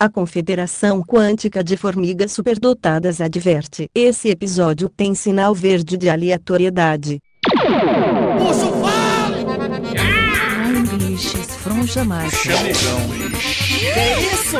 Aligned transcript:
A 0.00 0.08
Confederação 0.08 1.02
Quântica 1.02 1.64
de 1.64 1.76
Formigas 1.76 2.30
Superdotadas 2.30 3.20
adverte: 3.20 3.90
esse 3.92 4.28
episódio 4.28 4.88
tem 4.88 5.12
sinal 5.12 5.52
verde 5.52 5.96
de 5.96 6.08
aleatoriedade. 6.08 7.20
Puxa! 8.38 8.68
Ai, 9.98 10.82
bichos, 10.98 11.46
fronja 11.56 12.04
mais. 12.04 12.32
Chamegão. 12.32 13.08
Que 13.66 13.86
isso? 14.34 14.58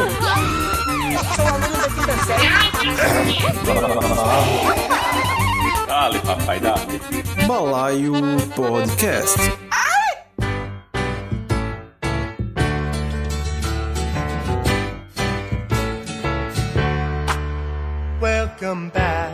Sou 1.36 1.46
aluno 1.46 1.76
da 1.76 1.88
quinta 1.88 2.16
série. 2.26 2.48
Dale, 5.86 6.18
papai, 6.18 6.58
dale. 6.58 7.00
Balaio 7.46 8.12
Podcast. 8.56 9.38
Welcome 18.60 18.90
back. 18.90 19.32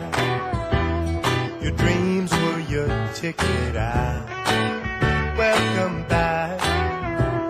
Your 1.61 1.71
dreams 1.71 2.31
were 2.31 2.59
your 2.69 2.87
ticket 3.15 3.75
out. 3.75 4.25
Welcome 5.37 6.03
back 6.07 6.59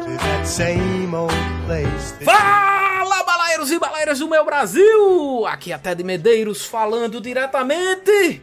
to 0.05 0.11
that 0.17 0.45
same 0.47 1.13
old 1.13 1.31
place. 1.65 2.13
that- 2.13 2.23
Fala, 2.23 3.23
balaeiros 3.25 3.71
e 3.71 3.79
balaeiras 3.79 4.19
do 4.19 4.27
meu 4.29 4.45
Brasil! 4.45 5.45
Aqui 5.47 5.73
é 5.73 5.77
Ted 5.77 6.01
Medeiros 6.03 6.65
falando 6.65 7.19
diretamente 7.19 8.41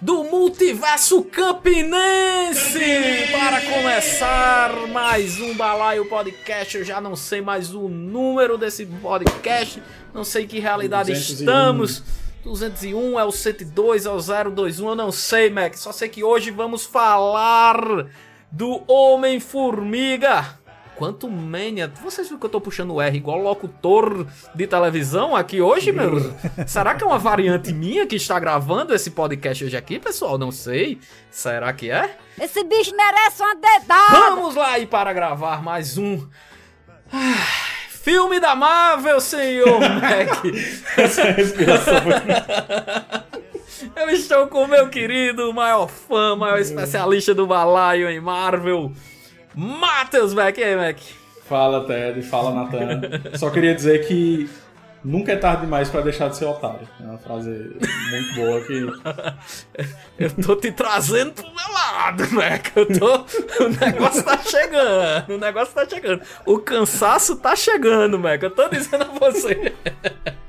do 0.00 0.24
Multiverso 0.24 1.22
Campinense! 1.24 2.78
Para 3.30 3.60
começar 3.60 4.70
mais 4.90 5.38
um 5.38 5.54
Balaio 5.54 6.06
Podcast, 6.06 6.78
eu 6.78 6.84
já 6.84 6.98
não 7.00 7.14
sei 7.14 7.42
mais 7.42 7.74
o 7.74 7.88
número 7.88 8.56
desse 8.56 8.86
podcast, 8.86 9.82
não 10.14 10.24
sei 10.24 10.44
em 10.44 10.48
que 10.48 10.58
realidade 10.58 11.12
201. 11.12 11.40
estamos. 11.40 12.02
201 12.50 13.20
é 13.20 13.24
o 13.24 13.30
102, 13.30 14.06
é 14.06 14.10
o 14.10 14.18
021, 14.18 14.88
eu 14.88 14.94
não 14.96 15.12
sei, 15.12 15.48
Mac. 15.50 15.74
Só 15.74 15.92
sei 15.92 16.08
que 16.08 16.24
hoje 16.24 16.50
vamos 16.50 16.84
falar 16.84 17.76
do 18.50 18.82
Homem-Formiga. 18.88 20.58
Quanto 20.96 21.30
Mania. 21.30 21.90
Vocês 22.02 22.26
viram 22.26 22.40
que 22.40 22.46
eu 22.46 22.50
tô 22.50 22.60
puxando 22.60 22.92
o 22.92 23.00
R 23.00 23.16
igual 23.16 23.38
locutor 23.38 24.26
de 24.52 24.66
televisão 24.66 25.34
aqui 25.36 25.60
hoje, 25.60 25.92
meu? 25.92 26.34
Será 26.66 26.94
que 26.96 27.04
é 27.04 27.06
uma 27.06 27.18
variante 27.18 27.72
minha 27.72 28.04
que 28.04 28.16
está 28.16 28.38
gravando 28.38 28.92
esse 28.92 29.12
podcast 29.12 29.64
hoje 29.64 29.76
aqui, 29.76 30.00
pessoal? 30.00 30.36
Não 30.36 30.50
sei. 30.50 30.98
Será 31.30 31.72
que 31.72 31.88
é? 31.88 32.18
Esse 32.38 32.64
bicho 32.64 32.94
merece 32.96 33.40
uma 33.40 33.54
dedada. 33.54 34.10
Vamos 34.10 34.56
lá 34.56 34.72
aí 34.72 34.86
para 34.86 35.12
gravar 35.12 35.62
mais 35.62 35.96
um. 35.96 36.28
Ah, 37.12 37.69
Filme 38.10 38.40
da 38.40 38.56
Marvel, 38.56 39.20
senhor 39.20 39.78
Mac. 39.78 40.42
Eu 43.94 44.10
estou 44.10 44.48
com 44.48 44.64
o 44.64 44.66
meu 44.66 44.88
querido, 44.88 45.54
maior 45.54 45.86
fã, 45.86 46.34
maior 46.34 46.58
especialista 46.58 47.32
do 47.32 47.46
balaio 47.46 48.10
em 48.10 48.18
Marvel, 48.18 48.90
Matheus 49.54 50.34
Mac. 50.34 50.58
E 50.58 50.64
aí, 50.64 50.74
Mac? 50.74 50.98
Fala, 51.44 51.86
Ted. 51.86 52.20
Fala, 52.22 52.52
Natan. 52.52 53.00
Só 53.38 53.48
queria 53.48 53.76
dizer 53.76 54.04
que 54.08 54.50
nunca 55.04 55.32
é 55.32 55.36
tarde 55.36 55.62
demais 55.62 55.88
pra 55.88 56.00
deixar 56.00 56.28
de 56.28 56.36
ser 56.36 56.44
otário. 56.46 56.88
É 57.00 57.04
uma 57.04 57.18
frase 57.18 57.50
muito 58.10 58.34
boa 58.34 58.60
que... 58.62 58.86
Eu 60.18 60.30
tô 60.32 60.56
te 60.56 60.70
trazendo 60.70 61.32
pro 61.32 61.46
meu 61.46 61.72
lado, 61.72 62.30
Mac. 62.32 62.76
Eu 62.76 62.86
tô... 62.86 63.26
O 63.64 63.68
negócio 63.68 64.22
tá 64.22 64.38
chegando. 64.38 65.34
O 65.34 65.38
negócio 65.38 65.74
tá 65.74 65.88
chegando. 65.88 66.22
O 66.44 66.58
cansaço 66.58 67.36
tá 67.36 67.56
chegando, 67.56 68.18
Mac. 68.18 68.42
Eu 68.42 68.50
tô 68.50 68.68
dizendo 68.68 69.04
a 69.04 69.18
você. 69.18 69.74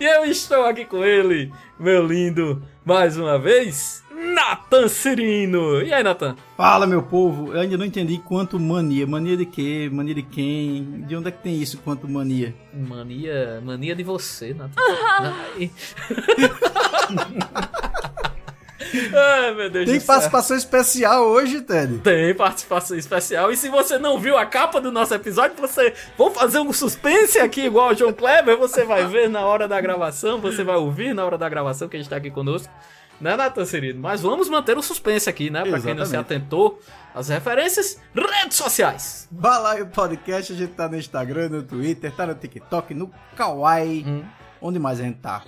E 0.00 0.04
eu 0.04 0.24
estou 0.24 0.64
aqui 0.64 0.84
com 0.84 1.04
ele, 1.04 1.52
meu 1.78 2.04
lindo, 2.06 2.62
mais 2.84 3.16
uma 3.16 3.38
vez, 3.38 4.02
Nathan 4.16 4.88
Cirino. 4.88 5.82
E 5.82 5.92
aí, 5.92 6.02
Nathan? 6.02 6.34
Fala, 6.56 6.86
meu 6.86 7.02
povo. 7.02 7.52
Eu 7.52 7.60
ainda 7.60 7.76
não 7.76 7.84
entendi 7.84 8.16
quanto 8.18 8.58
mania. 8.58 9.06
Mania 9.06 9.36
de 9.36 9.44
quê? 9.44 9.90
Mania 9.92 10.14
de 10.14 10.22
quem? 10.22 11.04
De 11.06 11.14
onde 11.14 11.28
é 11.28 11.30
que 11.30 11.42
tem 11.42 11.60
isso 11.60 11.76
quanto 11.78 12.08
mania? 12.08 12.54
Mania, 12.72 13.60
mania 13.62 13.94
de 13.94 14.02
você, 14.02 14.54
Nathan. 14.54 14.72
Ai. 19.14 19.54
Meu 19.54 19.70
Deus 19.70 19.90
Tem 19.90 20.00
participação 20.00 20.56
especial 20.56 21.26
hoje, 21.26 21.60
Ted. 21.60 21.98
Tem 21.98 22.34
participação 22.34 22.96
especial. 22.96 23.50
E 23.50 23.56
se 23.56 23.68
você 23.68 23.98
não 23.98 24.18
viu 24.18 24.36
a 24.36 24.46
capa 24.46 24.80
do 24.80 24.92
nosso 24.92 25.14
episódio, 25.14 25.56
você. 25.58 25.94
Vou 26.16 26.30
fazer 26.30 26.58
um 26.58 26.72
suspense 26.72 27.38
aqui, 27.38 27.62
igual 27.62 27.90
o 27.90 27.94
João 27.94 28.12
Kleber. 28.12 28.56
Você 28.56 28.84
vai 28.84 29.06
ver 29.06 29.28
na 29.28 29.44
hora 29.44 29.66
da 29.66 29.80
gravação, 29.80 30.40
você 30.40 30.62
vai 30.62 30.76
ouvir 30.76 31.14
na 31.14 31.24
hora 31.24 31.38
da 31.38 31.48
gravação 31.48 31.88
que 31.88 31.96
a 31.96 32.00
gente 32.00 32.08
tá 32.08 32.16
aqui 32.16 32.30
conosco. 32.30 32.72
Né, 33.20 33.36
Nathan 33.36 33.64
Cirino? 33.64 34.00
Mas 34.00 34.20
vamos 34.20 34.48
manter 34.48 34.76
o 34.76 34.82
suspense 34.82 35.28
aqui, 35.28 35.48
né? 35.50 35.62
Pra 35.62 35.80
quem 35.80 35.94
não 35.94 36.04
se 36.04 36.12
Exatamente. 36.14 36.18
atentou. 36.20 36.80
As 37.14 37.28
referências, 37.28 37.98
redes 38.14 38.56
sociais. 38.58 39.26
Balaio 39.30 39.86
Podcast, 39.86 40.52
a 40.52 40.56
gente 40.56 40.72
tá 40.74 40.86
no 40.88 40.96
Instagram, 40.98 41.48
no 41.48 41.62
Twitter, 41.62 42.12
tá 42.14 42.26
no 42.26 42.34
TikTok, 42.34 42.92
no 42.92 43.10
Kawaii. 43.34 44.04
Hum. 44.06 44.22
Onde 44.60 44.78
mais 44.78 45.00
a 45.00 45.04
gente 45.04 45.18
tá? 45.18 45.42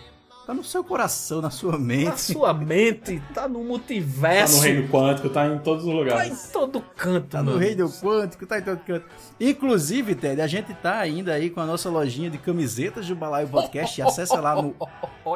Tá 0.49 0.55
no 0.55 0.65
seu 0.65 0.83
coração, 0.83 1.43
na 1.43 1.51
sua 1.51 1.77
mente. 1.79 2.05
Na 2.07 2.17
sua 2.17 2.55
mente, 2.55 3.23
tá 3.35 3.47
no 3.47 3.59
Tá 3.59 3.65
multiverso. 3.67 4.57
no 4.57 4.63
reino 4.63 4.89
quântico, 4.89 5.29
tá 5.29 5.47
em 5.47 5.59
todos 5.59 5.85
os 5.85 5.91
Tá 5.91 5.95
em 5.95 5.99
lugares. 5.99 6.51
todo 6.51 6.81
canto, 6.97 7.27
Tá 7.29 7.43
no 7.43 7.51
mano. 7.51 7.59
reino 7.59 7.87
quântico, 7.91 8.47
tá 8.47 8.59
em 8.59 8.63
todo 8.63 8.79
canto. 8.79 9.05
Inclusive, 9.39 10.15
Ted, 10.15 10.41
a 10.41 10.47
gente 10.47 10.73
tá 10.77 11.01
ainda 11.01 11.35
aí 11.35 11.51
com 11.51 11.61
a 11.61 11.67
nossa 11.67 11.91
lojinha 11.91 12.31
de 12.31 12.39
camisetas 12.39 13.07
do 13.07 13.15
Balaio 13.15 13.47
Podcast. 13.47 14.01
Acessa 14.01 14.41
lá 14.41 14.55
no 14.63 14.75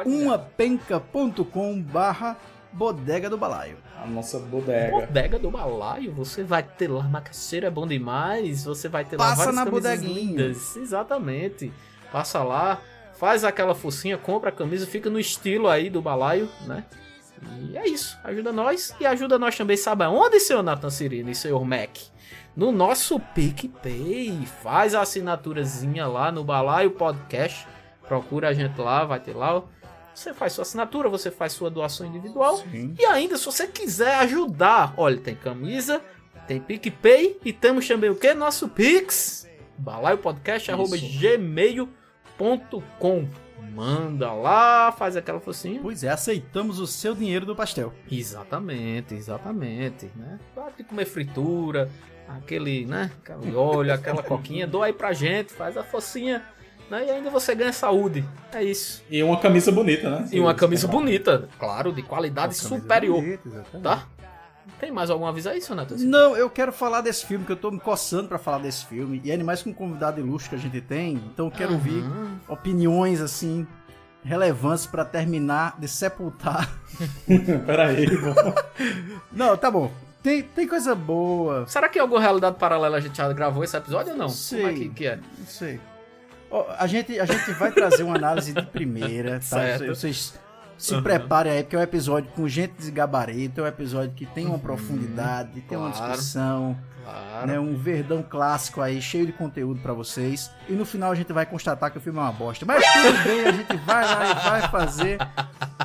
umapenca.com 0.03 1.79
barra 1.81 2.35
bodega 2.71 3.29
do 3.29 3.37
balaio. 3.37 3.77
A 4.03 4.07
nossa 4.07 4.39
bodega. 4.39 4.91
Bodega 5.05 5.37
do 5.37 5.51
balaio, 5.51 6.11
você 6.11 6.43
vai 6.43 6.63
ter 6.63 6.89
lá, 6.89 7.03
macaxeira 7.03 7.67
é 7.67 7.69
bom 7.69 7.85
demais, 7.85 8.65
você 8.65 8.89
vai 8.89 9.05
ter 9.05 9.15
lá 9.17 9.25
Passa 9.29 9.35
várias 9.51 9.55
na 9.55 9.65
bodeguinha. 9.65 10.13
lindas. 10.21 10.75
Exatamente. 10.75 11.71
Passa 12.11 12.43
lá, 12.43 12.79
faz 13.23 13.45
aquela 13.45 13.73
focinha, 13.73 14.17
compra 14.17 14.49
a 14.49 14.51
camisa, 14.51 14.85
fica 14.85 15.09
no 15.09 15.17
estilo 15.17 15.69
aí 15.69 15.89
do 15.89 16.01
balaio, 16.01 16.49
né? 16.67 16.83
E 17.61 17.77
é 17.77 17.87
isso, 17.87 18.19
ajuda 18.21 18.51
nós 18.51 18.93
e 18.99 19.05
ajuda 19.05 19.39
nós 19.39 19.55
também, 19.55 19.77
sabe 19.77 20.03
aonde, 20.03 20.41
senhor 20.41 20.61
Nathan 20.61 20.89
Cirino 20.89 21.29
e 21.29 21.35
senhor 21.35 21.63
Mac? 21.63 21.99
No 22.53 22.69
nosso 22.69 23.17
PicPay, 23.21 24.45
faz 24.61 24.93
a 24.93 25.03
assinaturazinha 25.03 26.05
lá 26.05 26.33
no 26.33 26.43
Balaio 26.43 26.91
Podcast, 26.91 27.65
procura 28.05 28.49
a 28.49 28.53
gente 28.53 28.77
lá, 28.77 29.05
vai 29.05 29.21
ter 29.21 29.33
lá, 29.33 29.63
você 30.13 30.33
faz 30.33 30.51
sua 30.51 30.63
assinatura, 30.63 31.07
você 31.07 31.31
faz 31.31 31.53
sua 31.53 31.69
doação 31.69 32.05
individual, 32.05 32.61
e 32.99 33.05
ainda, 33.05 33.37
se 33.37 33.45
você 33.45 33.67
quiser 33.67 34.15
ajudar, 34.15 34.93
olha, 34.97 35.17
tem 35.17 35.33
camisa, 35.33 36.01
tem 36.45 36.59
PicPay 36.59 37.39
e 37.45 37.53
temos 37.53 37.87
também 37.87 38.09
o 38.09 38.15
que? 38.15 38.33
Nosso 38.33 38.67
Pix, 38.67 39.47
balaiopodcast.gmail.com. 42.37 43.27
Manda 43.73 44.31
lá, 44.33 44.91
faz 44.91 45.15
aquela 45.15 45.39
focinha. 45.39 45.79
Pois 45.81 46.03
é, 46.03 46.09
aceitamos 46.09 46.79
o 46.79 46.85
seu 46.85 47.15
dinheiro 47.15 47.45
do 47.45 47.55
pastel. 47.55 47.93
Exatamente, 48.11 49.15
exatamente, 49.15 50.11
né? 50.15 50.39
Para 50.53 50.71
de 50.71 50.83
comer 50.83 51.05
fritura, 51.05 51.89
aquele, 52.27 52.85
né? 52.85 53.09
Aquele 53.25 53.55
óleo, 53.55 53.93
aquela 53.93 54.21
coquinha, 54.23 54.67
doa 54.67 54.87
aí 54.87 54.93
pra 54.93 55.11
gente, 55.13 55.53
faz 55.53 55.75
a 55.75 55.83
focinha, 55.83 56.43
né? 56.89 57.05
E 57.07 57.09
ainda 57.09 57.31
você 57.31 57.55
ganha 57.55 57.73
saúde. 57.73 58.23
É 58.53 58.63
isso. 58.63 59.03
E 59.09 59.23
uma 59.23 59.39
camisa 59.39 59.71
bonita, 59.71 60.19
né? 60.19 60.29
E 60.31 60.39
uma 60.39 60.53
camisa 60.53 60.87
bonita, 60.87 61.49
claro, 61.57 61.91
de 61.91 62.03
qualidade 62.03 62.55
superior, 62.55 63.23
tá? 63.81 64.07
Tem 64.79 64.91
mais 64.91 65.09
algum 65.09 65.25
aviso 65.25 65.49
aí, 65.49 65.61
seu 65.61 65.75
Neto? 65.75 65.95
Não, 65.97 66.35
eu 66.35 66.49
quero 66.49 66.71
falar 66.71 67.01
desse 67.01 67.25
filme, 67.25 67.45
que 67.45 67.51
eu 67.51 67.55
tô 67.55 67.71
me 67.71 67.79
coçando 67.79 68.27
pra 68.27 68.37
falar 68.37 68.59
desse 68.59 68.85
filme. 68.85 69.21
E 69.23 69.31
ainda 69.31 69.43
mais 69.43 69.61
com 69.61 69.69
um 69.69 69.73
convidado 69.73 70.19
ilustre 70.19 70.49
que 70.49 70.55
a 70.55 70.59
gente 70.59 70.81
tem. 70.81 71.15
Então 71.31 71.45
eu 71.47 71.51
quero 71.51 71.73
ouvir 71.73 72.03
opiniões, 72.47 73.21
assim, 73.21 73.67
relevantes 74.23 74.85
pra 74.85 75.05
terminar 75.05 75.79
de 75.79 75.87
sepultar. 75.87 76.69
Pera 77.65 77.87
aí, 77.87 78.05
bom. 78.17 78.55
Não, 79.31 79.57
tá 79.57 79.69
bom. 79.69 79.91
Tem, 80.21 80.41
tem 80.41 80.67
coisa 80.67 80.95
boa. 80.95 81.67
Será 81.67 81.89
que 81.89 81.99
em 81.99 82.01
alguma 82.01 82.21
realidade 82.21 82.57
paralela 82.57 82.97
a 82.97 83.01
gente 83.01 83.17
já 83.17 83.31
gravou 83.33 83.63
esse 83.63 83.75
episódio 83.75 84.13
ou 84.13 84.17
não? 84.17 84.29
Sei. 84.29 84.61
Como 84.61 84.71
é 84.71 84.73
que, 84.73 84.89
que 84.89 85.05
é? 85.05 85.17
Não 85.17 85.45
sei. 85.45 85.79
Ó, 86.49 86.65
a, 86.77 86.87
gente, 86.87 87.19
a 87.19 87.25
gente 87.25 87.51
vai 87.53 87.71
trazer 87.71 88.03
uma 88.03 88.15
análise 88.15 88.53
de 88.53 88.61
primeira, 88.61 89.39
tá? 89.39 89.41
Certo. 89.59 89.87
Vocês 89.87 90.33
se 90.77 91.01
preparem 91.01 91.51
aí, 91.53 91.63
porque 91.63 91.75
é 91.75 91.79
um 91.79 91.83
episódio 91.83 92.29
com 92.35 92.47
gente 92.47 92.73
de 92.73 92.91
gabarito, 92.91 93.61
é 93.61 93.63
um 93.63 93.67
episódio 93.67 94.11
que 94.15 94.25
tem 94.25 94.45
uma 94.47 94.59
profundidade, 94.59 95.61
tem 95.61 95.77
uma 95.77 95.87
Uhum. 95.87 95.93
claro. 95.93 96.11
discussão, 96.11 96.77
Claro. 97.03 97.47
né? 97.47 97.59
Um 97.59 97.75
verdão 97.77 98.21
clássico 98.23 98.81
aí, 98.81 99.01
cheio 99.01 99.25
de 99.25 99.31
conteúdo 99.33 99.79
pra 99.81 99.93
vocês. 99.93 100.49
E 100.69 100.73
no 100.73 100.85
final 100.85 101.11
a 101.11 101.15
gente 101.15 101.31
vai 101.33 101.45
constatar 101.45 101.91
que 101.91 101.97
o 101.97 102.01
filme 102.01 102.19
é 102.19 102.21
uma 102.21 102.31
bosta. 102.31 102.65
Mas 102.65 102.83
tudo 102.91 103.23
bem, 103.23 103.45
a 103.45 103.51
gente 103.51 103.77
vai 103.77 104.03
lá 104.05 104.31
e 104.31 104.33
vai 104.49 104.61
fazer. 104.69 105.17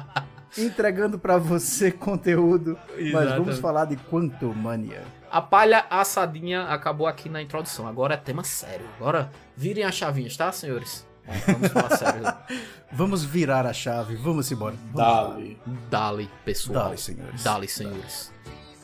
Entregando 0.56 1.18
pra 1.18 1.36
você 1.38 1.90
conteúdo. 1.92 2.76
Mas 2.96 2.98
Exatamente. 3.06 3.38
vamos 3.38 3.58
falar 3.58 3.84
de 3.84 3.96
Quantumania. 3.96 5.02
A 5.30 5.40
palha 5.42 5.84
assadinha 5.90 6.62
acabou 6.64 7.06
aqui 7.06 7.28
na 7.28 7.40
introdução. 7.42 7.86
Agora 7.86 8.14
é 8.14 8.16
tema 8.16 8.42
sério. 8.42 8.86
Agora 8.98 9.30
virem 9.56 9.84
as 9.84 9.94
chavinhas, 9.94 10.36
tá, 10.36 10.50
senhores? 10.50 11.06
Vamos 11.46 11.72
falar 11.72 11.96
sério. 11.96 12.34
Vamos 12.92 13.24
virar 13.24 13.66
a 13.66 13.72
chave, 13.72 14.16
vamos 14.16 14.50
embora. 14.50 14.74
Vamos 14.92 15.34
Dali. 15.34 15.60
Dali, 15.90 16.30
pessoal. 16.44 16.86
Dali, 16.86 16.98
senhores. 16.98 17.44
Dali, 17.44 17.68
senhores. 17.68 18.32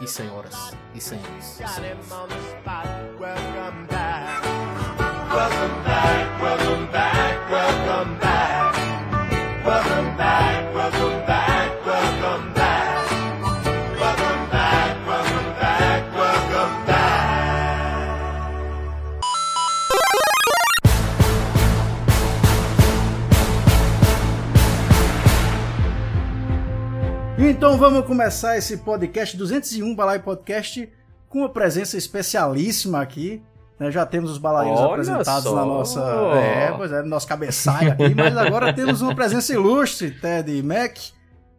E 0.01 0.07
senhoras. 0.07 0.77
E 0.95 1.01
senhores. 1.01 1.59
E 1.59 1.63
back. 2.65 4.45
Welcome 5.35 5.81
back. 5.83 6.35
Welcome 6.43 6.89
back. 6.93 7.51
Welcome 7.51 8.19
back. 8.19 8.75
Welcome 9.65 10.17
back. 10.17 10.54
Então 27.47 27.77
vamos 27.77 28.07
começar 28.07 28.57
esse 28.57 28.79
podcast 28.79 29.37
201 29.37 29.95
Balai 29.95 30.19
Podcast 30.19 30.91
com 31.29 31.41
uma 31.41 31.49
presença 31.51 31.95
especialíssima 31.95 33.03
aqui. 33.03 33.43
né? 33.79 33.91
Já 33.91 34.07
temos 34.07 34.31
os 34.31 34.39
balaios 34.39 34.81
apresentados 34.81 35.45
só. 35.45 35.55
na 35.55 35.63
nossa. 35.67 36.01
É, 36.37 36.73
pois 36.73 36.91
é, 36.91 37.03
no 37.03 37.09
nosso 37.09 37.29
cabeçalho 37.29 37.93
aqui, 37.93 38.15
mas 38.15 38.35
agora 38.35 38.73
temos 38.75 39.03
uma 39.03 39.15
presença 39.15 39.53
ilustre, 39.53 40.11
Ted 40.11 40.63
Mac. 40.63 40.97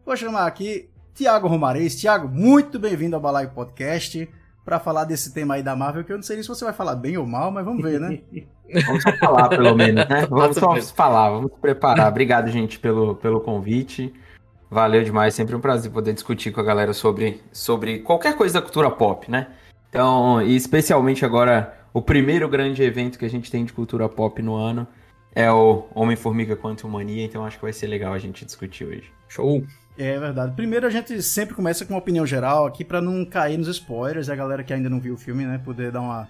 Vou 0.03 0.17
chamar 0.17 0.47
aqui 0.47 0.89
Tiago 1.13 1.47
Romarez. 1.47 1.95
Tiago, 1.95 2.27
muito 2.27 2.79
bem-vindo 2.79 3.15
ao 3.15 3.21
Balai 3.21 3.45
Podcast 3.45 4.27
para 4.65 4.79
falar 4.79 5.03
desse 5.03 5.35
tema 5.35 5.53
aí 5.53 5.61
da 5.61 5.75
Marvel, 5.75 6.03
que 6.03 6.11
eu 6.11 6.17
não 6.17 6.23
sei 6.23 6.37
nem 6.37 6.43
se 6.43 6.49
você 6.49 6.65
vai 6.65 6.73
falar 6.73 6.95
bem 6.95 7.15
ou 7.15 7.27
mal, 7.27 7.51
mas 7.51 7.63
vamos 7.63 7.83
ver, 7.83 7.99
né? 7.99 8.19
Vamos 8.87 9.03
só 9.03 9.11
falar, 9.17 9.47
pelo 9.47 9.75
menos, 9.75 10.09
né? 10.09 10.25
Vamos 10.27 10.57
só 10.57 10.75
falar, 10.95 11.29
vamos 11.29 11.51
se 11.53 11.59
preparar. 11.59 12.09
Obrigado, 12.09 12.49
gente, 12.49 12.79
pelo, 12.79 13.13
pelo 13.15 13.39
convite. 13.39 14.11
Valeu 14.69 15.03
demais, 15.03 15.33
sempre 15.33 15.55
um 15.55 15.59
prazer 15.59 15.91
poder 15.91 16.13
discutir 16.13 16.51
com 16.51 16.59
a 16.59 16.63
galera 16.63 16.93
sobre, 16.93 17.41
sobre 17.51 17.99
qualquer 17.99 18.35
coisa 18.35 18.55
da 18.55 18.61
cultura 18.61 18.89
pop, 18.89 19.29
né? 19.29 19.47
Então, 19.89 20.41
e 20.41 20.55
especialmente 20.55 21.23
agora, 21.23 21.73
o 21.93 22.01
primeiro 22.01 22.49
grande 22.49 22.83
evento 22.83 23.17
que 23.17 23.25
a 23.25 23.29
gente 23.29 23.49
tem 23.49 23.63
de 23.63 23.71
cultura 23.71 24.09
pop 24.09 24.41
no 24.41 24.55
ano 24.55 24.87
é 25.33 25.51
o 25.51 25.85
Homem-Formiga 25.93 26.55
Quantum 26.55 26.89
Mania, 26.89 27.23
então 27.23 27.45
acho 27.45 27.57
que 27.57 27.63
vai 27.63 27.73
ser 27.73 27.87
legal 27.87 28.13
a 28.13 28.19
gente 28.19 28.45
discutir 28.45 28.85
hoje. 28.85 29.11
Show. 29.27 29.65
É 29.97 30.19
verdade. 30.19 30.53
Primeiro 30.55 30.87
a 30.87 30.89
gente 30.89 31.21
sempre 31.21 31.55
começa 31.55 31.85
com 31.85 31.93
uma 31.93 31.99
opinião 31.99 32.25
geral 32.25 32.65
aqui 32.65 32.83
pra 32.83 33.01
não 33.01 33.23
cair 33.23 33.57
nos 33.57 33.67
spoilers, 33.67 34.29
a 34.29 34.35
galera 34.35 34.63
que 34.63 34.73
ainda 34.73 34.89
não 34.89 34.99
viu 34.99 35.13
o 35.13 35.17
filme, 35.17 35.45
né, 35.45 35.57
poder 35.63 35.91
dar 35.91 36.01
uma, 36.01 36.27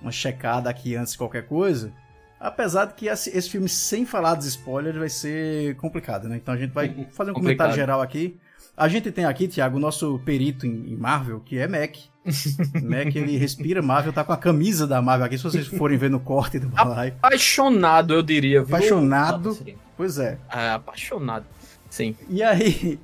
uma 0.00 0.10
checada 0.10 0.68
aqui 0.68 0.96
antes 0.96 1.12
de 1.12 1.18
qualquer 1.18 1.46
coisa. 1.46 1.92
Apesar 2.38 2.86
de 2.86 2.94
que 2.94 3.06
esse, 3.06 3.48
filme 3.48 3.68
sem 3.68 4.04
falar 4.04 4.34
dos 4.34 4.46
spoilers 4.46 4.96
vai 4.96 5.08
ser 5.08 5.76
complicado, 5.76 6.28
né? 6.28 6.36
Então 6.36 6.52
a 6.52 6.56
gente 6.56 6.72
vai 6.72 7.06
fazer 7.12 7.30
um 7.30 7.34
comentário 7.34 7.74
geral 7.74 8.02
aqui. 8.02 8.38
A 8.76 8.88
gente 8.88 9.10
tem 9.12 9.24
aqui, 9.24 9.46
Thiago, 9.46 9.76
o 9.76 9.80
nosso 9.80 10.18
perito 10.24 10.66
em, 10.66 10.96
Marvel, 10.96 11.40
que 11.40 11.58
é 11.58 11.68
Mac. 11.68 11.94
Mac, 12.82 13.14
ele 13.14 13.36
respira 13.36 13.80
Marvel, 13.80 14.12
tá 14.12 14.24
com 14.24 14.32
a 14.32 14.36
camisa 14.36 14.86
da 14.86 15.00
Marvel 15.00 15.26
aqui, 15.26 15.38
se 15.38 15.44
vocês 15.44 15.66
forem 15.66 15.96
ver 15.96 16.10
no 16.10 16.18
corte 16.18 16.58
do 16.58 16.70
live. 16.74 17.16
Apaixonado, 17.22 18.14
eu 18.14 18.22
diria. 18.22 18.64
viu? 18.64 18.74
Apaixonado. 18.74 19.56
Pois 19.96 20.18
é. 20.18 20.38
É, 20.52 20.70
apaixonado. 20.70 21.46
Sim. 21.88 22.16
E 22.28 22.42
aí, 22.42 22.98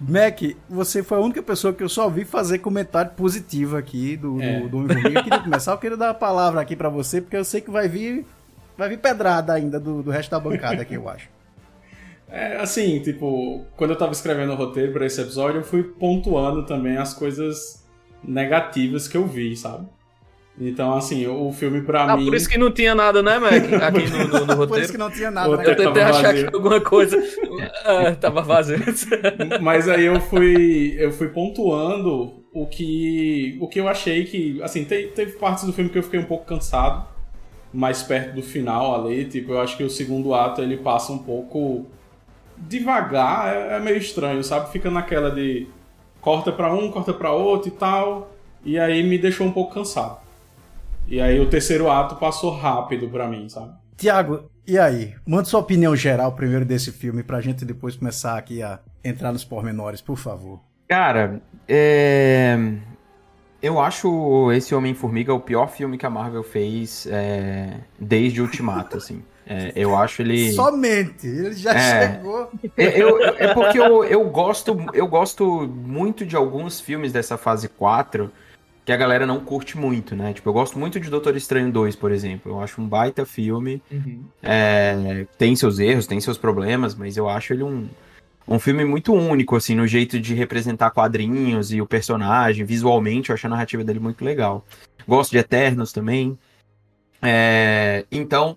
Mac, 0.00 0.40
você 0.68 1.02
foi 1.02 1.18
a 1.18 1.20
única 1.20 1.40
pessoa 1.42 1.72
que 1.72 1.84
eu 1.84 1.88
só 1.88 2.08
vi 2.08 2.24
fazer 2.24 2.58
comentário 2.58 3.12
positivo 3.12 3.76
aqui 3.76 4.16
do, 4.16 4.42
É. 4.42 4.60
do, 4.60 4.68
do 4.68 4.78
Homem-Formiga. 4.78 5.20
Eu 5.20 5.22
queria 5.22 5.38
começar, 5.40 5.72
eu 5.72 5.78
queria 5.78 5.96
dar 5.96 6.10
a 6.10 6.14
palavra 6.14 6.60
aqui 6.60 6.74
pra 6.74 6.88
você, 6.88 7.20
porque 7.20 7.36
eu 7.36 7.44
sei 7.44 7.60
que 7.60 7.70
vai 7.70 7.88
vir, 7.88 8.26
vai 8.76 8.88
vir 8.88 8.98
pedrada 8.98 9.52
ainda 9.52 9.78
do, 9.80 10.02
do 10.02 10.10
resto 10.10 10.30
da 10.30 10.40
bancada 10.40 10.82
aqui, 10.82 10.94
eu 10.94 11.08
acho. 11.08 11.28
É, 12.34 12.56
assim, 12.56 12.98
tipo, 13.02 13.62
quando 13.76 13.90
eu 13.90 13.96
tava 13.98 14.12
escrevendo 14.12 14.52
o 14.52 14.56
roteiro 14.56 14.90
pra 14.90 15.04
esse 15.04 15.20
episódio, 15.20 15.58
eu 15.58 15.64
fui 15.64 15.82
pontuando 15.82 16.64
também 16.64 16.96
as 16.96 17.12
coisas 17.12 17.86
negativas 18.24 19.06
que 19.06 19.18
eu 19.18 19.26
vi, 19.26 19.54
sabe? 19.54 19.86
Então, 20.58 20.94
assim, 20.94 21.26
o 21.26 21.52
filme 21.52 21.82
pra 21.82 22.04
Ah, 22.12 22.16
mim. 22.16 22.24
por 22.24 22.34
isso 22.34 22.48
que 22.48 22.56
não 22.56 22.70
tinha 22.72 22.94
nada, 22.94 23.22
né, 23.22 23.38
Mac? 23.38 23.52
Aqui 23.82 24.08
no, 24.10 24.18
no- 24.18 24.40
no 24.40 24.46
Por 24.46 24.56
roteiro. 24.56 24.82
isso 24.82 24.92
que 24.92 24.98
não 24.98 25.10
tinha 25.10 25.30
nada, 25.30 25.56
né? 25.58 25.62
Eu 25.66 25.76
tentei 25.76 26.02
achar 26.02 26.22
vazio. 26.32 26.48
que 26.48 26.56
alguma 26.56 26.80
coisa 26.80 27.18
ah, 27.84 28.14
tava 28.18 28.40
vazio. 28.40 28.78
Mas 29.60 29.86
aí 29.86 30.04
eu 30.06 30.18
fui, 30.18 30.94
eu 30.98 31.12
fui 31.12 31.28
pontuando 31.28 32.44
o 32.50 32.66
que, 32.66 33.58
o 33.60 33.68
que 33.68 33.78
eu 33.78 33.88
achei 33.88 34.24
que, 34.24 34.58
assim, 34.62 34.84
te- 34.84 35.08
teve 35.14 35.32
partes 35.32 35.64
do 35.64 35.72
filme 35.74 35.90
que 35.90 35.98
eu 35.98 36.02
fiquei 36.02 36.18
um 36.20 36.24
pouco 36.24 36.46
cansado, 36.46 37.06
mais 37.72 38.02
perto 38.02 38.34
do 38.34 38.42
final 38.42 38.94
ali, 38.94 39.24
tipo, 39.24 39.52
eu 39.52 39.60
acho 39.60 39.76
que 39.76 39.84
o 39.84 39.90
segundo 39.90 40.34
ato 40.34 40.60
ele 40.60 40.76
passa 40.76 41.12
um 41.12 41.18
pouco 41.18 41.86
devagar, 42.56 43.54
é, 43.54 43.76
é 43.76 43.80
meio 43.80 43.96
estranho, 43.96 44.42
sabe? 44.44 44.70
Fica 44.70 44.90
naquela 44.90 45.30
de 45.30 45.66
corta 46.20 46.52
pra 46.52 46.72
um, 46.72 46.90
corta 46.90 47.12
pra 47.12 47.32
outro 47.32 47.68
e 47.68 47.72
tal, 47.72 48.30
e 48.64 48.78
aí 48.78 49.02
me 49.02 49.18
deixou 49.18 49.46
um 49.46 49.52
pouco 49.52 49.74
cansado. 49.74 50.18
E 51.08 51.20
aí 51.20 51.40
o 51.40 51.48
terceiro 51.48 51.90
ato 51.90 52.16
passou 52.16 52.50
rápido 52.52 53.08
pra 53.08 53.26
mim, 53.26 53.48
sabe? 53.48 53.72
Tiago, 53.96 54.50
e 54.66 54.78
aí? 54.78 55.14
Manda 55.26 55.44
sua 55.44 55.60
opinião 55.60 55.94
geral 55.96 56.32
primeiro 56.32 56.64
desse 56.64 56.92
filme 56.92 57.22
pra 57.22 57.40
gente 57.40 57.64
depois 57.64 57.96
começar 57.96 58.38
aqui 58.38 58.62
a 58.62 58.78
entrar 59.04 59.32
nos 59.32 59.44
pormenores, 59.44 60.00
por 60.00 60.16
favor. 60.16 60.60
Cara, 60.88 61.42
é... 61.66 62.56
eu 63.62 63.80
acho 63.80 64.50
esse 64.52 64.74
Homem-Formiga 64.74 65.32
o 65.32 65.40
pior 65.40 65.68
filme 65.70 65.96
que 65.96 66.04
a 66.06 66.10
Marvel 66.10 66.42
fez 66.42 67.06
é, 67.10 67.74
desde 67.98 68.40
Ultimato, 68.42 68.96
assim. 68.96 69.22
É, 69.46 69.72
eu 69.74 69.96
acho 69.96 70.22
ele. 70.22 70.52
Somente, 70.52 71.26
ele 71.26 71.52
já 71.54 71.72
É. 71.74 72.12
chegou. 72.14 72.50
É, 72.76 73.02
eu- 73.02 73.18
é 73.38 73.52
porque 73.52 73.78
eu, 73.78 74.04
eu, 74.04 74.24
gosto, 74.30 74.76
eu 74.94 75.06
gosto 75.06 75.66
muito 75.68 76.24
de 76.24 76.36
alguns 76.36 76.80
filmes 76.80 77.12
dessa 77.12 77.36
fase 77.36 77.68
4 77.68 78.30
que 78.84 78.92
a 78.92 78.96
galera 78.96 79.26
não 79.26 79.40
curte 79.40 79.76
muito, 79.78 80.14
né? 80.16 80.32
Tipo, 80.32 80.48
eu 80.48 80.52
gosto 80.52 80.78
muito 80.78 80.98
de 80.98 81.08
Doutor 81.10 81.36
Estranho 81.36 81.70
2, 81.72 81.94
por 81.96 82.10
exemplo. 82.12 82.52
Eu 82.52 82.60
acho 82.60 82.80
um 82.80 82.86
baita 82.86 83.24
filme. 83.26 83.82
É, 84.42 85.26
tem 85.38 85.54
seus 85.54 85.78
erros, 85.78 86.06
tem 86.06 86.20
seus 86.20 86.38
problemas, 86.38 86.94
mas 86.94 87.16
eu 87.16 87.28
acho 87.28 87.52
ele 87.52 87.62
um, 87.62 87.88
um 88.46 88.58
filme 88.58 88.84
muito 88.84 89.12
único, 89.12 89.56
assim, 89.56 89.74
no 89.74 89.86
jeito 89.86 90.18
de 90.18 90.34
representar 90.34 90.90
quadrinhos 90.90 91.72
e 91.72 91.80
o 91.80 91.86
personagem, 91.86 92.64
visualmente, 92.64 93.30
eu 93.30 93.34
acho 93.34 93.46
a 93.46 93.50
narrativa 93.50 93.84
dele 93.84 94.00
muito 94.00 94.24
legal. 94.24 94.64
Gosto 95.06 95.30
de 95.30 95.38
Eternos 95.38 95.92
também. 95.92 96.38
É, 97.20 98.04
então, 98.10 98.56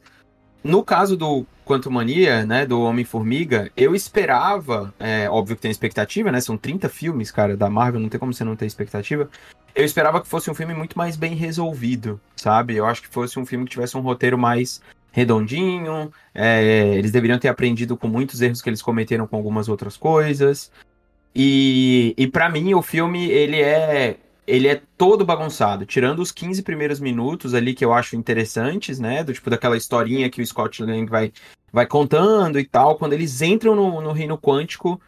no 0.64 0.84
caso 0.84 1.16
do 1.16 1.46
Quanto 1.64 1.92
Mania, 1.92 2.46
né, 2.46 2.66
do 2.66 2.82
Homem-Formiga, 2.82 3.72
eu 3.76 3.96
esperava, 3.96 4.94
é, 5.00 5.30
óbvio 5.30 5.56
que 5.56 5.62
tem 5.64 5.72
expectativa, 5.72 6.32
né, 6.32 6.40
são 6.40 6.58
30 6.58 6.90
filmes, 6.90 7.32
cara, 7.32 7.58
da 7.58 7.70
Marvel, 7.70 8.00
não 8.00 8.10
tem 8.10 8.20
como 8.20 8.34
você 8.34 8.44
não 8.44 8.56
ter 8.56 8.66
expectativa. 8.66 9.30
Eu 9.74 9.84
esperava 9.84 10.22
que 10.22 10.28
fosse 10.28 10.50
um 10.50 10.56
filme 10.56 10.74
muito 10.74 10.98
mais 10.98 11.18
bem 11.18 11.36
resolvido, 11.36 12.20
sabe? 12.36 12.76
Eu 12.76 12.86
acho 12.86 13.02
que 13.02 13.08
fosse 13.10 13.38
um 13.38 13.46
filme 13.46 13.66
que 13.66 13.72
tivesse 13.72 13.98
um 13.98 14.02
roteiro 14.02 14.38
mais 14.38 14.82
redondinho, 15.16 16.12
é, 16.34 16.94
eles 16.98 17.10
deveriam 17.10 17.40
ter 17.40 17.48
aprendido 17.48 17.96
com 17.96 18.06
muitos 18.06 18.42
erros 18.42 18.62
que 18.62 18.70
eles 18.70 18.82
cometeram 18.82 19.26
com 19.26 19.38
algumas 19.38 19.70
outras 19.70 19.96
coisas. 19.96 20.70
E, 21.34 22.14
e 22.18 22.28
para 22.28 22.50
mim 22.50 22.74
o 22.74 22.82
filme 22.82 23.26
ele 23.30 23.62
é 23.62 24.18
ele 24.46 24.68
é 24.68 24.80
todo 24.98 25.26
bagunçado, 25.26 25.86
tirando 25.86 26.20
os 26.20 26.32
15 26.32 26.62
primeiros 26.62 27.00
minutos 27.00 27.54
ali 27.54 27.74
que 27.74 27.84
eu 27.84 27.94
acho 27.94 28.16
interessantes, 28.16 29.00
né, 29.00 29.24
do 29.24 29.34
tipo 29.34 29.50
daquela 29.50 29.78
historinha 29.78 30.30
que 30.30 30.42
o 30.42 30.46
Scott 30.46 30.84
Lang 30.84 31.10
vai 31.10 31.32
vai 31.72 31.88
contando 31.88 32.60
e 32.60 32.66
tal, 32.66 32.98
quando 32.98 33.14
eles 33.14 33.42
entram 33.42 33.74
no, 33.74 34.02
no 34.02 34.12
reino 34.12 34.38
quântico, 34.38 35.00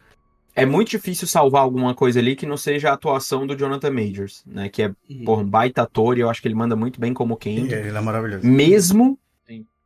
é 0.56 0.66
muito 0.66 0.90
difícil 0.90 1.28
salvar 1.28 1.62
alguma 1.62 1.94
coisa 1.94 2.20
ali 2.20 2.36
que 2.36 2.46
não 2.46 2.58
seja 2.58 2.90
a 2.90 2.94
atuação 2.94 3.46
do 3.46 3.56
Jonathan 3.56 3.92
Majors, 3.92 4.42
né, 4.46 4.70
que 4.70 4.84
é 4.84 4.92
porra, 5.26 5.44
um 5.44 5.50
baita 5.50 5.82
ator 5.82 6.18
e 6.18 6.22
eu 6.22 6.30
acho 6.30 6.42
que 6.42 6.48
ele 6.48 6.56
manda 6.56 6.78
muito 6.78 7.00
bem 7.00 7.14
como 7.14 7.36
Kang 7.36 7.74
Ele 7.74 7.90
é 7.90 8.02
maravilhoso. 8.02 8.48
mesmo. 8.48 9.20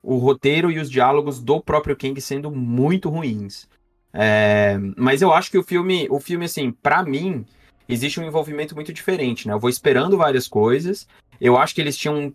O 0.03 0.17
roteiro 0.17 0.71
e 0.71 0.79
os 0.79 0.89
diálogos 0.89 1.41
do 1.41 1.61
próprio 1.61 1.95
Kang 1.95 2.19
sendo 2.19 2.51
muito 2.51 3.09
ruins. 3.09 3.67
É, 4.13 4.77
mas 4.97 5.21
eu 5.21 5.31
acho 5.31 5.51
que 5.51 5.57
o 5.57 5.63
filme, 5.63 6.07
o 6.09 6.19
filme 6.19 6.45
assim, 6.45 6.71
pra 6.71 7.03
mim, 7.03 7.45
existe 7.87 8.19
um 8.19 8.25
envolvimento 8.25 8.75
muito 8.75 8.91
diferente, 8.91 9.47
né? 9.47 9.53
Eu 9.53 9.59
vou 9.59 9.69
esperando 9.69 10.17
várias 10.17 10.47
coisas. 10.47 11.07
Eu 11.39 11.57
acho 11.57 11.73
que 11.73 11.81
eles 11.81 11.97
tinham 11.97 12.33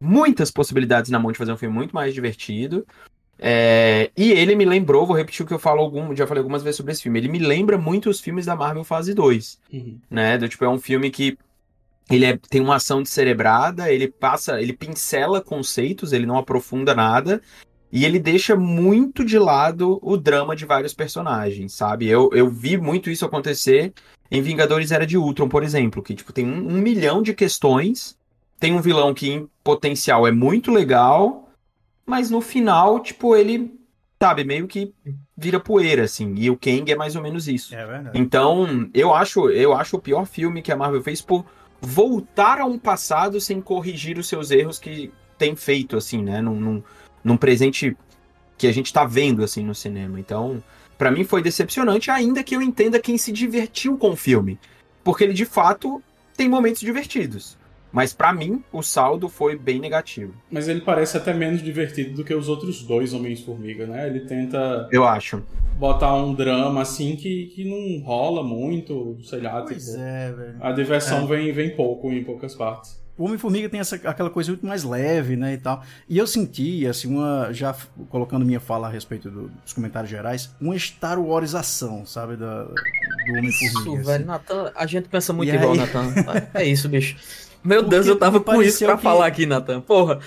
muitas 0.00 0.50
possibilidades 0.50 1.10
na 1.10 1.18
mão 1.18 1.32
de 1.32 1.38
fazer 1.38 1.52
um 1.52 1.56
filme 1.56 1.74
muito 1.74 1.94
mais 1.94 2.14
divertido. 2.14 2.86
É, 3.38 4.10
e 4.16 4.32
ele 4.32 4.54
me 4.54 4.64
lembrou, 4.64 5.06
vou 5.06 5.16
repetir 5.16 5.44
o 5.44 5.48
que 5.48 5.52
eu 5.52 5.58
falo 5.58 5.80
algum, 5.80 6.16
já 6.16 6.26
falei 6.26 6.40
algumas 6.40 6.62
vezes 6.62 6.76
sobre 6.76 6.92
esse 6.92 7.02
filme. 7.02 7.18
Ele 7.18 7.28
me 7.28 7.38
lembra 7.38 7.76
muito 7.76 8.08
os 8.08 8.20
filmes 8.20 8.46
da 8.46 8.56
Marvel 8.56 8.84
Fase 8.84 9.12
2 9.12 9.58
né? 10.10 10.38
Do, 10.38 10.48
tipo, 10.48 10.64
é 10.64 10.68
um 10.68 10.78
filme 10.78 11.10
que 11.10 11.36
ele 12.10 12.24
é- 12.24 12.38
tem 12.48 12.60
uma 12.60 12.76
ação 12.76 13.02
descerebrada, 13.02 13.90
ele 13.92 14.08
passa, 14.08 14.60
ele 14.60 14.72
pincela 14.72 15.40
conceitos, 15.40 16.12
ele 16.12 16.26
não 16.26 16.38
aprofunda 16.38 16.94
nada, 16.94 17.40
e 17.90 18.04
ele 18.04 18.18
deixa 18.18 18.54
muito 18.56 19.24
de 19.24 19.38
lado 19.38 19.98
o 20.02 20.16
drama 20.16 20.54
de 20.54 20.64
vários 20.64 20.94
personagens, 20.94 21.72
sabe? 21.72 22.06
Eu, 22.06 22.30
eu 22.32 22.48
vi 22.48 22.76
muito 22.76 23.10
isso 23.10 23.24
acontecer 23.24 23.92
em 24.30 24.42
Vingadores 24.42 24.90
Era 24.90 25.06
de 25.06 25.16
Ultron, 25.16 25.48
por 25.48 25.62
exemplo, 25.62 26.02
que 26.02 26.14
tipo, 26.14 26.32
tem 26.32 26.44
um, 26.46 26.68
um 26.68 26.78
milhão 26.78 27.22
de 27.22 27.32
questões, 27.32 28.16
tem 28.58 28.72
um 28.72 28.80
vilão 28.80 29.14
que 29.14 29.30
em 29.30 29.48
potencial 29.62 30.26
é 30.26 30.32
muito 30.32 30.70
legal, 30.70 31.48
mas 32.04 32.30
no 32.30 32.40
final, 32.40 33.00
tipo, 33.00 33.36
ele 33.36 33.74
sabe, 34.20 34.44
meio 34.44 34.66
que 34.66 34.92
vira 35.36 35.60
poeira, 35.60 36.04
assim. 36.04 36.34
E 36.36 36.50
o 36.50 36.56
Kang 36.56 36.90
é 36.90 36.96
mais 36.96 37.16
ou 37.16 37.22
menos 37.22 37.46
isso. 37.48 37.74
É 37.74 37.86
verdade. 37.86 38.18
Então, 38.18 38.88
eu 38.94 39.14
acho, 39.14 39.50
eu 39.50 39.74
acho 39.74 39.96
o 39.96 40.00
pior 40.00 40.24
filme 40.26 40.62
que 40.62 40.72
a 40.72 40.76
Marvel 40.76 41.02
fez 41.02 41.20
por 41.20 41.44
voltar 41.80 42.60
a 42.60 42.64
um 42.64 42.78
passado 42.78 43.40
sem 43.40 43.60
corrigir 43.60 44.18
os 44.18 44.28
seus 44.28 44.50
erros 44.50 44.78
que 44.78 45.12
tem 45.38 45.54
feito, 45.54 45.96
assim, 45.96 46.22
né? 46.22 46.40
Num, 46.40 46.58
num, 46.58 46.82
num 47.22 47.36
presente 47.36 47.96
que 48.56 48.66
a 48.66 48.72
gente 48.72 48.92
tá 48.92 49.04
vendo, 49.04 49.44
assim, 49.44 49.64
no 49.64 49.74
cinema. 49.74 50.18
Então, 50.18 50.62
pra 50.96 51.10
mim 51.10 51.24
foi 51.24 51.42
decepcionante, 51.42 52.10
ainda 52.10 52.42
que 52.42 52.56
eu 52.56 52.62
entenda 52.62 53.00
quem 53.00 53.18
se 53.18 53.30
divertiu 53.32 53.96
com 53.98 54.10
o 54.10 54.16
filme. 54.16 54.58
Porque 55.04 55.24
ele, 55.24 55.34
de 55.34 55.44
fato, 55.44 56.02
tem 56.36 56.48
momentos 56.48 56.80
divertidos. 56.80 57.56
Mas 57.92 58.12
pra 58.12 58.32
mim, 58.32 58.62
o 58.72 58.82
saldo 58.82 59.28
foi 59.28 59.56
bem 59.56 59.78
negativo. 59.80 60.34
Mas 60.50 60.68
ele 60.68 60.80
parece 60.82 61.16
até 61.16 61.32
menos 61.32 61.62
divertido 61.62 62.14
do 62.16 62.24
que 62.24 62.34
os 62.34 62.48
outros 62.48 62.82
dois 62.82 63.14
Homens-Formiga, 63.14 63.86
né? 63.86 64.06
Ele 64.06 64.20
tenta 64.20 64.88
Eu 64.92 65.04
acho. 65.04 65.42
botar 65.78 66.14
um 66.14 66.34
drama 66.34 66.82
assim 66.82 67.16
que, 67.16 67.46
que 67.54 67.64
não 67.64 68.04
rola 68.04 68.42
muito, 68.42 69.16
sei 69.22 69.40
lá, 69.40 69.62
Pois 69.62 69.84
tipo. 69.86 69.98
é, 69.98 70.32
velho. 70.32 70.56
A 70.60 70.72
diversão 70.72 71.26
vem, 71.26 71.52
vem 71.52 71.74
pouco 71.74 72.10
em 72.12 72.22
poucas 72.22 72.54
partes. 72.54 73.04
O 73.18 73.24
Homem-Formiga 73.24 73.66
tem 73.70 73.80
essa, 73.80 73.96
aquela 73.96 74.28
coisa 74.28 74.50
muito 74.50 74.66
mais 74.66 74.84
leve, 74.84 75.36
né, 75.36 75.54
e 75.54 75.56
tal. 75.56 75.82
E 76.06 76.18
eu 76.18 76.26
senti, 76.26 76.86
assim, 76.86 77.08
uma... 77.08 77.48
Já 77.50 77.74
colocando 78.10 78.44
minha 78.44 78.60
fala 78.60 78.88
a 78.88 78.90
respeito 78.90 79.30
do- 79.30 79.48
dos 79.48 79.72
comentários 79.72 80.10
gerais, 80.10 80.54
uma 80.60 80.78
Star 80.78 81.18
Warsação, 81.18 82.04
sabe, 82.04 82.36
da, 82.36 82.64
do 82.64 82.72
Isso, 83.42 83.64
Homem-Formiga. 83.64 84.02
velho, 84.02 84.14
assim. 84.16 84.24
Natan, 84.24 84.70
a 84.76 84.84
gente 84.86 85.08
pensa 85.08 85.32
muito 85.32 85.50
E 85.50 85.56
igual, 85.56 85.72
aí? 85.72 85.78
Natan. 85.78 86.12
É 86.52 86.64
isso, 86.64 86.90
bicho. 86.90 87.16
Meu 87.66 87.80
Porque 87.82 87.90
Deus, 87.96 88.06
eu 88.06 88.16
tava 88.16 88.40
com 88.40 88.62
isso 88.62 88.84
pra 88.84 88.96
que- 88.96 89.02
falar 89.02 89.26
aqui, 89.26 89.44
Natan. 89.46 89.80
Porra. 89.80 90.20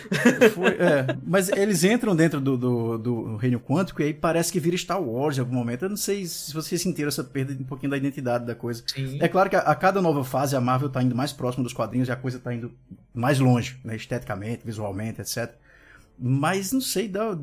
Foi- 0.53 0.71
é, 0.77 1.15
mas 1.25 1.49
eles 1.49 1.83
entram 1.83 2.15
dentro 2.15 2.39
do, 2.41 2.57
do, 2.57 2.97
do 2.97 3.35
reino 3.37 3.59
quântico 3.59 4.01
e 4.01 4.05
aí 4.05 4.13
parece 4.13 4.51
que 4.51 4.59
vira 4.59 4.75
Star 4.77 5.01
Wars 5.01 5.37
em 5.37 5.39
algum 5.41 5.53
momento. 5.55 5.83
Eu 5.85 5.89
não 5.89 5.97
sei 5.97 6.25
se 6.25 6.53
vocês 6.53 6.81
sentiram 6.81 7.07
essa 7.07 7.23
perda 7.23 7.55
de 7.55 7.63
um 7.63 7.65
pouquinho 7.65 7.89
da 7.91 7.97
identidade 7.97 8.45
da 8.45 8.53
coisa. 8.55 8.83
Sim. 8.85 9.17
É 9.21 9.27
claro 9.27 9.49
que 9.49 9.55
a, 9.55 9.59
a 9.59 9.75
cada 9.75 10.01
nova 10.01 10.23
fase 10.23 10.55
a 10.55 10.61
Marvel 10.61 10.89
tá 10.89 11.01
indo 11.01 11.15
mais 11.15 11.31
próximo 11.31 11.63
dos 11.63 11.73
quadrinhos 11.73 12.07
e 12.07 12.11
a 12.11 12.15
coisa 12.15 12.39
tá 12.39 12.53
indo 12.53 12.71
mais 13.13 13.39
longe, 13.39 13.77
né, 13.83 13.95
esteticamente, 13.95 14.61
visualmente, 14.65 15.21
etc. 15.21 15.51
Mas 16.21 16.73
não 16.73 16.81
sei, 16.81 17.07
dá, 17.07 17.37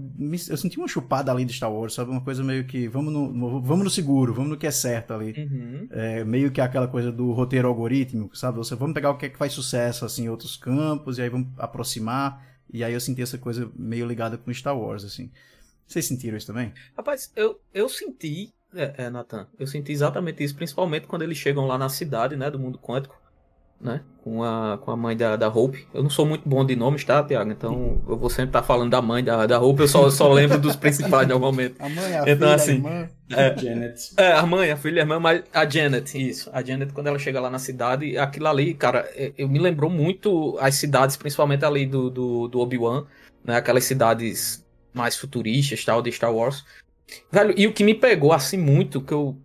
eu 0.50 0.56
senti 0.56 0.76
uma 0.76 0.86
chupada 0.86 1.32
ali 1.32 1.46
de 1.46 1.52
Star 1.54 1.72
Wars, 1.72 1.94
sabe? 1.94 2.10
Uma 2.10 2.20
coisa 2.20 2.44
meio 2.44 2.66
que 2.66 2.86
vamos 2.88 3.10
no, 3.10 3.62
vamos 3.62 3.84
no 3.84 3.90
seguro, 3.90 4.34
vamos 4.34 4.50
no 4.50 4.56
que 4.58 4.66
é 4.66 4.70
certo 4.70 5.14
ali. 5.14 5.32
Uhum. 5.32 5.88
É, 5.90 6.24
meio 6.24 6.50
que 6.50 6.60
aquela 6.60 6.86
coisa 6.86 7.10
do 7.10 7.32
roteiro 7.32 7.68
algorítmico, 7.68 8.36
sabe? 8.36 8.58
Você 8.58 8.74
vamos 8.74 8.92
pegar 8.92 9.10
o 9.10 9.16
que 9.16 9.26
é 9.26 9.28
que 9.30 9.38
faz 9.38 9.54
sucesso 9.54 10.04
assim 10.04 10.24
em 10.24 10.28
outros 10.28 10.58
campos 10.58 11.16
e 11.16 11.22
aí 11.22 11.30
vamos 11.30 11.48
aproximar. 11.56 12.44
E 12.70 12.84
aí 12.84 12.92
eu 12.92 13.00
senti 13.00 13.22
essa 13.22 13.38
coisa 13.38 13.70
meio 13.74 14.06
ligada 14.06 14.36
com 14.36 14.52
Star 14.52 14.78
Wars, 14.78 15.04
assim. 15.04 15.30
Vocês 15.86 16.04
sentiram 16.04 16.36
isso 16.36 16.46
também? 16.46 16.72
Rapaz, 16.94 17.32
eu, 17.34 17.58
eu 17.72 17.88
senti, 17.88 18.52
é, 18.74 19.04
é, 19.04 19.10
Natan, 19.10 19.46
eu 19.58 19.66
senti 19.66 19.92
exatamente 19.92 20.42
isso, 20.44 20.54
principalmente 20.54 21.06
quando 21.06 21.22
eles 21.22 21.38
chegam 21.38 21.66
lá 21.66 21.78
na 21.78 21.88
cidade, 21.88 22.36
né, 22.36 22.50
do 22.50 22.58
mundo 22.58 22.78
quântico, 22.78 23.16
né, 23.80 24.00
com 24.24 24.42
a, 24.42 24.78
com 24.80 24.90
a 24.90 24.96
mãe 24.96 25.16
da, 25.16 25.36
da 25.36 25.48
Hope. 25.48 25.86
Eu 25.92 26.02
não 26.02 26.10
sou 26.10 26.26
muito 26.26 26.48
bom 26.48 26.64
de 26.64 26.74
nomes, 26.74 27.04
tá, 27.04 27.22
Tiago? 27.22 27.50
Então 27.50 28.00
eu 28.08 28.16
vou 28.16 28.30
sempre 28.30 28.48
estar 28.50 28.62
falando 28.62 28.90
da 28.90 29.02
mãe 29.02 29.22
da, 29.22 29.46
da 29.46 29.60
Hope, 29.60 29.82
eu 29.82 29.88
só, 29.88 30.10
só 30.10 30.32
lembro 30.32 30.58
dos 30.58 30.74
principais 30.76 31.28
normalmente. 31.28 31.74
A 31.80 31.88
mãe, 31.88 32.16
a 32.16 32.22
Então, 32.22 32.34
filha, 32.36 32.54
assim, 32.54 32.70
a 32.72 32.74
irmã. 32.74 33.08
É, 33.30 33.58
Janet. 33.58 34.12
É, 34.16 34.32
a 34.32 34.46
mãe, 34.46 34.70
a 34.70 34.76
filha, 34.76 35.02
a 35.02 35.04
irmã, 35.04 35.18
mas 35.20 35.42
a 35.52 35.68
Janet, 35.68 36.16
isso. 36.16 36.48
A 36.52 36.62
Janet, 36.62 36.92
quando 36.92 37.08
ela 37.08 37.18
chega 37.18 37.40
lá 37.40 37.50
na 37.50 37.58
cidade, 37.58 38.16
aquilo 38.16 38.48
ali, 38.48 38.72
cara, 38.74 39.00
é- 39.14 39.32
eu 39.36 39.48
me 39.48 39.58
lembrou 39.58 39.90
muito 39.90 40.56
as 40.60 40.76
cidades, 40.76 41.16
principalmente 41.16 41.64
ali 41.64 41.86
do, 41.86 42.08
do, 42.10 42.48
do 42.48 42.60
Obi-Wan, 42.60 43.04
né? 43.44 43.56
Aquelas 43.56 43.84
cidades 43.84 44.64
mais 44.94 45.16
futuristas, 45.16 45.84
tal, 45.84 46.00
de 46.00 46.10
Star 46.12 46.32
Wars. 46.34 46.64
Velho, 47.30 47.54
e 47.56 47.66
o 47.66 47.72
que 47.72 47.84
me 47.84 47.94
pegou, 47.94 48.32
assim, 48.32 48.56
muito, 48.56 49.00
que 49.00 49.12
eu. 49.12 49.36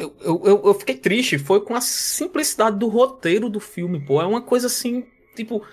Eu, 0.00 0.42
eu, 0.44 0.62
eu, 0.64 0.74
fiquei 0.74 0.96
triste, 0.96 1.38
foi 1.38 1.60
com 1.60 1.74
a 1.74 1.80
simplicidade 1.80 2.78
do 2.78 2.88
roteiro 2.88 3.48
do 3.48 3.60
filme, 3.60 4.00
pô. 4.00 4.20
É 4.20 4.26
uma 4.26 4.40
coisa 4.40 4.66
assim, 4.66 5.04
tipo. 5.36 5.64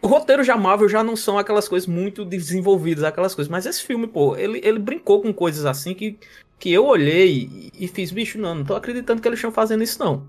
O 0.00 0.06
roteiro 0.06 0.44
já 0.44 0.56
Marvel 0.56 0.88
já 0.88 1.02
não 1.02 1.16
são 1.16 1.38
aquelas 1.38 1.68
coisas 1.68 1.88
muito 1.88 2.24
desenvolvidas, 2.24 3.02
aquelas 3.02 3.34
coisas. 3.34 3.50
Mas 3.50 3.66
esse 3.66 3.82
filme, 3.82 4.06
pô, 4.06 4.36
ele, 4.36 4.60
ele 4.62 4.78
brincou 4.78 5.20
com 5.20 5.32
coisas 5.34 5.64
assim 5.66 5.94
que 5.94 6.18
que 6.58 6.72
eu 6.72 6.84
olhei 6.86 7.48
e- 7.50 7.84
e 7.84 7.88
fiz, 7.88 8.10
bicho, 8.10 8.38
não, 8.38 8.54
não 8.54 8.64
tô 8.64 8.74
acreditando 8.74 9.22
que 9.22 9.28
eles 9.28 9.38
estão 9.38 9.52
fazendo 9.52 9.82
isso, 9.82 9.98
não. 10.00 10.28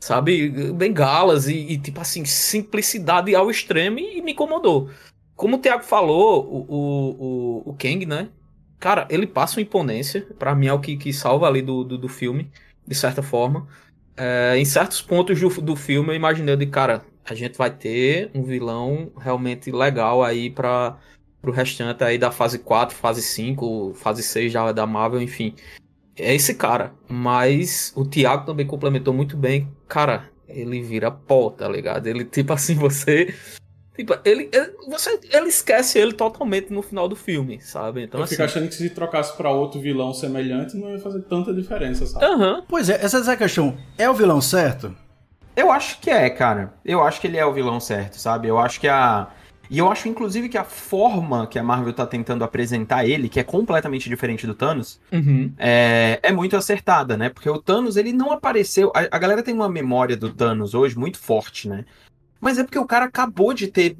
Sabe? 0.00 0.48
Bengalas 0.72 1.48
e, 1.48 1.54
e, 1.56 1.78
tipo 1.78 2.00
assim, 2.00 2.24
simplicidade 2.24 3.34
ao 3.34 3.50
extremo 3.50 3.98
e, 3.98 4.18
e 4.18 4.22
me 4.22 4.32
incomodou. 4.32 4.90
Como 5.36 5.56
o 5.56 5.60
Thiago 5.60 5.84
falou, 5.84 6.44
o, 6.44 6.74
o, 6.74 7.62
o, 7.68 7.70
o 7.70 7.76
Kang, 7.76 8.06
né? 8.06 8.30
Cara, 8.80 9.06
ele 9.10 9.26
passa 9.26 9.58
uma 9.58 9.62
imponência. 9.62 10.26
Pra 10.38 10.54
mim 10.54 10.66
é 10.66 10.72
o 10.72 10.80
que, 10.80 10.96
que 10.96 11.12
salva 11.12 11.46
ali 11.46 11.60
do, 11.60 11.84
do, 11.84 11.98
do 11.98 12.08
filme, 12.08 12.50
de 12.86 12.94
certa 12.94 13.22
forma. 13.22 13.68
É, 14.16 14.56
em 14.56 14.64
certos 14.64 15.00
pontos 15.02 15.38
do, 15.38 15.48
do 15.60 15.76
filme 15.76 16.10
eu 16.10 16.14
imaginei 16.14 16.56
de, 16.56 16.66
cara, 16.66 17.04
a 17.24 17.34
gente 17.34 17.56
vai 17.56 17.70
ter 17.70 18.30
um 18.34 18.42
vilão 18.42 19.12
realmente 19.18 19.70
legal 19.70 20.22
aí 20.22 20.50
pra, 20.50 20.98
pro 21.40 21.52
restante 21.52 22.02
aí 22.02 22.18
da 22.18 22.30
fase 22.30 22.58
4, 22.58 22.96
fase 22.96 23.22
5, 23.22 23.94
fase 23.94 24.22
6 24.22 24.52
da, 24.52 24.72
da 24.72 24.86
Marvel, 24.86 25.22
enfim. 25.22 25.54
É 26.16 26.34
esse 26.34 26.54
cara. 26.54 26.92
Mas 27.08 27.92
o 27.96 28.04
Thiago 28.04 28.46
também 28.46 28.66
complementou 28.66 29.12
muito 29.14 29.36
bem. 29.36 29.68
Cara, 29.88 30.30
ele 30.48 30.82
vira 30.82 31.10
pó, 31.10 31.50
tá 31.50 31.68
ligado? 31.68 32.06
Ele, 32.06 32.24
tipo 32.24 32.52
assim, 32.52 32.74
você. 32.76 33.34
Tipo, 34.00 34.18
ele, 34.24 34.48
ele- 34.52 34.72
você, 34.88 35.20
ele 35.30 35.48
esquece 35.48 35.98
ele 35.98 36.14
totalmente 36.14 36.72
no 36.72 36.80
final 36.80 37.06
do 37.06 37.14
filme, 37.14 37.60
sabe? 37.60 38.04
Então, 38.04 38.18
eu 38.20 38.24
assim. 38.24 38.34
fico 38.34 38.44
achando 38.44 38.66
que 38.66 38.74
se 38.74 38.88
trocasse 38.90 39.36
pra 39.36 39.50
outro 39.50 39.78
vilão 39.78 40.14
semelhante 40.14 40.74
não 40.76 40.90
ia 40.90 40.98
fazer 40.98 41.20
tanta 41.22 41.52
diferença, 41.52 42.06
sabe? 42.06 42.24
Aham. 42.24 42.64
Pois 42.66 42.88
é, 42.88 42.94
essa 43.04 43.18
é 43.18 43.30
a 43.34 43.36
questão. 43.36 43.76
É 43.98 44.08
o 44.08 44.14
vilão 44.14 44.40
certo? 44.40 44.94
Eu 45.54 45.70
acho 45.70 46.00
que 46.00 46.08
é, 46.08 46.30
cara. 46.30 46.72
Eu 46.82 47.02
acho 47.02 47.20
que 47.20 47.26
ele 47.26 47.36
é 47.36 47.44
o 47.44 47.52
vilão 47.52 47.78
certo, 47.78 48.14
sabe? 48.18 48.48
Eu 48.48 48.58
acho 48.58 48.80
que 48.80 48.88
a. 48.88 49.28
E 49.68 49.78
eu 49.78 49.88
acho, 49.92 50.08
inclusive, 50.08 50.48
que 50.48 50.56
a 50.58 50.64
forma 50.64 51.46
que 51.46 51.58
a 51.58 51.62
Marvel 51.62 51.92
tá 51.92 52.04
tentando 52.06 52.42
apresentar 52.42 53.04
ele, 53.06 53.28
que 53.28 53.38
é 53.38 53.44
completamente 53.44 54.08
diferente 54.08 54.46
do 54.46 54.54
Thanos, 54.54 54.98
Uhum. 55.12 55.52
é, 55.58 56.18
é 56.22 56.32
muito 56.32 56.56
acertada, 56.56 57.16
né? 57.16 57.28
Porque 57.28 57.48
o 57.50 57.58
Thanos, 57.60 57.96
ele 57.96 58.12
não 58.12 58.32
apareceu. 58.32 58.90
A, 58.96 59.00
a 59.14 59.18
galera 59.18 59.42
tem 59.42 59.54
uma 59.54 59.68
memória 59.68 60.16
do 60.16 60.32
Thanos 60.32 60.74
hoje 60.74 60.98
muito 60.98 61.18
forte, 61.18 61.68
né? 61.68 61.84
Mas 62.40 62.58
é 62.58 62.64
porque 62.64 62.78
o 62.78 62.86
cara 62.86 63.04
acabou 63.04 63.52
de 63.52 63.68
ter 63.68 63.96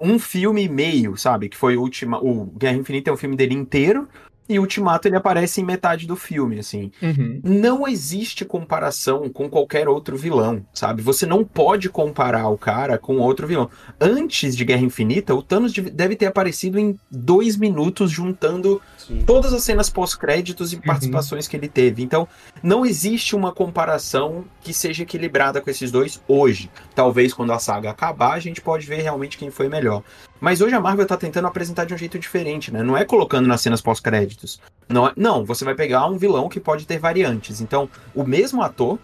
um 0.00 0.18
filme 0.18 0.64
e 0.64 0.68
meio, 0.68 1.16
sabe? 1.16 1.48
Que 1.48 1.56
foi 1.56 1.76
o 1.76 1.82
Ultima... 1.82 2.18
O 2.18 2.46
Guerra 2.46 2.76
Infinita 2.76 3.10
é 3.10 3.12
o 3.12 3.16
filme 3.16 3.36
dele 3.36 3.54
inteiro. 3.54 4.08
E 4.48 4.58
o 4.58 4.62
Ultimato 4.62 5.08
ele 5.08 5.16
aparece 5.16 5.60
em 5.60 5.64
metade 5.64 6.06
do 6.06 6.14
filme, 6.14 6.60
assim. 6.60 6.92
Uhum. 7.02 7.40
Não 7.42 7.88
existe 7.88 8.44
comparação 8.44 9.28
com 9.28 9.48
qualquer 9.48 9.88
outro 9.88 10.16
vilão, 10.16 10.64
sabe? 10.72 11.02
Você 11.02 11.26
não 11.26 11.44
pode 11.44 11.88
comparar 11.88 12.48
o 12.48 12.56
cara 12.56 12.96
com 12.96 13.18
outro 13.18 13.46
vilão. 13.46 13.68
Antes 14.00 14.56
de 14.56 14.64
Guerra 14.64 14.82
Infinita, 14.82 15.34
o 15.34 15.42
Thanos 15.42 15.72
deve 15.72 16.14
ter 16.14 16.26
aparecido 16.26 16.78
em 16.78 16.96
dois 17.10 17.56
minutos, 17.56 18.10
juntando 18.10 18.80
Sim. 19.06 19.22
todas 19.26 19.52
as 19.52 19.62
cenas 19.62 19.88
pós-créditos 19.88 20.72
e 20.72 20.76
participações 20.78 21.46
que 21.46 21.56
ele 21.56 21.68
teve. 21.68 22.02
Então, 22.02 22.26
não 22.62 22.84
existe 22.84 23.36
uma 23.36 23.52
comparação 23.52 24.44
que 24.62 24.72
seja 24.74 25.02
equilibrada 25.04 25.60
com 25.60 25.70
esses 25.70 25.90
dois 25.90 26.20
hoje. 26.26 26.70
Talvez 26.94 27.32
quando 27.32 27.52
a 27.52 27.58
saga 27.58 27.90
acabar, 27.90 28.32
a 28.34 28.40
gente 28.40 28.60
pode 28.60 28.86
ver 28.86 29.02
realmente 29.02 29.38
quem 29.38 29.50
foi 29.50 29.68
melhor. 29.68 30.02
Mas 30.40 30.60
hoje 30.60 30.74
a 30.74 30.80
Marvel 30.80 31.06
tá 31.06 31.16
tentando 31.16 31.46
apresentar 31.46 31.84
de 31.86 31.94
um 31.94 31.98
jeito 31.98 32.18
diferente, 32.18 32.72
né? 32.72 32.82
Não 32.82 32.96
é 32.96 33.04
colocando 33.04 33.46
nas 33.46 33.60
cenas 33.60 33.80
pós-créditos. 33.80 34.60
Não, 34.88 35.06
é- 35.08 35.12
não, 35.16 35.44
você 35.44 35.64
vai 35.64 35.74
pegar 35.74 36.06
um 36.06 36.18
vilão 36.18 36.48
que 36.48 36.60
pode 36.60 36.86
ter 36.86 36.98
variantes. 36.98 37.60
Então, 37.60 37.88
o 38.14 38.24
mesmo 38.24 38.62
ator 38.62 38.98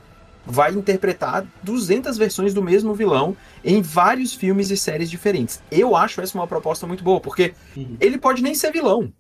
vai 0.45 0.73
interpretar 0.73 1.47
200 1.63 2.19
versões 2.19 2.53
do 2.53 2.61
mesmo 2.63 2.93
vilão 2.95 3.37
em 3.65 3.81
vários 3.81 4.35
filmes 4.35 4.71
e 4.71 4.77
séries 4.77 5.09
diferentes. 5.09 5.63
Eu 5.71 5.95
acho 5.95 6.21
essa 6.21 6.37
uma 6.37 6.49
proposta 6.49 6.85
muito 6.87 7.05
boa, 7.05 7.21
porque 7.21 7.55
Uhum. 7.77 7.97
ele 8.01 8.19
pode 8.19 8.43
nem 8.43 8.53
ser 8.55 8.73
vilão, 8.73 9.13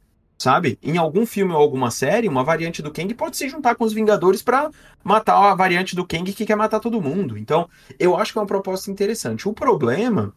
sabe? 0.42 0.78
Em 0.82 0.98
algum 0.98 1.24
filme 1.24 1.52
ou 1.52 1.58
alguma 1.58 1.90
série, 1.90 2.28
uma 2.28 2.42
variante 2.42 2.82
do 2.82 2.90
Kang 2.90 3.12
pode 3.14 3.36
se 3.36 3.48
juntar 3.48 3.76
com 3.76 3.84
os 3.84 3.92
Vingadores 3.92 4.42
pra 4.42 4.70
matar 5.04 5.36
a 5.36 5.54
variante 5.54 5.94
do 5.94 6.06
Kang 6.06 6.30
que 6.32 6.44
quer 6.44 6.56
matar 6.56 6.80
todo 6.80 7.00
mundo. 7.00 7.38
Então, 7.38 7.68
eu 7.98 8.16
acho 8.16 8.32
que 8.32 8.38
é 8.38 8.40
uma 8.40 8.46
proposta 8.46 8.90
interessante. 8.90 9.48
O 9.48 9.52
problema 9.52 10.34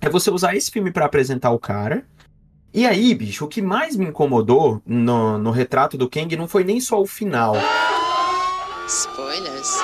é 0.00 0.08
você 0.08 0.30
usar 0.30 0.54
esse 0.54 0.70
filme 0.70 0.90
pra 0.90 1.06
apresentar 1.06 1.50
o 1.50 1.58
cara. 1.58 2.04
E 2.72 2.86
aí, 2.86 3.14
bicho, 3.14 3.46
o 3.46 3.48
que 3.48 3.62
mais 3.62 3.96
me 3.96 4.04
incomodou 4.06 4.82
no, 4.84 5.38
no 5.38 5.50
retrato 5.50 5.96
do 5.96 6.08
Kang 6.08 6.36
não 6.36 6.46
foi 6.46 6.62
nem 6.62 6.80
só 6.80 7.00
o 7.00 7.06
final. 7.06 7.54
Spoilers. 8.86 9.80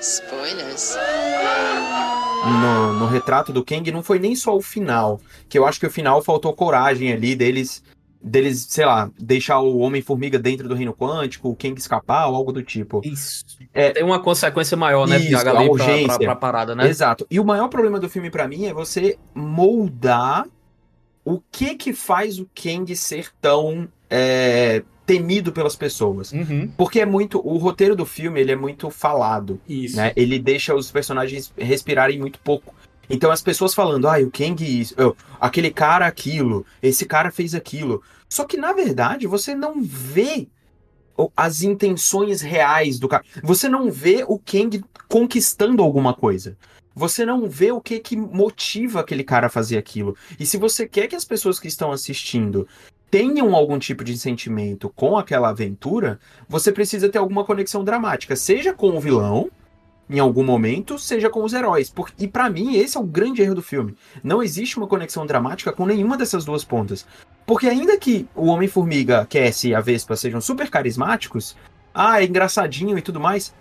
Spoilers. 0.00 0.96
No, 2.46 2.92
no 2.94 3.06
retrato 3.06 3.52
do 3.52 3.64
Kang 3.64 3.90
não 3.90 4.02
foi 4.02 4.18
nem 4.18 4.34
só 4.34 4.56
o 4.56 4.62
final. 4.62 5.20
Que 5.48 5.58
eu 5.58 5.66
acho 5.66 5.80
que 5.80 5.86
o 5.86 5.90
final 5.90 6.22
faltou 6.22 6.52
coragem 6.52 7.12
ali 7.12 7.34
deles, 7.34 7.82
deles, 8.22 8.66
sei 8.68 8.86
lá, 8.86 9.10
deixar 9.18 9.60
o 9.60 9.78
Homem-Formiga 9.78 10.38
dentro 10.38 10.68
do 10.68 10.74
reino 10.74 10.94
quântico, 10.94 11.48
o 11.48 11.56
Kang 11.56 11.78
escapar 11.78 12.26
ou 12.28 12.34
algo 12.34 12.52
do 12.52 12.62
tipo. 12.62 13.00
Isso. 13.04 13.44
É. 13.72 13.90
Tem 13.90 14.02
uma 14.04 14.20
consequência 14.20 14.76
maior, 14.76 15.06
né, 15.06 15.18
Isso, 15.18 15.36
a 15.36 15.40
ali 15.40 15.50
pra, 15.50 15.62
urgência. 15.62 16.18
pra, 16.18 16.26
pra 16.26 16.36
parada, 16.36 16.74
né? 16.74 16.88
Exato. 16.88 17.26
E 17.30 17.38
o 17.38 17.44
maior 17.44 17.68
problema 17.68 17.98
do 17.98 18.08
filme 18.08 18.30
pra 18.30 18.48
mim 18.48 18.66
é 18.66 18.72
você 18.72 19.18
moldar 19.34 20.46
o 21.24 21.40
que 21.50 21.74
que 21.74 21.92
faz 21.92 22.38
o 22.38 22.48
Kang 22.54 22.94
ser 22.94 23.30
tão 23.40 23.88
é, 24.10 24.82
temido 25.06 25.52
pelas 25.52 25.76
pessoas. 25.76 26.32
Uhum. 26.32 26.70
Porque 26.76 27.00
é 27.00 27.06
muito. 27.06 27.38
O 27.46 27.56
roteiro 27.56 27.94
do 27.94 28.06
filme 28.06 28.40
ele 28.40 28.52
é 28.52 28.56
muito 28.56 28.90
falado. 28.90 29.60
Isso. 29.68 29.96
Né? 29.96 30.12
Ele 30.16 30.38
deixa 30.38 30.74
os 30.74 30.90
personagens 30.90 31.52
respirarem 31.56 32.18
muito 32.18 32.38
pouco. 32.38 32.74
Então 33.08 33.30
as 33.30 33.42
pessoas 33.42 33.74
falando, 33.74 34.08
ah, 34.08 34.18
o 34.18 34.30
Kang, 34.30 34.62
isso, 34.64 34.94
oh, 34.98 35.14
aquele 35.38 35.70
cara 35.70 36.06
aquilo, 36.06 36.64
esse 36.82 37.04
cara 37.04 37.30
fez 37.30 37.54
aquilo. 37.54 38.02
Só 38.28 38.44
que 38.44 38.56
na 38.56 38.72
verdade 38.72 39.26
você 39.26 39.54
não 39.54 39.82
vê 39.82 40.48
as 41.36 41.62
intenções 41.62 42.40
reais 42.40 42.98
do 42.98 43.08
cara. 43.08 43.24
Você 43.42 43.68
não 43.68 43.90
vê 43.90 44.24
o 44.26 44.38
Kang 44.38 44.82
conquistando 45.08 45.82
alguma 45.82 46.14
coisa. 46.14 46.56
Você 46.94 47.26
não 47.26 47.48
vê 47.48 47.72
o 47.72 47.80
que 47.80 47.98
que 47.98 48.16
motiva 48.16 49.00
aquele 49.00 49.24
cara 49.24 49.48
a 49.48 49.50
fazer 49.50 49.76
aquilo. 49.76 50.16
E 50.38 50.46
se 50.46 50.56
você 50.56 50.86
quer 50.86 51.08
que 51.08 51.16
as 51.16 51.24
pessoas 51.24 51.58
que 51.58 51.66
estão 51.66 51.90
assistindo 51.90 52.66
tenham 53.14 53.54
algum 53.54 53.78
tipo 53.78 54.02
de 54.02 54.18
sentimento 54.18 54.88
com 54.88 55.16
aquela 55.16 55.50
aventura, 55.50 56.18
você 56.48 56.72
precisa 56.72 57.08
ter 57.08 57.18
alguma 57.18 57.44
conexão 57.44 57.84
dramática, 57.84 58.34
seja 58.34 58.72
com 58.74 58.88
o 58.88 58.98
vilão, 59.00 59.48
em 60.10 60.18
algum 60.18 60.42
momento, 60.42 60.98
seja 60.98 61.30
com 61.30 61.44
os 61.44 61.52
heróis. 61.52 61.88
Por- 61.88 62.10
E 62.18 62.26
pra 62.26 62.50
mim, 62.50 62.74
esse 62.74 62.96
é 62.96 63.00
o 63.00 63.04
grande 63.04 63.40
erro 63.40 63.54
do 63.54 63.62
filme. 63.62 63.94
Não 64.20 64.42
existe 64.42 64.76
uma 64.78 64.88
conexão 64.88 65.24
dramática 65.24 65.72
com 65.72 65.86
nenhuma 65.86 66.16
dessas 66.16 66.44
duas 66.44 66.64
pontas. 66.64 67.06
Porque 67.46 67.68
ainda 67.68 67.96
que 67.96 68.26
o 68.34 68.46
Homem-Formiga, 68.46 69.24
Cassie 69.30 69.70
e 69.70 69.74
a 69.76 69.80
Vespa 69.80 70.16
sejam 70.16 70.40
super 70.40 70.68
carismáticos, 70.68 71.56
ah, 71.94 72.20
é 72.20 72.24
engraçadinho 72.24 72.98
e 72.98 73.02
tudo 73.02 73.20
mais. 73.20 73.54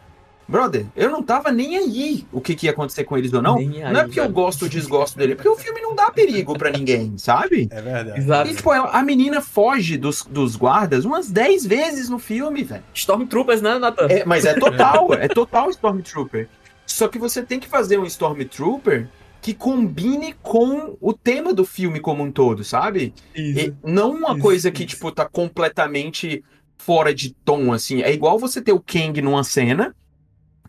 Brother, 0.48 0.86
eu 0.96 1.10
não 1.10 1.24
tava 1.24 1.52
nem 1.52 1.78
aí 1.78 2.26
o 2.32 2.42
que, 2.42 2.56
que 2.56 2.66
ia 2.66 2.72
acontecer 2.72 3.04
com 3.06 3.18
eles 3.18 3.32
ou 3.34 3.42
não. 3.42 3.56
Nem 3.56 3.84
aí, 3.84 3.94
não 3.94 4.02
é 4.02 4.04
porque 4.04 4.20
eu 4.20 4.30
gosto 4.30 4.64
ou 4.64 4.70
desgosto 4.70 5.18
dele, 5.18 5.34
é 5.34 5.36
porque 5.36 5.50
o 5.50 5.56
filme 5.56 5.82
não 5.82 5.96
dá 5.96 6.12
perigo 6.12 6.58
pra 6.58 6.70
ninguém, 6.70 7.14
sabe? 7.18 7.68
É 7.72 7.82
verdade. 7.82 8.20
Exato. 8.20 8.52
E, 8.52 8.56
tipo, 8.56 8.72
a 8.72 9.02
menina 9.04 9.42
foge 9.42 9.98
dos, 9.98 10.24
dos 10.24 10.56
guardas 10.56 11.06
umas 11.06 11.30
10 11.30 11.66
vezes 11.66 12.10
no 12.10 12.20
filme, 12.20 12.64
velho. 12.64 12.84
Stormtroopers, 12.94 13.62
né, 13.62 13.80
Nathan? 13.80 14.08
É, 14.10 14.26
mas 14.26 14.46
é 14.46 14.54
total, 14.54 15.14
é 15.16 15.28
total 15.28 15.70
Stormtrooper. 15.70 16.48
Só 16.86 17.08
que 17.08 17.18
você 17.18 17.42
tem 17.42 17.60
que 17.60 17.68
fazer 17.68 17.98
um 17.98 18.06
Stormtrooper 18.06 19.08
que 19.42 19.54
combine 19.54 20.34
com 20.42 20.96
o 21.02 21.14
tema 21.14 21.54
do 21.54 21.66
filme 21.66 22.00
como 22.00 22.24
um 22.24 22.32
todo, 22.32 22.64
sabe? 22.64 23.14
E 23.36 23.74
não 23.84 24.12
uma 24.12 24.32
Isso, 24.32 24.40
coisa 24.40 24.72
que, 24.72 24.84
isso. 24.84 24.96
tipo, 24.96 25.12
tá 25.12 25.26
completamente 25.26 26.44
fora 26.78 27.14
de 27.14 27.34
tom, 27.46 27.74
assim. 27.74 28.02
É 28.02 28.14
igual 28.14 28.40
você 28.40 28.62
ter 28.62 28.72
o 28.72 28.80
Kang 28.80 29.22
numa 29.22 29.44
cena, 29.44 29.94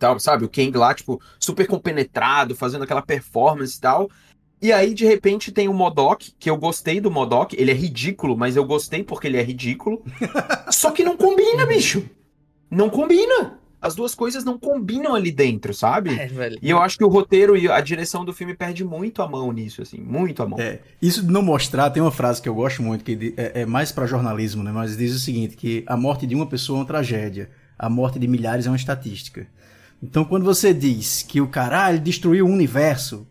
tal, 0.04 0.20
sabe? 0.20 0.44
O 0.44 0.48
Kang 0.48 0.76
lá, 0.76 0.92
tipo, 0.92 1.20
super 1.38 1.66
compenetrado, 1.66 2.54
fazendo 2.54 2.84
aquela 2.84 3.00
performance 3.00 3.78
e 3.78 3.80
tal. 3.80 4.10
E 4.60 4.72
aí, 4.72 4.94
de 4.94 5.04
repente, 5.04 5.50
tem 5.50 5.68
o 5.68 5.74
Modok, 5.74 6.32
que 6.38 6.48
eu 6.48 6.56
gostei 6.56 7.00
do 7.00 7.10
Modok. 7.10 7.56
Ele 7.58 7.70
é 7.70 7.74
ridículo, 7.74 8.36
mas 8.36 8.56
eu 8.56 8.64
gostei 8.64 9.02
porque 9.02 9.26
ele 9.26 9.38
é 9.38 9.42
ridículo. 9.42 10.02
Só 10.70 10.90
que 10.90 11.02
não 11.02 11.16
combina, 11.16 11.66
bicho. 11.66 12.04
Não 12.70 12.88
combina. 12.88 13.58
As 13.80 13.94
duas 13.94 14.14
coisas 14.14 14.44
não 14.44 14.58
combinam 14.58 15.14
ali 15.14 15.30
dentro, 15.30 15.74
sabe? 15.74 16.18
É, 16.18 16.26
velho. 16.26 16.58
E 16.62 16.70
eu 16.70 16.80
acho 16.80 16.96
que 16.96 17.04
o 17.04 17.08
roteiro 17.08 17.54
e 17.54 17.68
a 17.68 17.80
direção 17.82 18.24
do 18.24 18.32
filme 18.32 18.54
perde 18.54 18.82
muito 18.82 19.20
a 19.20 19.28
mão 19.28 19.52
nisso, 19.52 19.82
assim. 19.82 19.98
Muito 19.98 20.42
a 20.42 20.48
mão. 20.48 20.58
É, 20.58 20.80
isso 21.02 21.22
de 21.22 21.30
não 21.30 21.42
mostrar, 21.42 21.90
tem 21.90 22.02
uma 22.02 22.10
frase 22.10 22.40
que 22.40 22.48
eu 22.48 22.54
gosto 22.54 22.82
muito, 22.82 23.04
que 23.04 23.34
é, 23.36 23.60
é 23.60 23.66
mais 23.66 23.92
pra 23.92 24.06
jornalismo, 24.06 24.62
né? 24.62 24.72
Mas 24.72 24.96
diz 24.96 25.14
o 25.14 25.18
seguinte, 25.18 25.56
que 25.56 25.84
a 25.86 25.98
morte 25.98 26.26
de 26.26 26.34
uma 26.34 26.46
pessoa 26.46 26.78
é 26.78 26.80
uma 26.80 26.86
tragédia, 26.86 27.50
a 27.78 27.90
morte 27.90 28.18
de 28.18 28.26
milhares 28.26 28.66
é 28.66 28.70
uma 28.70 28.76
estatística. 28.76 29.46
Então 30.04 30.24
quando 30.24 30.44
você 30.44 30.72
diz 30.74 31.22
que 31.22 31.40
o 31.40 31.48
caralho 31.48 31.98
destruiu 31.98 32.46
o 32.46 32.50
universo, 32.50 33.26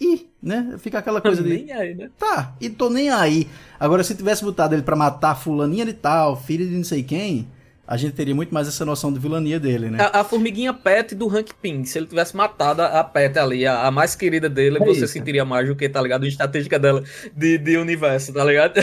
e, 0.00 0.26
né? 0.42 0.76
Fica 0.78 0.98
aquela 0.98 1.20
coisa 1.20 1.42
de, 1.42 1.48
Nem 1.48 1.72
aí, 1.72 1.94
né? 1.94 2.10
tá, 2.18 2.54
e 2.60 2.70
tô 2.70 2.88
nem 2.88 3.10
aí. 3.10 3.48
Agora 3.80 4.04
se 4.04 4.14
tivesse 4.14 4.44
botado 4.44 4.74
ele 4.74 4.82
pra 4.82 4.96
matar 4.96 5.34
fulaninha 5.34 5.84
de 5.84 5.92
tal, 5.92 6.36
filha 6.40 6.64
de 6.64 6.74
não 6.76 6.84
sei 6.84 7.02
quem, 7.02 7.48
a 7.86 7.96
gente 7.96 8.12
teria 8.14 8.34
muito 8.34 8.52
mais 8.54 8.68
essa 8.68 8.84
noção 8.84 9.12
de 9.12 9.18
vilania 9.18 9.58
dele, 9.58 9.90
né? 9.90 9.98
A, 10.12 10.20
a 10.20 10.24
formiguinha 10.24 10.72
pet 10.74 11.14
do 11.14 11.28
Hank 11.28 11.54
Pym. 11.60 11.84
Se 11.84 11.98
ele 11.98 12.06
tivesse 12.06 12.36
matado 12.36 12.82
a 12.82 13.00
a 13.00 13.04
pet 13.04 13.38
ali, 13.38 13.66
a, 13.66 13.86
a 13.86 13.90
mais 13.90 14.14
querida 14.14 14.48
dele, 14.48 14.78
É 14.78 14.80
você 14.80 15.04
isso. 15.04 15.12
sentiria 15.14 15.44
mais 15.44 15.66
do 15.68 15.74
que, 15.74 15.88
tá 15.88 16.00
ligado? 16.00 16.24
A 16.24 16.28
estatística 16.28 16.78
dela 16.78 17.02
de, 17.34 17.58
de 17.58 17.76
universo, 17.76 18.32
tá 18.32 18.44
ligado? 18.44 18.74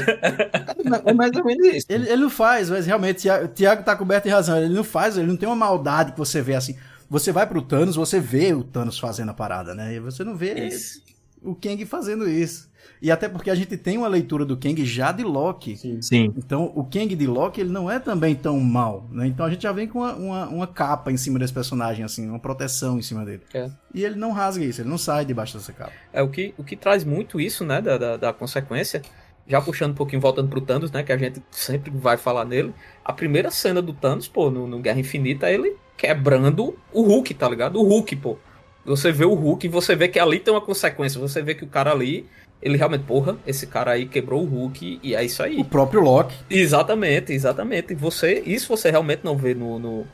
É 1.06 1.14
mais 1.14 1.32
ou 1.36 1.46
menos 1.46 1.68
isso. 1.68 1.86
Ele, 1.90 2.10
ele 2.10 2.22
não 2.24 2.30
faz, 2.30 2.70
mas 2.70 2.86
realmente, 2.86 3.22
Tiago, 3.22 3.48
Tiago 3.50 3.84
tá 3.84 3.96
coberto 3.96 4.26
de 4.28 4.34
razão. 4.34 4.58
Ele 4.58 4.74
não 4.74 4.84
faz, 4.84 5.18
ele 5.18 5.28
não 5.28 5.38
tem 5.38 5.48
uma 5.48 5.56
maldade 5.56 6.12
que 6.14 6.18
você 6.18 6.42
vê 6.42 6.56
assim. 6.56 6.76
Você 7.10 7.32
vai 7.32 7.48
pro 7.48 7.62
Thanos, 7.62 7.96
você 7.96 8.20
vê 8.20 8.54
o 8.54 8.64
Thanos 8.64 8.98
fazendo 8.98 9.30
a 9.30 9.34
parada, 9.34 9.76
né? 9.76 9.96
E 9.96 10.00
você 10.00 10.24
não 10.24 10.36
vê 10.36 10.68
Isso. 10.68 11.02
o 11.42 11.56
Kang 11.56 11.86
fazendo 11.86 12.28
isso. 12.28 12.70
E 13.02 13.12
até 13.12 13.28
porque 13.28 13.50
a 13.50 13.56
gente 13.56 13.78
tem 13.78 13.98
uma 13.98 14.08
leitura 14.08 14.46
do 14.46 14.58
Kang 14.58 14.84
já 14.86 15.12
de 15.12 15.24
Loki. 15.24 15.78
Sim. 16.02 16.34
Então, 16.38 16.72
o 16.76 16.84
Kang 16.84 17.14
de 17.16 17.28
Loki, 17.28 17.62
ele 17.62 17.70
não 17.70 17.90
é 17.90 18.00
também 18.00 18.34
tão 18.36 18.60
mal, 18.60 19.08
né? 19.12 19.28
Então 19.28 19.46
a 19.46 19.50
gente 19.50 19.64
já 19.64 19.72
vem 19.72 19.88
com 19.88 20.00
uma, 20.00 20.16
uma, 20.16 20.48
uma 20.48 20.68
capa 20.68 21.12
em 21.12 21.18
cima 21.18 21.38
desse 21.38 21.54
personagem, 21.54 22.04
assim, 22.04 22.28
uma 22.28 22.40
proteção 22.40 22.98
em 22.98 23.02
cima 23.02 23.26
dele. 23.26 23.44
É. 23.54 23.70
E 23.94 24.04
ele 24.04 24.16
não 24.16 24.32
rasga 24.32 24.64
isso, 24.64 24.82
ele 24.82 24.90
não 24.90 24.98
sai 24.98 25.26
debaixo 25.26 25.58
dessa 25.58 25.74
capa. 25.74 25.92
É 26.12 26.22
o 26.22 26.30
que, 26.30 26.54
o 26.58 26.64
que 26.64 26.76
traz 26.76 27.04
muito 27.04 27.40
isso, 27.40 27.64
né, 27.66 27.82
da, 27.82 27.98
da, 27.98 28.18
da 28.18 28.34
consequência. 28.34 29.02
Já 29.48 29.62
puxando 29.62 29.92
um 29.92 29.96
pouquinho, 29.96 30.22
voltando 30.22 30.50
pro 30.50 30.62
Thanos, 30.62 30.92
né, 30.92 31.04
que 31.04 31.12
a 31.12 31.18
gente 31.18 31.42
sempre 31.52 31.92
vai 31.92 32.18
falar 32.18 32.46
nele. 32.46 32.74
A 33.04 33.14
primeira 33.14 33.52
cena 33.52 33.82
do 33.82 33.94
Thanos, 33.94 34.28
pô, 34.28 34.50
no, 34.50 34.68
no 34.68 34.80
Guerra 34.80 35.00
Infinita, 35.00 35.50
é 35.50 35.54
ele 35.54 35.76
quebrando 35.96 36.76
o 36.92 37.02
Hulk, 37.04 37.34
tá 37.36 37.48
ligado? 37.48 37.80
O 37.80 37.84
Hulk, 37.84 38.16
pô. 38.16 38.38
Você 38.86 39.12
vê 39.12 39.26
o 39.26 39.34
Hulk 39.34 39.66
e 39.66 39.70
você 39.70 39.96
vê 39.96 40.08
que 40.08 40.20
ali 40.20 40.40
tem 40.40 40.54
uma 40.54 40.62
consequência. 40.62 41.20
Você 41.20 41.42
vê 41.42 41.56
que 41.56 41.64
o 41.64 41.68
cara 41.68 41.92
ali, 41.92 42.28
ele 42.62 42.78
realmente, 42.78 43.04
porra, 43.04 43.38
esse 43.46 43.66
cara 43.66 43.92
aí 43.92 44.06
quebrou 44.06 44.44
o 44.44 44.46
Hulk 44.46 45.00
e 45.02 45.16
é 45.16 45.24
isso 45.24 45.42
aí. 45.42 45.60
O 45.60 45.66
próprio 45.66 46.02
Loki. 46.02 46.36
Exatamente, 46.50 47.34
exatamente. 47.34 47.94
E 47.94 47.96
Você, 47.96 48.44
isso 48.46 48.68
você 48.68 48.92
realmente 48.92 49.22
não 49.24 49.36
vê 49.36 49.56
no, 49.56 49.80
no, 49.80 50.08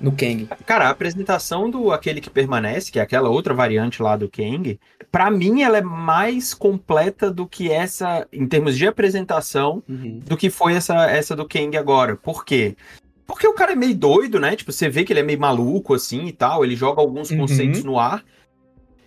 no 0.00 0.12
Kang. 0.12 0.48
Cara, 0.66 0.86
a 0.86 0.90
apresentação 0.90 1.70
do 1.70 1.92
aquele 1.92 2.20
que 2.20 2.28
permanece, 2.30 2.90
que 2.92 2.98
é 2.98 3.02
aquela 3.02 3.28
outra 3.28 3.54
variante 3.54 4.02
lá 4.02 4.16
do 4.16 4.28
Kang, 4.28 4.78
pra 5.10 5.30
mim 5.30 5.62
ela 5.62 5.78
é 5.78 5.82
mais 5.82 6.52
completa 6.52 7.30
do 7.30 7.46
que 7.46 7.70
essa, 7.70 8.26
em 8.32 8.46
termos 8.46 8.76
de 8.76 8.86
apresentação, 8.86 9.82
Uhum. 9.88 10.20
do 10.26 10.36
que 10.36 10.50
foi 10.50 10.74
essa, 10.74 11.06
essa 11.10 11.34
do 11.36 11.46
Kang 11.48 11.76
agora. 11.76 12.16
Por 12.16 12.44
quê? 12.44 12.76
Porque 13.26 13.46
o 13.46 13.54
cara 13.54 13.72
é 13.72 13.76
meio 13.76 13.94
doido, 13.94 14.38
né? 14.38 14.54
Tipo, 14.54 14.70
você 14.72 14.88
vê 14.88 15.04
que 15.04 15.12
ele 15.12 15.20
é 15.20 15.22
meio 15.22 15.40
maluco 15.40 15.94
assim 15.94 16.26
e 16.26 16.32
tal, 16.32 16.64
ele 16.64 16.76
joga 16.76 17.00
alguns 17.00 17.30
Uhum. 17.30 17.38
conceitos 17.38 17.82
no 17.82 17.98
ar. 17.98 18.22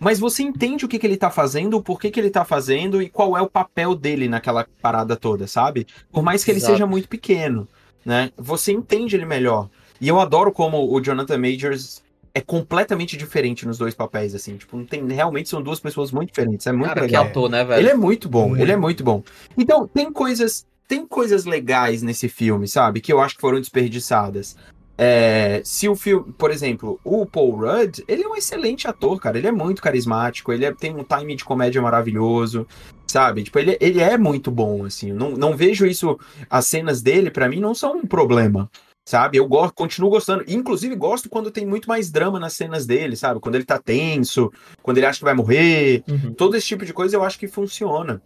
Mas 0.00 0.18
você 0.20 0.42
entende 0.44 0.84
o 0.84 0.88
que, 0.88 0.98
que 0.98 1.06
ele 1.06 1.16
tá 1.16 1.28
fazendo, 1.30 1.76
o 1.76 1.82
porquê 1.82 2.10
que 2.10 2.18
ele 2.20 2.30
tá 2.30 2.44
fazendo 2.44 3.02
e 3.02 3.08
qual 3.08 3.36
é 3.36 3.42
o 3.42 3.48
papel 3.50 3.94
dele 3.96 4.28
naquela 4.28 4.64
parada 4.80 5.16
toda, 5.16 5.46
sabe? 5.48 5.86
Por 6.12 6.22
mais 6.22 6.44
que 6.44 6.50
ele 6.52 6.58
Exato. 6.58 6.72
seja 6.74 6.86
muito 6.86 7.08
pequeno, 7.08 7.66
né? 8.04 8.30
Você 8.36 8.70
entende 8.72 9.16
ele 9.16 9.24
melhor. 9.26 9.68
E 10.00 10.08
eu 10.08 10.20
adoro 10.20 10.52
como 10.52 10.92
o 10.94 11.00
Jonathan 11.00 11.38
Majors 11.38 12.02
é 12.34 12.40
completamente 12.40 13.16
diferente 13.16 13.66
nos 13.66 13.78
dois 13.78 13.94
papéis, 13.94 14.34
assim. 14.34 14.56
Tipo, 14.56 14.76
não 14.76 14.84
tem, 14.84 15.04
realmente 15.08 15.48
são 15.48 15.60
duas 15.62 15.80
pessoas 15.80 16.12
muito 16.12 16.28
diferentes. 16.28 16.66
É 16.66 16.72
muito 16.72 16.88
Cara, 16.88 17.00
que 17.00 17.06
legal. 17.06 17.24
ator, 17.24 17.48
né, 17.50 17.64
velho? 17.64 17.80
Ele 17.80 17.88
é 17.90 17.94
muito 17.94 18.28
bom, 18.28 18.50
Muito. 18.50 18.62
ele 18.62 18.72
é 18.72 18.76
muito 18.76 19.02
bom. 19.02 19.22
Então, 19.56 19.88
tem 19.88 20.12
coisas, 20.12 20.66
tem 20.86 21.06
coisas 21.06 21.44
legais 21.44 22.02
nesse 22.02 22.28
filme, 22.28 22.68
sabe? 22.68 23.00
Que 23.00 23.12
eu 23.12 23.20
acho 23.20 23.34
que 23.34 23.40
foram 23.40 23.58
desperdiçadas. 23.58 24.56
É, 25.00 25.60
se 25.64 25.88
o 25.88 25.94
filme, 25.94 26.32
por 26.36 26.50
exemplo, 26.50 26.98
o 27.04 27.24
Paul 27.24 27.52
Rudd, 27.56 28.02
ele 28.08 28.24
é 28.24 28.28
um 28.28 28.34
excelente 28.36 28.88
ator, 28.88 29.20
cara. 29.20 29.38
Ele 29.38 29.46
é 29.46 29.52
muito 29.52 29.80
carismático, 29.80 30.52
ele 30.52 30.64
é- 30.64 30.72
tem 30.74 30.94
um 30.94 31.04
time 31.04 31.36
de 31.36 31.44
comédia 31.44 31.80
maravilhoso, 31.80 32.66
sabe? 33.06 33.44
Tipo, 33.44 33.58
ele, 33.60 33.76
ele 33.80 34.00
é 34.00 34.18
muito 34.18 34.50
bom, 34.50 34.84
assim. 34.84 35.12
Não, 35.12 35.30
não 35.30 35.56
vejo 35.56 35.86
isso. 35.86 36.18
As 36.50 36.66
cenas 36.66 37.00
dele, 37.00 37.30
pra 37.30 37.48
mim, 37.48 37.60
não 37.60 37.74
são 37.74 37.96
um 37.96 38.06
problema. 38.06 38.68
Sabe, 39.08 39.38
eu 39.38 39.48
gosto, 39.48 39.72
continuo 39.72 40.10
gostando. 40.10 40.44
Inclusive, 40.46 40.94
gosto 40.94 41.30
quando 41.30 41.50
tem 41.50 41.64
muito 41.64 41.88
mais 41.88 42.10
drama 42.10 42.38
nas 42.38 42.52
cenas 42.52 42.84
dele, 42.84 43.16
sabe? 43.16 43.40
Quando 43.40 43.54
ele 43.54 43.64
tá 43.64 43.78
tenso, 43.78 44.52
quando 44.82 44.98
ele 44.98 45.06
acha 45.06 45.18
que 45.20 45.24
vai 45.24 45.32
morrer, 45.32 46.04
Uhum. 46.06 46.34
todo 46.34 46.54
esse 46.54 46.66
tipo 46.66 46.84
de 46.84 46.92
coisa 46.92 47.16
eu 47.16 47.24
acho 47.24 47.38
que 47.38 47.48
funciona. 47.48 48.20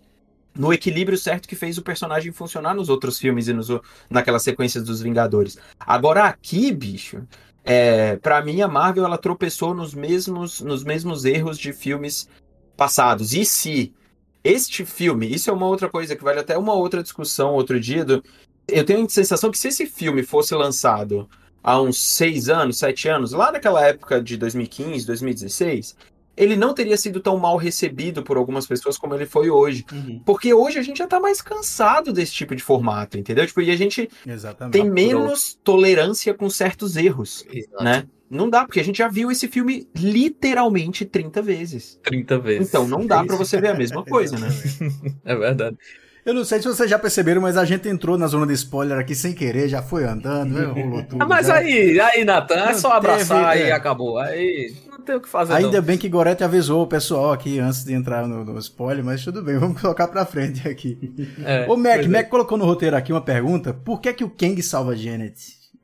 No 0.58 0.72
equilíbrio 0.72 1.16
certo 1.16 1.46
que 1.48 1.54
fez 1.54 1.78
o 1.78 1.82
personagem 1.82 2.32
funcionar 2.32 2.74
nos 2.74 2.88
outros 2.88 3.16
filmes 3.16 3.46
e 3.46 3.52
nos, 3.52 3.68
naquelas 4.10 4.42
sequências 4.42 4.82
dos 4.82 5.00
Vingadores. 5.00 5.56
Agora 5.78 6.24
aqui, 6.24 6.72
bicho, 6.72 7.22
é, 7.62 8.16
para 8.16 8.42
mim 8.44 8.60
a 8.60 8.66
Marvel 8.66 9.04
ela 9.04 9.16
tropeçou 9.16 9.72
nos 9.74 9.94
mesmos, 9.94 10.60
nos 10.60 10.82
mesmos 10.82 11.24
erros 11.24 11.58
de 11.60 11.72
filmes 11.72 12.28
passados. 12.76 13.34
E 13.34 13.44
se 13.44 13.94
este 14.42 14.84
filme, 14.84 15.32
isso 15.32 15.48
é 15.48 15.52
uma 15.52 15.66
outra 15.66 15.88
coisa 15.88 16.16
que 16.16 16.24
vale 16.24 16.40
até 16.40 16.58
uma 16.58 16.74
outra 16.74 17.04
discussão 17.04 17.54
outro 17.54 17.78
dia. 17.78 18.04
do- 18.04 18.20
eu 18.68 18.84
tenho 18.84 19.04
a 19.04 19.08
sensação 19.08 19.50
que 19.50 19.58
se 19.58 19.68
esse 19.68 19.86
filme 19.86 20.22
fosse 20.22 20.54
lançado 20.54 21.28
há 21.62 21.80
uns 21.80 22.00
seis 22.00 22.48
anos, 22.48 22.78
sete 22.78 23.08
anos, 23.08 23.32
lá 23.32 23.52
naquela 23.52 23.86
época 23.86 24.20
de 24.20 24.36
2015, 24.36 25.06
2016, 25.06 25.96
ele 26.36 26.56
não 26.56 26.74
teria 26.74 26.96
sido 26.96 27.20
tão 27.20 27.38
mal 27.38 27.56
recebido 27.56 28.22
por 28.22 28.36
algumas 28.36 28.66
pessoas 28.66 28.96
como 28.96 29.14
ele 29.14 29.26
foi 29.26 29.50
hoje. 29.50 29.84
Uhum. 29.92 30.20
Porque 30.24 30.52
hoje 30.52 30.78
a 30.78 30.82
gente 30.82 30.98
já 30.98 31.06
tá 31.06 31.20
mais 31.20 31.42
cansado 31.42 32.12
desse 32.12 32.32
tipo 32.32 32.56
de 32.56 32.62
formato, 32.62 33.18
entendeu? 33.18 33.46
Tipo, 33.46 33.60
e 33.60 33.70
a 33.70 33.76
gente 33.76 34.08
Exatamente. 34.26 34.72
tem 34.72 34.90
menos 34.90 35.58
tolerância 35.62 36.32
com 36.34 36.48
certos 36.48 36.96
erros, 36.96 37.44
Exato. 37.52 37.84
né? 37.84 38.04
Não 38.30 38.48
dá, 38.48 38.64
porque 38.64 38.80
a 38.80 38.84
gente 38.84 38.96
já 38.96 39.08
viu 39.08 39.30
esse 39.30 39.46
filme 39.46 39.86
literalmente 39.94 41.04
30 41.04 41.42
vezes. 41.42 42.00
30 42.02 42.38
vezes. 42.38 42.68
Então 42.68 42.88
não 42.88 43.06
dá 43.06 43.22
pra 43.22 43.36
você 43.36 43.60
ver 43.60 43.68
a 43.68 43.74
mesma 43.74 44.02
coisa, 44.02 44.38
né? 44.38 44.48
É 45.22 45.36
verdade. 45.36 45.76
Eu 46.24 46.32
não 46.32 46.44
sei 46.44 46.60
se 46.60 46.68
vocês 46.68 46.88
já 46.88 46.98
perceberam, 46.98 47.42
mas 47.42 47.56
a 47.56 47.64
gente 47.64 47.88
entrou 47.88 48.16
na 48.16 48.28
zona 48.28 48.46
de 48.46 48.52
spoiler 48.52 48.96
aqui 48.96 49.12
sem 49.12 49.32
querer, 49.32 49.68
já 49.68 49.82
foi 49.82 50.04
andando, 50.04 50.54
né? 50.54 50.66
rolou 50.66 51.02
tudo. 51.02 51.20
Ah, 51.20 51.26
mas 51.26 51.48
já. 51.48 51.56
aí, 51.56 51.98
aí, 51.98 52.24
Natan, 52.24 52.66
é 52.66 52.74
só 52.74 52.92
abraçar 52.92 53.54
teve, 53.54 53.64
e 53.64 53.70
é. 53.70 53.72
acabou. 53.72 54.18
Aí 54.18 54.72
não 54.88 55.00
tem 55.00 55.16
o 55.16 55.20
que 55.20 55.28
fazer. 55.28 55.54
Ainda 55.54 55.78
não. 55.78 55.82
bem 55.82 55.98
que 55.98 56.08
Gorete 56.08 56.44
avisou 56.44 56.84
o 56.84 56.86
pessoal 56.86 57.32
aqui 57.32 57.58
antes 57.58 57.84
de 57.84 57.92
entrar 57.92 58.28
no, 58.28 58.44
no 58.44 58.58
spoiler, 58.60 59.04
mas 59.04 59.24
tudo 59.24 59.42
bem, 59.42 59.58
vamos 59.58 59.80
colocar 59.80 60.06
pra 60.06 60.24
frente 60.24 60.66
aqui. 60.68 61.12
É, 61.44 61.66
Ô 61.68 61.76
Mac, 61.76 62.04
é. 62.04 62.06
Mac 62.06 62.28
colocou 62.28 62.56
no 62.56 62.64
roteiro 62.64 62.96
aqui 62.96 63.12
uma 63.12 63.20
pergunta: 63.20 63.74
por 63.74 64.00
que 64.00 64.12
que 64.12 64.22
o 64.22 64.30
Kang 64.30 64.62
salva 64.62 64.94
Janet? 64.94 65.34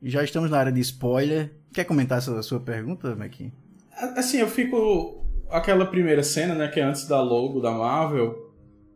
Já 0.01 0.23
estamos 0.23 0.49
na 0.49 0.57
área 0.57 0.71
de 0.71 0.79
spoiler. 0.79 1.51
Quer 1.73 1.83
comentar 1.83 2.17
essa 2.17 2.41
sua 2.41 2.61
pergunta, 2.61 3.13
Mac? 3.13 3.33
Assim, 4.15 4.37
eu 4.37 4.47
fico. 4.47 5.25
Aquela 5.51 5.85
primeira 5.85 6.23
cena, 6.23 6.53
né, 6.53 6.67
que 6.67 6.79
é 6.79 6.83
antes 6.83 7.07
da 7.07 7.19
logo 7.21 7.59
da 7.59 7.71
Marvel, 7.71 8.48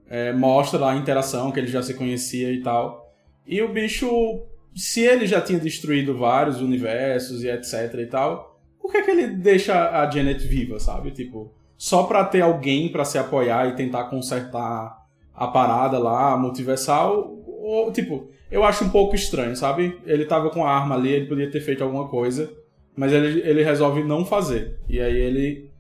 é, 0.10 0.32
mostra 0.32 0.80
lá 0.80 0.92
a 0.92 0.96
interação, 0.96 1.52
que 1.52 1.60
ele 1.60 1.68
já 1.68 1.82
se 1.82 1.94
conhecia 1.94 2.52
e 2.52 2.62
tal. 2.62 3.12
E 3.46 3.62
o 3.62 3.70
bicho, 3.70 4.42
se 4.76 5.02
ele 5.02 5.28
já 5.28 5.42
tinha 5.42 5.60
destruído 5.60 6.18
vários 6.18 6.62
universos 6.62 7.44
e 7.44 7.50
etc 7.50 7.94
e 8.00 8.06
tal, 8.06 8.60
por 8.82 8.92
que, 8.92 9.02
que 9.02 9.12
ele 9.12 9.28
deixa 9.28 10.02
a 10.02 10.10
Janet 10.10 10.46
viva, 10.46 10.80
sabe? 10.80 11.12
Tipo, 11.12 11.52
só 11.78 12.04
pra 12.04 12.24
ter 12.24 12.42
alguém 12.42 12.90
pra 12.90 13.06
se 13.06 13.18
apoiar 13.18 13.68
e 13.68 13.76
tentar 13.76 14.06
consertar 14.06 15.04
a 15.34 15.48
parada 15.48 15.98
lá, 15.98 16.38
multiversal, 16.38 17.34
ou, 17.46 17.92
tipo, 17.92 18.30
eu 18.52 18.64
acho 18.64 18.84
um 18.84 18.90
pouco 18.90 19.16
estranho, 19.16 19.56
sabe? 19.56 20.00
Ele 20.06 20.26
tava 20.26 20.50
com 20.50 20.66
a 20.66 20.72
arma 20.72 20.96
ali, 20.96 21.10
ele 21.10 21.26
podia 21.26 21.50
ter 21.50 21.62
feito 21.62 21.84
alguma 21.84 22.08
coisa, 22.08 22.52
mas 22.96 23.12
ele, 23.12 23.42
ele 23.42 23.64
resolve 23.64 24.04
não 24.04 24.26
fazer. 24.26 24.78
E 24.88 25.00
aí 25.00 25.18
ele 25.18 25.72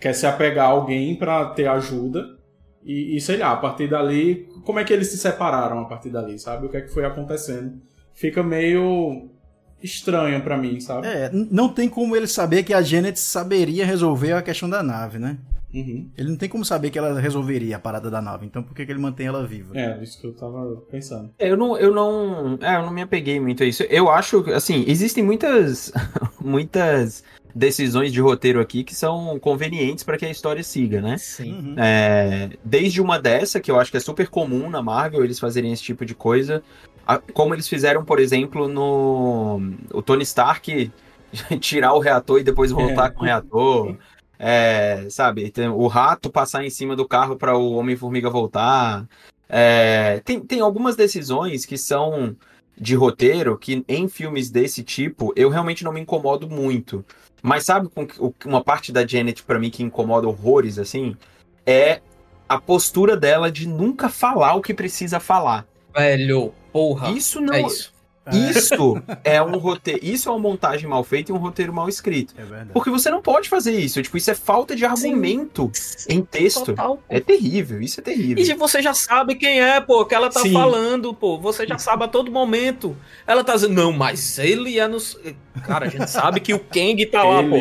quer 0.00 0.12
se 0.12 0.26
apegar 0.26 0.66
a 0.66 0.70
alguém 0.70 1.14
pra 1.14 1.44
ter 1.46 1.68
ajuda. 1.68 2.35
E, 2.86 3.16
e 3.16 3.20
sei 3.20 3.36
lá, 3.36 3.52
a 3.52 3.56
partir 3.56 3.88
dali, 3.88 4.48
como 4.64 4.78
é 4.78 4.84
que 4.84 4.92
eles 4.92 5.08
se 5.08 5.18
separaram 5.18 5.80
a 5.80 5.84
partir 5.86 6.08
dali, 6.08 6.38
sabe? 6.38 6.66
O 6.66 6.68
que 6.68 6.76
é 6.76 6.80
que 6.80 6.94
foi 6.94 7.04
acontecendo? 7.04 7.82
Fica 8.14 8.44
meio 8.44 9.28
estranho 9.82 10.40
pra 10.40 10.56
mim, 10.56 10.78
sabe? 10.78 11.06
É, 11.08 11.28
não 11.32 11.68
tem 11.68 11.88
como 11.88 12.16
ele 12.16 12.28
saber 12.28 12.62
que 12.62 12.72
a 12.72 12.80
Janet 12.80 13.18
saberia 13.18 13.84
resolver 13.84 14.32
a 14.32 14.42
questão 14.42 14.70
da 14.70 14.84
nave, 14.84 15.18
né? 15.18 15.36
Uhum. 15.74 16.08
Ele 16.16 16.30
não 16.30 16.36
tem 16.36 16.48
como 16.48 16.64
saber 16.64 16.90
que 16.90 16.98
ela 16.98 17.20
resolveria 17.20 17.76
a 17.76 17.78
parada 17.78 18.08
da 18.08 18.22
nave, 18.22 18.46
então 18.46 18.62
por 18.62 18.74
que, 18.74 18.86
que 18.86 18.92
ele 18.92 19.00
mantém 19.00 19.26
ela 19.26 19.44
viva? 19.44 19.76
É, 19.76 20.02
isso 20.02 20.20
que 20.20 20.26
eu 20.26 20.32
tava 20.32 20.76
pensando. 20.90 21.30
Eu 21.38 21.56
não, 21.56 21.76
eu 21.76 21.92
não, 21.92 22.56
é, 22.62 22.76
eu 22.76 22.82
não 22.82 22.92
me 22.92 23.02
apeguei 23.02 23.38
muito 23.40 23.64
a 23.64 23.66
isso. 23.66 23.82
Eu 23.82 24.08
acho, 24.08 24.48
assim, 24.52 24.84
existem 24.86 25.24
muitas, 25.24 25.92
muitas 26.40 27.24
decisões 27.58 28.12
de 28.12 28.20
roteiro 28.20 28.60
aqui 28.60 28.84
que 28.84 28.94
são 28.94 29.38
convenientes 29.38 30.04
para 30.04 30.18
que 30.18 30.26
a 30.26 30.30
história 30.30 30.62
siga, 30.62 31.00
né? 31.00 31.16
Sim. 31.16 31.52
Uhum. 31.54 31.74
É, 31.78 32.50
desde 32.62 33.00
uma 33.00 33.18
dessa, 33.18 33.58
que 33.58 33.70
eu 33.70 33.80
acho 33.80 33.90
que 33.90 33.96
é 33.96 34.00
super 34.00 34.28
comum 34.28 34.68
na 34.68 34.82
Marvel 34.82 35.24
eles 35.24 35.38
fazerem 35.38 35.72
esse 35.72 35.82
tipo 35.82 36.04
de 36.04 36.14
coisa, 36.14 36.62
a- 37.06 37.16
como 37.32 37.54
eles 37.54 37.66
fizeram, 37.66 38.04
por 38.04 38.20
exemplo, 38.20 38.68
no 38.68 39.72
o 39.90 40.02
Tony 40.02 40.22
Stark 40.24 40.92
tirar 41.58 41.94
o 41.94 41.98
reator 41.98 42.38
e 42.40 42.44
depois 42.44 42.70
voltar 42.70 43.06
É. 43.06 43.10
com 43.10 43.22
o 43.22 43.24
reator. 43.24 43.96
É, 44.38 45.06
sabe, 45.08 45.50
tem 45.50 45.66
o 45.66 45.86
rato 45.86 46.28
passar 46.28 46.62
em 46.62 46.68
cima 46.68 46.94
do 46.94 47.08
carro 47.08 47.36
para 47.36 47.56
o 47.56 47.72
Homem-Formiga 47.72 48.28
voltar. 48.28 49.06
É, 49.48 50.20
tem, 50.26 50.40
tem 50.40 50.60
algumas 50.60 50.94
decisões 50.94 51.64
que 51.64 51.78
são 51.78 52.36
de 52.78 52.94
roteiro 52.94 53.56
que 53.56 53.82
em 53.88 54.06
filmes 54.08 54.50
desse 54.50 54.82
tipo 54.82 55.32
eu 55.34 55.48
realmente 55.48 55.82
não 55.84 55.90
me 55.92 56.00
incomodo 56.02 56.46
muito. 56.50 57.02
Mas 57.46 57.64
sabe 57.64 57.88
com 57.88 58.04
que- 58.04 58.18
uma 58.44 58.60
parte 58.62 58.90
da 58.90 59.06
Janet 59.06 59.44
pra 59.44 59.56
mim 59.56 59.70
que 59.70 59.80
incomoda 59.82 60.26
horrores 60.26 60.80
assim? 60.80 61.16
É 61.64 62.00
a 62.48 62.60
postura 62.60 63.16
dela 63.16 63.52
de 63.52 63.68
nunca 63.68 64.08
falar 64.08 64.54
o 64.54 64.60
que 64.60 64.74
precisa 64.74 65.20
falar. 65.20 65.64
Velho, 65.94 66.52
porra. 66.72 67.10
Isso 67.12 67.40
não 67.40 67.54
é 67.54 67.62
isso. 67.62 67.92
Isso 68.32 69.02
é 69.22 69.42
um 69.42 69.58
roteiro, 69.58 70.00
isso 70.02 70.28
é 70.28 70.32
uma 70.32 70.38
montagem 70.38 70.88
mal 70.88 71.04
feita 71.04 71.30
e 71.30 71.34
um 71.34 71.38
roteiro 71.38 71.72
mal 71.72 71.88
escrito. 71.88 72.34
É 72.36 72.42
verdade. 72.42 72.70
Porque 72.72 72.90
você 72.90 73.10
não 73.10 73.22
pode 73.22 73.48
fazer 73.48 73.78
isso, 73.78 74.02
tipo, 74.02 74.16
isso 74.16 74.30
é 74.30 74.34
falta 74.34 74.74
de 74.74 74.84
argumento 74.84 75.70
em 76.08 76.22
texto. 76.22 76.66
Total. 76.66 76.98
É 77.08 77.20
terrível, 77.20 77.80
isso 77.80 78.00
é 78.00 78.02
terrível. 78.02 78.42
E 78.42 78.54
você 78.54 78.82
já 78.82 78.94
sabe 78.94 79.34
quem 79.34 79.60
é, 79.60 79.80
pô, 79.80 80.04
que 80.04 80.14
ela 80.14 80.30
tá 80.30 80.40
Sim. 80.40 80.52
falando, 80.52 81.14
pô. 81.14 81.38
Você 81.38 81.66
já 81.66 81.78
sabe 81.78 82.04
a 82.04 82.08
todo 82.08 82.30
momento. 82.30 82.96
Ela 83.26 83.44
tá 83.44 83.54
dizendo, 83.54 83.74
não, 83.74 83.92
mas 83.92 84.38
ele 84.38 84.78
é 84.78 84.88
nos. 84.88 85.18
Cara, 85.64 85.86
a 85.86 85.88
gente 85.88 86.10
sabe 86.10 86.40
que 86.40 86.52
o 86.52 86.58
Kang 86.58 87.04
tá 87.06 87.22
lá, 87.22 87.42
pô. 87.42 87.56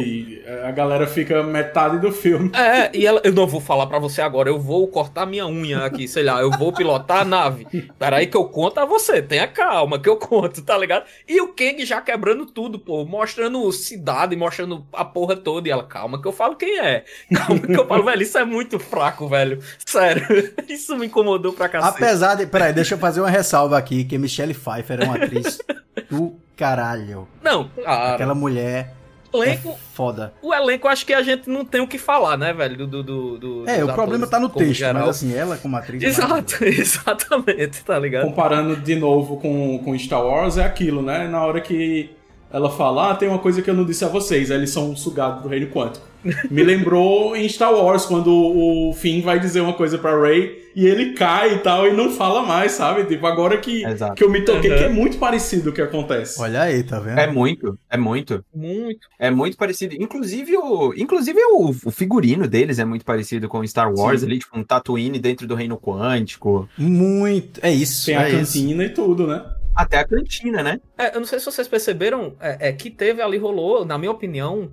A 0.66 0.72
galera 0.72 1.08
fica 1.08 1.44
metade 1.44 2.00
do 2.00 2.12
filme. 2.12 2.52
É, 2.56 2.90
e 2.94 3.06
ela, 3.06 3.22
eu 3.24 3.34
não 3.34 3.48
vou 3.48 3.62
falar 3.62 3.88
pra 3.88 4.00
você 4.00 4.22
agora, 4.22 4.50
eu 4.50 4.60
vou 4.60 4.88
cortar 4.88 5.26
minha 5.26 5.46
unha 5.48 5.86
aqui, 5.86 6.08
sei 6.08 6.24
lá, 6.24 6.42
eu 6.42 6.52
vou 6.52 6.72
pilotar 6.74 7.22
a 7.22 7.26
nave. 7.26 7.66
Peraí 7.98 8.28
que 8.28 8.38
eu 8.38 8.46
conto 8.46 8.80
a 8.80 8.86
você, 8.86 9.22
tenha 9.22 9.48
calma 9.48 10.00
que 10.00 10.10
eu 10.10 10.18
conto, 10.18 10.55
tá 10.64 10.78
ligado? 10.78 11.06
E 11.28 11.40
o 11.42 11.54
Kang 11.54 11.84
já 11.86 12.02
quebrando 12.02 12.46
tudo, 12.46 12.78
pô, 12.80 13.06
mostrando 13.06 13.72
cidade, 13.72 14.36
mostrando 14.36 14.86
a 14.94 15.04
porra 15.04 15.36
toda, 15.36 15.68
e 15.68 15.72
ela, 15.72 15.84
calma 15.84 16.22
que 16.22 16.28
eu 16.28 16.32
falo 16.32 16.56
quem 16.56 16.80
é. 16.80 17.04
Calma 17.34 17.60
que 17.62 17.80
eu 17.80 17.88
falo, 17.88 18.04
velho, 18.04 18.22
isso 18.22 18.38
é 18.38 18.46
muito 18.46 18.80
fraco, 18.80 19.28
velho. 19.28 19.62
Sério, 19.86 20.26
isso 20.68 20.96
me 20.98 21.08
incomodou 21.08 21.54
pra 21.54 21.70
cacete. 21.70 21.96
Apesar 21.96 22.36
de. 22.36 22.46
Peraí, 22.46 22.74
deixa 22.74 22.96
eu 22.96 23.00
fazer 23.00 23.22
uma 23.22 23.30
ressalva 23.30 23.78
aqui, 23.78 24.04
que 24.04 24.18
Michelle 24.18 24.54
Pfeiffer 24.54 25.02
é 25.02 25.06
uma 25.06 25.16
atriz 25.16 25.60
do 26.10 26.36
caralho. 26.56 27.28
Não, 27.42 27.70
cara, 27.70 28.16
Aquela 28.16 28.36
mulher 28.36 28.94
o 29.38 29.44
é 29.44 29.48
elenco, 29.48 29.78
foda. 29.94 30.34
o 30.42 30.54
elenco 30.54 30.88
acho 30.88 31.06
que 31.06 31.14
a 31.14 31.22
gente 31.22 31.50
não 31.50 31.64
tem 31.64 31.82
o 31.82 31.88
que 31.88 31.98
falar, 31.98 32.38
né, 32.38 32.54
velho, 32.54 32.88
do... 32.88 33.04
do, 33.04 33.38
do 33.38 33.70
É, 33.70 33.84
o 33.84 33.94
problema 33.94 34.28
tá 34.28 34.40
no 34.40 34.50
texto, 34.50 34.74
geral. 34.74 35.08
mas 35.08 35.18
assim, 35.18 35.34
ela 35.34 35.58
como 35.58 35.76
atriz. 35.78 36.04
é 36.04 36.08
Exato, 36.08 36.64
exatamente, 36.66 37.84
tá 37.84 37.98
ligado? 38.00 38.26
Comparando 38.26 38.76
de 38.76 38.96
novo 38.96 39.38
com, 39.38 39.80
com 39.80 39.98
Star 39.98 40.26
Wars, 40.26 40.58
é 40.58 40.64
aquilo, 40.64 41.02
né? 41.02 41.28
Na 41.28 41.44
hora 41.44 41.62
que 41.62 42.10
ela 42.52 42.70
fala, 42.70 43.12
ah, 43.12 43.16
tem 43.16 43.28
uma 43.28 43.40
coisa 43.40 43.62
que 43.62 43.70
eu 43.70 43.74
não 43.74 43.86
disse 43.86 44.06
a 44.06 44.08
vocês, 44.08 44.50
eles 44.50 44.70
são 44.70 44.96
sugados 44.96 45.44
do 45.44 45.50
reino 45.50 45.68
quântico. 45.68 46.06
Me 46.50 46.64
lembrou 46.64 47.36
em 47.36 47.48
Star 47.48 47.74
Wars, 47.74 48.06
quando 48.06 48.32
o 48.34 48.94
Finn 48.94 49.22
vai 49.22 49.40
dizer 49.40 49.62
uma 49.62 49.74
coisa 49.74 49.98
pra 49.98 50.20
Rey 50.20 50.64
e 50.76 50.86
ele 50.86 51.14
cai 51.14 51.56
e 51.56 51.60
tal, 51.60 51.88
e 51.88 51.94
não 51.94 52.12
fala 52.12 52.44
mais, 52.44 52.74
sabe? 52.74 53.06
Tipo, 53.06 53.26
agora 53.28 53.58
que, 53.58 53.86
Exato. 53.86 54.16
que 54.16 54.24
eu 54.24 54.30
me 54.30 54.42
toquei 54.42 54.72
Uhum. 54.72 54.78
que 54.78 54.84
é 54.84 54.90
muito 54.90 55.18
parecido 55.18 55.70
o 55.70 55.74
que 55.74 55.82
acontece. 55.82 56.42
Olha 56.42 56.62
aí, 56.64 56.84
tá 56.84 57.00
vendo? 57.00 57.18
É 57.20 57.28
muito, 57.28 57.78
é 57.90 57.96
muito. 57.98 58.44
Muito. 58.54 59.08
É 59.18 59.32
muito 59.32 59.56
parecido. 59.56 59.96
Inclusive, 59.96 60.58
o, 60.58 60.94
inclusive 60.98 61.40
o, 61.52 61.70
o 61.70 61.92
figurino 61.92 62.48
deles 62.48 62.80
é 62.80 62.86
muito 62.86 63.06
parecido 63.06 63.48
com 63.48 63.66
Star 63.66 63.94
Wars 63.94 64.22
Sim. 64.22 64.28
ali, 64.28 64.40
tipo 64.40 64.58
um 64.58 64.64
Tatooine 64.64 65.20
dentro 65.20 65.48
do 65.48 65.56
Reino 65.56 65.78
Quântico. 65.78 66.68
Muito. 66.78 67.60
É 67.64 67.72
isso. 67.72 68.08
Tem 68.08 68.16
é 68.16 68.18
a 68.18 68.30
isso. 68.30 68.38
cantina 68.54 68.84
e 68.84 68.90
tudo, 68.90 69.28
né? 69.28 69.46
Até 69.76 70.00
a 70.00 70.08
cantina, 70.08 70.64
né? 70.64 70.80
É, 70.98 71.16
eu 71.16 71.20
não 71.20 71.28
sei 71.28 71.38
se 71.40 71.46
vocês 71.46 71.68
perceberam, 71.68 72.34
é, 72.40 72.70
é 72.70 72.72
que 72.74 72.90
teve 72.90 73.22
ali, 73.22 73.38
rolou, 73.38 73.86
na 73.86 73.98
minha 73.98 74.12
opinião, 74.12 74.72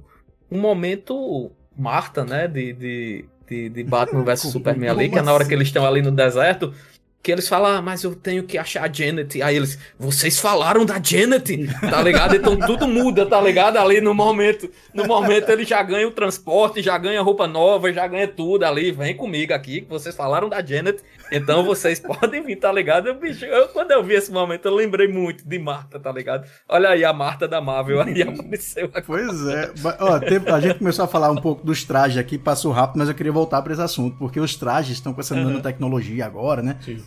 um 0.52 0.60
momento 0.60 1.50
Marta, 1.76 2.24
né, 2.24 2.46
de, 2.46 2.72
de, 2.74 3.24
de, 3.48 3.68
de 3.70 3.84
Batman 3.84 4.22
vs 4.24 4.40
Superman 4.40 4.90
ali, 4.90 5.04
como 5.04 5.12
que 5.12 5.18
é 5.18 5.22
na 5.22 5.32
hora 5.32 5.42
assim? 5.42 5.48
que 5.48 5.54
eles 5.54 5.68
estão 5.68 5.86
ali 5.86 6.02
no 6.02 6.10
deserto, 6.10 6.72
que 7.22 7.30
eles 7.30 7.48
falam, 7.48 7.76
ah, 7.76 7.80
mas 7.82 8.02
eu 8.02 8.14
tenho 8.16 8.42
que 8.42 8.58
achar 8.58 8.82
a 8.88 8.92
Janet. 8.92 9.40
Aí 9.42 9.54
eles, 9.56 9.78
vocês 9.98 10.40
falaram 10.40 10.84
da 10.84 11.00
Janet, 11.02 11.68
tá 11.88 12.02
ligado? 12.02 12.34
Então 12.34 12.56
tudo 12.58 12.88
muda, 12.88 13.24
tá 13.24 13.40
ligado? 13.40 13.76
Ali 13.76 14.00
no 14.00 14.12
momento, 14.12 14.68
no 14.92 15.04
momento 15.06 15.48
ele 15.50 15.64
já 15.64 15.82
ganha 15.82 16.08
o 16.08 16.10
transporte, 16.10 16.82
já 16.82 16.98
ganha 16.98 17.22
roupa 17.22 17.46
nova, 17.46 17.92
já 17.92 18.06
ganha 18.08 18.26
tudo 18.26 18.64
ali, 18.64 18.90
vem 18.90 19.16
comigo 19.16 19.52
aqui, 19.54 19.82
que 19.82 19.88
vocês 19.88 20.16
falaram 20.16 20.48
da 20.48 20.60
Janet, 20.64 21.00
então 21.30 21.64
vocês 21.64 22.00
podem 22.02 22.42
vir, 22.42 22.56
tá 22.56 22.72
ligado? 22.72 23.06
Eu, 23.08 23.14
bicho, 23.14 23.44
eu, 23.44 23.68
quando 23.68 23.92
eu 23.92 24.02
vi 24.02 24.14
esse 24.14 24.32
momento, 24.32 24.66
eu 24.66 24.74
lembrei 24.74 25.06
muito 25.06 25.46
de 25.46 25.58
Marta, 25.60 26.00
tá 26.00 26.10
ligado? 26.10 26.44
Olha 26.68 26.88
aí 26.90 27.04
a 27.04 27.12
Marta 27.12 27.46
da 27.46 27.60
Marvel, 27.60 28.00
aí 28.02 28.20
apareceu 28.22 28.90
aqui. 28.92 29.06
Pois 29.06 29.46
é. 29.46 29.70
Ó, 30.00 30.18
teve- 30.18 30.50
a 30.50 30.58
gente 30.58 30.78
começou 30.78 31.04
a 31.04 31.08
falar 31.08 31.30
um 31.30 31.36
pouco 31.36 31.64
dos 31.64 31.84
trajes 31.84 32.18
aqui, 32.18 32.36
passou 32.36 32.72
rápido, 32.72 32.98
mas 32.98 33.08
eu 33.08 33.14
queria 33.14 33.30
voltar 33.32 33.62
para 33.62 33.72
esse 33.72 33.82
assunto, 33.82 34.16
porque 34.18 34.40
os 34.40 34.56
trajes 34.56 34.94
estão 34.96 35.14
com 35.14 35.20
essa 35.20 35.34
Uhum. 35.36 35.44
nanotecnologia 35.44 36.26
agora, 36.26 36.60
né? 36.62 36.76
Sim. 36.84 37.00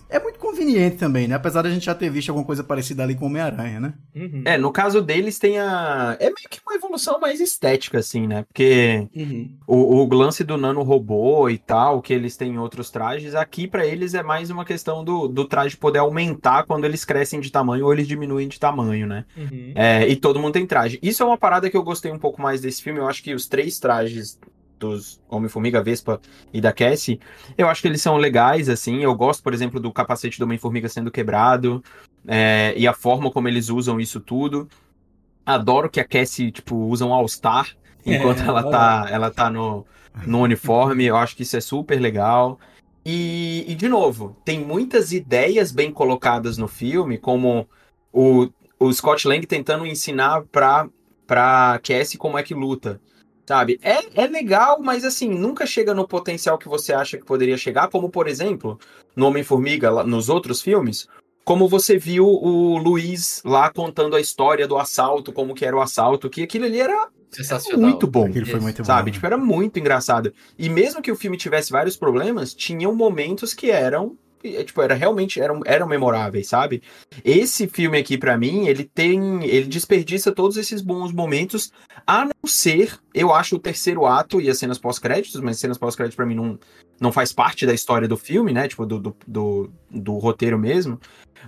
Conveniente 0.66 0.98
também, 0.98 1.28
né? 1.28 1.36
Apesar 1.36 1.62
da 1.62 1.70
gente 1.70 1.86
já 1.86 1.94
ter 1.94 2.10
visto 2.10 2.30
alguma 2.30 2.46
coisa 2.46 2.64
parecida 2.64 3.04
ali 3.04 3.16
com 3.16 3.28
Homem-Aranha, 3.28 3.80
né? 3.80 3.94
Uhum. 4.16 4.42
É, 4.46 4.58
no 4.58 4.72
caso 4.72 5.02
deles 5.02 5.38
tem 5.38 5.60
a. 5.60 6.18
É 6.20 6.26
meio 6.26 6.50
que 6.50 6.60
uma 6.66 6.76
evolução 6.76 7.20
mais 7.20 7.40
estética, 7.40 8.00
assim, 8.00 8.28
né? 8.28 8.44
Porque 8.44 9.08
Uhum. 9.16 9.58
o, 9.68 10.04
o 10.04 10.14
lance 10.14 10.44
do 10.44 10.58
nanorobô 10.58 11.50
e 11.50 11.58
tal, 11.58 12.02
que 12.02 12.14
eles 12.14 12.36
têm 12.36 12.54
em 12.54 12.58
outros 12.58 12.90
trajes, 12.90 13.36
aqui 13.36 13.68
pra 13.68 13.86
eles 13.86 14.14
é 14.14 14.24
mais 14.24 14.50
uma 14.50 14.66
questão 14.66 15.04
do, 15.04 15.28
do 15.28 15.46
traje 15.46 15.78
poder 15.78 16.00
aumentar 16.00 16.64
quando 16.66 16.86
eles 16.86 17.06
crescem 17.06 17.40
de 17.40 17.52
tamanho 17.52 17.86
ou 17.86 17.94
eles 17.94 18.08
diminuem 18.08 18.48
de 18.48 18.60
tamanho, 18.60 19.08
né? 19.08 19.26
Uhum. 19.38 19.74
É, 19.76 20.08
e 20.08 20.16
todo 20.16 20.40
mundo 20.40 20.54
tem 20.54 20.66
traje. 20.66 21.00
Isso 21.02 21.22
é 21.22 21.26
uma 21.26 21.38
parada 21.38 21.70
que 21.70 21.78
eu 21.78 21.84
gostei 21.84 22.12
um 22.12 22.20
pouco 22.20 22.42
mais 22.42 22.62
desse 22.62 22.82
filme. 22.82 23.00
Eu 23.00 23.08
acho 23.08 23.24
que 23.24 23.34
os 23.34 23.48
três 23.48 23.80
trajes 23.80 24.40
dos 24.80 25.22
Homem-Formiga, 25.30 25.82
Vespa 25.82 26.20
e 26.54 26.60
da 26.60 26.74
Cassie, 26.74 27.20
eu 27.58 27.68
acho 27.70 27.82
que 27.82 27.88
eles 27.88 28.02
são 28.02 28.18
legais, 28.18 28.70
assim. 28.70 29.04
Eu 29.04 29.16
gosto, 29.16 29.44
por 29.44 29.54
exemplo, 29.54 29.80
do 29.80 29.92
capacete 29.92 30.40
do 30.40 30.46
Homem-Formiga 30.46 30.90
sendo 30.90 31.12
quebrado 31.12 31.84
é, 32.28 32.74
e 32.76 32.88
a 32.88 32.94
forma 32.94 33.32
como 33.32 33.48
eles 33.48 33.70
usam 33.70 34.00
isso 34.00 34.20
tudo. 34.20 34.68
Adoro 35.46 35.90
que 35.90 36.00
a 36.00 36.08
Cassie, 36.08 36.52
tipo, 36.52 36.76
usa 36.76 37.06
um 37.06 37.14
All-Star 37.14 37.76
enquanto 38.06 38.42
É, 38.42 38.48
ela 38.48 38.64
tá, 38.70 39.08
ela 39.10 39.32
tá 39.32 39.50
no, 39.50 39.86
no 40.26 40.42
uniforme. 40.42 41.06
Eu 41.06 41.18
acho 41.18 41.36
que 41.36 41.44
isso 41.44 41.58
é 41.58 41.62
super 41.62 42.00
legal. 42.00 42.60
E, 43.06 43.64
e, 43.68 43.76
de 43.76 43.88
novo, 43.88 44.36
tem 44.44 44.60
muitas 44.60 45.12
ideias 45.12 45.72
bem 45.72 45.92
colocadas 45.92 46.58
no 46.58 46.68
filme, 46.68 47.20
como 47.20 47.70
o, 48.12 48.50
o 48.80 48.92
Scott 48.92 49.28
Lang 49.28 49.46
tentando 49.46 49.86
ensinar 49.86 50.44
pra, 50.52 50.90
pra 51.28 51.80
Cassie 51.84 52.18
como 52.18 52.38
é 52.38 52.44
que 52.44 52.56
luta. 52.56 53.00
Sabe? 53.48 53.80
É, 53.84 54.24
é 54.24 54.28
legal, 54.28 54.82
mas 54.82 55.04
assim, 55.06 55.30
nunca 55.30 55.66
chega 55.68 55.94
no 55.94 56.08
potencial 56.08 56.58
que 56.58 56.68
você 56.68 56.94
acha 56.94 57.18
que 57.18 57.24
poderia 57.26 57.58
chegar, 57.58 57.90
como 57.90 58.10
por 58.10 58.28
exemplo, 58.28 58.80
no 59.16 59.28
Homem-Formiga, 59.28 59.92
lá- 59.92 60.04
nos 60.04 60.30
outros 60.30 60.62
filmes, 60.62 61.08
como 61.44 61.68
você 61.68 61.96
viu 61.96 62.26
o 62.26 62.76
Luiz 62.78 63.42
lá 63.46 63.70
contando 63.72 64.16
a 64.16 64.20
história 64.20 64.68
do 64.68 64.78
assalto, 64.78 65.32
como 65.32 65.54
que 65.54 65.64
era 65.64 65.76
o 65.78 65.82
assalto, 65.82 66.28
que 66.28 66.42
aquilo 66.42 66.66
ali 66.66 66.80
era 66.82 67.08
Sensacional. 67.30 67.90
muito 67.92 68.08
bom. 68.08 68.26
Aquilo 68.26 68.48
foi 68.48 68.60
muito 68.60 68.84
Sabe? 68.84 69.12
bom. 69.12 69.14
Tipo, 69.14 69.26
era 69.28 69.38
muito 69.38 69.78
engraçado. 69.78 70.34
E 70.58 70.68
mesmo 70.68 71.02
que 71.02 71.12
o 71.12 71.16
filme 71.16 71.38
tivesse 71.38 71.72
vários 71.72 71.96
problemas, 71.96 72.52
tinham 72.54 72.96
momentos 72.96 73.54
que 73.54 73.70
eram. 73.70 74.18
Eh, 74.46 74.64
Tipo, 74.64 74.82
era 74.82 74.94
realmente 74.94 75.40
eram, 75.40 75.62
eram 75.66 75.88
memoráveis, 75.88 76.48
sabe? 76.48 76.82
Esse 77.24 77.68
filme 77.68 77.98
aqui, 77.98 78.18
pra 78.18 78.38
mim, 78.38 78.68
ele 78.68 78.84
tem. 78.84 79.44
Ele 79.46 79.66
desperdiça 79.66 80.32
todos 80.32 80.58
esses 80.58 80.82
bons 80.82 81.12
momentos, 81.12 81.72
a 82.06 82.26
não 82.26 82.50
ser, 82.50 83.00
eu 83.14 83.34
acho, 83.34 83.56
o 83.56 83.60
terceiro 83.60 84.06
ato 84.06 84.42
e 84.42 84.50
as 84.50 84.58
cenas 84.58 84.78
pós-créditos, 84.78 85.40
mas 85.42 85.60
cenas 85.60 85.78
pós-créditos 85.78 86.16
pra 86.16 86.26
mim 86.26 86.36
não, 86.36 86.60
não 87.00 87.12
faz 87.12 87.32
parte 87.32 87.66
da 87.66 87.74
história 87.74 88.08
do 88.08 88.18
filme, 88.18 88.52
né? 88.52 88.68
Tipo, 88.68 88.86
do, 88.86 89.00
do, 89.00 89.16
do, 89.28 89.72
do 89.90 90.18
roteiro 90.18 90.60
mesmo. 90.60 91.00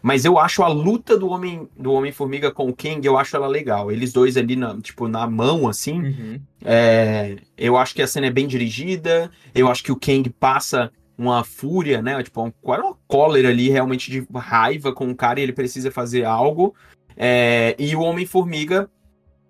Mas 0.02 0.26
eu 0.26 0.38
acho 0.38 0.64
a 0.64 0.68
luta 0.68 1.18
do 1.18 1.28
Homem 1.28 1.68
do 1.78 1.92
Homem-Formiga 1.92 2.52
com 2.52 2.68
o 2.68 2.76
Kang, 2.76 3.06
eu 3.06 3.18
acho 3.18 3.36
ela 3.36 3.48
legal. 3.48 3.92
Eles 3.92 4.14
dois 4.14 4.38
ali, 4.38 4.56
na, 4.56 4.80
tipo, 4.80 5.08
na 5.08 5.28
mão, 5.28 5.68
assim. 5.68 6.02
Uhum. 6.02 6.42
É, 6.64 7.38
eu 7.58 7.78
acho 7.78 7.96
que 7.96 8.02
a 8.02 8.08
cena 8.08 8.28
é 8.28 8.32
bem 8.32 8.48
dirigida. 8.48 9.32
Eu 9.54 9.68
acho 9.70 9.84
que 9.84 9.92
o 9.92 10.00
Kang 10.00 10.30
passa 10.30 10.92
uma 11.18 11.44
fúria, 11.44 12.02
né? 12.02 12.22
Tipo, 12.22 12.44
um, 12.44 12.54
uma 12.64 12.98
cólera 13.08 13.50
ali, 13.50 13.70
realmente 13.70 14.12
de 14.12 14.28
raiva 14.36 14.94
com 14.94 15.10
o 15.10 15.16
cara 15.16 15.40
e 15.40 15.44
ele 15.44 15.54
precisa 15.54 15.92
fazer 15.92 16.24
algo. 16.24 16.76
É, 17.16 17.76
e 17.80 17.96
o 17.96 18.02
Homem-Formiga, 18.02 18.90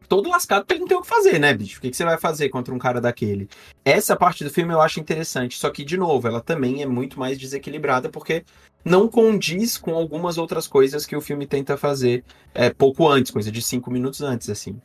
todo 0.08 0.30
lascado, 0.30 0.62
porque 0.62 0.75
ele 0.75 0.82
não 0.82 0.88
tem 0.88 0.97
o 0.97 1.01
que 1.01 1.08
fazer, 1.08 1.39
né, 1.39 1.53
bicho? 1.53 1.80
O 1.80 1.82
que, 1.82 1.89
que 1.89 1.97
você 1.97 2.06
vai 2.06 2.17
fazer 2.17 2.49
contra 2.49 2.73
um 2.73 2.80
cara 2.80 3.01
daquele? 3.01 3.49
Essa 3.84 4.15
parte 4.15 4.43
do 4.43 4.49
filme 4.49 4.73
eu 4.73 4.82
acho 4.82 4.99
interessante. 4.99 5.58
Só 5.58 5.69
que, 5.69 5.84
de 5.84 5.97
novo, 5.97 6.27
ela 6.27 6.39
também 6.39 6.82
é 6.82 6.86
muito 6.86 7.19
mais 7.19 7.38
desequilibrada 7.38 8.10
porque 8.10 8.45
não 8.86 9.08
condiz 9.10 9.77
com 9.77 9.93
algumas 9.93 10.38
outras 10.38 10.67
coisas 10.67 11.06
que 11.06 11.15
o 11.15 11.21
filme 11.21 11.45
tenta 11.45 11.75
fazer 11.75 12.23
é, 12.53 12.69
pouco 12.69 13.08
antes, 13.08 13.32
coisa 13.32 13.51
de 13.51 13.62
cinco 13.62 13.91
minutos 13.91 14.21
antes, 14.21 14.49
assim. 14.49 14.80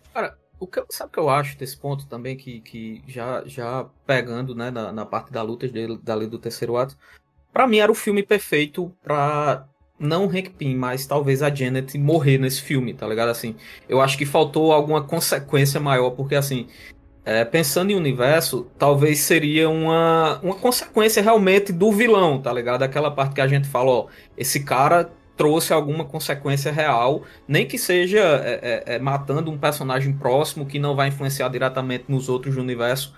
O 0.62 0.66
que, 0.68 0.80
sabe 0.90 1.10
o 1.10 1.12
que 1.12 1.18
eu 1.18 1.28
acho 1.28 1.58
desse 1.58 1.76
ponto 1.76 2.06
também, 2.06 2.36
que, 2.36 2.60
que 2.60 3.02
já, 3.08 3.42
já 3.44 3.84
pegando 4.06 4.54
né, 4.54 4.70
na, 4.70 4.92
na 4.92 5.04
parte 5.04 5.32
da 5.32 5.42
luta 5.42 5.66
dele, 5.66 5.98
dali 6.00 6.24
do 6.24 6.38
terceiro 6.38 6.76
ato, 6.76 6.96
pra 7.52 7.66
mim 7.66 7.78
era 7.78 7.90
o 7.90 7.96
filme 7.96 8.22
perfeito 8.22 8.94
pra 9.02 9.66
não 9.98 10.26
Hank 10.26 10.50
Pym, 10.50 10.76
mas 10.76 11.04
talvez 11.04 11.42
a 11.42 11.52
Janet 11.52 11.98
morrer 11.98 12.38
nesse 12.38 12.62
filme, 12.62 12.94
tá 12.94 13.08
ligado? 13.08 13.30
Assim, 13.30 13.56
eu 13.88 14.00
acho 14.00 14.16
que 14.16 14.24
faltou 14.24 14.72
alguma 14.72 15.02
consequência 15.02 15.80
maior, 15.80 16.10
porque 16.10 16.36
assim, 16.36 16.68
é, 17.24 17.44
pensando 17.44 17.90
em 17.90 17.96
universo, 17.96 18.70
talvez 18.78 19.18
seria 19.18 19.68
uma, 19.68 20.38
uma 20.44 20.54
consequência 20.54 21.20
realmente 21.20 21.72
do 21.72 21.90
vilão, 21.90 22.40
tá 22.40 22.52
ligado? 22.52 22.84
Aquela 22.84 23.10
parte 23.10 23.34
que 23.34 23.40
a 23.40 23.48
gente 23.48 23.66
fala, 23.66 23.90
ó, 23.90 24.06
esse 24.36 24.62
cara 24.62 25.10
trouxe 25.36 25.72
alguma 25.72 26.04
consequência 26.04 26.70
real, 26.70 27.22
nem 27.46 27.66
que 27.66 27.78
seja 27.78 28.20
é, 28.20 28.84
é, 28.86 28.94
é, 28.94 28.98
matando 28.98 29.50
um 29.50 29.58
personagem 29.58 30.12
próximo 30.12 30.66
que 30.66 30.78
não 30.78 30.94
vai 30.94 31.08
influenciar 31.08 31.48
diretamente 31.48 32.04
nos 32.08 32.28
outros 32.28 32.54
do 32.54 32.60
universo, 32.60 33.14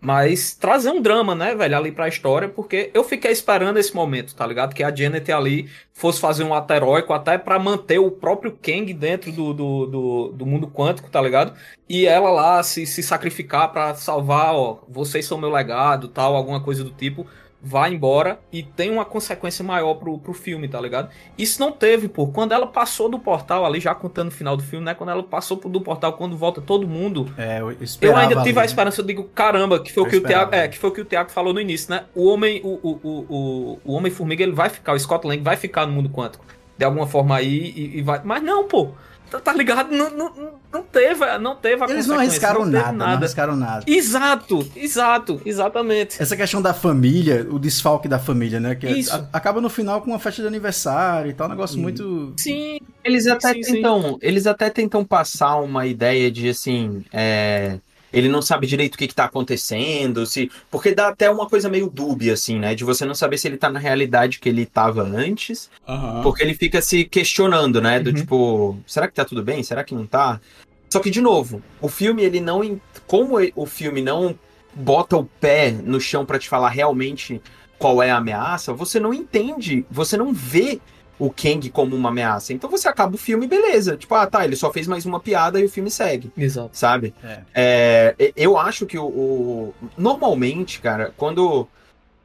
mas 0.00 0.54
trazer 0.54 0.90
um 0.90 1.00
drama, 1.00 1.34
né, 1.34 1.54
velho, 1.54 1.76
ali 1.76 1.90
pra 1.90 2.06
história, 2.06 2.48
porque 2.48 2.90
eu 2.94 3.02
fiquei 3.02 3.32
esperando 3.32 3.78
esse 3.78 3.94
momento, 3.94 4.34
tá 4.34 4.46
ligado? 4.46 4.74
Que 4.74 4.84
a 4.84 4.94
Janet 4.94 5.32
ali 5.32 5.68
fosse 5.92 6.20
fazer 6.20 6.44
um 6.44 6.54
ato 6.54 6.72
heróico 6.72 7.12
até 7.12 7.38
pra 7.38 7.58
manter 7.58 7.98
o 7.98 8.10
próprio 8.10 8.52
Kang 8.52 8.92
dentro 8.92 9.32
do, 9.32 9.52
do, 9.54 9.86
do, 9.86 10.28
do 10.32 10.46
mundo 10.46 10.68
quântico, 10.68 11.10
tá 11.10 11.20
ligado? 11.20 11.54
E 11.88 12.06
ela 12.06 12.30
lá 12.30 12.62
se, 12.62 12.86
se 12.86 13.02
sacrificar 13.02 13.72
pra 13.72 13.94
salvar, 13.94 14.54
ó, 14.54 14.80
vocês 14.88 15.24
são 15.24 15.38
meu 15.38 15.50
legado, 15.50 16.08
tal, 16.08 16.36
alguma 16.36 16.60
coisa 16.60 16.84
do 16.84 16.90
tipo, 16.90 17.26
vai 17.66 17.92
embora 17.92 18.38
e 18.52 18.62
tem 18.62 18.90
uma 18.90 19.04
consequência 19.04 19.64
maior 19.64 19.94
pro, 19.94 20.18
pro 20.18 20.32
filme, 20.32 20.68
tá 20.68 20.80
ligado? 20.80 21.10
Isso 21.36 21.60
não 21.60 21.72
teve, 21.72 22.08
pô. 22.08 22.28
Quando 22.28 22.52
ela 22.52 22.66
passou 22.66 23.08
do 23.08 23.18
portal 23.18 23.66
ali, 23.66 23.80
já 23.80 23.94
contando 23.94 24.28
o 24.28 24.30
final 24.30 24.56
do 24.56 24.62
filme, 24.62 24.84
né? 24.84 24.94
Quando 24.94 25.10
ela 25.10 25.22
passou 25.22 25.56
do 25.56 25.80
portal, 25.80 26.12
quando 26.12 26.36
volta 26.36 26.60
todo 26.60 26.86
mundo, 26.86 27.32
É, 27.36 27.60
eu, 27.60 27.70
eu 28.00 28.16
ainda 28.16 28.36
tive 28.36 28.50
ali, 28.50 28.58
a 28.58 28.60
né? 28.60 28.66
esperança, 28.66 29.00
eu 29.00 29.04
digo, 29.04 29.24
caramba, 29.24 29.80
que 29.80 29.92
foi 29.92 30.04
o 30.04 30.06
que 30.06 30.16
o 30.16 30.18
esperava. 30.18 30.50
Thiago, 30.50 30.64
é, 30.64 30.68
que 30.68 30.78
foi 30.78 30.90
o 30.90 30.92
que 30.92 31.00
o 31.00 31.04
Thiago 31.04 31.30
falou 31.30 31.52
no 31.52 31.60
início, 31.60 31.90
né? 31.90 32.04
O 32.14 32.28
homem, 32.28 32.60
o, 32.62 32.68
o, 32.68 33.00
o, 33.02 33.26
o, 33.28 33.80
o 33.84 33.92
homem 33.92 34.12
formiga, 34.12 34.42
ele 34.42 34.52
vai 34.52 34.68
ficar, 34.70 34.94
o 34.94 34.98
Scott 34.98 35.26
Lang 35.26 35.42
vai 35.42 35.56
ficar 35.56 35.86
no 35.86 35.92
mundo 35.92 36.08
quântico 36.08 36.44
de 36.78 36.84
alguma 36.84 37.06
forma 37.06 37.34
aí 37.36 37.72
e, 37.74 37.98
e 37.98 38.02
vai, 38.02 38.20
mas 38.22 38.42
não, 38.42 38.68
pô. 38.68 38.90
Tá, 39.30 39.40
tá 39.40 39.52
ligado? 39.52 39.90
Não, 39.90 40.10
não, 40.10 40.32
não 40.72 40.82
teve, 40.82 41.38
não 41.38 41.56
teve 41.56 41.82
a 41.84 41.88
Eles 41.90 42.06
não 42.06 42.18
arriscaram 42.18 42.60
teve 42.60 42.76
nada, 42.76 42.92
não 42.92 43.06
arriscaram 43.06 43.56
nada. 43.56 43.84
Exato, 43.86 44.66
exato, 44.76 45.40
exatamente. 45.44 46.22
Essa 46.22 46.36
questão 46.36 46.62
da 46.62 46.72
família, 46.72 47.46
o 47.50 47.58
desfalque 47.58 48.06
da 48.06 48.18
família, 48.18 48.60
né? 48.60 48.74
Que 48.74 48.86
Isso. 48.86 49.12
a- 49.14 49.26
acaba 49.32 49.60
no 49.60 49.68
final 49.68 50.00
com 50.00 50.10
uma 50.10 50.18
festa 50.20 50.42
de 50.42 50.48
aniversário 50.48 51.30
e 51.30 51.34
tal, 51.34 51.48
um 51.48 51.50
negócio 51.50 51.78
muito. 51.78 52.34
Sim, 52.36 52.78
Eles 53.04 53.26
até 53.26 53.52
Sim, 53.54 53.62
sim. 53.62 53.72
tentam, 53.74 54.18
eles 54.20 54.46
até 54.46 54.70
tentam 54.70 55.04
passar 55.04 55.56
uma 55.56 55.86
ideia 55.86 56.30
de 56.30 56.48
assim, 56.48 57.04
é, 57.12 57.78
ele 58.12 58.28
não 58.28 58.40
sabe 58.40 58.66
direito 58.66 58.94
o 58.94 58.98
que, 58.98 59.08
que 59.08 59.14
tá 59.14 59.24
acontecendo, 59.24 60.24
se, 60.26 60.50
porque 60.70 60.94
dá 60.94 61.08
até 61.08 61.30
uma 61.30 61.48
coisa 61.48 61.68
meio 61.68 61.88
dúbia 61.88 62.34
assim, 62.34 62.58
né, 62.58 62.74
de 62.74 62.84
você 62.84 63.04
não 63.04 63.14
saber 63.14 63.38
se 63.38 63.48
ele 63.48 63.56
tá 63.56 63.68
na 63.68 63.78
realidade 63.78 64.38
que 64.38 64.48
ele 64.48 64.64
tava 64.66 65.02
antes, 65.02 65.70
Aham. 65.86 66.22
porque 66.22 66.42
ele 66.42 66.54
fica 66.54 66.80
se 66.80 67.04
questionando, 67.04 67.80
né, 67.80 68.00
do 68.00 68.10
Uhum. 68.10 68.16
tipo, 68.16 68.78
será 68.86 69.08
que 69.08 69.14
tá 69.14 69.24
tudo 69.24 69.42
bem? 69.42 69.62
Será 69.62 69.82
que 69.84 69.94
não 69.94 70.06
tá? 70.06 70.40
Só 70.88 71.00
que 71.00 71.10
de 71.10 71.20
novo, 71.20 71.62
o 71.80 71.88
filme 71.88 72.22
ele 72.22 72.40
não, 72.40 72.80
como 73.06 73.36
o 73.54 73.66
filme 73.66 74.00
não 74.00 74.38
bota 74.74 75.16
o 75.16 75.24
pé 75.24 75.70
no 75.70 76.00
chão 76.00 76.24
pra 76.24 76.38
te 76.38 76.48
falar 76.48 76.68
realmente 76.68 77.40
qual 77.78 78.02
é 78.02 78.10
a 78.10 78.16
ameaça, 78.16 78.72
você 78.72 78.98
não 78.98 79.12
entende, 79.12 79.84
você 79.90 80.16
não 80.16 80.32
vê 80.32 80.80
o 81.18 81.30
Kang 81.30 81.68
como 81.70 81.96
uma 81.96 82.10
ameaça. 82.10 82.52
Então 82.52 82.68
você 82.68 82.88
acaba 82.88 83.14
o 83.14 83.18
filme, 83.18 83.46
beleza. 83.46 83.96
Tipo, 83.96 84.14
ah, 84.14 84.26
tá, 84.26 84.44
ele 84.44 84.56
só 84.56 84.72
fez 84.72 84.86
mais 84.86 85.06
uma 85.06 85.18
piada 85.20 85.58
e 85.60 85.64
o 85.64 85.68
filme 85.70 85.90
segue, 85.90 86.30
exato. 86.36 86.70
sabe? 86.72 87.14
É. 87.24 87.40
É, 87.54 88.32
eu 88.36 88.58
acho 88.58 88.84
que 88.86 88.98
o, 88.98 89.06
o- 89.06 89.74
Normalmente, 89.96 90.80
cara, 90.80 91.12
quando. 91.16 91.66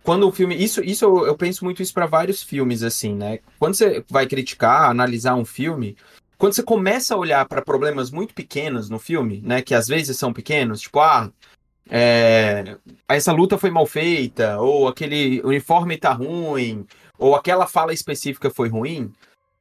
Quando 0.03 0.27
o 0.27 0.31
filme. 0.31 0.55
Isso, 0.55 0.83
isso 0.83 1.05
eu, 1.05 1.25
eu 1.27 1.37
penso 1.37 1.63
muito 1.63 1.81
isso 1.81 1.93
pra 1.93 2.05
vários 2.07 2.41
filmes, 2.43 2.81
assim, 2.83 3.13
né? 3.15 3.39
Quando 3.59 3.75
você 3.75 4.03
vai 4.09 4.25
criticar, 4.25 4.89
analisar 4.89 5.35
um 5.35 5.45
filme. 5.45 5.95
Quando 6.37 6.53
você 6.53 6.63
começa 6.63 7.13
a 7.13 7.17
olhar 7.17 7.45
pra 7.45 7.61
problemas 7.61 8.09
muito 8.09 8.33
pequenos 8.33 8.89
no 8.89 8.97
filme, 8.97 9.41
né? 9.45 9.61
Que 9.61 9.75
às 9.75 9.87
vezes 9.87 10.17
são 10.17 10.33
pequenos, 10.33 10.81
tipo, 10.81 10.99
ah. 10.99 11.29
é, 11.89 12.77
essa 13.07 13.31
luta 13.31 13.57
foi 13.59 13.69
mal 13.69 13.85
feita, 13.85 14.57
ou 14.59 14.87
aquele 14.87 15.39
uniforme 15.43 15.97
tá 15.97 16.11
ruim, 16.13 16.85
ou 17.21 17.35
aquela 17.35 17.67
fala 17.67 17.93
específica 17.93 18.49
foi 18.49 18.67
ruim, 18.67 19.13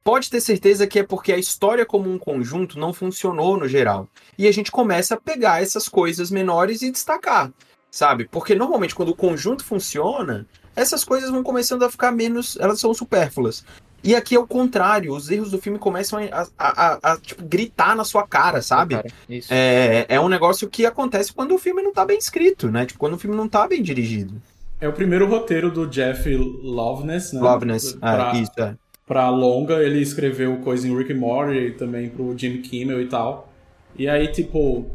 pode 0.03 0.29
ter 0.31 0.41
certeza 0.41 0.87
que 0.87 0.97
é 0.99 1.03
porque 1.03 1.31
a 1.31 1.37
história 1.37 1.85
como 1.85 2.11
um 2.11 2.17
conjunto 2.17 2.79
não 2.79 2.91
funcionou 2.91 3.55
no 3.55 3.67
geral. 3.67 4.07
E 4.37 4.47
a 4.47 4.51
gente 4.51 4.71
começa 4.71 5.13
a 5.13 5.21
pegar 5.21 5.61
essas 5.61 5.87
coisas 5.87 6.31
menores 6.31 6.81
e 6.81 6.91
destacar, 6.91 7.51
sabe? 7.91 8.27
Porque 8.31 8.55
normalmente 8.55 8.95
quando 8.95 9.09
o 9.09 9.15
conjunto 9.15 9.63
funciona, 9.63 10.47
essas 10.75 11.03
coisas 11.03 11.29
vão 11.29 11.43
começando 11.43 11.83
a 11.83 11.89
ficar 11.91 12.11
menos, 12.11 12.57
elas 12.59 12.79
são 12.79 12.93
supérfluas. 12.95 13.63
E 14.03 14.15
aqui 14.15 14.33
é 14.33 14.39
o 14.39 14.47
contrário, 14.47 15.13
os 15.13 15.29
erros 15.29 15.51
do 15.51 15.61
filme 15.61 15.77
começam 15.77 16.17
a, 16.31 16.47
a- 16.57 16.87
a- 16.95 16.99
a, 17.13 17.17
tipo, 17.17 17.43
gritar 17.45 17.95
na 17.95 18.03
sua 18.03 18.25
cara, 18.25 18.59
sabe? 18.63 18.95
Cara. 18.95 19.07
É, 19.53 20.05
é 20.09 20.19
um 20.19 20.27
negócio 20.27 20.67
que 20.67 20.87
acontece 20.87 21.31
quando 21.31 21.53
o 21.53 21.59
filme 21.59 21.83
não 21.83 21.93
tá 21.93 22.03
bem 22.03 22.17
escrito, 22.17 22.71
né? 22.71 22.87
Tipo, 22.87 22.97
quando 22.97 23.13
o 23.13 23.19
filme 23.19 23.35
não 23.37 23.47
tá 23.47 23.67
bem 23.67 23.83
dirigido. 23.83 24.41
É 24.81 24.87
o 24.87 24.93
primeiro 24.93 25.27
roteiro 25.27 25.69
do 25.71 25.85
Jeff 25.87 26.27
Loveness, 26.35 27.31
né? 27.33 27.39
Loveness, 27.41 27.93
Pra, 27.93 28.31
é, 28.35 28.41
isso, 28.41 28.51
é. 28.57 28.75
pra 29.07 29.29
longa, 29.29 29.75
ele 29.83 29.99
escreveu 30.01 30.57
coisa 30.57 30.87
em 30.87 30.97
Rick 30.97 31.13
and 31.13 31.17
Morty 31.17 31.55
e 31.57 31.71
também 31.71 32.09
pro 32.09 32.35
Jimmy 32.37 32.57
Kimmel 32.59 32.99
e 33.01 33.05
tal. 33.07 33.47
E 33.95 34.09
aí, 34.09 34.27
tipo, 34.29 34.87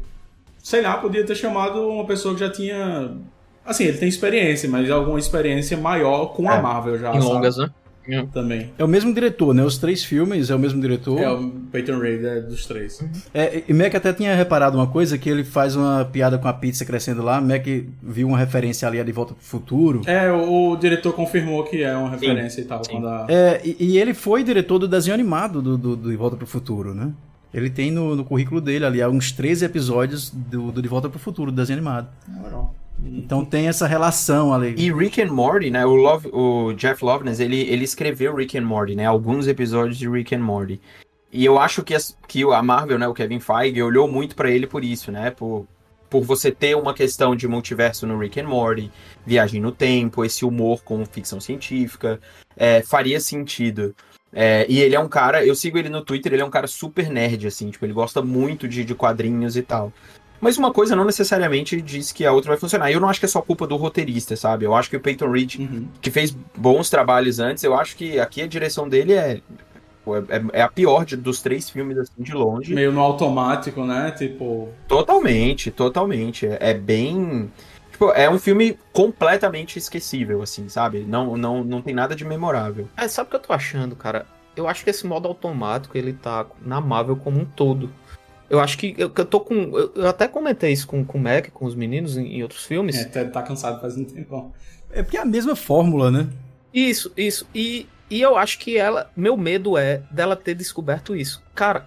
sei 0.58 0.82
lá, 0.82 0.96
podia 0.96 1.24
ter 1.24 1.36
chamado 1.36 1.88
uma 1.88 2.04
pessoa 2.04 2.34
que 2.34 2.40
já 2.40 2.50
tinha. 2.50 3.16
Assim, 3.64 3.84
ele 3.84 3.98
tem 3.98 4.08
experiência, 4.08 4.68
mas 4.68 4.90
alguma 4.90 5.18
experiência 5.18 5.76
maior 5.76 6.26
com 6.34 6.48
a 6.50 6.56
É, 6.56 6.60
Marvel 6.62 6.98
já. 6.98 7.10
Em 7.10 7.20
sabe? 7.20 7.24
longas, 7.24 7.56
né? 7.56 7.70
Também. 8.32 8.72
É 8.78 8.84
o 8.84 8.88
mesmo 8.88 9.12
diretor, 9.12 9.54
né? 9.54 9.62
Os 9.64 9.78
três 9.78 10.04
filmes 10.04 10.50
é 10.50 10.54
o 10.54 10.58
mesmo 10.58 10.80
diretor. 10.80 11.20
É 11.20 11.30
o 11.30 11.50
Peyton 11.72 11.98
Reed 11.98 12.24
é 12.24 12.40
dos 12.40 12.66
três. 12.66 13.02
É, 13.34 13.62
e 13.68 13.72
Mac 13.74 13.94
até 13.94 14.12
tinha 14.12 14.34
reparado 14.34 14.76
uma 14.76 14.86
coisa, 14.86 15.18
que 15.18 15.28
ele 15.28 15.44
faz 15.44 15.76
uma 15.76 16.04
piada 16.04 16.38
com 16.38 16.48
a 16.48 16.52
pizza 16.52 16.84
crescendo 16.84 17.22
lá. 17.22 17.40
Mac 17.40 17.64
viu 18.02 18.28
uma 18.28 18.38
referência 18.38 18.86
ali 18.86 19.00
a 19.00 19.04
De 19.04 19.12
Volta 19.12 19.34
pro 19.34 19.42
Futuro. 19.42 20.02
É, 20.06 20.30
o, 20.30 20.70
o 20.70 20.76
diretor 20.76 21.12
confirmou 21.12 21.64
que 21.64 21.82
é 21.82 21.96
uma 21.96 22.10
referência 22.10 22.60
e 22.60 22.64
tal. 22.64 22.84
sim. 22.84 22.92
Quando 22.92 23.08
a... 23.08 23.26
É, 23.28 23.60
e, 23.64 23.76
e 23.80 23.98
ele 23.98 24.14
foi 24.14 24.44
diretor 24.44 24.78
do 24.78 24.88
desenho 24.88 25.14
animado 25.14 25.60
do, 25.60 25.76
do, 25.76 25.96
do 25.96 26.10
De 26.10 26.16
Volta 26.16 26.36
pro 26.36 26.46
Futuro, 26.46 26.94
né? 26.94 27.12
Ele 27.52 27.70
tem 27.70 27.90
no, 27.90 28.14
no 28.14 28.24
currículo 28.24 28.60
dele 28.60 28.84
ali 28.84 29.00
há 29.00 29.08
uns 29.08 29.32
13 29.32 29.64
episódios 29.64 30.30
do, 30.30 30.70
do 30.70 30.82
De 30.82 30.88
Volta 30.88 31.08
pro 31.08 31.18
Futuro, 31.18 31.50
do 31.50 31.56
desenho 31.56 31.78
animado. 31.78 32.08
Então 33.04 33.44
tem 33.44 33.68
essa 33.68 33.86
relação 33.86 34.52
ali. 34.52 34.74
E 34.76 34.92
Rick 34.92 35.20
and 35.20 35.32
Morty, 35.32 35.70
né? 35.70 35.84
O, 35.84 35.94
Love, 35.94 36.28
o 36.32 36.72
Jeff 36.74 37.04
Loveness, 37.04 37.40
ele, 37.40 37.60
ele 37.60 37.84
escreveu 37.84 38.34
Rick 38.34 38.56
and 38.56 38.64
Morty, 38.64 38.94
né? 38.94 39.06
Alguns 39.06 39.46
episódios 39.46 39.98
de 39.98 40.08
Rick 40.08 40.34
and 40.34 40.40
Morty. 40.40 40.80
E 41.32 41.44
eu 41.44 41.58
acho 41.58 41.82
que, 41.82 41.94
as- 41.94 42.16
que 42.26 42.42
a 42.44 42.62
Marvel, 42.62 42.98
né? 42.98 43.06
O 43.06 43.14
Kevin 43.14 43.40
Feige 43.40 43.82
olhou 43.82 44.08
muito 44.08 44.34
pra 44.34 44.50
ele 44.50 44.66
por 44.66 44.82
isso, 44.82 45.12
né? 45.12 45.30
Por, 45.30 45.66
por 46.08 46.22
você 46.22 46.50
ter 46.50 46.74
uma 46.76 46.94
questão 46.94 47.36
de 47.36 47.46
multiverso 47.46 48.06
no 48.06 48.18
Rick 48.18 48.40
and 48.40 48.48
Morty, 48.48 48.90
viagem 49.26 49.60
no 49.60 49.72
tempo, 49.72 50.24
esse 50.24 50.44
humor 50.44 50.82
com 50.82 51.04
ficção 51.04 51.40
científica, 51.40 52.18
é, 52.56 52.80
faria 52.82 53.20
sentido. 53.20 53.94
É, 54.32 54.66
e 54.68 54.80
ele 54.80 54.94
é 54.94 55.00
um 55.00 55.08
cara, 55.08 55.44
eu 55.44 55.54
sigo 55.54 55.78
ele 55.78 55.88
no 55.88 56.04
Twitter, 56.04 56.32
ele 56.32 56.42
é 56.42 56.44
um 56.44 56.50
cara 56.50 56.66
super 56.66 57.08
nerd, 57.08 57.46
assim, 57.46 57.70
tipo, 57.70 57.84
ele 57.86 57.92
gosta 57.92 58.20
muito 58.20 58.66
de, 58.68 58.84
de 58.84 58.94
quadrinhos 58.94 59.56
e 59.56 59.62
tal. 59.62 59.92
Mas 60.40 60.58
uma 60.58 60.72
coisa 60.72 60.94
não 60.94 61.04
necessariamente 61.04 61.80
diz 61.80 62.12
que 62.12 62.24
a 62.26 62.32
outra 62.32 62.50
vai 62.50 62.58
funcionar. 62.58 62.90
E 62.90 62.94
eu 62.94 63.00
não 63.00 63.08
acho 63.08 63.18
que 63.20 63.26
é 63.26 63.28
só 63.28 63.40
culpa 63.40 63.66
do 63.66 63.76
roteirista, 63.76 64.36
sabe? 64.36 64.64
Eu 64.64 64.74
acho 64.74 64.90
que 64.90 64.96
o 64.96 65.00
Peyton 65.00 65.30
Reed, 65.30 65.56
Uhum. 65.58 65.88
que 66.00 66.10
fez 66.10 66.36
bons 66.56 66.90
trabalhos 66.90 67.38
antes, 67.40 67.64
eu 67.64 67.74
acho 67.74 67.96
que 67.96 68.20
aqui 68.20 68.42
a 68.42 68.46
direção 68.46 68.88
dele 68.88 69.14
é, 69.14 69.40
é, 70.28 70.60
é 70.60 70.62
a 70.62 70.68
pior 70.68 71.04
de- 71.04 71.16
dos 71.16 71.40
três 71.40 71.68
filmes, 71.70 71.96
assim, 71.98 72.12
de 72.22 72.32
longe. 72.32 72.74
Meio 72.74 72.92
no 72.92 73.00
automático, 73.00 73.84
né? 73.84 74.10
Tipo. 74.12 74.68
Totalmente, 74.86 75.70
totalmente. 75.70 76.46
É, 76.46 76.58
é 76.60 76.74
bem. 76.74 77.50
Tipo, 77.90 78.10
é 78.12 78.28
um 78.28 78.38
filme 78.38 78.78
completamente 78.92 79.78
esquecível, 79.78 80.42
assim, 80.42 80.68
sabe? 80.68 81.00
Não, 81.08 81.36
não, 81.36 81.64
não 81.64 81.80
tem 81.80 81.94
nada 81.94 82.14
de 82.14 82.24
memorável. 82.26 82.88
É, 82.96 83.08
sabe 83.08 83.28
o 83.28 83.30
que 83.30 83.36
eu 83.36 83.40
tô 83.40 83.52
achando, 83.54 83.96
cara? 83.96 84.26
Eu 84.54 84.68
acho 84.68 84.84
que 84.84 84.90
esse 84.90 85.06
modo 85.06 85.26
automático, 85.28 85.96
ele 85.96 86.12
tá 86.12 86.44
na 86.60 86.80
Marvel 86.80 87.16
como 87.16 87.40
um 87.40 87.44
todo. 87.44 87.90
Eu 88.48 88.60
acho 88.60 88.78
que 88.78 88.94
eu, 88.96 89.10
eu 89.14 89.24
tô 89.24 89.40
com. 89.40 89.54
Eu, 89.54 89.92
eu 89.94 90.08
até 90.08 90.28
comentei 90.28 90.72
isso 90.72 90.86
com, 90.86 91.04
com 91.04 91.18
o 91.18 91.20
Mac, 91.20 91.50
com 91.50 91.66
os 91.66 91.74
meninos 91.74 92.16
em, 92.16 92.36
em 92.36 92.42
outros 92.42 92.64
filmes. 92.64 92.96
É, 92.96 93.04
tá, 93.04 93.24
tá 93.24 93.42
cansado 93.42 93.80
faz 93.80 93.96
um 93.96 94.04
tempão. 94.04 94.52
É 94.90 95.02
porque 95.02 95.16
é 95.16 95.20
a 95.20 95.24
mesma 95.24 95.56
fórmula, 95.56 96.10
né? 96.10 96.28
Isso, 96.72 97.12
isso. 97.16 97.46
E, 97.54 97.88
e 98.08 98.20
eu 98.20 98.36
acho 98.36 98.58
que 98.58 98.76
ela. 98.76 99.10
Meu 99.16 99.36
medo 99.36 99.76
é 99.76 100.02
dela 100.10 100.36
ter 100.36 100.54
descoberto 100.54 101.16
isso. 101.16 101.42
Cara, 101.54 101.86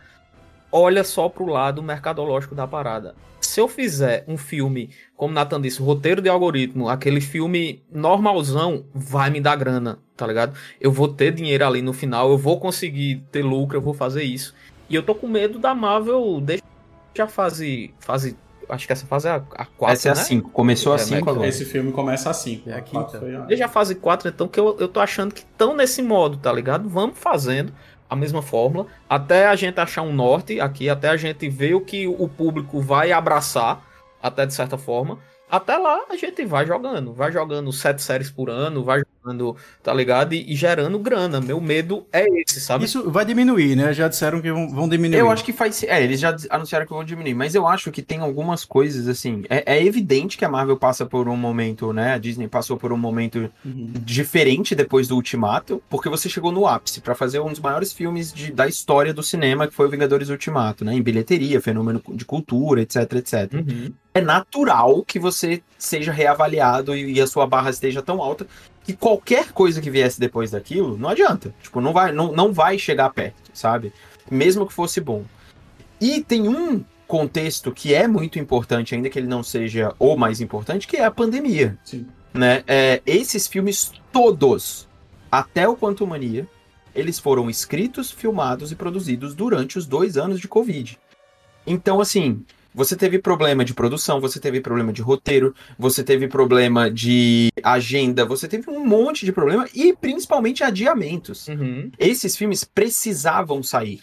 olha 0.72 1.04
só 1.04 1.30
pro 1.30 1.46
lado 1.46 1.82
mercadológico 1.82 2.56
da 2.56 2.68
parada. 2.68 3.16
Se 3.40 3.60
eu 3.60 3.68
fizer 3.68 4.26
um 4.28 4.38
filme, 4.38 4.90
como 5.16 5.34
Nathan 5.34 5.62
disse, 5.62 5.82
roteiro 5.82 6.22
de 6.22 6.30
algoritmo, 6.30 6.90
aquele 6.90 7.22
filme 7.22 7.82
normalzão, 7.92 8.86
vai 8.94 9.30
me 9.30 9.40
dar 9.40 9.56
grana, 9.56 9.98
tá 10.16 10.28
ligado? 10.28 10.56
Eu 10.80 10.92
vou 10.92 11.08
ter 11.08 11.34
dinheiro 11.34 11.66
ali 11.66 11.82
no 11.82 11.94
final, 11.94 12.30
eu 12.30 12.38
vou 12.38 12.60
conseguir 12.60 13.24
ter 13.32 13.42
lucro, 13.42 13.78
eu 13.78 13.82
vou 13.82 13.94
fazer 13.94 14.24
isso. 14.24 14.54
E 14.90 14.96
eu 14.96 15.04
tô 15.04 15.14
com 15.14 15.28
medo 15.28 15.60
da 15.60 15.76
Marvel 15.76 16.42
deixar 16.42 16.64
a 17.24 17.28
fase. 17.28 17.94
fase 18.00 18.36
acho 18.68 18.86
que 18.86 18.94
essa 18.94 19.06
fase 19.08 19.28
é 19.28 19.32
a, 19.32 19.36
a 19.56 19.66
4. 19.66 19.94
Essa 19.94 20.10
é 20.10 20.12
a 20.12 20.16
né? 20.16 20.22
5, 20.24 20.50
começou 20.52 20.94
a 20.94 20.96
É, 20.96 21.00
5 21.00 21.26
mas- 21.26 21.34
agora. 21.36 21.48
Esse 21.48 21.66
filme 21.66 21.92
começa 21.92 22.30
assim. 22.30 22.62
É 22.68 22.74
a 22.74 22.78
a 22.78 22.82
quatro 22.82 23.06
quinta. 23.06 23.20
foi 23.20 23.36
a- 23.36 23.40
Desde 23.42 23.64
a 23.64 23.68
fase 23.68 23.96
4, 23.96 24.30
então, 24.30 24.48
que 24.48 24.60
eu, 24.60 24.76
eu 24.80 24.88
tô 24.88 25.00
achando 25.00 25.34
que 25.34 25.42
estão 25.42 25.76
nesse 25.76 26.02
modo, 26.02 26.38
tá 26.38 26.52
ligado? 26.52 26.88
Vamos 26.88 27.18
fazendo 27.18 27.74
a 28.10 28.16
mesma 28.16 28.42
fórmula, 28.42 28.88
até 29.08 29.48
a 29.48 29.56
gente 29.56 29.80
achar 29.80 30.02
um 30.02 30.12
norte 30.14 30.60
aqui, 30.60 30.90
até 30.90 31.10
a 31.10 31.18
gente 31.18 31.48
ver 31.48 31.76
o 31.76 31.82
que 31.82 32.08
o 32.08 32.28
público 32.28 32.82
vai 32.82 33.12
abraçar, 33.12 33.84
até 34.22 34.46
de 34.48 34.54
certa 34.54 34.78
forma. 34.80 35.20
Até 35.50 35.78
lá 35.78 36.06
a 36.10 36.16
gente 36.16 36.44
vai 36.46 36.66
jogando, 36.66 37.14
vai 37.14 37.32
jogando 37.32 37.72
sete 37.72 38.02
séries 38.02 38.30
por 38.32 38.50
ano, 38.50 38.84
vai 38.84 39.00
jogando, 39.00 39.19
tá 39.84 39.94
ligado? 39.94 40.34
E, 40.34 40.52
e 40.52 40.56
gerando 40.56 40.98
grana. 41.00 41.40
Meu 41.42 41.60
medo 41.60 42.06
é 42.12 42.26
esse, 42.42 42.60
sabe? 42.62 42.86
Isso 42.86 43.10
vai 43.10 43.26
diminuir, 43.26 43.76
né? 43.76 43.94
Já 43.94 44.08
disseram 44.08 44.42
que 44.42 44.52
vão, 44.52 44.70
vão 44.70 44.88
diminuir. 44.90 45.20
Eu 45.20 45.30
acho 45.30 45.44
que 45.44 45.54
faz. 45.54 45.84
É, 45.84 46.04
eles 46.04 46.20
já 46.20 46.36
anunciaram 46.50 46.86
que 46.86 46.94
vão 46.94 47.04
diminuir, 47.04 47.34
mas 47.34 47.56
eu 47.56 47.68
acho 47.68 47.92
que 47.92 48.02
tem 48.02 48.20
algumas 48.20 48.64
coisas 48.66 49.08
assim. 49.08 49.44
É, 49.50 49.76
é 49.78 49.86
evidente 49.86 50.38
que 50.38 50.46
a 50.46 50.50
Marvel 50.50 50.78
passa 50.78 51.06
por 51.06 51.28
um 51.28 51.36
momento, 51.36 51.92
né? 51.94 52.14
A 52.14 52.18
Disney 52.18 52.48
passou 52.48 52.78
por 52.78 52.92
um 52.94 52.98
momento 52.98 53.50
Uhum. 53.64 53.92
diferente 54.04 54.74
depois 54.76 55.08
do 55.08 55.16
Ultimato, 55.16 55.82
porque 55.90 56.10
você 56.10 56.30
chegou 56.30 56.52
no 56.52 56.66
ápice 56.68 57.02
pra 57.02 57.14
fazer 57.16 57.40
um 57.40 57.50
dos 57.50 57.60
maiores 57.60 57.92
filmes 57.94 58.34
de- 58.34 58.52
da 58.52 58.68
história 58.68 59.14
do 59.14 59.22
cinema, 59.24 59.68
que 59.68 59.74
foi 59.74 59.88
o 59.88 59.90
Vingadores 59.90 60.30
Ultimato, 60.30 60.84
né? 60.86 60.94
Em 60.94 61.02
bilheteria, 61.02 61.62
fenômeno 61.62 62.02
de 62.10 62.26
cultura, 62.26 62.82
etc, 62.82 63.14
etc. 63.16 63.54
Uhum. 63.54 63.92
É 64.14 64.22
natural 64.22 65.04
que 65.04 65.20
você 65.20 65.62
seja 65.78 66.12
reavaliado 66.12 66.96
e 66.96 67.22
a 67.22 67.28
sua 67.28 67.46
barra 67.46 67.70
esteja 67.70 68.02
tão 68.02 68.22
alta 68.22 68.48
que 68.90 68.98
qualquer 68.98 69.52
coisa 69.52 69.80
que 69.80 69.92
viesse 69.92 70.20
depois 70.20 70.50
daquilo 70.50 70.98
não 70.98 71.10
adianta. 71.10 71.54
Tipo, 71.62 71.80
não 71.80 71.94
vai, 71.94 72.12
não, 72.12 72.32
não 72.32 72.52
vai 72.52 72.80
chegar 72.80 73.12
perto, 73.12 73.52
sabe? 73.54 73.94
Mesmo 74.32 74.66
que 74.66 74.74
fosse 74.74 75.00
bom. 75.00 75.24
E 76.02 76.24
tem 76.24 76.48
um 76.48 76.84
contexto 77.08 77.72
que 77.72 77.94
é 77.94 78.08
muito 78.08 78.40
importante, 78.40 78.96
ainda 78.96 79.08
que 79.08 79.20
ele 79.20 79.28
não 79.28 79.44
seja 79.44 79.94
o 80.00 80.16
mais 80.16 80.42
importante, 80.42 80.88
que 80.88 80.98
é 80.98 81.06
a 81.06 81.12
pandemia 81.12 81.78
Sim. 81.84 82.08
né? 82.34 82.64
É, 82.66 83.02
esses 83.06 83.46
filmes 83.46 83.92
todos, 84.12 84.88
até 85.32 85.68
o 85.68 85.76
Quantum 85.76 86.08
Mania, 86.08 86.48
eles 86.96 87.20
foram 87.20 87.48
escritos, 87.48 88.10
filmados 88.10 88.72
e 88.72 88.76
produzidos 88.76 89.36
durante 89.36 89.78
os 89.78 89.86
dois 89.86 90.18
anos 90.18 90.40
de 90.40 90.48
Covid. 90.48 90.98
Então, 91.68 92.02
assim, 92.02 92.44
você 92.74 92.96
teve 92.96 93.20
problema 93.20 93.66
de 93.66 93.74
produção, 93.74 94.20
você 94.22 94.40
teve 94.40 94.62
problema 94.62 94.94
de 94.94 95.02
roteiro, 95.02 95.54
você 95.78 96.04
teve 96.04 96.28
problema 96.28 96.90
de 96.90 97.50
agenda, 97.64 98.26
você 98.26 98.48
teve 98.48 98.70
um 98.70 98.86
monte 98.86 99.26
de 99.26 99.32
problema 99.32 99.68
e 99.74 99.94
principalmente 99.94 100.64
adiamentos 100.64 101.48
Uhum. 101.48 101.92
esses 101.98 102.36
filmes 102.38 102.64
precisavam 102.64 103.62
sair. 103.64 104.02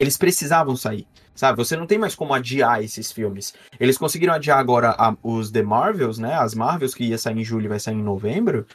Eles 0.00 0.16
precisavam 0.16 0.76
sair. 0.76 1.06
Sabe? 1.34 1.56
Você 1.58 1.76
não 1.76 1.86
tem 1.86 1.98
mais 1.98 2.16
como 2.16 2.34
adiar 2.34 2.82
esses 2.82 3.12
filmes. 3.12 3.54
Eles 3.78 3.96
conseguiram 3.96 4.34
adiar 4.34 4.58
agora 4.58 4.90
a- 4.98 5.16
os 5.22 5.52
The 5.52 5.62
Marvels, 5.62 6.18
né? 6.18 6.34
As 6.34 6.52
Marvels 6.52 6.94
que 6.96 7.04
ia 7.04 7.16
sair 7.16 7.38
em 7.38 7.44
julho 7.44 7.66
e 7.66 7.68
vai 7.68 7.78
sair 7.78 7.94
em 7.94 8.02
novembro. 8.02 8.66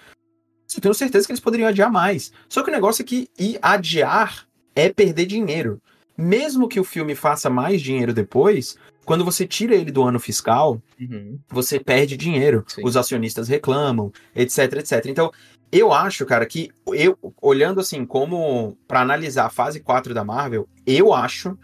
Eu 0.74 0.82
tenho 0.82 0.94
certeza 0.94 1.26
que 1.28 1.34
eles 1.34 1.42
poderiam 1.42 1.68
adiar 1.68 1.92
mais. 1.92 2.32
Só 2.48 2.64
que 2.64 2.70
o 2.70 2.74
negócio 2.74 3.02
é 3.02 3.06
que 3.06 3.28
ir 3.38 3.60
adiar 3.62 4.48
é 4.74 4.88
perder 4.88 5.26
dinheiro. 5.26 5.78
Mesmo 6.18 6.70
que 6.70 6.80
o 6.80 6.86
filme 6.86 7.16
faça 7.16 7.50
mais 7.50 7.82
dinheiro 7.82 8.14
depois, 8.14 8.78
quando 9.06 9.26
você 9.26 9.46
tira 9.48 9.76
ele 9.76 9.92
do 9.92 10.04
ano 10.04 10.20
fiscal, 10.20 10.82
Uhum. 11.00 11.40
você 11.50 11.80
perde 11.80 12.16
dinheiro, 12.18 12.64
Sim. 12.68 12.82
os 12.84 12.96
acionistas 12.98 13.48
reclamam, 13.48 14.12
etc, 14.36 14.74
etc. 14.74 15.06
Então, 15.08 15.32
eu 15.72 15.92
acho, 15.92 16.26
cara, 16.26 16.46
que 16.46 16.70
eu 16.88 17.18
olhando 17.42 17.80
assim 17.80 18.06
como 18.06 18.78
pra 18.88 19.02
analisar 19.02 19.46
a 19.46 19.50
fase 19.50 19.80
4 19.80 20.14
da 20.14 20.24
Marvel, 20.24 20.68
eu 20.86 21.14
acho 21.14 21.58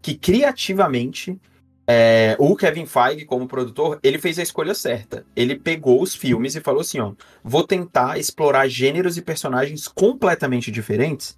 que 0.00 0.14
criativamente 0.16 1.38
é, 1.88 2.36
o 2.38 2.56
Kevin 2.56 2.86
Feige 2.86 3.24
como 3.24 3.46
produtor, 3.46 3.98
ele 4.02 4.18
fez 4.18 4.38
a 4.38 4.42
escolha 4.42 4.74
certa. 4.74 5.24
Ele 5.36 5.56
pegou 5.56 6.02
os 6.02 6.14
filmes 6.14 6.56
e 6.56 6.60
falou 6.60 6.80
assim, 6.80 6.98
ó, 6.98 7.12
vou 7.44 7.64
tentar 7.64 8.18
explorar 8.18 8.68
gêneros 8.68 9.16
e 9.16 9.22
personagens 9.22 9.86
completamente 9.86 10.70
diferentes, 10.70 11.36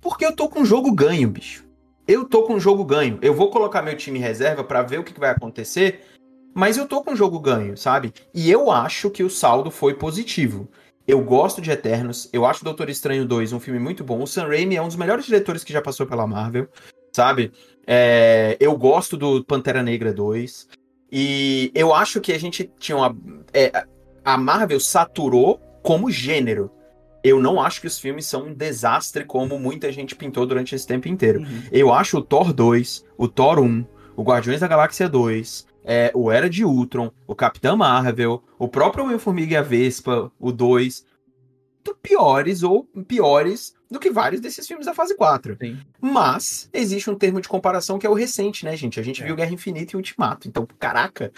porque 0.00 0.24
eu 0.24 0.34
tô 0.34 0.48
com 0.48 0.60
um 0.60 0.64
jogo 0.66 0.90
ganho, 0.92 1.28
bicho. 1.28 1.64
Eu 2.06 2.24
tô 2.24 2.42
com 2.42 2.54
um 2.54 2.60
jogo 2.60 2.84
ganho. 2.84 3.18
Eu 3.22 3.34
vou 3.34 3.50
colocar 3.50 3.82
meu 3.82 3.96
time 3.96 4.18
em 4.18 4.22
reserva 4.22 4.62
pra 4.62 4.82
ver 4.82 4.98
o 4.98 5.04
que 5.04 5.12
que 5.12 5.20
vai 5.20 5.30
acontecer 5.30 6.00
mas 6.54 6.76
eu 6.76 6.86
tô 6.86 7.02
com 7.02 7.12
o 7.12 7.16
jogo 7.16 7.40
ganho, 7.40 7.76
sabe? 7.76 8.14
E 8.32 8.48
eu 8.48 8.70
acho 8.70 9.10
que 9.10 9.24
o 9.24 9.28
saldo 9.28 9.72
foi 9.72 9.94
positivo. 9.94 10.68
Eu 11.06 11.20
gosto 11.20 11.60
de 11.60 11.70
Eternos, 11.70 12.30
eu 12.32 12.46
acho 12.46 12.64
Doutor 12.64 12.88
Estranho 12.88 13.26
2 13.26 13.52
um 13.52 13.60
filme 13.60 13.80
muito 13.80 14.04
bom. 14.04 14.22
O 14.22 14.26
Sam 14.26 14.46
Raimi 14.46 14.76
é 14.76 14.80
um 14.80 14.86
dos 14.86 14.96
melhores 14.96 15.26
diretores 15.26 15.64
que 15.64 15.72
já 15.72 15.82
passou 15.82 16.06
pela 16.06 16.26
Marvel, 16.26 16.68
sabe? 17.12 17.52
É, 17.86 18.56
eu 18.60 18.78
gosto 18.78 19.16
do 19.16 19.44
Pantera 19.44 19.82
Negra 19.82 20.14
2. 20.14 20.68
E 21.10 21.72
eu 21.74 21.92
acho 21.92 22.20
que 22.20 22.32
a 22.32 22.38
gente 22.38 22.70
tinha 22.78 22.96
uma. 22.96 23.14
é, 23.52 23.84
a 24.24 24.38
Marvel 24.38 24.80
saturou 24.80 25.60
como 25.82 26.10
gênero. 26.10 26.70
Eu 27.24 27.40
não 27.40 27.60
acho 27.60 27.80
que 27.80 27.86
os 27.86 27.98
filmes 27.98 28.26
são 28.26 28.48
um 28.48 28.54
desastre 28.54 29.24
como 29.24 29.58
muita 29.58 29.90
gente 29.90 30.14
pintou 30.14 30.46
durante 30.46 30.74
esse 30.74 30.86
tempo 30.86 31.08
inteiro. 31.08 31.40
Uhum. 31.40 31.62
Eu 31.72 31.92
acho 31.92 32.18
o 32.18 32.22
Thor 32.22 32.52
2, 32.52 33.04
o 33.16 33.26
Thor 33.26 33.58
1, 33.58 33.84
o 34.14 34.22
Guardiões 34.22 34.60
da 34.60 34.68
Galáxia 34.68 35.08
2, 35.08 35.66
é, 35.84 36.12
o 36.14 36.30
Era 36.30 36.50
de 36.50 36.64
Ultron, 36.64 37.10
o 37.26 37.34
Capitão 37.34 37.78
Marvel, 37.78 38.44
o 38.58 38.68
próprio 38.68 39.04
Homem-Formiga 39.04 39.54
e 39.54 39.56
a 39.56 39.62
Vespa, 39.62 40.30
o 40.38 40.52
2, 40.52 41.06
muito 41.84 41.94
piores 42.02 42.62
ou 42.62 42.84
piores 43.06 43.74
do 43.90 44.00
que 44.00 44.10
vários 44.10 44.40
desses 44.40 44.66
filmes 44.66 44.86
da 44.86 44.94
fase 44.94 45.14
4. 45.14 45.56
Sim. 45.60 45.78
Mas 46.00 46.68
existe 46.72 47.10
um 47.10 47.14
termo 47.14 47.40
de 47.40 47.48
comparação 47.48 47.98
que 47.98 48.06
é 48.06 48.10
o 48.10 48.14
recente, 48.14 48.64
né, 48.64 48.74
gente? 48.74 48.98
A 48.98 49.02
gente 49.02 49.22
viu 49.22 49.36
Guerra 49.36 49.52
Infinita 49.52 49.94
e 49.94 49.96
Ultimato. 49.96 50.48
Então, 50.48 50.66
caraca, 50.78 51.30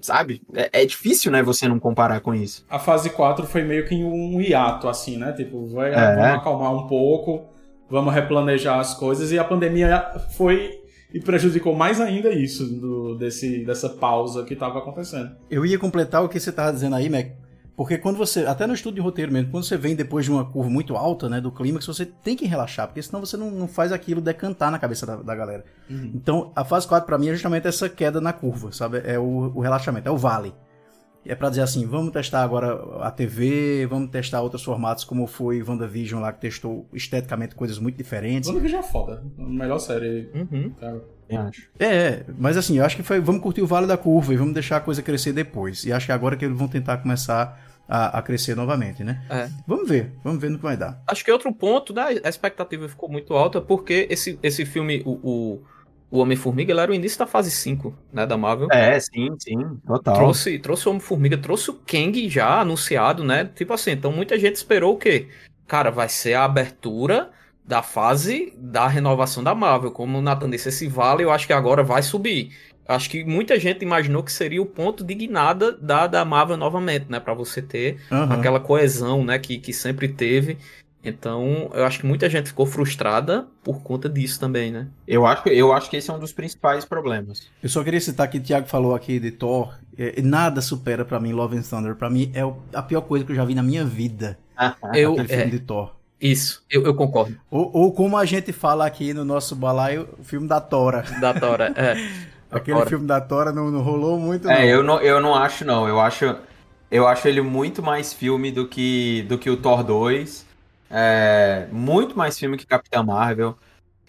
sabe? 0.00 0.42
É, 0.54 0.82
é 0.82 0.86
difícil, 0.86 1.30
né, 1.30 1.42
você 1.42 1.68
não 1.68 1.78
comparar 1.78 2.20
com 2.20 2.34
isso. 2.34 2.64
A 2.68 2.78
fase 2.78 3.10
4 3.10 3.46
foi 3.46 3.62
meio 3.62 3.86
que 3.86 3.94
um 3.96 4.40
hiato, 4.40 4.88
assim, 4.88 5.16
né? 5.16 5.32
Tipo, 5.32 5.66
vai, 5.66 5.92
É. 5.92 6.16
vamos 6.16 6.38
acalmar 6.38 6.72
um 6.74 6.86
pouco, 6.86 7.44
vamos 7.90 8.12
replanejar 8.14 8.78
as 8.78 8.94
coisas, 8.94 9.32
e 9.32 9.38
a 9.38 9.44
pandemia 9.44 10.04
foi 10.36 10.80
e 11.14 11.20
prejudicou 11.20 11.74
mais 11.76 12.00
ainda 12.00 12.30
isso, 12.30 12.64
do, 12.66 13.14
desse, 13.16 13.64
dessa 13.66 13.88
pausa 13.90 14.44
que 14.44 14.56
tava 14.56 14.78
acontecendo. 14.78 15.30
Eu 15.50 15.66
ia 15.66 15.78
completar 15.78 16.24
o 16.24 16.28
que 16.28 16.40
você 16.40 16.50
tava 16.50 16.72
dizendo 16.72 16.96
aí, 16.96 17.10
Mac. 17.10 17.26
Porque 17.82 17.98
quando 17.98 18.16
você, 18.16 18.46
até 18.46 18.64
no 18.64 18.74
estudo 18.74 18.94
de 18.94 19.00
roteiro 19.00 19.32
mesmo, 19.32 19.50
quando 19.50 19.64
você 19.64 19.76
vem 19.76 19.96
depois 19.96 20.24
de 20.24 20.30
uma 20.30 20.44
curva 20.44 20.70
muito 20.70 20.96
alta, 20.96 21.28
né, 21.28 21.40
do 21.40 21.50
clímax, 21.50 21.84
você 21.84 22.06
tem 22.06 22.36
que 22.36 22.46
relaxar, 22.46 22.86
porque 22.86 23.02
senão 23.02 23.18
você 23.18 23.36
não, 23.36 23.50
não 23.50 23.66
faz 23.66 23.90
aquilo 23.90 24.20
decantar 24.20 24.70
na 24.70 24.78
cabeça 24.78 25.04
da, 25.04 25.16
da 25.16 25.34
galera. 25.34 25.64
Então, 25.90 26.52
a 26.54 26.64
fase 26.64 26.86
4 26.86 27.04
pra 27.04 27.18
mim 27.18 27.28
é 27.28 27.32
justamente 27.32 27.66
essa 27.66 27.88
queda 27.88 28.20
na 28.20 28.32
curva, 28.32 28.70
sabe? 28.70 29.02
É 29.04 29.18
o, 29.18 29.52
o 29.52 29.60
relaxamento, 29.60 30.08
é 30.08 30.12
o 30.12 30.16
vale. 30.16 30.54
E 31.26 31.32
é 31.32 31.34
pra 31.34 31.48
dizer 31.48 31.62
assim, 31.62 31.84
vamos 31.84 32.12
testar 32.12 32.44
agora 32.44 32.72
a 33.00 33.10
TV, 33.10 33.84
vamos 33.90 34.10
testar 34.10 34.40
outros 34.42 34.62
formatos, 34.62 35.02
como 35.02 35.26
foi 35.26 35.60
WandaVision 35.60 36.22
lá, 36.22 36.32
que 36.32 36.40
testou 36.40 36.86
esteticamente 36.92 37.56
coisas 37.56 37.80
muito 37.80 37.96
diferentes. 37.96 38.48
WandaVision 38.48 38.80
é 38.80 38.84
foda. 38.84 39.24
A 39.36 39.42
melhor 39.42 39.80
série. 39.80 40.30
Uhum. 40.32 40.70
cara. 40.78 41.02
É, 41.78 41.86
é, 41.86 42.26
mas 42.38 42.56
assim, 42.56 42.78
eu 42.78 42.84
acho 42.84 42.94
que 42.94 43.02
foi, 43.02 43.20
vamos 43.20 43.42
curtir 43.42 43.62
o 43.62 43.66
vale 43.66 43.86
da 43.86 43.96
curva 43.96 44.32
e 44.32 44.36
vamos 44.36 44.54
deixar 44.54 44.76
a 44.76 44.80
coisa 44.80 45.02
crescer 45.02 45.32
depois. 45.32 45.84
E 45.84 45.92
acho 45.92 46.06
que 46.06 46.12
agora 46.12 46.36
que 46.36 46.44
eles 46.44 46.56
vão 46.56 46.68
tentar 46.68 46.98
começar 46.98 47.71
a, 47.88 48.18
a 48.18 48.22
crescer 48.22 48.56
novamente, 48.56 49.04
né? 49.04 49.22
É. 49.28 49.48
Vamos 49.66 49.88
ver, 49.88 50.12
vamos 50.24 50.40
ver 50.40 50.50
no 50.50 50.56
que 50.56 50.62
vai 50.62 50.76
dar. 50.76 51.02
Acho 51.06 51.24
que 51.24 51.30
outro 51.30 51.52
ponto, 51.52 51.92
né? 51.92 52.20
A 52.24 52.28
expectativa 52.28 52.88
ficou 52.88 53.08
muito 53.08 53.34
alta 53.34 53.60
porque 53.60 54.06
esse, 54.10 54.38
esse 54.42 54.64
filme, 54.64 55.02
o, 55.04 55.10
o, 55.22 55.62
o 56.10 56.18
Homem-Formiga, 56.18 56.72
era 56.80 56.90
o 56.90 56.94
início 56.94 57.18
da 57.18 57.26
fase 57.26 57.50
5, 57.50 57.94
né? 58.12 58.26
Da 58.26 58.36
Marvel. 58.36 58.68
É, 58.70 58.98
sim, 58.98 59.34
sim, 59.38 59.76
total. 59.86 60.14
Trouxe, 60.14 60.58
trouxe 60.58 60.86
o 60.86 60.90
Homem-Formiga, 60.90 61.36
trouxe 61.36 61.70
o 61.70 61.74
Kang 61.74 62.28
já 62.28 62.60
anunciado, 62.60 63.24
né? 63.24 63.44
Tipo 63.54 63.72
assim, 63.74 63.92
então 63.92 64.12
muita 64.12 64.38
gente 64.38 64.56
esperou 64.56 64.94
o 64.94 64.98
quê? 64.98 65.28
Cara, 65.66 65.90
vai 65.90 66.08
ser 66.08 66.34
a 66.34 66.44
abertura 66.44 67.30
da 67.64 67.82
fase 67.82 68.52
da 68.56 68.86
renovação 68.86 69.42
da 69.42 69.54
Marvel. 69.54 69.90
Como 69.92 70.18
o 70.18 70.22
Nathan 70.22 70.50
disse, 70.50 70.68
esse 70.68 70.88
vale 70.88 71.24
eu 71.24 71.30
acho 71.30 71.46
que 71.46 71.52
agora 71.52 71.82
vai 71.82 72.02
subir. 72.02 72.52
Acho 72.86 73.08
que 73.10 73.24
muita 73.24 73.58
gente 73.58 73.82
imaginou 73.82 74.22
que 74.22 74.32
seria 74.32 74.60
o 74.60 74.66
ponto 74.66 75.04
de 75.04 75.14
guinada 75.14 75.72
da, 75.72 76.06
da 76.06 76.24
Marvel 76.24 76.56
novamente, 76.56 77.06
né? 77.08 77.20
Pra 77.20 77.34
você 77.34 77.62
ter 77.62 78.00
Aham. 78.10 78.34
aquela 78.34 78.60
coesão, 78.60 79.24
né? 79.24 79.38
Que, 79.38 79.58
que 79.58 79.72
sempre 79.72 80.08
teve. 80.08 80.58
Então, 81.04 81.68
eu 81.74 81.84
acho 81.84 81.98
que 81.98 82.06
muita 82.06 82.30
gente 82.30 82.48
ficou 82.48 82.64
frustrada 82.64 83.48
por 83.64 83.82
conta 83.82 84.08
disso 84.08 84.38
também, 84.38 84.70
né? 84.70 84.86
Eu 85.06 85.26
acho, 85.26 85.48
eu 85.48 85.72
acho 85.72 85.90
que 85.90 85.96
esse 85.96 86.08
é 86.08 86.14
um 86.14 86.18
dos 86.18 86.32
principais 86.32 86.84
problemas. 86.84 87.48
Eu 87.60 87.68
só 87.68 87.82
queria 87.82 88.00
citar 88.00 88.28
que 88.30 88.38
o 88.38 88.40
Thiago 88.40 88.68
falou 88.68 88.94
aqui 88.94 89.18
de 89.18 89.32
Thor. 89.32 89.74
é, 89.98 90.22
nada 90.22 90.60
supera 90.60 91.04
pra 91.04 91.18
mim 91.18 91.32
Love 91.32 91.56
and 91.56 91.62
Thunder. 91.62 91.96
Pra 91.96 92.08
mim 92.08 92.30
é 92.34 92.42
a 92.76 92.82
pior 92.82 93.00
coisa 93.00 93.24
que 93.24 93.32
eu 93.32 93.36
já 93.36 93.44
vi 93.44 93.54
na 93.54 93.64
minha 93.64 93.84
vida. 93.84 94.38
Eu, 94.94 95.12
aquele 95.12 95.28
filme 95.28 95.42
é, 95.42 95.46
de 95.46 95.58
Thor. 95.58 95.92
isso, 96.20 96.64
eu, 96.70 96.84
eu 96.84 96.94
concordo. 96.94 97.36
Ou, 97.50 97.68
ou 97.74 97.92
como 97.92 98.16
a 98.16 98.24
gente 98.24 98.52
fala 98.52 98.86
aqui 98.86 99.12
no 99.12 99.24
nosso 99.24 99.56
balaio, 99.56 100.08
o 100.20 100.22
filme 100.22 100.46
da 100.46 100.60
Tora. 100.60 101.04
Da 101.20 101.34
Tora, 101.34 101.72
é. 101.74 101.96
Aquele 102.52 102.76
Tora. 102.78 102.88
filme 102.88 103.06
da 103.06 103.20
Tora 103.20 103.52
não, 103.52 103.70
não 103.70 103.82
rolou 103.82 104.18
muito, 104.18 104.46
não. 104.46 104.52
É, 104.52 104.66
eu 104.66 104.82
não, 104.82 105.00
eu 105.00 105.20
não 105.20 105.34
acho, 105.34 105.64
não. 105.64 105.88
Eu 105.88 105.98
acho, 106.00 106.36
eu 106.90 107.06
acho 107.08 107.26
ele 107.28 107.40
muito 107.40 107.82
mais 107.82 108.12
filme 108.12 108.50
do 108.52 108.68
que, 108.68 109.22
do 109.28 109.38
que 109.38 109.50
o 109.50 109.56
Thor 109.56 109.82
2. 109.82 110.46
É, 110.90 111.66
muito 111.72 112.16
mais 112.16 112.38
filme 112.38 112.56
que 112.56 112.66
Capitã 112.66 113.02
Marvel. 113.02 113.56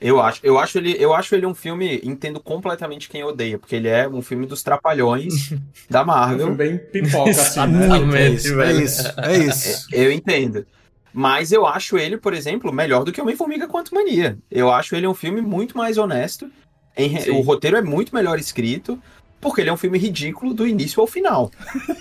Eu 0.02 0.20
acho, 0.22 0.42
eu, 0.44 0.60
acho 0.60 0.78
ele, 0.78 0.98
eu 1.00 1.14
acho 1.14 1.34
ele 1.34 1.46
um 1.46 1.56
filme, 1.56 2.02
entendo 2.04 2.40
completamente 2.42 3.08
quem 3.08 3.24
odeia, 3.24 3.58
porque 3.58 3.76
ele 3.76 3.88
é 3.88 4.06
um 4.10 4.22
filme 4.22 4.46
dos 4.46 4.62
trapalhões 4.62 5.54
da 5.90 6.00
É 6.00 6.04
um 6.04 6.06
Marvel. 6.06 6.38
filme 6.40 6.56
bem 6.58 6.78
pipoca, 6.78 7.30
assim, 7.42 7.66
né? 7.68 7.88
Muito, 7.88 8.16
é 8.18 8.32
Exatamente, 8.32 8.36
isso, 8.36 8.62
é 8.62 8.74
isso, 8.74 9.14
é 9.22 9.38
isso. 9.38 9.88
Eu 9.94 10.12
entendo. 10.12 10.66
Mas 11.14 11.52
eu 11.52 11.66
acho 11.66 11.98
ele, 11.98 12.18
por 12.18 12.34
exemplo, 12.34 12.74
melhor 12.74 13.04
do 13.06 13.12
que 13.14 13.22
Homem-Formiga 13.22 13.68
Quanto 13.68 13.94
Mania. 13.94 14.38
Eu 14.52 14.72
acho 14.72 14.96
ele 14.96 15.08
um 15.08 15.14
filme 15.14 15.42
muito 15.42 15.78
mais 15.78 15.98
honesto. 15.98 16.50
Em 16.96 17.32
o 17.32 17.42
roteiro 17.42 17.78
é 17.78 17.82
muito 17.82 18.14
melhor 18.14 18.38
escrito, 18.40 19.00
porque 19.42 19.62
ele 19.62 19.70
é 19.70 19.74
um 19.74 19.78
filme 19.78 19.98
ridículo 19.98 20.54
do 20.54 20.68
início 20.68 21.02
ao 21.02 21.08
final. 21.08 21.52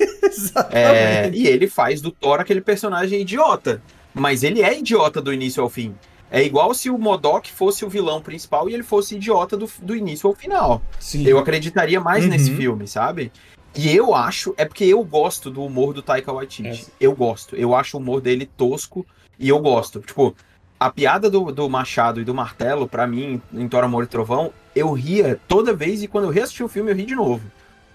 É, 0.71 1.31
e 1.33 1.47
ele 1.47 1.67
faz 1.67 2.01
do 2.01 2.11
Thor 2.11 2.41
aquele 2.41 2.61
personagem 2.61 3.21
idiota. 3.21 3.83
Mas 4.15 4.43
ele 4.43 4.63
é 4.63 4.79
idiota 4.79 5.21
do 5.21 5.33
início 5.33 5.63
ao 5.63 5.69
fim. 5.69 5.95
É 6.31 6.43
igual 6.43 6.73
se 6.73 6.89
o 6.89 6.97
Modok 6.97 7.53
fosse 7.53 7.85
o 7.85 7.89
vilão 7.89 8.23
principal 8.23 8.69
e 8.69 8.75
ele 8.75 8.83
fosse 8.83 9.17
idiota 9.17 9.57
do, 9.57 9.71
do 9.83 9.95
início 9.95 10.29
ao 10.29 10.35
final. 10.35 10.83
Sim. 10.99 11.27
Eu 11.27 11.39
acreditaria 11.39 12.01
mais 12.01 12.25
Uhum. 12.25 12.31
nesse 12.31 12.55
filme, 12.55 12.87
sabe? 12.89 13.31
E 13.75 13.95
eu 13.95 14.15
acho, 14.15 14.55
é 14.57 14.65
porque 14.65 14.85
eu 14.85 15.03
gosto 15.05 15.51
do 15.51 15.63
humor 15.65 15.93
do 15.93 16.01
Taika 16.03 16.33
Waititi. 16.33 16.69
É. 16.69 16.93
Eu 17.01 17.15
gosto. 17.15 17.55
Eu 17.57 17.75
acho 17.75 17.97
o 17.97 18.01
humor 18.01 18.21
dele 18.21 18.47
tosco 18.57 19.05
e 19.39 19.49
eu 19.49 19.59
gosto. 19.59 20.01
Tipo, 20.01 20.35
a 20.87 20.91
piada 20.91 21.31
do, 21.31 21.53
do 21.53 21.71
machado 21.71 22.21
e 22.21 22.25
do 22.25 22.35
martelo, 22.35 22.89
pra 22.89 23.07
mim, 23.07 23.41
em 23.53 23.69
Thor, 23.69 23.85
Amor 23.85 24.05
e 24.05 24.07
Trovão, 24.09 24.53
eu 24.75 24.93
ria 24.93 25.39
toda 25.47 25.73
vez 25.73 26.03
e 26.03 26.09
quando 26.09 26.25
eu 26.25 26.31
reassisti 26.31 26.63
o 26.63 26.69
filme 26.69 26.91
eu 26.91 26.97
ri 26.97 27.05
de 27.05 27.15
novo, 27.15 27.43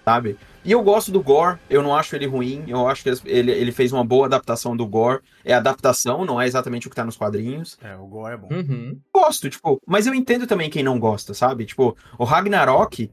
sabe? 0.04 0.38
E 0.64 0.72
eu 0.72 0.82
gosto 0.82 1.12
do 1.12 1.22
Gore, 1.22 1.58
eu 1.70 1.82
não 1.82 1.94
acho 1.94 2.16
ele 2.16 2.26
ruim, 2.26 2.64
eu 2.66 2.88
acho 2.88 3.02
que 3.02 3.10
ele, 3.26 3.50
ele 3.50 3.72
fez 3.72 3.92
uma 3.92 4.04
boa 4.04 4.26
adaptação 4.26 4.76
do 4.76 4.86
Gore. 4.86 5.20
É 5.44 5.54
adaptação, 5.54 6.24
não 6.24 6.40
é 6.40 6.46
exatamente 6.46 6.86
o 6.86 6.90
que 6.90 6.96
tá 6.96 7.04
nos 7.04 7.16
quadrinhos 7.16 7.78
É, 7.82 7.94
o 7.96 8.06
Gore 8.06 8.34
é 8.34 8.36
bom. 8.36 8.48
Uhum. 8.50 8.98
gosto, 9.14 9.48
tipo, 9.48 9.80
mas 9.86 10.06
eu 10.06 10.14
entendo 10.14 10.46
também 10.46 10.68
quem 10.68 10.82
não 10.82 10.98
gosta, 10.98 11.32
sabe? 11.32 11.64
Tipo, 11.64 11.96
o 12.18 12.24
Ragnarok, 12.24 13.10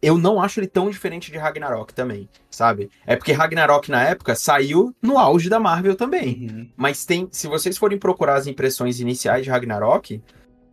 eu 0.00 0.18
não 0.18 0.40
acho 0.40 0.60
ele 0.60 0.66
tão 0.66 0.90
diferente 0.90 1.30
de 1.30 1.38
Ragnarok 1.38 1.92
também, 1.94 2.28
sabe? 2.50 2.90
É 3.06 3.16
porque 3.16 3.32
Ragnarok 3.32 3.90
na 3.90 4.02
época 4.02 4.34
saiu 4.34 4.94
no 5.00 5.18
auge 5.18 5.48
da 5.48 5.58
Marvel 5.58 5.96
também. 5.96 6.48
Uhum. 6.50 6.70
Mas 6.76 7.04
tem, 7.04 7.28
se 7.30 7.46
vocês 7.46 7.76
forem 7.78 7.98
procurar 7.98 8.36
as 8.36 8.46
impressões 8.46 9.00
iniciais 9.00 9.44
de 9.44 9.50
Ragnarok, 9.50 10.22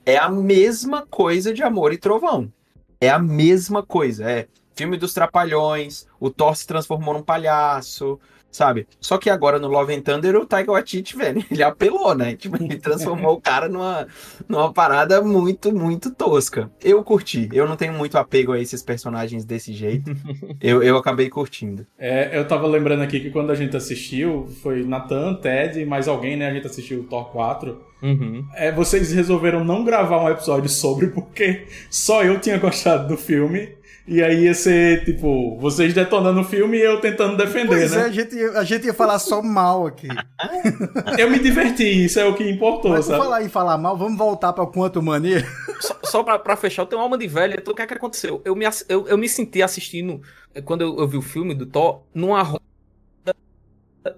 é 0.06 0.18
a 0.18 0.30
mesma 0.30 1.06
coisa 1.06 1.54
de 1.54 1.64
Amor 1.64 1.94
e 1.94 1.98
Trovão. 1.98 2.52
É 3.00 3.10
a 3.10 3.20
mesma 3.20 3.84
coisa, 3.84 4.30
é 4.30 4.48
filme 4.76 4.98
dos 4.98 5.14
trapalhões, 5.14 6.08
o 6.20 6.30
Thor 6.30 6.56
se 6.56 6.66
transformou 6.66 7.14
num 7.14 7.22
palhaço, 7.22 8.20
sabe? 8.54 8.88
Só 9.02 9.18
que 9.18 9.30
agora 9.30 9.60
no 9.60 9.68
Love 9.68 9.94
and 9.94 10.02
Thunder 10.02 10.36
o 10.36 10.46
Taika 10.46 10.72
Waititi, 10.72 11.18
velho, 11.18 11.44
ele 11.52 11.64
apelou, 11.64 12.16
né? 12.16 12.36
Tipo, 12.36 12.64
ele 12.64 12.78
transformou 12.78 13.34
o 13.34 13.42
cara 13.42 13.68
numa, 13.68 14.08
numa 14.48 14.72
parada 14.72 15.22
muito, 15.22 15.74
muito 15.74 16.14
tosca. 16.14 16.72
Eu 16.82 17.04
curti, 17.04 17.50
eu 17.52 17.68
não 17.68 17.76
tenho 17.76 17.94
muito 17.94 18.18
apego 18.18 18.54
a 18.54 18.60
esses 18.60 18.84
personagens 18.84 19.44
desse 19.44 19.74
jeito. 19.74 20.14
Eu, 20.62 20.84
eu 20.84 20.98
acabei 20.98 21.30
curtindo. 21.30 21.86
É, 21.98 22.38
eu 22.38 22.48
tava 22.48 22.68
lembrando 22.68 23.02
aqui 23.02 23.20
que 23.20 23.32
quando 23.32 23.52
a 23.52 23.56
gente 23.56 23.76
assistiu, 23.76 24.48
foi 24.62 24.84
Nathan, 24.84 25.34
Ted 25.36 25.80
e 25.80 25.86
mais 25.86 26.08
alguém, 26.08 26.38
né? 26.38 26.50
A 26.50 26.54
gente 26.54 26.68
assistiu 26.68 27.00
o 27.00 27.04
Thor 27.04 27.32
4. 27.32 27.82
Uhum. 28.04 28.46
É, 28.54 28.72
vocês 28.72 29.12
resolveram 29.12 29.64
não 29.64 29.84
gravar 29.84 30.22
um 30.22 30.30
episódio 30.30 30.70
sobre 30.70 31.08
porque 31.08 31.66
só 31.90 32.24
eu 32.24 32.40
tinha 32.40 32.58
gostado 32.58 33.08
do 33.08 33.18
filme. 33.18 33.70
E 34.06 34.22
aí 34.22 34.44
ia 34.44 34.54
ser, 34.54 35.06
tipo, 35.06 35.58
vocês 35.60 35.94
detonando 35.94 36.42
o 36.42 36.44
filme 36.44 36.78
e 36.78 36.82
eu 36.82 37.00
tentando 37.00 37.38
defender, 37.38 37.68
Pois 37.68 37.94
é, 37.94 37.98
né? 38.00 38.04
a 38.04 38.12
gente, 38.12 38.36
ia- 38.36 38.52
a 38.60 38.64
gente 38.66 38.86
ia 38.86 38.94
falar 38.94 39.18
só 39.18 39.42
mal 39.42 39.88
aqui. 39.88 40.08
Eu 41.18 41.30
me 41.30 41.40
diverti, 41.40 42.06
isso 42.06 42.20
é 42.20 42.26
o 42.26 42.34
que 42.36 42.44
importou, 42.50 42.92
Mas 42.92 43.06
sabe? 43.06 43.18
falar 43.24 43.44
em 43.44 43.48
falar 43.50 43.78
mal, 43.78 43.96
vamos 43.98 44.18
voltar 44.18 44.52
pra 44.52 44.66
Quanto 44.66 45.02
Mania. 45.02 45.46
Só, 45.80 45.96
só 46.04 46.24
pra, 46.24 46.38
pra 46.38 46.56
fechar, 46.58 46.82
eu 46.82 46.86
tenho 46.86 47.00
uma 47.00 47.06
alma 47.06 47.18
de 47.18 47.28
velha. 47.28 47.56
Então, 47.58 47.74
o 47.74 47.76
que 47.76 47.82
é 47.82 47.88
que 47.88 47.94
aconteceu? 47.94 48.42
Eu 48.44 48.56
me, 48.56 48.66
eu, 48.90 49.08
eu 49.08 49.18
me 49.18 49.30
senti 49.30 49.62
assistindo, 49.62 50.22
eh, 50.54 50.62
quando 50.62 50.82
eu, 50.82 50.98
eu 51.00 51.08
vi 51.08 51.16
o 51.18 51.22
filme 51.22 51.54
do 51.54 51.66
Thor, 51.66 52.02
numa 52.14 52.42
roda 52.44 52.62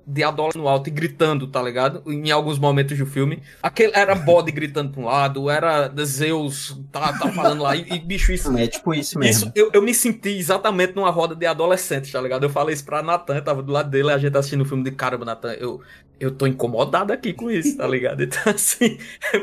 de 0.05 0.23
adolescente 0.23 0.61
no 0.61 0.67
alto 0.67 0.88
e 0.88 0.91
gritando, 0.91 1.47
tá 1.47 1.61
ligado? 1.61 2.01
Em 2.07 2.31
alguns 2.31 2.57
momentos 2.57 2.97
do 2.97 3.05
filme. 3.05 3.41
Aquele, 3.61 3.91
era 3.95 4.15
bode 4.15 4.51
gritando 4.51 4.91
pra 4.91 5.01
um 5.01 5.05
lado, 5.05 5.49
era 5.49 5.91
Zeus, 6.03 6.77
tá, 6.91 7.13
tá 7.13 7.31
falando 7.31 7.61
lá. 7.61 7.75
E, 7.75 7.88
e, 7.93 7.99
bicho, 7.99 8.31
isso, 8.31 8.55
É 8.57 8.67
tipo 8.67 8.93
isso 8.93 9.19
mesmo. 9.19 9.47
isso 9.47 9.51
eu, 9.55 9.69
eu 9.73 9.81
me 9.81 9.93
senti 9.93 10.29
exatamente 10.29 10.95
numa 10.95 11.09
roda 11.09 11.36
de 11.36 11.45
adolescentes, 11.45 12.11
tá 12.11 12.21
ligado? 12.21 12.43
Eu 12.43 12.49
falei 12.49 12.73
isso 12.73 12.86
pra 12.86 13.03
Natan, 13.03 13.41
tava 13.41 13.61
do 13.61 13.71
lado 13.71 13.89
dele, 13.89 14.11
a 14.11 14.17
gente 14.17 14.36
assistindo 14.38 14.61
o 14.61 14.65
filme 14.65 14.83
de 14.83 14.91
caramba, 14.91 15.25
Natan, 15.25 15.53
eu, 15.53 15.81
eu 16.20 16.32
tô 16.32 16.47
incomodado 16.47 17.11
aqui 17.11 17.34
com 17.34 17.49
isso, 17.51 17.78
tá 17.78 17.88
ligado? 17.88 18.24
Então, 18.24 18.41
assim, 18.53 18.97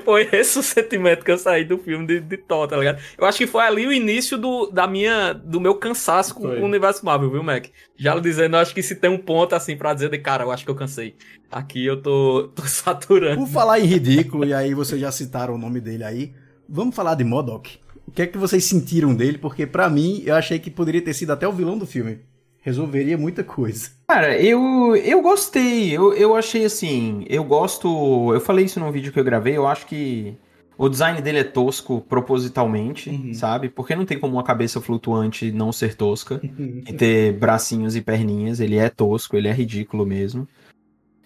foi 0.05 0.29
esse 0.33 0.59
o 0.59 0.63
sentimento 0.63 1.25
que 1.25 1.31
eu 1.31 1.39
saí 1.39 1.65
do 1.65 1.79
filme 1.79 2.07
de, 2.07 2.21
de 2.21 2.37
Thor, 2.37 2.67
tá 2.67 2.77
ligado? 2.77 3.01
Eu 3.17 3.27
acho 3.27 3.39
que 3.39 3.47
foi 3.47 3.63
ali 3.63 3.87
o 3.87 3.93
início 3.93 4.39
do, 4.39 4.67
da 4.67 4.87
minha, 4.87 5.33
do 5.33 5.61
meu 5.61 5.75
cansaço 5.75 6.35
com, 6.35 6.43
com 6.43 6.61
o 6.61 6.65
universo 6.65 7.05
Marvel, 7.05 7.31
viu, 7.31 7.43
Mac? 7.43 7.67
Já 7.97 8.15
lhe 8.15 8.21
dizendo, 8.21 8.57
eu 8.57 8.61
acho 8.61 8.75
que 8.75 8.83
se 8.83 8.97
tem 8.97 9.11
um 9.11 9.19
ponto, 9.19 9.55
assim, 9.55 9.77
pra 9.77 9.95
dizer 9.95 10.11
de 10.11 10.19
cara, 10.19 10.45
eu 10.45 10.51
acho 10.51 10.65
que 10.65 10.71
eu 10.71 10.75
cansei. 10.75 11.15
Aqui 11.51 11.85
eu 11.85 12.01
tô, 12.01 12.49
tô 12.55 12.63
saturando. 12.63 13.39
Por 13.39 13.49
falar 13.49 13.81
em 13.81 13.85
ridículo, 13.85 14.45
e 14.45 14.55
aí 14.55 14.75
vocês 14.75 15.01
já 15.01 15.13
citaram 15.13 15.55
o 15.55 15.59
nome 15.59 15.81
dele 15.81 16.05
aí, 16.05 16.33
vamos 16.69 16.95
falar 16.95 17.15
de 17.15 17.25
Modok. 17.25 17.79
O 18.07 18.11
que 18.11 18.23
é 18.23 18.27
que 18.27 18.39
vocês 18.39 18.65
sentiram 18.65 19.15
dele? 19.15 19.39
Porque 19.39 19.67
pra 19.67 19.89
mim, 19.89 20.23
eu 20.27 20.35
achei 20.35 20.59
que 20.59 20.71
poderia 20.71 21.03
ter 21.03 21.15
sido 21.15 21.33
até 21.33 21.47
o 21.47 21.53
vilão 21.53 21.79
do 21.79 21.87
filme. 21.87 22.21
Resolveria 22.63 23.19
muita 23.19 23.43
coisa. 23.45 23.91
Cara, 24.09 24.39
eu, 24.41 24.95
eu 24.97 25.21
gostei. 25.21 25.91
Eu, 25.91 26.15
eu 26.15 26.35
achei 26.37 26.65
assim. 26.65 27.25
Eu 27.29 27.45
gosto. 27.45 28.33
Eu 28.33 28.41
falei 28.41 28.65
isso 28.65 28.79
num 28.81 28.91
vídeo 28.93 29.13
que 29.13 29.19
eu 29.21 29.25
gravei. 29.25 29.57
Eu 29.57 29.67
acho 29.67 29.87
que 29.87 30.35
o 30.79 30.89
design 30.89 31.21
dele 31.21 31.39
é 31.39 31.45
tosco 31.45 32.01
propositalmente, 32.09 33.11
Uhum. 33.11 33.35
sabe? 33.35 33.69
Porque 33.69 33.95
não 33.97 34.05
tem 34.07 34.19
como 34.19 34.35
uma 34.35 34.43
cabeça 34.43 34.81
flutuante 34.81 35.51
não 35.53 35.73
ser 35.73 35.95
tosca 35.97 36.41
e 36.89 36.93
ter 36.93 37.33
bracinhos 37.35 37.95
e 37.97 38.01
perninhas. 38.01 38.61
Ele 38.61 38.77
é 38.79 38.89
tosco, 38.89 39.37
ele 39.37 39.49
é 39.49 39.53
ridículo 39.53 40.07
mesmo. 40.07 40.47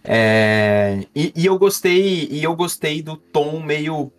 É, 0.02 1.04
e, 1.14 1.32
e 1.36 1.46
eu 1.46 1.58
gostei. 1.58 2.28
E 2.30 2.42
eu 2.42 2.54
gostei 2.54 3.02
do 3.02 3.16
tom 3.16 3.60
meio 3.60 4.10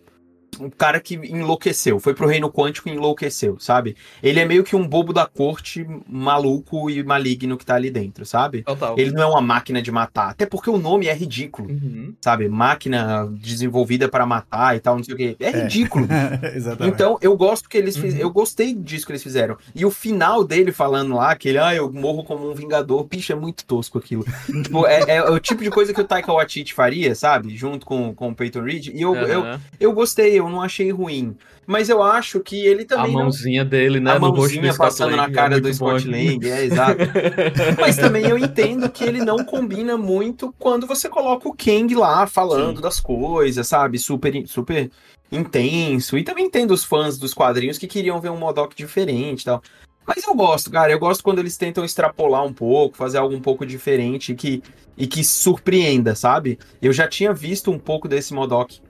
um 0.60 0.68
cara 0.70 0.98
que 1.00 1.14
enlouqueceu, 1.14 2.00
foi 2.00 2.14
pro 2.14 2.26
reino 2.26 2.50
quântico 2.50 2.88
e 2.88 2.92
enlouqueceu, 2.92 3.56
sabe? 3.60 3.96
Ele 4.22 4.40
é 4.40 4.44
meio 4.44 4.64
que 4.64 4.74
um 4.74 4.86
bobo 4.86 5.12
da 5.12 5.24
corte 5.26 5.86
maluco 6.08 6.90
e 6.90 7.02
maligno 7.02 7.56
que 7.56 7.64
tá 7.64 7.74
ali 7.74 7.90
dentro, 7.90 8.26
sabe? 8.26 8.62
Total. 8.62 8.94
Ele 8.98 9.12
não 9.12 9.22
é 9.22 9.26
uma 9.26 9.40
máquina 9.40 9.80
de 9.80 9.90
matar, 9.92 10.30
até 10.30 10.46
porque 10.46 10.68
o 10.70 10.78
nome 10.78 11.06
é 11.06 11.14
ridículo, 11.14 11.68
Uhum. 11.70 12.14
sabe? 12.20 12.48
Máquina 12.48 13.28
desenvolvida 13.32 14.08
para 14.08 14.26
matar 14.26 14.76
e 14.76 14.80
tal, 14.80 14.96
não 14.96 15.04
sei 15.04 15.14
o 15.14 15.16
quê. 15.16 15.36
É 15.38 15.50
ridículo. 15.50 16.06
Exatamente. 16.54 16.94
Então, 16.94 17.18
eu 17.20 17.36
gosto 17.36 17.68
que 17.68 17.76
eles 17.78 17.96
fizeram. 17.96 18.22
Eu 18.22 18.30
gostei 18.30 18.74
disso 18.74 19.06
que 19.06 19.12
eles 19.12 19.22
fizeram. 19.22 19.56
E 19.74 19.84
o 19.84 19.90
final 19.90 20.44
dele 20.44 20.72
falando 20.72 21.14
lá, 21.14 21.34
que 21.36 21.48
ele, 21.48 21.58
ah, 21.58 21.74
eu 21.74 21.92
morro 21.92 22.24
como 22.24 22.50
um 22.50 22.54
vingador. 22.54 23.04
Pixa, 23.04 23.32
é 23.32 23.36
muito 23.36 23.64
tosco 23.64 23.98
aquilo. 23.98 24.24
tipo, 24.64 24.86
é, 24.86 25.16
é 25.16 25.30
o 25.30 25.38
tipo 25.38 25.62
de 25.62 25.70
coisa 25.70 25.92
que 25.94 26.00
o 26.00 26.04
Taika 26.04 26.32
Waititi 26.32 26.74
faria, 26.74 27.14
sabe? 27.14 27.56
Junto 27.56 27.86
com, 27.86 28.14
com 28.14 28.30
o 28.30 28.34
Peyton 28.34 28.62
Reed. 28.62 28.88
E 28.88 29.00
eu, 29.00 29.14
eu, 29.14 29.40
Aham. 29.42 29.60
eu 29.78 29.92
gostei, 29.92 30.37
eu 30.38 30.48
não 30.48 30.60
achei 30.62 30.90
ruim. 30.90 31.36
Mas 31.66 31.88
eu 31.90 32.02
acho 32.02 32.40
que 32.40 32.56
ele 32.64 32.82
A 32.84 32.86
também. 32.86 33.12
não- 33.12 33.22
mãozinha 33.24 33.64
dele, 33.64 34.00
né? 34.00 34.12
a 34.12 34.18
mãozinha 34.18 34.74
passando 34.74 35.14
na 35.16 35.24
Lang, 35.24 35.34
cara 35.34 35.56
é 35.56 35.60
do. 35.60 35.72
Scott 35.74 36.08
Lang, 36.08 36.48
é 36.50 36.64
exato. 36.64 36.98
Mas 37.78 37.96
também 37.96 38.26
eu 38.26 38.38
entendo 38.38 38.88
que 38.88 39.04
ele 39.04 39.22
não 39.24 39.44
combina 39.44 39.96
muito 39.98 40.54
quando 40.58 40.86
você 40.86 41.08
coloca 41.08 41.48
o 41.48 41.54
Kang 41.54 41.94
lá 41.94 42.26
falando 42.26 42.76
Sim. 42.76 42.82
das 42.82 43.00
coisas, 43.00 43.66
sabe? 43.66 43.98
Super, 43.98 44.46
super 44.46 44.90
intenso. 45.30 46.16
E 46.16 46.24
também 46.24 46.46
entendo 46.46 46.72
os 46.72 46.84
fãs 46.84 47.18
dos 47.18 47.34
quadrinhos 47.34 47.76
que 47.78 47.86
queriam 47.86 48.20
ver 48.20 48.30
um 48.30 48.38
Modok 48.38 48.74
diferente 48.74 49.42
e 49.42 49.44
tal. 49.44 49.62
Mas 50.06 50.26
eu 50.26 50.34
gosto, 50.34 50.70
cara. 50.70 50.90
Eu 50.90 50.98
gosto 50.98 51.22
quando 51.22 51.38
eles 51.38 51.58
tentam 51.58 51.84
extrapolar 51.84 52.42
um 52.44 52.52
pouco, 52.52 52.96
fazer 52.96 53.18
algo 53.18 53.34
um 53.36 53.42
pouco 53.42 53.66
diferente 53.66 54.32
e 54.32 54.34
que, 54.34 54.62
e 54.96 55.06
que 55.06 55.22
surpreenda, 55.22 56.14
sabe? 56.14 56.58
Eu 56.80 56.94
já 56.94 57.06
tinha 57.06 57.34
visto 57.34 57.70
um 57.70 57.78
pouco 57.78 58.08
desse 58.08 58.32
Modok 58.32 58.80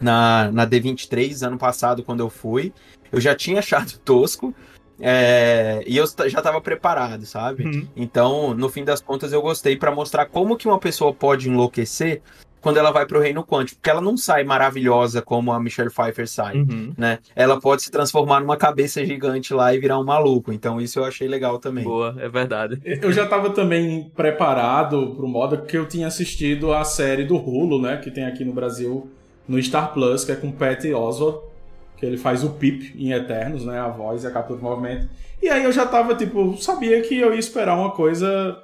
na, 0.00 0.50
na 0.52 0.66
D23 0.66 1.46
ano 1.46 1.58
passado, 1.58 2.02
quando 2.02 2.20
eu 2.20 2.30
fui. 2.30 2.72
Eu 3.12 3.20
já 3.20 3.34
tinha 3.34 3.58
achado 3.60 3.92
tosco. 4.04 4.54
é, 5.00 5.82
e 5.86 5.96
eu 5.96 6.04
já 6.28 6.40
tava 6.40 6.60
preparado, 6.60 7.26
sabe? 7.26 7.64
Uhum. 7.64 7.86
Então, 7.94 8.54
no 8.54 8.68
fim 8.68 8.84
das 8.84 9.00
contas, 9.00 9.32
eu 9.32 9.42
gostei 9.42 9.76
pra 9.76 9.94
mostrar 9.94 10.26
como 10.26 10.56
que 10.56 10.66
uma 10.66 10.78
pessoa 10.78 11.12
pode 11.12 11.48
enlouquecer 11.50 12.22
quando 12.62 12.78
ela 12.78 12.90
vai 12.90 13.06
pro 13.06 13.20
reino 13.20 13.44
quântico. 13.44 13.78
Porque 13.78 13.90
ela 13.90 14.00
não 14.00 14.16
sai 14.16 14.42
maravilhosa 14.42 15.22
como 15.22 15.52
a 15.52 15.60
Michelle 15.60 15.90
Pfeiffer 15.90 16.26
sai, 16.26 16.56
Uhum. 16.56 16.92
né? 16.96 17.18
Ela 17.36 17.60
pode 17.60 17.82
se 17.82 17.90
transformar 17.90 18.40
numa 18.40 18.56
cabeça 18.56 19.04
gigante 19.04 19.54
lá 19.54 19.72
e 19.74 19.78
virar 19.78 20.00
um 20.00 20.04
maluco. 20.04 20.52
Então, 20.52 20.80
isso 20.80 20.98
eu 20.98 21.04
achei 21.04 21.28
legal 21.28 21.58
também. 21.58 21.84
Boa, 21.84 22.16
é 22.18 22.28
verdade. 22.28 22.80
Eu 22.84 23.12
já 23.12 23.26
tava 23.26 23.50
também 23.50 24.10
preparado 24.16 25.14
pro 25.14 25.28
modo 25.28 25.58
porque 25.58 25.76
eu 25.76 25.86
tinha 25.86 26.06
assistido 26.08 26.72
a 26.72 26.82
série 26.84 27.24
do 27.24 27.36
Hulu, 27.36 27.80
né? 27.80 27.98
Que 27.98 28.10
tem 28.10 28.24
aqui 28.24 28.44
no 28.44 28.52
Brasil 28.52 29.10
no 29.48 29.62
Star 29.62 29.92
Plus, 29.92 30.24
que 30.24 30.32
é 30.32 30.36
com 30.36 30.50
Patty 30.50 30.92
Oswald, 30.92 31.38
que 31.96 32.04
ele 32.04 32.16
faz 32.16 32.44
o 32.44 32.50
Pip 32.50 32.94
em 32.96 33.12
Eternos, 33.12 33.64
né? 33.64 33.78
A 33.78 33.88
voz 33.88 34.24
e 34.24 34.26
a 34.26 34.30
captura 34.30 34.58
de 34.58 34.64
movimento. 34.64 35.08
E 35.42 35.48
aí 35.48 35.64
eu 35.64 35.72
já 35.72 35.86
tava, 35.86 36.14
tipo, 36.14 36.56
sabia 36.58 37.00
que 37.02 37.18
eu 37.18 37.32
ia 37.32 37.38
esperar 37.38 37.76
uma 37.76 37.90
coisa 37.90 38.56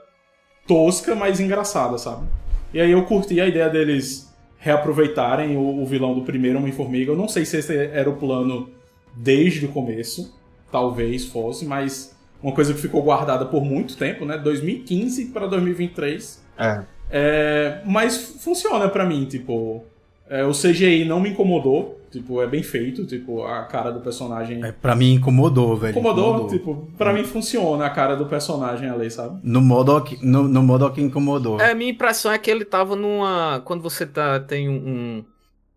tosca, 0.66 1.14
mas 1.14 1.40
engraçada, 1.40 1.98
sabe? 1.98 2.26
E 2.72 2.80
aí 2.80 2.90
eu 2.90 3.04
curti 3.04 3.40
a 3.40 3.46
ideia 3.46 3.68
deles 3.68 4.32
reaproveitarem 4.58 5.56
o, 5.56 5.82
o 5.82 5.86
vilão 5.86 6.14
do 6.14 6.22
primeiro 6.22 6.58
Homem-Formiga. 6.58 7.12
Eu 7.12 7.16
não 7.16 7.28
sei 7.28 7.44
se 7.44 7.58
esse 7.58 7.76
era 7.76 8.08
o 8.08 8.16
plano 8.16 8.70
desde 9.14 9.66
o 9.66 9.68
começo, 9.68 10.38
talvez 10.70 11.26
fosse, 11.26 11.64
mas 11.64 12.16
uma 12.42 12.52
coisa 12.52 12.72
que 12.72 12.80
ficou 12.80 13.02
guardada 13.02 13.44
por 13.44 13.64
muito 13.64 13.96
tempo, 13.96 14.24
né? 14.24 14.38
2015 14.38 15.26
para 15.26 15.46
2023. 15.46 16.42
É. 16.58 16.82
É, 17.10 17.82
mas 17.84 18.36
funciona 18.40 18.88
pra 18.88 19.04
mim, 19.04 19.26
tipo, 19.26 19.84
é, 20.32 20.44
o 20.44 20.52
CGI 20.52 21.04
não 21.04 21.20
me 21.20 21.30
incomodou, 21.30 22.00
tipo, 22.10 22.40
é 22.40 22.46
bem 22.46 22.62
feito, 22.62 23.04
tipo, 23.06 23.44
a 23.44 23.64
cara 23.64 23.90
do 23.90 24.00
personagem 24.00 24.64
É, 24.64 24.72
pra 24.72 24.94
mim 24.94 25.14
incomodou, 25.14 25.76
velho. 25.76 25.90
incomodou, 25.90 26.46
tipo, 26.48 26.90
pra 26.96 27.12
mim 27.12 27.24
funciona 27.24 27.84
a 27.86 27.90
cara 27.90 28.14
do 28.16 28.26
personagem 28.26 28.88
ali, 28.88 29.10
sabe? 29.10 29.38
No 29.42 29.60
Modok, 29.60 30.18
no, 30.24 30.44
no 30.44 30.62
Modok 30.62 31.00
incomodou. 31.00 31.60
É, 31.60 31.72
a 31.72 31.74
minha 31.74 31.90
impressão 31.90 32.32
é 32.32 32.38
que 32.38 32.50
ele 32.50 32.64
tava 32.64 32.96
numa. 32.96 33.60
Quando 33.64 33.82
você 33.82 34.06
tá, 34.06 34.40
tem 34.40 34.68
um, 34.68 35.24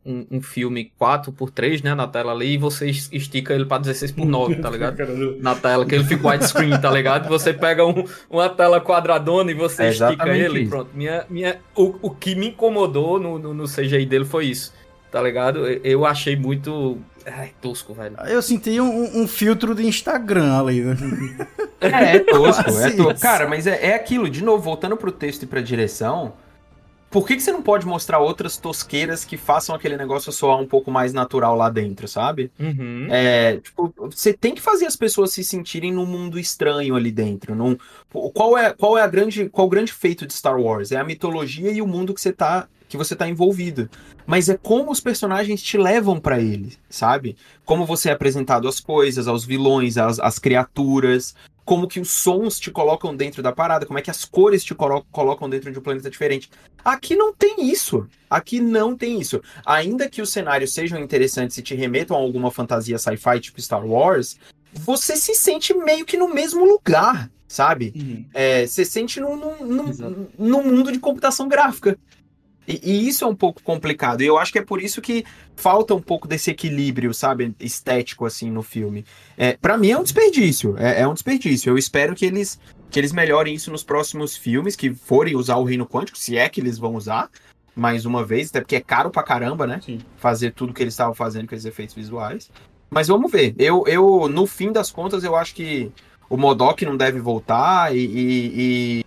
um, 0.05 0.25
um 0.29 0.41
filme 0.41 0.91
4x3, 1.01 1.83
né, 1.83 1.95
na 1.95 2.07
tela 2.07 2.31
ali, 2.31 2.53
e 2.53 2.57
você 2.57 2.89
es- 2.89 3.09
estica 3.11 3.53
ele 3.53 3.65
pra 3.65 3.79
16x9, 3.79 4.61
tá 4.61 4.69
ligado? 4.69 4.97
Na 5.41 5.55
tela, 5.55 5.85
que 5.85 5.95
ele 5.95 6.03
fica 6.03 6.27
widescreen, 6.29 6.79
tá 6.79 6.91
ligado? 6.91 7.27
Você 7.27 7.51
pega 7.53 7.85
um- 7.85 8.05
uma 8.29 8.47
tela 8.47 8.79
quadradona 8.79 9.49
e 9.51 9.53
você 9.55 9.83
É 9.83 9.89
estica 9.89 10.29
ele, 10.29 10.61
isso. 10.61 10.69
pronto. 10.69 10.89
Minha, 10.93 11.25
minha, 11.29 11.57
o, 11.75 11.95
o 12.03 12.09
que 12.11 12.35
me 12.35 12.49
incomodou 12.49 13.19
no, 13.19 13.39
no, 13.39 13.53
no 13.53 13.65
CGI 13.67 14.05
dele 14.05 14.25
foi 14.25 14.45
isso, 14.45 14.71
tá 15.11 15.21
ligado? 15.21 15.65
Eu, 15.67 16.05
achei 16.05 16.35
muito. 16.35 16.97
Ai, 17.25 17.51
tosco, 17.59 17.93
velho. 17.95 18.15
Eu 18.27 18.41
senti 18.43 18.79
um, 18.79 19.21
um 19.23 19.27
filtro 19.27 19.73
de 19.73 19.83
Instagram 19.87 20.59
ali, 20.59 20.81
né? 20.81 20.95
É, 21.81 22.17
é 22.17 22.19
tosco, 22.23 22.61
é 22.69 22.73
Quase 22.73 22.97
tosco. 22.97 23.19
Cara, 23.21 23.47
mas 23.47 23.65
é, 23.65 23.87
é 23.87 23.95
aquilo, 23.95 24.29
de 24.29 24.43
novo, 24.43 24.61
voltando 24.61 24.95
pro 24.95 25.11
texto 25.11 25.41
e 25.43 25.47
pra 25.47 25.59
direção. 25.61 26.33
Por 27.15 27.25
que, 27.25 27.37
que 27.37 27.41
você 27.41 27.53
não 27.53 27.61
pode 27.61 27.85
mostrar 27.85 28.19
outras 28.19 28.57
tosqueiras 28.57 29.23
que 29.23 29.37
façam 29.37 29.73
aquele 29.73 29.95
negócio 29.95 30.33
soar 30.33 30.59
um 30.59 30.67
pouco 30.67 30.91
mais 30.91 31.13
natural 31.13 31.55
lá 31.55 31.69
dentro, 31.69 32.09
sabe? 32.09 32.51
Uhum. 32.59 33.07
É, 33.09 33.55
tipo, 33.55 33.93
você 33.97 34.33
tem 34.33 34.53
que 34.53 34.61
fazer 34.61 34.85
as 34.85 34.97
pessoas 34.97 35.31
se 35.31 35.41
sentirem 35.41 35.93
num 35.93 36.05
mundo 36.05 36.37
estranho 36.37 36.93
ali 36.93 37.13
dentro. 37.13 37.55
Num, 37.55 37.77
qual 38.33 38.57
é, 38.57 38.73
qual 38.73 38.97
é 38.97 39.01
a 39.01 39.07
grande, 39.07 39.47
qual 39.47 39.65
o 39.65 39.69
grande 39.69 39.93
feito 39.93 40.27
de 40.27 40.33
Star 40.33 40.59
Wars? 40.59 40.91
É 40.91 40.97
a 40.97 41.05
mitologia 41.05 41.71
e 41.71 41.81
o 41.81 41.87
mundo 41.87 42.13
que 42.13 42.19
você 42.19 42.33
tá, 42.33 42.67
que 42.89 42.97
você 42.97 43.15
tá 43.15 43.29
envolvido. 43.29 43.89
Mas 44.27 44.49
é 44.49 44.57
como 44.57 44.91
os 44.91 44.99
personagens 44.99 45.63
te 45.63 45.77
levam 45.77 46.19
pra 46.19 46.41
ele, 46.41 46.73
sabe? 46.89 47.37
Como 47.63 47.85
você 47.85 48.09
é 48.09 48.11
apresentado 48.11 48.67
às 48.67 48.81
coisas, 48.81 49.25
aos 49.25 49.45
vilões, 49.45 49.97
às, 49.97 50.19
às 50.19 50.37
criaturas, 50.37 51.33
como 51.65 51.87
que 51.87 51.99
os 51.99 52.11
sons 52.11 52.59
te 52.59 52.69
colocam 52.69 53.15
dentro 53.15 53.41
da 53.41 53.51
parada, 53.51 53.85
como 53.85 53.97
é 53.97 54.01
que 54.01 54.11
as 54.11 54.23
cores 54.23 54.63
te 54.63 54.75
colo- 54.75 55.05
colocam 55.11 55.49
dentro 55.49 55.71
de 55.71 55.79
um 55.79 55.81
planeta 55.81 56.09
diferente. 56.09 56.49
Aqui 56.83 57.15
não 57.15 57.33
tem 57.33 57.67
isso. 57.69 58.07
Aqui 58.29 58.59
não 58.61 58.95
tem 58.95 59.19
isso. 59.19 59.41
Ainda 59.65 60.07
que 60.07 60.21
os 60.21 60.31
cenários 60.31 60.71
sejam 60.73 60.99
interessantes 60.99 61.57
e 61.57 61.63
te 61.63 61.73
remetam 61.73 62.15
a 62.15 62.19
alguma 62.19 62.51
fantasia 62.51 62.99
sci-fi 62.99 63.39
tipo 63.39 63.59
Star 63.59 63.83
Wars, 63.85 64.37
você 64.71 65.15
se 65.17 65.33
sente 65.33 65.73
meio 65.73 66.05
que 66.05 66.15
no 66.17 66.27
mesmo 66.31 66.63
lugar, 66.63 67.31
sabe? 67.47 68.27
É, 68.33 68.67
você 68.67 68.85
sente 68.85 69.19
num, 69.19 69.35
num, 69.35 69.65
num- 69.65 70.27
num 70.37 70.63
mundo 70.63 70.91
de 70.91 70.99
computação 70.99 71.47
gráfica. 71.47 71.97
E, 72.67 72.79
e 72.83 73.07
isso 73.07 73.23
é 73.23 73.27
um 73.27 73.35
pouco 73.35 73.61
complicado. 73.63 74.21
E 74.21 74.25
eu 74.25 74.37
acho 74.37 74.51
que 74.51 74.59
é 74.59 74.63
por 74.63 74.81
isso 74.81 75.01
que 75.01 75.23
falta 75.55 75.93
um 75.93 76.01
pouco 76.01 76.27
desse 76.27 76.51
equilíbrio, 76.51 77.13
sabe, 77.13 77.55
estético 77.59 78.25
assim 78.25 78.49
no 78.49 78.63
filme. 78.63 79.05
É, 79.37 79.53
para 79.53 79.77
mim 79.77 79.91
é 79.91 79.97
um 79.97 80.03
desperdício. 80.03 80.75
É, 80.77 81.01
é 81.01 81.07
um 81.07 81.13
desperdício. 81.13 81.69
Eu 81.69 81.77
espero 81.77 82.15
que 82.15 82.25
eles 82.25 82.59
que 82.89 82.99
eles 82.99 83.11
melhorem 83.11 83.53
isso 83.53 83.71
nos 83.71 83.83
próximos 83.83 84.37
filmes, 84.37 84.75
que 84.75 84.93
forem 84.93 85.35
usar 85.35 85.57
o 85.57 85.63
Reino 85.65 85.85
Quântico, 85.85 86.17
se 86.17 86.37
é 86.37 86.47
que 86.47 86.61
eles 86.61 86.77
vão 86.77 86.95
usar, 86.95 87.29
mais 87.75 88.05
uma 88.05 88.23
vez, 88.23 88.49
até 88.49 88.61
porque 88.61 88.75
é 88.77 88.79
caro 88.79 89.09
pra 89.09 89.21
caramba, 89.21 89.67
né? 89.67 89.81
Sim. 89.83 89.99
Fazer 90.17 90.51
tudo 90.51 90.73
que 90.73 90.81
eles 90.81 90.93
estavam 90.93 91.13
fazendo 91.13 91.41
com 91.41 91.47
aqueles 91.47 91.65
efeitos 91.65 91.93
visuais. 91.93 92.49
Mas 92.89 93.07
vamos 93.09 93.29
ver. 93.29 93.53
Eu, 93.57 93.83
eu, 93.85 94.29
no 94.29 94.45
fim 94.47 94.71
das 94.71 94.91
contas, 94.91 95.23
eu 95.25 95.35
acho 95.35 95.53
que 95.55 95.91
o 96.29 96.37
Modok 96.37 96.85
não 96.85 96.95
deve 96.95 97.19
voltar 97.19 97.93
e, 97.93 97.99
e- 97.99 98.53
e- 98.55 99.05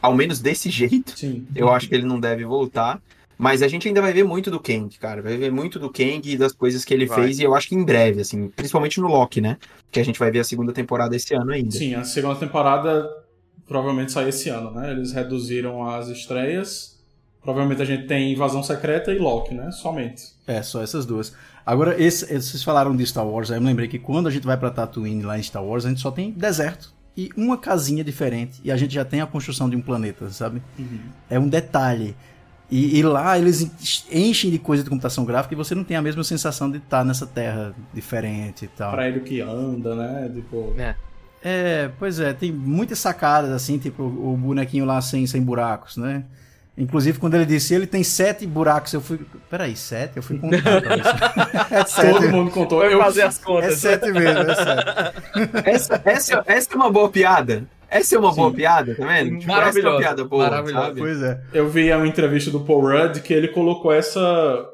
ao 0.00 0.14
menos 0.14 0.40
desse 0.40 0.70
jeito, 0.70 1.18
Sim. 1.18 1.46
eu 1.54 1.70
acho 1.70 1.88
que 1.88 1.94
ele 1.94 2.06
não 2.06 2.18
deve 2.18 2.44
voltar. 2.44 3.00
Mas 3.40 3.62
a 3.62 3.68
gente 3.68 3.88
ainda 3.88 4.02
vai 4.02 4.12
ver 4.12 4.22
muito 4.22 4.50
do 4.50 4.60
Kang, 4.60 4.94
cara. 4.98 5.22
Vai 5.22 5.34
ver 5.38 5.50
muito 5.50 5.78
do 5.78 5.88
Kang 5.88 6.20
e 6.22 6.36
das 6.36 6.52
coisas 6.52 6.84
que 6.84 6.92
ele 6.92 7.06
Vai. 7.06 7.22
fez, 7.22 7.38
e 7.38 7.42
eu 7.42 7.54
acho 7.54 7.68
que 7.70 7.74
em 7.74 7.82
breve, 7.82 8.20
assim, 8.20 8.48
principalmente 8.48 9.00
no 9.00 9.08
Loki, 9.08 9.40
né? 9.40 9.56
Que 9.90 9.98
a 9.98 10.04
gente 10.04 10.18
vai 10.18 10.30
ver 10.30 10.40
a 10.40 10.44
segunda 10.44 10.74
temporada 10.74 11.16
esse 11.16 11.34
ano 11.34 11.50
ainda. 11.50 11.70
Sim, 11.70 11.94
a 11.94 12.04
segunda 12.04 12.34
temporada 12.34 13.08
provavelmente 13.66 14.12
sai 14.12 14.28
esse 14.28 14.50
ano, 14.50 14.72
né? 14.72 14.90
Eles 14.90 15.12
reduziram 15.12 15.88
as 15.88 16.08
estreias. 16.08 16.98
Provavelmente 17.42 17.80
a 17.80 17.86
gente 17.86 18.06
tem 18.06 18.30
Invasão 18.30 18.62
Secreta 18.62 19.10
e 19.10 19.18
Loki, 19.18 19.54
né? 19.54 19.70
Somente. 19.70 20.22
É, 20.46 20.62
só 20.62 20.82
essas 20.82 21.06
duas. 21.06 21.32
Agora, 21.64 21.98
esse, 21.98 22.26
vocês 22.26 22.62
falaram 22.62 22.94
de 22.94 23.06
Star 23.06 23.26
Wars, 23.26 23.50
aí 23.50 23.56
eu 23.56 23.62
me 23.62 23.68
lembrei 23.68 23.88
que 23.88 23.98
quando 23.98 24.26
a 24.26 24.30
gente 24.30 24.44
vai 24.46 24.58
pra 24.58 24.70
Tatooine 24.70 25.22
lá 25.22 25.38
em 25.38 25.42
Star 25.42 25.64
Wars, 25.64 25.86
a 25.86 25.88
gente 25.88 26.02
só 26.02 26.10
tem 26.10 26.30
deserto 26.30 26.92
e 27.16 27.30
uma 27.36 27.58
casinha 27.58 28.02
diferente. 28.04 28.60
E 28.64 28.70
a 28.70 28.76
gente 28.76 28.94
já 28.94 29.04
tem 29.04 29.20
a 29.20 29.26
construção 29.26 29.68
de 29.68 29.76
um 29.76 29.80
planeta, 29.80 30.28
sabe? 30.30 30.62
É 31.28 31.38
um 31.38 31.48
detalhe. 31.48 32.16
E, 32.70 32.98
e 32.98 33.02
lá 33.02 33.36
eles 33.36 33.68
enchem 34.10 34.50
de 34.50 34.58
coisa 34.58 34.84
de 34.84 34.88
computação 34.88 35.24
gráfica 35.24 35.54
e 35.54 35.56
você 35.56 35.74
não 35.74 35.82
tem 35.82 35.96
a 35.96 36.02
mesma 36.02 36.22
sensação 36.22 36.70
de 36.70 36.78
estar 36.78 37.04
nessa 37.04 37.26
terra 37.26 37.74
diferente 37.92 38.64
e 38.64 38.68
tal. 38.68 38.92
Pra 38.92 39.08
ele 39.08 39.20
que 39.20 39.40
anda, 39.40 39.94
né? 39.96 40.30
Tipo. 40.32 40.72
É, 41.42 41.90
pois 41.98 42.20
é, 42.20 42.32
tem 42.32 42.52
muitas 42.52 42.98
sacadas 42.98 43.50
assim, 43.50 43.78
tipo 43.78 44.02
o 44.02 44.36
bonequinho 44.36 44.84
lá 44.84 45.00
sem, 45.00 45.26
sem 45.26 45.42
buracos, 45.42 45.96
né? 45.96 46.24
Inclusive, 46.80 47.18
quando 47.18 47.34
ele 47.34 47.44
disse 47.44 47.74
ele 47.74 47.86
tem 47.86 48.02
sete 48.02 48.46
buracos, 48.46 48.92
eu 48.94 49.00
fui. 49.00 49.20
Peraí, 49.50 49.76
sete? 49.76 50.16
Eu 50.16 50.22
fui 50.22 50.38
contar 50.38 50.56
você. 50.58 51.70
É 51.74 51.84
sete. 51.84 52.12
Todo 52.12 52.28
mundo 52.30 52.50
contou. 52.50 52.82
Eu, 52.84 52.98
fazer 53.00 53.22
as 53.22 53.38
É 53.38 53.44
contas. 53.44 53.78
sete 53.78 54.10
mesmo, 54.10 54.50
é 54.50 54.54
sete. 54.54 55.68
Essa, 55.68 56.02
essa, 56.04 56.42
essa 56.46 56.72
é 56.72 56.76
uma 56.76 56.90
boa 56.90 57.08
piada. 57.10 57.64
Essa 57.88 58.14
é 58.14 58.18
uma 58.18 58.32
boa 58.32 58.52
piada, 58.52 58.94
tá 58.94 59.04
vendo? 59.06 59.38
Tipo, 59.40 59.50
é 59.50 59.54
uma 59.54 59.60
Maravilhosa, 59.60 59.98
piada 59.98 60.24
boa, 60.24 60.44
maravilhosa. 60.48 60.86
sabe? 60.86 61.00
Pois 61.00 61.22
é. 61.22 61.40
eu 61.52 61.68
vi 61.68 61.92
uma 61.92 62.06
entrevista 62.06 62.50
do 62.50 62.60
Paul 62.60 62.82
Rudd 62.82 63.20
que 63.20 63.34
ele 63.34 63.48
colocou 63.48 63.92
essa 63.92 64.64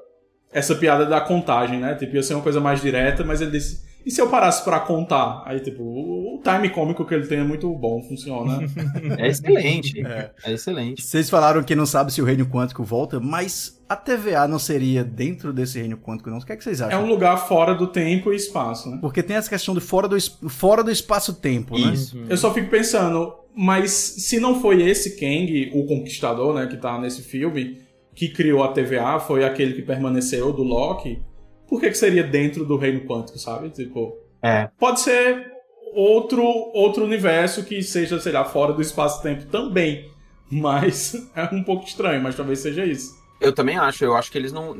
essa 0.53 0.75
piada 0.75 1.05
da 1.07 1.21
contagem, 1.21 1.81
né? 1.81 1.95
Tipo, 1.97 2.15
ia 2.17 2.23
ser 2.23 2.35
uma 2.35 2.43
coisa 2.43 2.61
mais 2.61 2.81
direta, 2.81 3.25
mas 3.25 3.41
ele 3.41 3.51
disse. 3.51 3.86
E 4.07 4.11
se 4.13 4.21
eu 4.21 4.29
parasse 4.29 4.63
pra 4.63 4.79
contar? 4.79 5.43
Aí, 5.45 5.59
tipo, 5.59 5.83
o, 5.83 6.37
o 6.37 6.41
time 6.41 6.71
cômico 6.71 7.05
que 7.05 7.13
ele 7.13 7.27
tem 7.27 7.39
é 7.41 7.43
muito 7.45 7.69
bom, 7.75 8.01
funciona. 8.05 8.61
É 9.19 9.27
excelente. 9.29 10.01
É. 10.07 10.31
excelente. 10.47 11.03
Vocês 11.03 11.29
falaram 11.29 11.61
que 11.65 11.75
não 11.75 11.85
sabe 11.85 12.13
se 12.13 12.23
o 12.23 12.25
reino 12.25 12.47
quântico 12.47 12.85
volta, 12.85 13.19
mas 13.19 13.83
a 13.89 13.97
TVA 13.97 14.47
não 14.47 14.59
seria 14.61 15.03
dentro 15.03 15.53
desse 15.53 15.79
reino 15.81 15.97
quântico, 15.97 16.31
não? 16.31 16.39
O 16.39 16.45
que, 16.45 16.53
é 16.53 16.57
que 16.57 16.63
vocês 16.63 16.81
É 16.81 16.85
acham? 16.85 17.05
um 17.05 17.09
lugar 17.09 17.37
fora 17.49 17.75
do 17.75 17.89
tempo 17.89 18.33
e 18.33 18.37
espaço, 18.37 18.89
né? 18.91 18.99
Porque 19.01 19.23
tem 19.25 19.37
essa 19.37 19.51
questão 19.51 19.75
de 19.75 19.81
fora 19.81 20.07
do, 20.07 20.17
fora 20.49 20.85
do 20.85 20.91
espaço-tempo, 20.91 21.77
né? 21.79 21.93
Isso. 21.93 22.17
Eu 22.29 22.37
só 22.37 22.55
fico 22.55 22.71
pensando, 22.71 23.35
mas 23.57 23.91
se 23.91 24.39
não 24.39 24.61
foi 24.61 24.83
esse 24.89 25.17
Kang, 25.19 25.71
o 25.75 25.85
conquistador, 25.85 26.55
né, 26.55 26.67
que 26.69 26.77
tá 26.77 26.97
nesse 27.01 27.23
filme, 27.23 27.79
que 28.15 28.29
criou 28.29 28.63
a 28.63 28.69
TVA, 28.69 29.19
foi 29.19 29.45
aquele 29.45 29.73
que 29.75 29.83
permaneceu 29.83 30.53
do 30.53 30.63
Loki, 30.63 31.21
por 31.69 31.81
que, 31.81 31.89
que 31.91 31.99
seria 31.99 32.23
dentro 32.23 32.64
do 32.64 32.77
reino 32.77 33.01
quântico, 33.01 33.39
sabe? 33.39 33.71
Tipo, 33.71 34.17
É. 34.43 34.69
pode 34.79 35.01
ser 35.01 35.47
outro 35.95 36.43
outro 36.75 37.05
universo 37.05 37.64
que 37.64 37.83
seja, 37.83 38.21
sei 38.21 38.33
lá, 38.33 38.45
fora 38.45 38.73
do 38.73 38.83
espaço-tempo 38.83 39.47
também. 39.47 40.11
Mas 40.51 41.14
é 41.35 41.45
um 41.53 41.62
pouco 41.64 41.87
estranho, 41.87 42.23
mas 42.23 42.37
talvez 42.37 42.61
seja 42.61 42.85
isso. 42.85 43.17
Eu 43.41 43.53
também 43.53 43.77
acho. 43.77 44.05
Eu 44.05 44.17
acho 44.17 44.31
que 44.31 44.39
eles 44.39 44.53
não. 44.53 44.75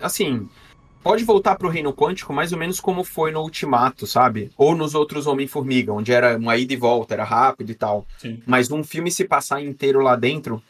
Assim. 0.00 0.48
Pode 1.02 1.24
voltar 1.24 1.56
pro 1.56 1.68
reino 1.68 1.92
quântico 1.92 2.32
mais 2.32 2.52
ou 2.52 2.58
menos 2.58 2.78
como 2.78 3.02
foi 3.02 3.32
no 3.32 3.40
Ultimato, 3.42 4.06
sabe? 4.06 4.52
Ou 4.56 4.72
nos 4.76 4.94
outros 4.94 5.26
Homem-Formiga, 5.26 5.92
onde 5.92 6.12
era 6.12 6.36
uma 6.36 6.56
ida 6.56 6.72
e 6.72 6.76
volta, 6.76 7.14
era 7.14 7.24
rápido 7.24 7.70
e 7.70 7.74
tal. 7.74 8.06
Sim. 8.18 8.40
Mas 8.46 8.68
num 8.68 8.84
filme 8.84 9.10
se 9.10 9.24
passar 9.24 9.60
inteiro 9.60 10.00
lá 10.00 10.14
dentro, 10.14 10.62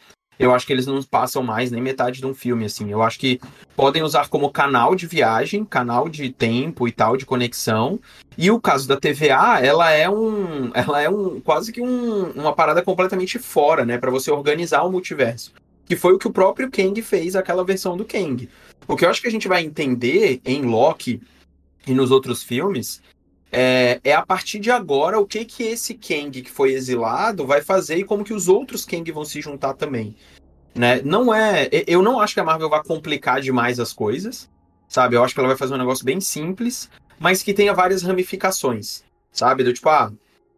eu 0.43 0.53
acho 0.53 0.65
que 0.67 0.73
eles 0.73 0.85
não 0.85 1.01
passam 1.03 1.41
mais 1.41 1.71
nem 1.71 1.81
metade 1.81 2.19
de 2.19 2.25
um 2.25 2.33
filme, 2.33 2.65
assim. 2.65 2.89
Eu 2.91 3.01
acho 3.01 3.17
que 3.19 3.39
podem 3.75 4.03
usar 4.03 4.27
como 4.27 4.51
canal 4.51 4.95
de 4.95 5.07
viagem, 5.07 5.63
canal 5.63 6.09
de 6.09 6.29
tempo 6.31 6.87
e 6.87 6.91
tal, 6.91 7.15
de 7.17 7.25
conexão. 7.25 7.99
E 8.37 8.49
o 8.51 8.59
caso 8.59 8.87
da 8.87 8.97
TVA, 8.97 9.59
ela 9.61 9.91
é 9.91 10.09
um. 10.09 10.71
Ela 10.73 11.01
é 11.01 11.09
um. 11.09 11.39
quase 11.39 11.71
que 11.71 11.81
um- 11.81 12.31
uma 12.31 12.53
parada 12.53 12.81
completamente 12.81 13.39
fora, 13.39 13.85
né? 13.85 13.97
Pra 13.97 14.11
você 14.11 14.31
organizar 14.31 14.83
o 14.83 14.91
multiverso. 14.91 15.53
Que 15.85 15.95
foi 15.95 16.13
o 16.13 16.17
que 16.19 16.27
o 16.27 16.31
próprio 16.31 16.71
Kang 16.71 17.01
fez, 17.01 17.35
aquela 17.35 17.63
versão 17.63 17.95
do 17.97 18.05
Kang. 18.05 18.49
O 18.87 18.95
que 18.95 19.05
eu 19.05 19.09
acho 19.09 19.21
que 19.21 19.27
a 19.27 19.31
gente 19.31 19.47
vai 19.47 19.63
entender 19.63 20.41
em 20.45 20.61
Loki 20.63 21.21
e 21.85 21.93
nos 21.93 22.11
outros 22.11 22.41
filmes 22.41 23.01
é, 23.53 24.01
é 24.03 24.13
a 24.13 24.25
partir 24.25 24.59
de 24.59 24.71
agora 24.71 25.19
o 25.19 25.27
que 25.27 25.45
que 25.45 25.63
esse 25.63 25.93
Kang 25.93 26.41
que 26.41 26.49
foi 26.49 26.73
exilado 26.73 27.45
vai 27.45 27.61
fazer 27.61 27.97
e 27.97 28.03
como 28.03 28.23
que 28.23 28.33
os 28.33 28.47
outros 28.47 28.83
Kang 28.83 29.09
vão 29.11 29.23
se 29.23 29.39
juntar 29.41 29.75
também. 29.75 30.15
Né? 30.73 31.01
Não 31.03 31.33
é. 31.33 31.69
Eu 31.87 32.01
não 32.01 32.19
acho 32.19 32.33
que 32.33 32.39
a 32.39 32.43
Marvel 32.43 32.69
vai 32.69 32.83
complicar 32.83 33.39
demais 33.39 33.79
as 33.79 33.93
coisas, 33.93 34.49
sabe? 34.87 35.15
Eu 35.15 35.23
acho 35.23 35.33
que 35.33 35.39
ela 35.39 35.49
vai 35.49 35.57
fazer 35.57 35.75
um 35.75 35.77
negócio 35.77 36.03
bem 36.03 36.19
simples, 36.19 36.89
mas 37.19 37.43
que 37.43 37.53
tenha 37.53 37.75
várias 37.75 38.01
ramificações, 38.01 39.03
sabe? 39.31 39.63
Do 39.63 39.71
tipo, 39.71 39.87
ah, 39.87 40.11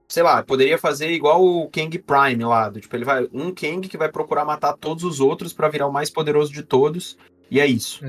sei 0.07 0.23
lá, 0.23 0.41
poderia 0.41 0.77
fazer 0.77 1.11
igual 1.11 1.43
o 1.43 1.69
Kang 1.69 1.99
Prime 1.99 2.45
lá, 2.45 2.69
do 2.69 2.79
tipo, 2.79 2.95
ele 2.95 3.03
vai. 3.03 3.27
Um 3.33 3.53
Kang 3.53 3.89
que 3.89 3.97
vai 3.97 4.09
procurar 4.09 4.45
matar 4.45 4.73
todos 4.73 5.03
os 5.03 5.19
outros 5.19 5.51
pra 5.51 5.67
virar 5.67 5.87
o 5.87 5.91
mais 5.91 6.09
poderoso 6.09 6.53
de 6.53 6.63
todos, 6.63 7.17
e 7.51 7.59
é 7.59 7.65
isso 7.65 7.99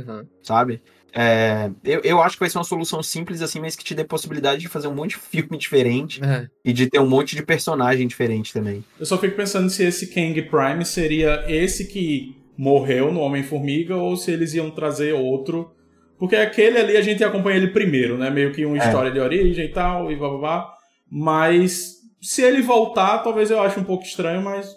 sabe? 0.43 0.81
É, 1.19 1.71
eu, 1.83 2.01
eu 2.05 2.23
acho 2.23 2.37
que 2.37 2.41
vai 2.41 2.51
ser 2.51 2.59
uma 2.59 2.65
solução 2.65 3.03
simples 3.03 3.41
assim, 3.41 3.59
mas 3.59 3.75
que 3.75 3.83
te 3.83 3.95
dê 3.95 4.05
possibilidade 4.05 4.61
de 4.61 4.69
fazer 4.69 4.87
um 4.89 4.95
monte 4.95 5.11
de 5.13 5.17
filme 5.19 5.57
diferente 5.57 6.23
É. 6.23 6.47
e 6.65 6.73
de 6.73 6.91
ter 6.91 6.99
um 7.01 7.09
monte 7.09 7.35
de 7.35 7.43
personagem 7.43 8.07
diferente 8.07 8.53
também. 8.53 8.85
Eu 9.01 9.07
só 9.07 9.17
fico 9.17 9.35
pensando 9.35 9.71
se 9.71 9.83
esse 9.83 10.09
Kang 10.09 10.41
Prime 10.43 10.85
seria 10.85 11.45
esse 11.49 11.87
que 11.87 12.37
morreu 12.59 13.11
no 13.13 13.21
Homem-Formiga 13.21 13.97
ou 13.97 14.17
se 14.17 14.31
eles 14.31 14.53
iam 14.55 14.71
trazer 14.71 15.15
outro. 15.15 15.71
Porque 16.19 16.37
aquele 16.37 16.79
ali 16.79 16.97
a 16.97 17.03
gente 17.03 17.23
acompanha 17.25 17.57
ele 17.59 17.69
primeiro, 17.69 18.17
né? 18.19 18.31
Meio 18.31 18.53
que 18.53 18.65
uma 18.65 18.77
É. 18.77 18.87
história 18.87 19.11
de 19.11 19.19
origem 19.21 19.67
e 19.67 19.73
tal, 19.73 20.11
e 20.11 20.17
blá 20.17 20.29
blá 20.31 20.39
blá. 20.39 20.73
Mas 21.11 21.95
se 22.23 22.43
ele 22.43 22.63
voltar, 22.63 23.19
talvez 23.19 23.51
eu 23.51 23.61
ache 23.61 23.79
um 23.79 23.85
pouco 23.85 24.05
estranho, 24.05 24.43
mas 24.43 24.69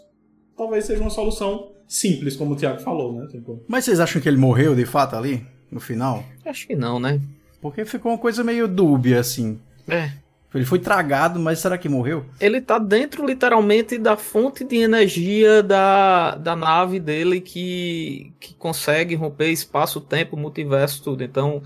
talvez 0.57 0.85
seja 0.85 1.01
uma 1.01 1.09
solução 1.09 1.71
simples, 1.87 2.35
como 2.35 2.53
o 2.53 2.55
Thiago 2.55 2.79
falou, 2.81 3.13
né? 3.13 3.27
Tipo, 3.31 3.63
Mas 3.67 3.85
vocês 3.85 3.99
acham 3.99 4.21
que 4.21 4.27
ele 4.27 4.37
morreu 4.37 4.75
de 4.75 4.85
fato 4.85 5.15
ali, 5.15 5.45
no 5.71 5.79
final? 5.79 6.23
Acho 6.45 6.67
que 6.67 6.75
não, 6.75 6.99
né? 6.99 7.19
Porque 7.61 7.85
ficou 7.85 8.11
uma 8.11 8.17
coisa 8.17 8.43
meio 8.43 8.67
dúbia, 8.67 9.19
assim. 9.19 9.59
É. 9.87 10.11
Ele 10.53 10.65
foi 10.65 10.79
tragado, 10.79 11.39
mas 11.39 11.59
será 11.59 11.77
que 11.77 11.87
morreu? 11.87 12.25
Ele 12.39 12.59
tá 12.59 12.79
dentro, 12.79 13.25
literalmente, 13.25 13.99
da 13.99 14.17
fonte 14.17 14.63
de 14.63 14.77
energia 14.77 15.61
da, 15.61 16.35
da 16.35 16.55
nave 16.55 16.99
dele 16.99 17.39
que, 17.39 18.33
que 18.39 18.55
consegue 18.55 19.13
romper 19.13 19.51
espaço, 19.51 20.01
tempo, 20.01 20.35
multiverso, 20.35 21.03
tudo. 21.03 21.23
Então, 21.23 21.61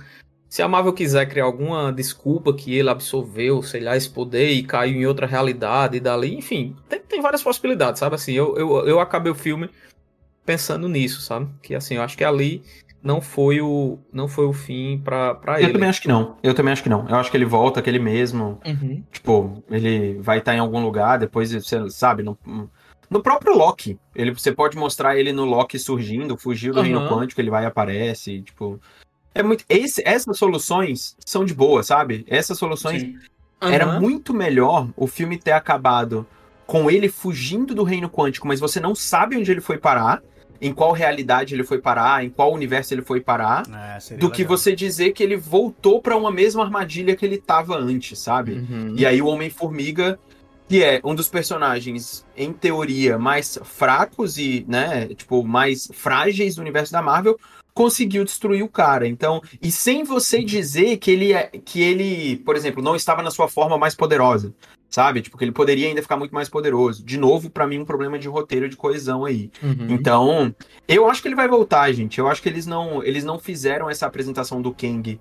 se 0.49 0.61
a 0.61 0.67
Marvel 0.67 0.91
quiser 0.91 1.27
criar 1.29 1.45
alguma 1.45 1.93
desculpa 1.93 2.53
que 2.53 2.75
ele 2.75 2.89
absorveu, 2.89 3.63
sei 3.63 3.79
lá, 3.79 3.95
esse 3.95 4.09
poder 4.09 4.51
e 4.51 4.63
caiu 4.63 4.97
em 4.97 5.05
outra 5.05 5.25
realidade 5.25 5.95
e 5.95 6.01
dali, 6.01 6.35
enfim, 6.35 6.75
tem, 6.89 6.99
tem 6.99 7.21
várias 7.21 7.41
possibilidades, 7.41 7.99
sabe? 7.99 8.15
Assim, 8.15 8.33
eu, 8.33 8.57
eu, 8.57 8.87
eu 8.87 8.99
acabei 8.99 9.31
o 9.31 9.35
filme 9.35 9.69
pensando 10.45 10.89
nisso, 10.89 11.21
sabe? 11.21 11.47
Que 11.61 11.73
assim, 11.73 11.95
eu 11.95 12.01
acho 12.01 12.17
que 12.17 12.23
ali 12.23 12.61
não 13.03 13.19
foi 13.19 13.59
o, 13.59 13.99
não 14.11 14.27
foi 14.27 14.45
o 14.45 14.53
fim 14.53 14.97
pra, 15.03 15.35
pra 15.35 15.59
Eu 15.59 15.65
ele. 15.65 15.73
também 15.73 15.89
acho 15.89 16.01
que 16.01 16.07
não. 16.07 16.37
Eu 16.41 16.53
também 16.53 16.71
acho 16.71 16.81
que 16.81 16.89
não. 16.89 17.07
Eu 17.09 17.17
acho 17.17 17.29
que 17.29 17.35
ele 17.35 17.45
volta 17.45 17.81
aquele 17.81 17.99
mesmo. 17.99 18.59
Uhum. 18.65 19.03
Tipo, 19.11 19.63
ele 19.69 20.17
vai 20.21 20.37
estar 20.37 20.55
em 20.55 20.59
algum 20.59 20.81
lugar, 20.81 21.19
depois, 21.19 21.51
você 21.51 21.89
sabe, 21.89 22.23
no, 22.23 22.37
no 23.09 23.21
próprio 23.21 23.57
Loki. 23.57 23.99
Ele, 24.15 24.31
você 24.31 24.53
pode 24.53 24.77
mostrar 24.77 25.17
ele 25.17 25.33
no 25.33 25.43
Loki 25.43 25.77
surgindo, 25.77 26.37
fugiu 26.37 26.73
do 26.73 26.81
reino 26.81 27.07
quântico, 27.09 27.41
ele 27.41 27.49
vai 27.51 27.63
e 27.63 27.67
aparece, 27.67 28.41
tipo. 28.41 28.79
É 29.35 29.43
muito. 29.43 29.65
Esse, 29.67 30.01
essas 30.05 30.37
soluções 30.37 31.17
são 31.25 31.43
de 31.43 31.53
boa, 31.53 31.83
sabe? 31.83 32.23
Essas 32.27 32.57
soluções 32.57 33.01
sim. 33.01 33.17
Era 33.61 33.99
muito 33.99 34.33
melhor 34.33 34.89
o 34.95 35.07
filme 35.07 35.37
ter 35.37 35.51
acabado 35.51 36.25
com 36.65 36.89
ele 36.89 37.07
fugindo 37.09 37.73
do 37.73 37.83
reino 37.83 38.09
quântico, 38.09 38.47
mas 38.47 38.59
você 38.59 38.79
não 38.79 38.95
sabe 38.95 39.37
onde 39.37 39.51
ele 39.51 39.61
foi 39.61 39.77
parar, 39.77 40.21
em 40.61 40.73
qual 40.73 40.91
realidade 40.91 41.53
ele 41.53 41.63
foi 41.63 41.79
parar, 41.79 42.23
em 42.23 42.29
qual 42.29 42.53
universo 42.53 42.93
ele 42.93 43.01
foi 43.01 43.19
parar, 43.19 43.63
É, 43.69 44.15
do 44.15 44.29
que 44.31 44.43
legal. 44.43 44.57
você 44.57 44.75
dizer 44.75 45.11
que 45.11 45.21
ele 45.21 45.35
voltou 45.35 46.01
pra 46.01 46.15
uma 46.15 46.31
mesma 46.31 46.63
armadilha 46.63 47.15
que 47.15 47.25
ele 47.25 47.37
tava 47.37 47.77
antes, 47.77 48.19
sabe? 48.19 48.53
Uhum. 48.53 48.93
E 48.97 49.05
aí 49.05 49.21
o 49.21 49.27
Homem-Formiga, 49.27 50.17
que 50.69 50.83
é 50.83 51.01
um 51.03 51.13
dos 51.13 51.27
personagens, 51.27 52.25
em 52.37 52.53
teoria, 52.53 53.17
mais 53.17 53.59
fracos 53.63 54.37
e, 54.37 54.65
né, 54.67 55.07
tipo, 55.07 55.43
mais 55.43 55.89
frágeis 55.93 56.55
do 56.55 56.61
universo 56.61 56.91
da 56.91 57.01
Marvel, 57.01 57.37
conseguiu 57.73 58.23
destruir 58.23 58.63
o 58.63 58.69
cara. 58.69 59.07
Então, 59.07 59.41
e 59.61 59.71
sem 59.71 60.03
você 60.03 60.43
dizer 60.43 60.97
que 60.97 61.09
ele 61.11 61.33
é, 61.33 61.49
que 61.65 61.81
ele, 61.81 62.37
por 62.45 62.55
exemplo, 62.55 62.83
não 62.83 62.95
estava 62.95 63.23
na 63.23 63.31
sua 63.31 63.47
forma 63.47 63.77
mais 63.79 63.95
poderosa, 63.95 64.53
sabe? 64.93 65.23
Tipo, 65.23 65.39
que 65.39 65.43
ele 65.43 65.51
poderia 65.51 65.87
ainda 65.87 66.03
ficar 66.03 66.17
muito 66.17 66.35
mais 66.35 66.47
poderoso. 66.47 67.03
De 67.03 67.17
novo, 67.17 67.49
pra 67.49 67.65
mim, 67.65 67.79
um 67.79 67.85
problema 67.85 68.19
de 68.19 68.27
roteiro 68.27 68.69
de 68.69 68.77
coesão 68.77 69.25
aí. 69.25 69.49
Uhum. 69.63 69.87
Então, 69.89 70.55
eu 70.87 71.09
acho 71.09 71.19
que 71.19 71.27
ele 71.27 71.35
vai 71.35 71.47
voltar, 71.47 71.91
gente. 71.91 72.19
Eu 72.19 72.27
acho 72.27 72.43
que 72.43 72.47
eles 72.47 72.67
não, 72.67 73.03
eles 73.03 73.23
não 73.23 73.39
fizeram 73.39 73.89
essa 73.89 74.05
apresentação 74.05 74.61
do 74.61 74.71
Kang 74.71 75.19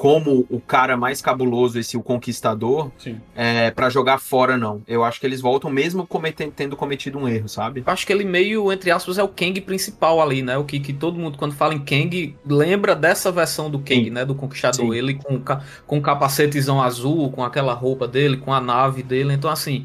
como 0.00 0.46
o 0.48 0.58
cara 0.58 0.96
mais 0.96 1.20
cabuloso, 1.20 1.78
esse 1.78 1.94
o 1.94 2.02
conquistador, 2.02 2.90
é, 3.36 3.70
para 3.70 3.90
jogar 3.90 4.16
fora, 4.16 4.56
não. 4.56 4.80
Eu 4.88 5.04
acho 5.04 5.20
que 5.20 5.26
eles 5.26 5.42
voltam 5.42 5.70
mesmo 5.70 6.06
cometendo, 6.06 6.52
tendo 6.52 6.74
cometido 6.74 7.18
um 7.18 7.28
erro, 7.28 7.50
sabe? 7.50 7.84
Eu 7.86 7.92
acho 7.92 8.06
que 8.06 8.12
ele 8.14 8.24
meio, 8.24 8.72
entre 8.72 8.90
aspas, 8.90 9.18
é 9.18 9.22
o 9.22 9.28
Kang 9.28 9.60
principal 9.60 10.22
ali, 10.22 10.40
né? 10.40 10.56
O 10.56 10.64
que, 10.64 10.80
que 10.80 10.94
todo 10.94 11.18
mundo, 11.18 11.36
quando 11.36 11.52
fala 11.52 11.74
em 11.74 11.80
Kang, 11.80 12.34
lembra 12.46 12.96
dessa 12.96 13.30
versão 13.30 13.70
do 13.70 13.78
Kang, 13.78 14.04
Sim. 14.04 14.10
né? 14.10 14.24
Do 14.24 14.34
Conquistador. 14.34 14.86
Sim. 14.86 14.94
Ele 14.94 15.16
com, 15.16 15.38
com 15.86 15.98
o 15.98 16.00
capacetezão 16.00 16.80
azul, 16.80 17.30
com 17.30 17.44
aquela 17.44 17.74
roupa 17.74 18.08
dele, 18.08 18.38
com 18.38 18.54
a 18.54 18.60
nave 18.60 19.02
dele. 19.02 19.34
Então, 19.34 19.50
assim, 19.50 19.84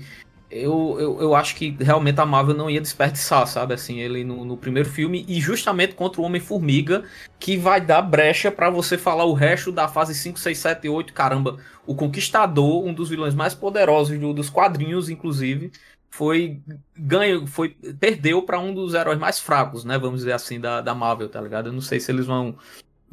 eu, 0.50 0.98
eu, 1.00 1.22
eu 1.22 1.36
acho 1.36 1.56
que 1.56 1.72
realmente 1.80 2.20
a 2.20 2.26
Marvel 2.26 2.56
não 2.56 2.70
ia 2.70 2.80
desperdiçar, 2.82 3.46
sabe? 3.48 3.74
Assim, 3.74 4.00
ele 4.00 4.24
no, 4.24 4.46
no 4.46 4.58
primeiro 4.58 4.88
filme 4.90 5.26
e 5.28 5.40
justamente 5.42 5.96
contra 5.96 6.22
o 6.22 6.24
Homem-Formiga, 6.24 7.04
que 7.40 7.58
vai 7.58 7.82
dar 7.82 8.02
brecha 8.02 8.52
pra 8.52 8.70
você 8.70 8.98
falar 8.98 9.26
o 9.26 9.34
resto 9.34 9.72
da 9.72 9.88
fase 9.88 10.14
5, 10.16 10.40
6, 10.40 10.58
7 10.58 10.86
e 10.86 10.90
8. 10.90 11.14
Caramba, 11.14 11.58
o 11.86 11.96
Conquistador, 11.96 12.86
um 12.86 12.94
dos 12.94 13.10
vilões 13.10 13.34
mais 13.36 13.54
poderosos 13.54 14.18
do- 14.20 14.34
dos 14.34 14.50
quadrinhos, 14.50 15.10
inclusive, 15.10 15.72
foi 16.10 16.62
ganho, 16.96 17.46
foi 17.46 17.70
perdeu 18.00 18.42
pra 18.44 18.60
um 18.60 18.74
dos 18.74 18.94
heróis 18.94 19.20
mais 19.20 19.40
fracos, 19.40 19.84
né? 19.84 19.98
Vamos 19.98 20.20
dizer 20.22 20.32
assim, 20.34 20.60
da, 20.60 20.80
da 20.82 20.96
Marvel, 20.96 21.28
tá 21.30 21.42
ligado? 21.42 21.68
Eu 21.70 21.74
não 21.74 21.82
sei 21.82 22.00
se 22.00 22.12
eles 22.12 22.26
vão 22.26 22.58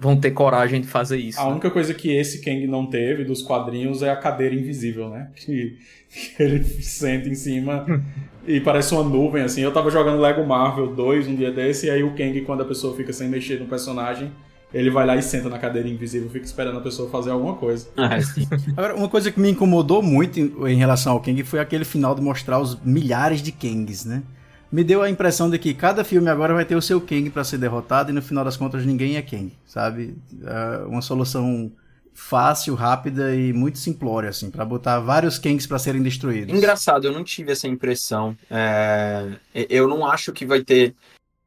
vão 0.03 0.17
ter 0.17 0.33
coragem 0.33 0.81
de 0.81 0.89
fazer 0.89 1.17
isso. 1.17 1.41
A 1.41 1.45
né? 1.45 1.53
única 1.53 1.71
coisa 1.71 1.95
que 1.95 2.11
esse 2.11 2.43
Kang 2.43 2.67
não 2.67 2.87
teve 2.87 3.25
dos 3.25 3.41
quadrinhos 3.41 4.03
é 4.03 4.11
a 4.11 4.17
cadeira 4.17 4.55
invisível, 4.55 5.09
né? 5.09 5.31
Que, 5.37 5.79
que 6.37 6.43
ele 6.43 6.63
senta 6.65 7.29
em 7.29 7.35
cima 7.35 7.87
e 8.47 8.61
parece 8.61 8.93
uma 8.93 9.03
nuvem, 9.03 9.43
assim. 9.43 9.63
Eu 9.63 9.73
tava 9.73 9.91
jogando 9.91 10.21
Lego 10.21 10.45
Marvel 10.45 10.95
2 10.95 11.29
um 11.29 11.35
dia 11.35 11.51
desse, 11.51 11.87
e 11.87 11.91
aí 11.91 12.03
o 12.03 12.15
Kang, 12.15 12.39
quando 12.43 12.63
a 12.63 12.67
pessoa 12.67 12.95
fica 12.95 13.13
sem 13.13 13.29
mexer 13.29 13.59
no 13.59 13.67
personagem, 13.67 14.31
ele 14.75 14.91
vai 14.91 15.07
lá 15.07 15.17
e 15.17 15.23
senta 15.23 15.49
na 15.49 15.59
cadeira 15.59 15.89
invisível, 15.89 16.29
fica 16.29 16.45
esperando 16.45 16.79
a 16.79 16.81
pessoa 16.83 17.09
fazer 17.09 17.31
alguma 17.31 17.55
coisa. 17.55 17.89
Ah, 17.97 18.21
sim. 18.21 18.47
Agora, 18.77 18.95
uma 18.95 19.09
coisa 19.09 19.31
que 19.31 19.41
me 19.41 19.51
incomodou 19.51 20.03
muito 20.03 20.39
em, 20.39 20.53
em 20.69 20.77
relação 20.77 21.13
ao 21.13 21.21
Kang 21.21 21.43
foi 21.45 21.61
aquele 21.61 21.85
final 21.85 22.15
de 22.15 22.21
mostrar 22.21 22.59
os 22.59 22.79
milhares 22.83 23.41
de 23.41 23.53
Kangs, 23.53 24.05
né? 24.05 24.23
Me 24.73 24.83
deu 24.83 25.03
a 25.03 25.11
impressão 25.11 25.51
de 25.51 25.59
que 25.59 25.75
cada 25.75 26.03
filme 26.03 26.31
agora 26.31 26.55
vai 26.55 26.65
ter 26.65 26.75
o 26.75 26.81
seu 26.81 26.99
Kang 26.99 27.29
pra 27.29 27.45
ser 27.45 27.59
derrotado 27.59 28.11
e 28.11 28.15
no 28.15 28.23
final 28.23 28.43
das 28.43 28.57
contas 28.57 28.87
ninguém 28.87 29.17
é 29.17 29.23
Kang, 29.23 29.53
sabe? 29.67 30.17
É 30.43 30.85
uma 30.87 31.03
solução 31.03 31.71
fácil, 32.15 32.75
rápida 32.75 33.35
e 33.35 33.53
muito 33.53 33.79
simplória, 33.79 34.31
assim, 34.31 34.51
pra 34.51 34.65
botar 34.65 34.99
vários 35.01 35.39
Kangs 35.39 35.67
pra 35.67 35.79
serem 35.79 36.03
destruídos. 36.03 36.57
Engraçado, 36.57 37.07
eu 37.07 37.13
não 37.13 37.23
tive 37.23 37.53
essa 37.53 37.69
impressão. 37.69 38.37
É, 38.51 39.33
Eu 39.69 39.87
não 39.87 40.07
acho 40.07 40.33
que 40.33 40.47
vai 40.47 40.63
ter. 40.63 40.95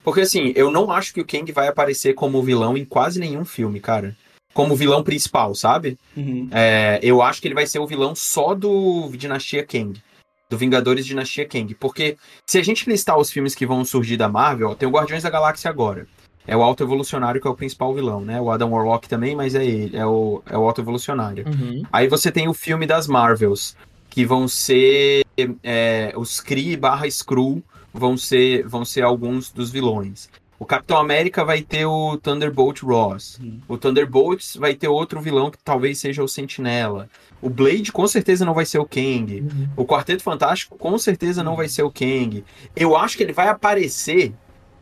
Porque 0.04 0.22
assim, 0.22 0.54
eu 0.56 0.70
não 0.70 0.92
acho 0.92 1.12
que 1.12 1.22
o 1.22 1.26
Kang 1.26 1.52
vai 1.52 1.68
aparecer 1.68 2.14
como 2.14 2.44
vilão 2.44 2.78
em 2.78 2.86
quase 2.86 3.20
nenhum 3.20 3.44
filme, 3.44 3.80
cara. 3.80 4.16
Como 4.54 4.76
vilão 4.76 5.04
principal, 5.04 5.54
sabe? 5.56 5.98
Uhum. 6.16 6.48
É, 6.52 7.00
eu 7.02 7.22
acho 7.22 7.42
que 7.42 7.48
ele 7.48 7.56
vai 7.56 7.66
ser 7.66 7.80
o 7.80 7.88
vilão 7.88 8.16
só 8.16 8.54
do 8.54 9.10
Dinastia 9.18 9.66
Kang. 9.66 10.02
Do 10.50 10.58
Vingadores 10.58 11.06
Dinastia 11.06 11.48
Kang. 11.48 11.74
Porque 11.76 12.18
se 12.46 12.58
a 12.58 12.64
gente 12.64 12.90
listar 12.90 13.18
os 13.18 13.32
filmes 13.32 13.56
que 13.56 13.66
vão 13.66 13.84
surgir 13.84 14.18
da 14.18 14.30
Marvel, 14.30 14.70
ó, 14.70 14.76
tem 14.76 14.88
o 14.88 14.92
Guardiões 14.92 15.24
da 15.24 15.30
Galáxia 15.30 15.70
agora. 15.70 16.08
É 16.48 16.56
o 16.56 16.62
Auto 16.62 16.84
Evolucionário 16.84 17.42
que 17.42 17.48
é 17.48 17.50
o 17.50 17.56
principal 17.56 17.94
vilão, 17.94 18.22
né? 18.22 18.40
O 18.40 18.52
Adam 18.52 18.72
Warlock 18.72 19.10
também, 19.10 19.36
mas 19.36 19.56
é 19.56 19.66
ele, 19.66 19.98
é 19.98 20.06
o, 20.06 20.44
é 20.46 20.58
o 20.58 20.64
Auto 20.64 20.82
Evolucionário. 20.82 21.46
Uhum. 21.48 21.84
Aí 21.92 22.08
você 22.08 22.32
tem 22.32 22.48
o 22.48 22.54
filme 22.54 22.86
das 22.86 23.08
Marvels, 23.08 23.76
que 24.10 24.24
vão 24.26 24.48
ser 24.48 25.26
é, 25.64 26.14
os 26.16 26.40
Kree 26.40 26.78
barra 26.78 27.08
Skrull, 27.08 27.64
vão 27.92 28.16
ser, 28.16 28.68
vão 28.68 28.86
ser 28.86 29.02
alguns 29.02 29.52
dos 29.52 29.72
vilões. 29.72 30.30
O 30.58 30.66
Capitão 30.66 30.98
América 30.98 31.44
vai 31.44 31.62
ter 31.62 31.86
o 31.86 32.18
Thunderbolt 32.18 32.82
Ross. 32.82 33.40
O 33.68 33.78
Thunderbolts 33.78 34.56
vai 34.56 34.74
ter 34.74 34.88
outro 34.88 35.20
vilão 35.20 35.52
que 35.52 35.58
talvez 35.62 36.00
seja 36.00 36.24
o 36.24 36.28
Sentinela. 36.28 37.10
O 37.42 37.50
Blade 37.50 37.92
com 37.92 38.08
certeza 38.08 38.44
não 38.46 38.54
vai 38.54 38.66
ser 38.66 38.80
o 38.80 38.86
Kang. 38.86 39.46
O 39.76 39.86
Quarteto 39.86 40.24
Fantástico 40.24 40.78
com 40.78 40.98
certeza 40.98 41.44
não 41.44 41.56
vai 41.56 41.68
ser 41.68 41.84
o 41.84 41.92
Kang. 41.92 42.44
Eu 42.76 42.96
acho 42.98 43.16
que 43.18 43.24
ele 43.24 43.34
vai 43.34 43.48
aparecer, 43.48 44.34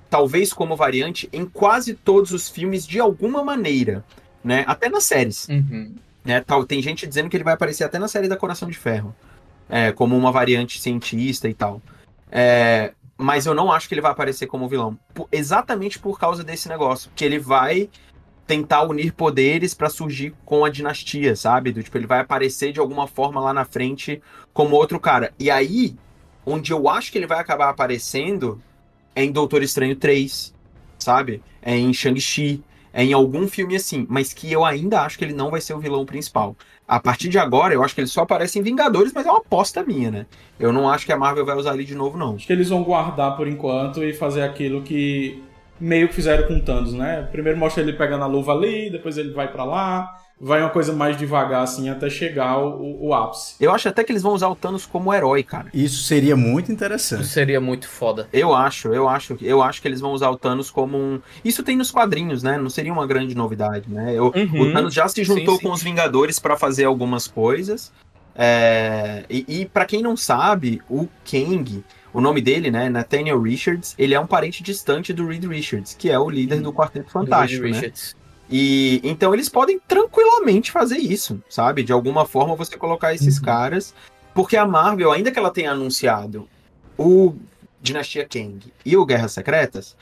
talvez 0.09 0.53
como 0.53 0.75
variante, 0.75 1.27
em 1.33 1.45
quase 1.45 1.93
todos 1.93 2.31
os 2.31 2.47
filmes 2.49 2.85
de 2.87 2.99
alguma 2.99 3.43
maneira. 3.43 4.03
Né? 4.43 4.63
Até 4.67 4.89
nas 4.89 5.03
séries 5.05 5.47
Uhum. 5.49 5.93
né? 6.23 6.39
Tal, 6.41 6.65
tem 6.65 6.81
gente 6.81 7.07
dizendo 7.07 7.29
que 7.29 7.35
ele 7.37 7.43
vai 7.43 7.53
aparecer 7.53 7.83
até 7.83 7.97
na 7.99 8.07
série 8.07 8.27
da 8.27 8.35
Coração 8.37 8.69
de 8.69 8.77
Ferro, 8.77 9.13
é, 9.69 9.91
como 9.91 10.17
uma 10.17 10.31
variante 10.31 10.79
cientista 10.81 11.47
e 11.49 11.53
tal. 11.53 11.81
É, 12.31 12.91
mas 13.17 13.45
eu 13.45 13.53
não 13.53 13.71
acho 13.71 13.87
que 13.87 13.93
ele 13.93 14.01
vai 14.01 14.11
aparecer 14.11 14.47
como 14.47 14.67
vilão, 14.67 14.97
Por- 15.13 15.27
exatamente 15.31 15.97
por 15.99 16.19
causa 16.19 16.43
desse 16.43 16.67
negócio, 16.67 17.09
que 17.15 17.23
ele 17.23 17.39
vai 17.39 17.89
tentar 18.45 18.83
unir 18.83 19.13
poderes 19.13 19.73
pra 19.73 19.89
surgir 19.89 20.33
com 20.45 20.65
a 20.65 20.69
dinastia, 20.69 21.35
sabe? 21.35 21.71
Do 21.71 21.81
tipo, 21.81 21.97
ele 21.97 22.07
vai 22.07 22.19
aparecer 22.19 22.71
de 22.71 22.79
alguma 22.79 23.07
forma 23.07 23.39
lá 23.39 23.53
na 23.53 23.65
frente 23.65 24.21
como 24.53 24.75
outro 24.75 24.99
cara. 24.99 25.33
E 25.39 25.49
aí, 25.49 25.95
onde 26.45 26.71
eu 26.71 26.89
acho 26.89 27.11
que 27.11 27.17
ele 27.17 27.27
vai 27.27 27.39
acabar 27.39 27.69
aparecendo 27.69 28.61
é 29.15 29.23
em 29.23 29.31
Doutor 29.31 29.61
Estranho 29.61 29.95
3, 29.95 30.53
sabe? 30.99 31.41
É 31.61 31.77
em 31.77 31.93
Shang-Chi, 31.93 32.63
é 32.91 33.03
em 33.03 33.13
algum 33.13 33.47
filme 33.47 33.75
assim, 33.75 34.05
mas 34.09 34.33
que 34.33 34.51
eu 34.51 34.65
ainda 34.65 35.01
acho 35.01 35.17
que 35.17 35.23
ele 35.23 35.33
não 35.33 35.49
vai 35.49 35.61
ser 35.61 35.73
o 35.73 35.79
vilão 35.79 36.05
principal. 36.05 36.55
A 36.87 36.99
partir 36.99 37.29
de 37.29 37.39
agora, 37.39 37.73
eu 37.73 37.83
acho 37.83 37.95
que 37.95 38.01
ele 38.01 38.07
só 38.07 38.21
aparece 38.21 38.59
em 38.59 38.61
Vingadores, 38.61 39.13
mas 39.13 39.25
é 39.25 39.29
uma 39.29 39.39
aposta 39.39 39.83
minha, 39.83 40.11
né? 40.11 40.25
Eu 40.59 40.73
não 40.73 40.89
acho 40.89 41.05
que 41.05 41.11
a 41.11 41.17
Marvel 41.17 41.45
vai 41.45 41.55
usar 41.55 41.73
ele 41.73 41.85
de 41.85 41.95
novo, 41.95 42.17
não. 42.17 42.35
Acho 42.35 42.45
que 42.45 42.53
eles 42.53 42.69
vão 42.69 42.83
guardar 42.83 43.37
por 43.37 43.47
enquanto 43.47 44.03
e 44.03 44.13
fazer 44.13 44.41
aquilo 44.43 44.81
que 44.81 45.41
meio 45.83 46.07
que 46.07 46.15
fizeram 46.15 46.47
com 46.47 46.55
o 46.55 46.61
Thanos, 46.61 46.93
né? 46.93 47.27
Primeiro 47.31 47.59
mostra 47.59 47.83
ele 47.83 47.93
pegando 47.93 48.23
a 48.23 48.27
luva 48.27 48.53
ali, 48.53 48.89
depois 48.89 49.17
ele 49.17 49.31
vai 49.33 49.51
pra 49.51 49.63
lá, 49.65 50.15
vai 50.39 50.61
uma 50.61 50.69
coisa 50.69 50.93
mais 50.93 51.17
devagar 51.17 51.61
assim 51.61 51.89
até 51.89 52.09
chegar 52.09 52.57
o, 52.57 53.07
o, 53.07 53.13
ápice. 53.13 53.55
Eu 53.59 53.71
acho 53.73 53.89
até 53.89 54.03
que 54.03 54.11
eles 54.11 54.21
vão 54.23 54.33
usar 54.33 54.47
o 54.47 54.55
Thanos 54.55 54.85
como 54.85 55.13
herói, 55.13 55.43
cara. 55.43 55.67
Isso 55.73 56.03
seria 56.03 56.35
muito 56.35 56.65
Isso 56.65 56.71
interessante. 56.73 57.25
seria 57.25 57.59
muito 57.59 57.87
foda. 57.87 58.27
Eu 58.31 58.53
acho, 58.55 58.93
eu 58.93 59.07
acho, 59.09 59.37
eu 59.41 59.61
acho 59.61 59.81
que 59.81 59.87
eles 59.87 59.99
vão 59.99 60.13
usar 60.13 60.29
o 60.29 60.37
Thanos 60.37 60.71
como 60.71 60.97
um. 60.97 61.19
Isso 61.43 61.61
tem 61.63 61.75
nos 61.75 61.91
quadrinhos, 61.91 62.41
né? 62.43 62.57
Não 62.57 62.69
seria 62.69 62.93
uma 62.93 63.05
grande 63.05 63.35
novidade, 63.35 63.89
né? 63.89 64.13
Eu- 64.15 64.33
Uhum. 64.35 64.61
O 64.61 64.73
Thanos 64.73 64.93
já 64.93 65.07
se 65.07 65.23
juntou 65.23 65.55
Sim, 65.55 65.59
sim. 65.61 65.67
com 65.67 65.71
os 65.73 65.83
Vingadores 65.83 66.39
pra 66.39 66.55
fazer 66.57 66.85
algumas 66.85 67.27
coisas. 67.27 67.91
É, 68.35 69.23
E, 69.29 69.45
e 69.61 69.65
para 69.65 69.85
quem 69.85 70.01
não 70.01 70.17
sabe, 70.17 70.81
o 70.89 71.07
Kang, 71.29 71.83
o 72.13 72.21
nome 72.21 72.41
dele, 72.41 72.69
né? 72.69 72.89
Nathaniel 72.89 73.41
Richards, 73.41 73.95
ele 73.97 74.13
é 74.13 74.19
um 74.19 74.27
parente 74.27 74.61
distante 74.61 75.11
do 75.11 75.27
Reed 75.27 75.43
Richards, 75.45 75.95
que 75.97 76.09
é 76.09 76.19
o 76.19 76.29
líder 76.29 76.61
do 76.61 76.71
Quarteto 76.71 77.09
Fantástico, 77.11 77.63
Reed 77.63 77.73
né? 77.73 77.79
Richards. 77.79 78.15
E 78.49 79.01
então 79.03 79.33
eles 79.33 79.49
podem 79.49 79.79
tranquilamente 79.87 80.71
fazer 80.71 80.97
isso, 80.97 81.41
sabe? 81.49 81.81
De 81.81 81.91
alguma 81.91 82.25
forma 82.25 82.55
você 82.55 82.77
colocar 82.77 83.13
esses 83.13 83.39
caras, 83.39 83.95
porque 84.33 84.55
a 84.55 84.65
Marvel, 84.65 85.11
ainda 85.11 85.31
que 85.31 85.39
ela 85.39 85.49
tenha 85.49 85.71
anunciado 85.71 86.47
o 86.97 87.33
Dinastia 87.81 88.27
Kang 88.27 88.59
e 88.85 88.95
o 88.95 89.05
Guerras 89.05 89.31
Secretas, 89.31 89.95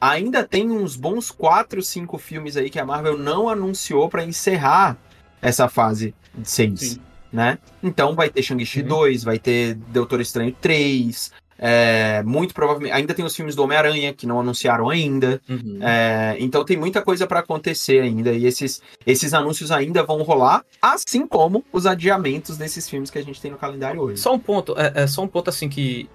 ainda 0.00 0.42
tem 0.42 0.70
uns 0.70 0.96
bons 0.96 1.30
4, 1.30 1.80
5 1.80 2.18
filmes 2.18 2.56
aí 2.56 2.68
que 2.70 2.80
a 2.80 2.84
Marvel 2.84 3.16
não 3.16 3.48
anunciou 3.48 4.08
pra 4.08 4.24
encerrar 4.24 4.96
essa 5.40 5.68
fase 5.68 6.12
6, 6.42 6.80
Sim. 6.80 7.00
né? 7.32 7.58
Então 7.82 8.14
vai 8.16 8.28
ter 8.30 8.42
Shang-Chi 8.42 8.80
Uhum. 8.80 8.88
2, 8.88 9.22
vai 9.22 9.38
ter 9.38 9.74
Doutor 9.74 10.20
Estranho 10.20 10.56
3, 10.60 11.30
é, 11.58 12.22
muito 12.22 12.54
provavelmente 12.54 12.92
ainda 12.92 13.14
tem 13.14 13.24
os 13.24 13.34
filmes 13.34 13.54
do 13.54 13.62
Homem-Aranha 13.62 14.12
que 14.12 14.26
não 14.26 14.40
anunciaram 14.40 14.88
ainda. 14.88 15.40
Uhum. 15.48 15.78
É, 15.80 16.36
então 16.38 16.64
tem 16.64 16.76
muita 16.76 17.02
coisa 17.02 17.26
pra 17.26 17.40
acontecer 17.40 18.00
ainda 18.00 18.32
e 18.32 18.46
esses, 18.46 18.82
esses 19.06 19.34
anúncios 19.34 19.70
ainda 19.70 20.02
vão 20.02 20.22
rolar, 20.22 20.64
assim 20.80 21.26
como 21.26 21.64
os 21.72 21.86
adiamentos 21.86 22.56
desses 22.56 22.88
filmes 22.88 23.10
que 23.10 23.18
a 23.18 23.24
gente 23.24 23.40
tem 23.40 23.50
no 23.50 23.58
calendário 23.58 24.00
hoje. 24.00 24.20
Só 24.20 24.34
um 24.34 24.38
ponto, 24.38 24.74
é, 24.78 25.02
é 25.02 25.06
só 25.06 25.22
um 25.22 25.28
ponto 25.28 25.48
assim 25.48 25.68
que, 25.68 26.08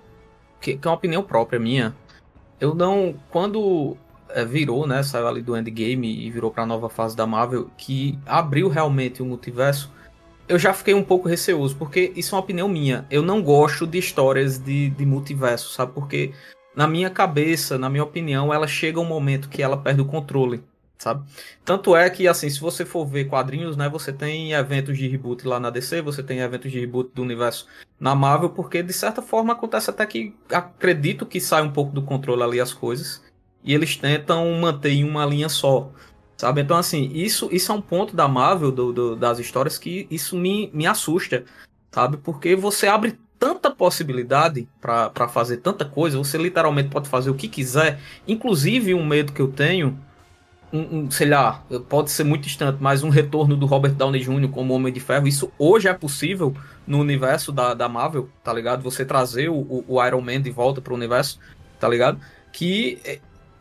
que, 0.60 0.78
que 0.78 0.88
é 0.88 0.90
uma 0.90 0.98
opinião 0.98 1.24
própria 1.24 1.60
minha. 1.60 1.96
Eu 2.60 2.74
não. 2.74 3.14
Quando 3.30 3.96
é, 4.30 4.44
virou, 4.44 4.86
né? 4.86 5.04
Saiu 5.04 5.28
ali 5.28 5.42
do 5.42 5.56
Endgame 5.56 6.26
e 6.26 6.30
virou 6.30 6.52
pra 6.52 6.66
nova 6.66 6.90
fase 6.90 7.16
da 7.16 7.26
Marvel, 7.26 7.70
que 7.78 8.18
abriu 8.26 8.68
realmente 8.68 9.22
o 9.22 9.26
multiverso. 9.26 9.92
Eu 10.48 10.58
já 10.58 10.74
fiquei 10.74 10.94
um 10.94 11.04
pouco 11.04 11.28
receoso, 11.28 11.76
porque 11.76 12.14
isso 12.16 12.34
é 12.34 12.38
uma 12.38 12.44
opinião 12.44 12.70
minha. 12.70 13.06
Eu 13.12 13.22
não 13.22 13.42
gosto 13.42 13.86
de 13.86 13.98
histórias 13.98 14.58
de, 14.58 14.90
de 14.92 15.06
multiverso, 15.06 15.74
sabe? 15.74 15.92
Porque 15.92 16.34
na 16.74 16.88
minha 16.88 17.10
cabeça, 17.10 17.78
na 17.78 17.90
minha 17.90 18.04
opinião, 18.04 18.54
ela 18.54 18.66
chega 18.66 19.00
um 19.00 19.06
momento 19.06 19.50
que 19.50 19.62
ela 19.62 19.76
perde 19.76 20.00
o 20.00 20.06
controle, 20.06 20.64
sabe? 20.98 21.28
Tanto 21.66 21.98
é 21.98 22.10
que, 22.10 22.30
assim, 22.30 22.50
se 22.50 22.62
você 22.62 22.86
for 22.86 23.06
ver 23.06 23.26
quadrinhos, 23.26 23.76
né? 23.76 23.90
Você 23.90 24.14
tem 24.14 24.54
eventos 24.54 24.98
de 24.98 25.06
reboot 25.08 25.46
lá 25.46 25.60
na 25.60 25.70
DC, 25.70 26.02
você 26.02 26.24
tem 26.24 26.40
eventos 26.40 26.72
de 26.72 26.80
reboot 26.80 27.12
do 27.14 27.24
universo 27.24 27.68
na 28.00 28.16
Marvel, 28.16 28.52
porque 28.52 28.82
de 28.82 28.94
certa 28.94 29.22
forma 29.22 29.52
acontece 29.52 29.90
até 29.90 30.06
que 30.06 30.34
acredito 30.50 31.26
que 31.26 31.42
sai 31.42 31.62
um 31.62 31.72
pouco 31.72 31.92
do 31.92 32.04
controle 32.04 32.44
ali 32.44 32.62
as 32.62 32.72
coisas. 32.74 33.22
E 33.66 33.74
eles 33.74 33.98
tentam 33.98 34.50
manter 34.54 34.92
em 34.92 35.04
uma 35.04 35.26
linha 35.26 35.50
só. 35.50 35.92
Sabe? 36.38 36.62
Então, 36.62 36.78
assim, 36.78 37.10
isso, 37.14 37.50
isso 37.52 37.72
é 37.72 37.76
um 37.76 37.82
ponto 37.82 38.16
da 38.16 38.28
Marvel, 38.28 38.72
do, 38.72 38.94
do- 38.94 39.16
das 39.16 39.40
histórias, 39.40 39.78
que 39.78 40.08
isso 40.12 40.38
me, 40.38 40.70
me 40.74 40.86
assusta. 40.86 41.44
Sabe? 41.92 42.18
Porque 42.18 42.56
você 42.56 42.88
abre 42.88 43.18
tanta 43.40 43.72
possibilidade 43.72 44.68
pra 44.82 45.28
fazer 45.28 45.58
tanta 45.58 45.84
coisa, 45.86 46.18
você 46.18 46.38
literalmente 46.38 46.90
pode 46.90 47.10
fazer 47.10 47.30
o 47.30 47.36
que 47.36 47.48
quiser. 47.48 48.00
Inclusive, 48.28 48.94
um 48.94 49.06
medo 49.06 49.32
que 49.34 49.42
eu 49.42 49.48
tenho, 49.48 49.98
um, 50.74 51.00
um, 51.06 51.12
sei 51.12 51.28
lá, 51.30 51.64
pode 51.90 52.12
ser 52.12 52.24
muito 52.24 52.44
distante, 52.44 52.78
mas 52.82 53.04
um 53.04 53.10
retorno 53.10 53.56
do 53.56 53.66
Robert 53.66 53.94
Downey 53.94 54.22
Jr. 54.22 54.50
como 54.50 54.74
Homem 54.74 54.92
de 54.94 55.00
Ferro, 55.00 55.28
isso 55.28 55.52
hoje 55.58 55.88
é 55.88 55.94
possível 55.94 56.56
no 56.86 57.00
universo 57.00 57.52
da, 57.52 57.74
da 57.74 57.88
Marvel, 57.90 58.30
tá 58.44 58.54
ligado? 58.54 58.82
Você 58.84 59.06
trazer 59.06 59.50
o, 59.50 59.84
o- 59.88 60.06
Iron 60.06 60.22
Man 60.22 60.42
de 60.42 60.52
volta 60.52 60.82
pro 60.82 60.94
universo, 60.96 61.40
tá 61.80 61.88
ligado? 61.88 62.20
Que 62.52 63.00
é, 63.06 63.20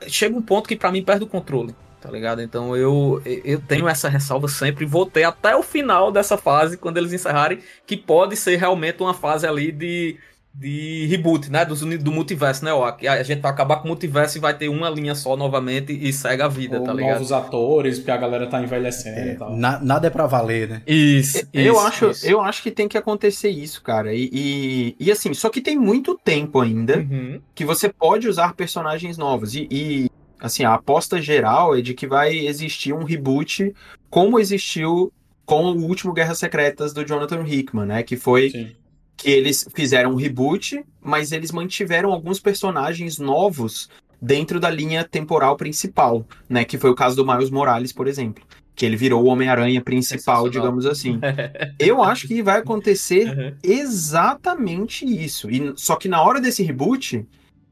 chega 0.09 0.37
um 0.37 0.43
ponto 0.43 0.69
que 0.69 0.77
pra 0.77 0.91
mim 0.91 1.03
perde 1.03 1.25
o 1.25 1.29
controle, 1.29 1.75
tá 2.07 2.13
ligado? 2.13 2.41
Então 2.41 2.77
eu, 2.77 3.21
eu 3.45 3.61
tenho 3.61 3.89
essa 3.89 4.09
ressalva 4.09 4.47
sempre 4.49 4.85
e 4.85 4.89
vou 4.89 5.05
ter 5.05 5.25
até 5.25 5.57
o 5.57 5.63
final 5.63 6.13
dessa 6.13 6.37
fase, 6.39 6.79
quando 6.79 6.97
eles 6.99 7.13
encerrarem, 7.13 7.59
que 7.87 7.97
pode 7.97 8.37
ser 8.37 8.57
realmente 8.57 9.03
uma 9.03 9.13
fase 9.15 9.47
ali 9.47 9.73
de, 9.73 10.17
de 10.55 11.07
reboot, 11.11 11.51
né? 11.51 11.65
Do, 11.65 11.75
do 11.99 12.13
multiverso, 12.13 12.65
né? 12.65 12.73
Ó, 12.73 12.91
que 12.93 13.07
a 13.07 13.23
gente 13.23 13.41
vai 13.43 13.51
acabar 13.51 13.77
com 13.77 13.85
o 13.85 13.89
multiverso 13.89 14.39
e 14.39 14.41
vai 14.41 14.55
ter 14.57 14.69
uma 14.69 14.89
linha 14.89 15.15
só 15.15 15.37
novamente 15.37 15.93
e 15.93 16.13
segue 16.13 16.43
a 16.43 16.49
vida, 16.49 16.79
Ou 16.79 16.85
tá 16.85 16.93
ligado? 16.95 17.13
novos 17.15 17.33
atores, 17.33 17.99
porque 17.99 18.11
a 18.11 18.17
galera 18.17 18.47
tá 18.47 18.63
envelhecendo 18.63 19.29
e 19.33 19.35
tal. 19.35 19.57
Na- 19.57 19.79
nada 19.81 20.07
é 20.07 20.11
pra 20.11 20.27
valer, 20.27 20.69
né? 20.69 20.83
Isso, 20.87 21.47
eu, 21.53 21.75
isso, 21.75 21.81
acho, 21.87 22.11
isso. 22.11 22.27
eu 22.27 22.41
acho 22.41 22.63
que 22.63 22.71
tem 22.71 22.89
que 22.89 22.97
acontecer 22.97 23.51
isso, 23.51 23.83
cara. 23.83 24.15
E, 24.15 24.31
e, 24.33 24.97
e, 24.99 25.11
assim, 25.13 25.35
só 25.35 25.51
que 25.51 25.61
tem 25.61 25.77
muito 25.79 26.19
tempo 26.25 26.61
ainda 26.61 26.99
Uhum. 26.99 27.41
que 27.55 27.65
você 27.65 27.89
pode 27.91 28.27
usar 28.29 28.55
personagens 28.55 29.19
novos. 29.19 29.55
E, 29.55 29.67
e, 29.71 30.11
assim, 30.41 30.65
a 30.65 30.75
aposta 30.75 31.21
geral 31.21 31.77
é 31.77 31.81
de 31.81 31.95
que 31.95 32.07
vai 32.07 32.37
existir 32.47 32.93
um 32.93 33.05
reboot 33.05 33.73
como 34.11 34.39
existiu 34.39 35.13
com 35.45 35.65
o 35.73 35.85
último 35.85 36.13
Guerras 36.13 36.39
Secretas 36.39 36.93
do 36.93 37.05
Jonathan 37.05 37.45
Hickman, 37.47 37.87
né? 37.87 38.03
Que 38.03 38.17
foi 38.17 38.51
Sim. 38.51 38.73
que 39.17 39.31
eles 39.31 39.69
fizeram 39.75 40.13
um 40.13 40.17
reboot, 40.17 40.85
mas 41.01 41.33
eles 41.33 41.53
mantiveram 41.53 42.13
alguns 42.13 42.41
personagens 42.41 43.19
novos 43.19 43.89
dentro 44.21 44.59
da 44.59 44.71
linha 44.71 45.05
temporal 45.05 45.57
principal, 45.57 46.27
né? 46.49 46.65
Que 46.65 46.79
foi 46.79 46.91
o 46.91 46.95
caso 46.95 47.15
do 47.17 47.27
Miles 47.27 47.51
Morales, 47.51 47.93
por 47.93 48.09
exemplo. 48.09 48.43
Que 48.75 48.85
ele 48.85 48.97
virou 48.97 49.23
o 49.25 49.29
Homem-Aranha 49.29 49.81
principal, 49.81 50.51
digamos 50.51 50.85
assim. 50.85 51.19
Eu 51.79 52.03
acho 52.03 52.27
que 52.29 52.43
vai 52.43 52.59
acontecer 52.59 53.29
Uhum. 53.29 53.55
exatamente 53.63 55.05
isso. 55.05 55.51
E, 55.51 55.73
só 55.77 55.97
que 55.97 56.09
na 56.09 56.23
hora 56.23 56.41
desse 56.41 56.63
reboot, 56.63 57.25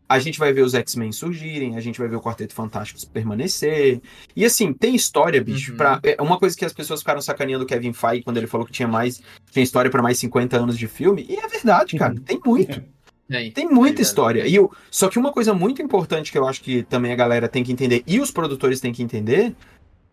A 0.09 0.19
gente 0.19 0.39
vai 0.39 0.53
ver 0.53 0.63
os 0.63 0.75
X-Men 0.75 1.13
surgirem, 1.13 1.77
a 1.77 1.81
gente 1.81 1.99
vai 1.99 2.09
ver 2.09 2.17
o 2.17 2.21
Quarteto 2.21 2.55
Fantástico 2.55 3.01
permanecer. 3.11 4.01
E 4.37 4.45
assim, 4.45 4.73
tem 4.73 4.95
história, 4.95 5.43
bicho. 5.43 5.73
Uhum. 5.73 5.79
Pra, 5.79 6.01
é 6.03 6.21
uma 6.21 6.39
coisa 6.39 6.57
que 6.57 6.65
as 6.65 6.73
pessoas 6.73 7.01
ficaram 7.01 7.23
sacaneando 7.23 7.65
o 7.65 7.67
Kevin 7.67 7.93
Feige 7.93 8.23
quando 8.23 8.37
ele 8.37 8.47
falou 8.47 8.67
que 8.67 8.73
tinha 8.73 8.89
mais. 8.89 9.23
Tinha 9.51 9.63
história 9.63 9.91
pra 9.91 10.03
mais 10.03 10.19
50 10.19 10.57
anos 10.59 10.77
de 10.77 10.87
filme. 10.87 11.27
E 11.29 11.37
é 11.37 11.49
verdade, 11.49 11.97
cara. 11.99 12.15
Tem 12.21 12.39
muito. 12.45 12.83
Aí. 13.31 13.51
Tem 13.51 13.65
muita 13.65 13.83
Verdade. 13.83 14.03
história. 14.03 14.47
E 14.47 14.55
eu, 14.55 14.71
só 14.91 15.09
que 15.09 15.19
uma 15.19 15.33
coisa 15.33 15.55
muito 15.55 15.81
importante 15.81 16.31
que 16.31 16.37
eu 16.37 16.47
acho 16.47 16.61
que 16.61 16.83
também 16.83 17.13
a 17.13 17.17
galera 17.17 17.49
tem 17.49 17.65
que 17.65 17.73
entender, 17.73 18.03
e 18.07 18.21
os 18.21 18.31
produtores 18.31 18.81
têm 18.81 18.93
que 18.93 19.03
entender, 19.03 19.55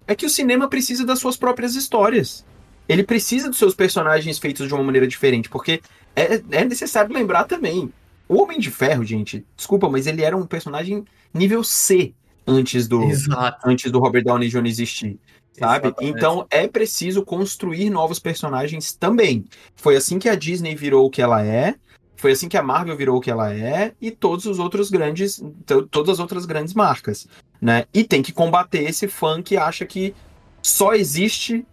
é 0.07 0.15
que 0.15 0.25
o 0.25 0.29
cinema 0.29 0.69
precisa 0.69 1.05
das 1.05 1.19
suas 1.19 1.35
próprias 1.35 1.75
histórias. 1.75 2.45
Ele 2.87 3.03
precisa 3.03 3.49
dos 3.49 3.57
seus 3.57 3.75
personagens 3.75 4.39
feitos 4.39 4.67
de 4.67 4.73
uma 4.73 4.83
maneira 4.83 5.07
diferente, 5.07 5.49
porque 5.49 5.81
é, 6.15 6.41
é 6.51 6.65
necessário 6.65 7.13
lembrar 7.13 7.45
também. 7.45 7.91
O 8.31 8.41
Homem 8.41 8.59
de 8.59 8.71
Ferro, 8.71 9.03
gente, 9.03 9.45
desculpa, 9.57 9.89
mas 9.89 10.07
ele 10.07 10.21
era 10.21 10.37
um 10.37 10.45
personagem 10.45 11.03
nível 11.33 11.63
C 11.65 12.13
antes 12.47 12.87
do, 12.87 13.03
Exato. 13.03 13.59
antes 13.69 13.91
do 13.91 13.99
Robert 13.99 14.23
Downey 14.23 14.47
Jr. 14.47 14.65
existir. 14.67 15.19
Sabe? 15.51 15.87
Exatamente. 15.87 16.17
Então 16.17 16.47
é 16.49 16.65
preciso 16.65 17.25
construir 17.25 17.89
novos 17.89 18.19
personagens 18.19 18.93
também. 18.93 19.43
Foi 19.75 19.97
assim 19.97 20.17
que 20.17 20.29
a 20.29 20.35
Disney 20.35 20.75
virou 20.75 21.05
o 21.05 21.09
que 21.09 21.21
ela 21.21 21.45
é, 21.45 21.75
foi 22.15 22.31
assim 22.31 22.47
que 22.47 22.55
a 22.55 22.63
Marvel 22.63 22.95
virou 22.95 23.17
o 23.17 23.21
que 23.21 23.29
ela 23.29 23.53
é, 23.53 23.93
e 23.99 24.09
todos 24.11 24.45
os 24.45 24.59
outros 24.59 24.89
grandes, 24.89 25.43
to- 25.65 25.87
todas 25.87 26.11
as 26.13 26.19
outras 26.19 26.45
grandes 26.45 26.73
marcas, 26.73 27.27
né? 27.59 27.83
E 27.93 28.01
tem 28.03 28.21
que 28.21 28.31
combater 28.31 28.83
esse 28.83 29.09
fã 29.09 29.41
que 29.41 29.57
acha 29.57 29.85
que 29.85 30.15
só 30.61 30.93
existe 30.93 31.65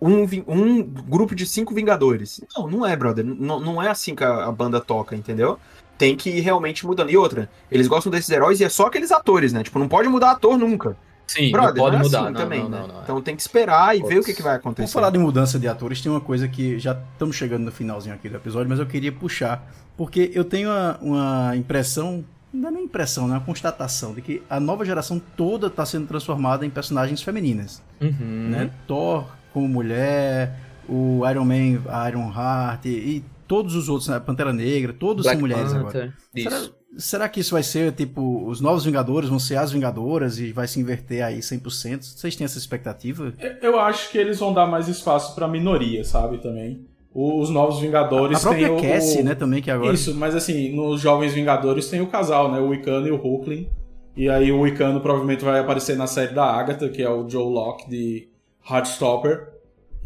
um, 0.00 0.22
um 0.48 0.82
grupo 0.82 1.32
de 1.34 1.46
cinco 1.46 1.72
Vingadores. 1.72 2.40
Não, 2.56 2.66
não 2.66 2.84
é, 2.86 2.96
brother. 2.96 3.24
N- 3.24 3.36
não 3.38 3.80
é 3.80 3.88
assim 3.88 4.16
que 4.16 4.24
a, 4.24 4.46
a 4.46 4.50
banda 4.50 4.80
toca, 4.80 5.14
entendeu? 5.14 5.60
Tem 5.98 6.16
que 6.16 6.30
ir 6.30 6.40
realmente 6.40 6.84
mudando. 6.86 7.10
E 7.10 7.16
outra, 7.16 7.48
eles 7.70 7.86
gostam 7.86 8.10
desses 8.10 8.28
heróis 8.30 8.60
e 8.60 8.64
é 8.64 8.68
só 8.68 8.86
aqueles 8.86 9.12
atores, 9.12 9.52
né? 9.52 9.62
Tipo, 9.62 9.78
não 9.78 9.88
pode 9.88 10.08
mudar 10.08 10.32
ator 10.32 10.58
nunca. 10.58 10.96
Sim, 11.26 11.50
Brother, 11.52 11.74
não 11.76 11.82
pode 11.84 11.96
não 11.96 12.00
é 12.00 12.04
mudar. 12.04 12.18
assim 12.24 12.32
não, 12.32 12.40
também, 12.40 12.62
não, 12.62 12.68
né? 12.68 12.78
não, 12.80 12.88
não, 12.88 12.98
é. 12.98 13.02
Então 13.04 13.22
tem 13.22 13.36
que 13.36 13.40
esperar 13.42 13.96
e 13.96 14.02
ver 14.02 14.18
o 14.18 14.24
que, 14.24 14.34
que 14.34 14.42
vai 14.42 14.56
acontecer. 14.56 14.92
falar 14.92 15.10
de 15.10 15.18
mudança 15.18 15.58
de 15.58 15.68
atores, 15.68 16.00
tem 16.00 16.10
uma 16.10 16.20
coisa 16.20 16.48
que 16.48 16.78
já 16.78 16.98
estamos 17.12 17.36
chegando 17.36 17.64
no 17.64 17.72
finalzinho 17.72 18.14
aqui 18.14 18.28
do 18.28 18.36
episódio, 18.36 18.68
mas 18.68 18.78
eu 18.78 18.86
queria 18.86 19.12
puxar, 19.12 19.64
porque 19.96 20.30
eu 20.34 20.44
tenho 20.44 20.68
uma, 20.68 20.98
uma 21.00 21.56
impressão, 21.56 22.24
não 22.52 22.68
é 22.68 22.72
nem 22.72 22.84
impressão, 22.84 23.26
né? 23.28 23.34
Uma 23.34 23.40
constatação 23.40 24.12
de 24.12 24.20
que 24.20 24.42
a 24.50 24.58
nova 24.60 24.84
geração 24.84 25.22
toda 25.36 25.68
está 25.68 25.86
sendo 25.86 26.06
transformada 26.06 26.66
em 26.66 26.70
personagens 26.70 27.22
femininas, 27.22 27.80
Uhum. 28.00 28.48
né? 28.50 28.70
Thor 28.86 29.24
como 29.54 29.68
mulher, 29.68 30.58
o 30.88 31.22
Iron 31.30 31.44
Man, 31.44 31.80
a 31.88 32.08
Iron 32.10 32.30
Heart 32.36 32.84
e, 32.86 32.88
e 32.88 33.24
todos 33.52 33.74
os 33.74 33.88
outros, 33.90 34.08
né? 34.08 34.18
Pantera 34.18 34.50
Negra, 34.50 34.94
todos 34.94 35.24
Black 35.24 35.38
são 35.38 35.40
mulheres 35.46 35.72
agora. 35.74 35.84
Panther. 35.92 36.12
Será, 36.42 36.56
Isso. 36.58 36.74
será 36.96 37.28
que 37.28 37.40
isso 37.40 37.50
vai 37.52 37.62
ser, 37.62 37.92
tipo, 37.92 38.48
os 38.48 38.62
novos 38.62 38.84
Vingadores 38.86 39.28
vão 39.28 39.38
ser 39.38 39.56
as 39.56 39.70
Vingadoras 39.72 40.38
e 40.38 40.52
vai 40.52 40.66
se 40.66 40.80
inverter 40.80 41.22
aí 41.22 41.40
100%? 41.40 42.02
Vocês 42.02 42.34
têm 42.34 42.46
essa 42.46 42.56
expectativa? 42.56 43.34
Eu 43.60 43.78
acho 43.78 44.10
que 44.10 44.16
eles 44.16 44.38
vão 44.38 44.54
dar 44.54 44.66
mais 44.66 44.88
espaço 44.88 45.34
pra 45.34 45.46
minoria, 45.46 46.02
sabe, 46.02 46.38
também. 46.38 46.86
Os 47.14 47.50
Novos 47.50 47.78
Vingadores 47.78 48.38
A 48.38 48.40
própria 48.40 48.68
tem 48.68 48.76
o... 48.78 48.80
Cassie, 48.80 49.20
o- 49.20 49.24
né, 49.24 49.34
também, 49.34 49.60
que 49.60 49.70
agora... 49.70 49.92
Isso, 49.92 50.14
mas 50.14 50.34
assim, 50.34 50.74
nos 50.74 50.98
Jovens 50.98 51.34
Vingadores 51.34 51.90
tem 51.90 52.00
o 52.00 52.06
casal, 52.06 52.50
né? 52.50 52.58
O 52.58 52.68
Wiccan 52.68 53.02
e 53.06 53.10
o 53.10 53.16
Hulkling. 53.16 53.68
E 54.16 54.30
aí 54.30 54.50
o 54.50 54.60
Wiccan 54.62 54.98
provavelmente 55.00 55.44
vai 55.44 55.60
aparecer 55.60 55.94
na 55.96 56.06
série 56.06 56.34
da 56.34 56.44
Agatha, 56.44 56.88
que 56.88 57.02
é 57.02 57.10
o 57.10 57.28
Joe 57.28 57.44
Locke 57.52 57.88
de 57.90 58.28
Heartstopper. 58.70 59.51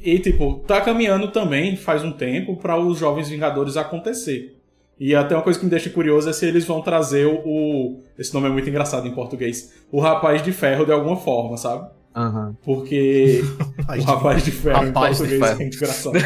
E, 0.02 0.18
tipo, 0.18 0.62
tá 0.66 0.80
caminhando 0.80 1.28
também, 1.28 1.76
faz 1.76 2.04
um 2.04 2.12
tempo, 2.12 2.56
pra 2.56 2.78
os 2.78 2.98
Jovens 2.98 3.28
Vingadores 3.28 3.76
acontecer. 3.76 4.56
E 4.98 5.14
até 5.14 5.34
uma 5.34 5.42
coisa 5.42 5.58
que 5.58 5.64
me 5.64 5.70
deixa 5.70 5.90
curioso 5.90 6.28
é 6.28 6.32
se 6.32 6.46
eles 6.46 6.64
vão 6.64 6.80
trazer 6.80 7.26
o... 7.26 7.34
o- 7.44 8.00
Esse 8.18 8.32
nome 8.32 8.46
é 8.46 8.50
muito 8.50 8.68
engraçado 8.68 9.06
em 9.06 9.10
português. 9.12 9.74
O 9.92 10.00
Rapaz 10.00 10.42
de 10.42 10.52
Ferro 10.52 10.86
de 10.86 10.92
alguma 10.92 11.16
forma, 11.16 11.56
sabe? 11.56 11.86
Aham. 12.14 12.56
Porque 12.64 13.42
o 13.98 14.02
Rapaz 14.02 14.42
de 14.42 14.50
Ferro 14.52 14.86
Rapaz 14.86 15.20
em 15.20 15.24
português 15.24 15.46
Ferro. 15.50 15.62
é 15.62 15.66
engraçado. 15.66 16.18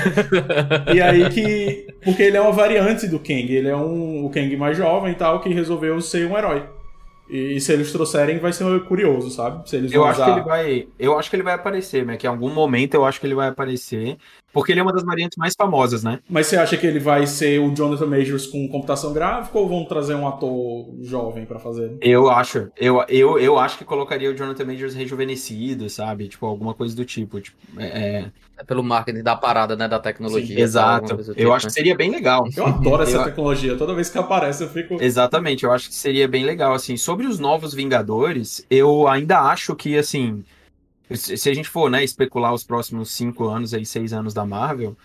e 0.94 1.00
aí 1.02 1.28
que. 1.30 1.86
Porque 2.04 2.22
ele 2.22 2.36
é 2.36 2.40
uma 2.40 2.52
variante 2.52 3.08
do 3.08 3.18
Kang. 3.18 3.52
Ele 3.52 3.66
é 3.68 3.76
um, 3.76 4.24
o 4.24 4.30
Kang 4.30 4.56
mais 4.56 4.76
jovem 4.76 5.12
e 5.12 5.16
tal, 5.16 5.40
que 5.40 5.48
resolveu 5.52 6.00
ser 6.00 6.30
um 6.30 6.38
herói. 6.38 6.62
E, 7.30 7.60
se 7.60 7.72
eles 7.72 7.92
trouxerem, 7.92 8.38
vai 8.38 8.52
ser 8.52 8.84
curioso, 8.84 9.30
sabe? 9.30 9.68
Se 9.68 9.76
eles 9.76 9.92
Eu 9.92 10.04
acho 10.04 10.24
que 10.24 10.30
ele 10.30 10.42
vai. 10.42 10.88
Eu 10.98 11.18
acho 11.18 11.30
que 11.30 11.36
ele 11.36 11.42
vai 11.44 11.54
aparecer, 11.54 12.04
né? 12.04 12.16
Que 12.16 12.26
em 12.26 12.30
algum 12.30 12.52
momento 12.52 12.94
eu 12.94 13.04
acho 13.04 13.20
que 13.20 13.26
ele 13.26 13.34
vai 13.34 13.48
aparecer. 13.48 14.18
Porque 14.52 14.72
ele 14.72 14.80
é 14.80 14.82
uma 14.82 14.92
das 14.92 15.04
variantes 15.04 15.36
mais 15.38 15.54
famosas, 15.56 16.02
né? 16.02 16.18
Mas 16.28 16.46
você 16.48 16.56
acha 16.56 16.76
que 16.76 16.86
ele 16.86 16.98
vai 16.98 17.26
ser 17.26 17.60
o 17.60 17.72
Jonathan 17.74 18.06
Majors 18.06 18.46
com 18.46 18.66
computação 18.68 19.12
gráfica 19.12 19.56
ou 19.58 19.68
vão 19.68 19.84
trazer 19.84 20.14
um 20.14 20.26
ator 20.26 20.88
jovem 21.02 21.44
pra 21.44 21.58
fazer? 21.58 21.96
Eu 22.00 22.28
acho. 22.28 22.68
Eu, 22.76 23.04
eu, 23.08 23.38
eu 23.38 23.58
acho 23.58 23.78
que 23.78 23.84
colocaria 23.84 24.30
o 24.30 24.34
Jonathan 24.34 24.64
Majors 24.64 24.94
rejuvenescido, 24.94 25.88
sabe? 25.88 26.28
Tipo, 26.28 26.46
alguma 26.46 26.74
coisa 26.74 26.96
do 26.96 27.04
tipo. 27.04 27.40
tipo 27.40 27.56
é, 27.78 28.26
É 28.58 28.64
pelo 28.64 28.82
marketing 28.82 29.22
da 29.22 29.36
parada, 29.36 29.76
né? 29.76 29.86
Da 29.86 29.98
tecnologia. 30.00 30.56
Sim, 30.56 30.62
exato. 30.62 31.12
Eu 31.12 31.34
tipo, 31.34 31.52
acho 31.52 31.66
né? 31.66 31.68
que 31.68 31.72
seria 31.74 31.94
bem 31.94 32.10
legal. 32.10 32.44
Eu 32.56 32.66
adoro 32.66 33.02
essa 33.04 33.18
Eu- 33.18 33.24
tecnologia. 33.24 33.76
Toda 33.76 33.94
vez 33.94 34.10
que 34.10 34.18
aparece, 34.18 34.64
eu 34.64 34.68
fico. 34.68 35.00
Exatamente, 35.00 35.64
eu 35.64 35.72
acho 35.72 35.88
que 35.88 35.94
seria 35.94 36.26
bem 36.26 36.44
legal, 36.44 36.72
assim. 36.74 36.96
Sobre 36.96 37.26
os 37.26 37.38
novos 37.38 37.72
Vingadores, 37.72 38.66
eu 38.68 39.06
ainda 39.06 39.40
acho 39.40 39.74
que, 39.76 39.96
assim, 39.96 40.44
se 41.14 41.48
a 41.48 41.54
gente 41.54 41.68
for, 41.68 41.90
né, 41.90 42.02
especular 42.04 42.52
os 42.52 42.64
próximos 42.64 43.10
cinco 43.10 43.48
anos, 43.48 43.74
aí, 43.74 43.84
seis 43.84 44.12
anos 44.12 44.34
da 44.34 44.44
Marvel, 44.44 44.96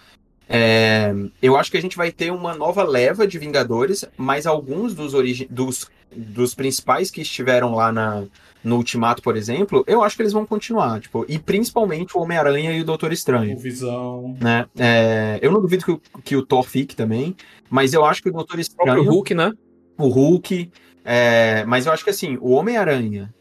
é, 0.47 1.13
eu 1.41 1.57
acho 1.57 1.71
que 1.71 1.77
a 1.77 1.81
gente 1.81 1.97
vai 1.97 2.11
ter 2.11 2.31
uma 2.31 2.55
nova 2.55 2.83
leva 2.83 3.27
de 3.27 3.39
Vingadores, 3.39 4.05
mas 4.15 4.45
alguns 4.45 4.93
dos, 4.93 5.13
dos, 5.49 5.89
dos 6.15 6.53
principais 6.53 7.09
que 7.09 7.21
estiveram 7.21 7.73
lá 7.73 7.91
na, 7.91 8.23
no 8.63 8.77
Ultimato, 8.77 9.21
por 9.21 9.35
exemplo, 9.35 9.83
eu 9.87 10.03
acho 10.03 10.15
que 10.15 10.21
eles 10.21 10.33
vão 10.33 10.45
continuar, 10.45 11.01
tipo, 11.01 11.25
e 11.27 11.39
principalmente 11.39 12.15
o 12.15 12.21
Homem-Aranha 12.21 12.71
e 12.73 12.81
o 12.81 12.85
Doutor 12.85 13.11
Estranho 13.11 13.55
O 13.55 13.59
Visão. 13.59 14.37
né? 14.39 14.67
É, 14.77 15.39
eu 15.41 15.51
não 15.51 15.61
duvido 15.61 15.83
que 15.83 15.91
o, 15.91 16.01
que 16.23 16.35
o 16.35 16.45
Thor 16.45 16.63
fique 16.63 16.95
também, 16.95 17.35
mas 17.69 17.93
eu 17.93 18.05
acho 18.05 18.21
que 18.21 18.29
o 18.29 18.33
Doutor 18.33 18.57
O 18.57 18.61
Estranho, 18.61 18.93
próprio 18.93 19.11
Hulk, 19.11 19.33
né? 19.33 19.51
o 19.97 20.07
Hulk, 20.07 20.71
é, 21.03 21.63
mas 21.65 21.85
eu 21.85 21.93
acho 21.93 22.03
que 22.03 22.09
assim, 22.09 22.37
o 22.39 22.51
Homem-Aranha, 22.51 23.33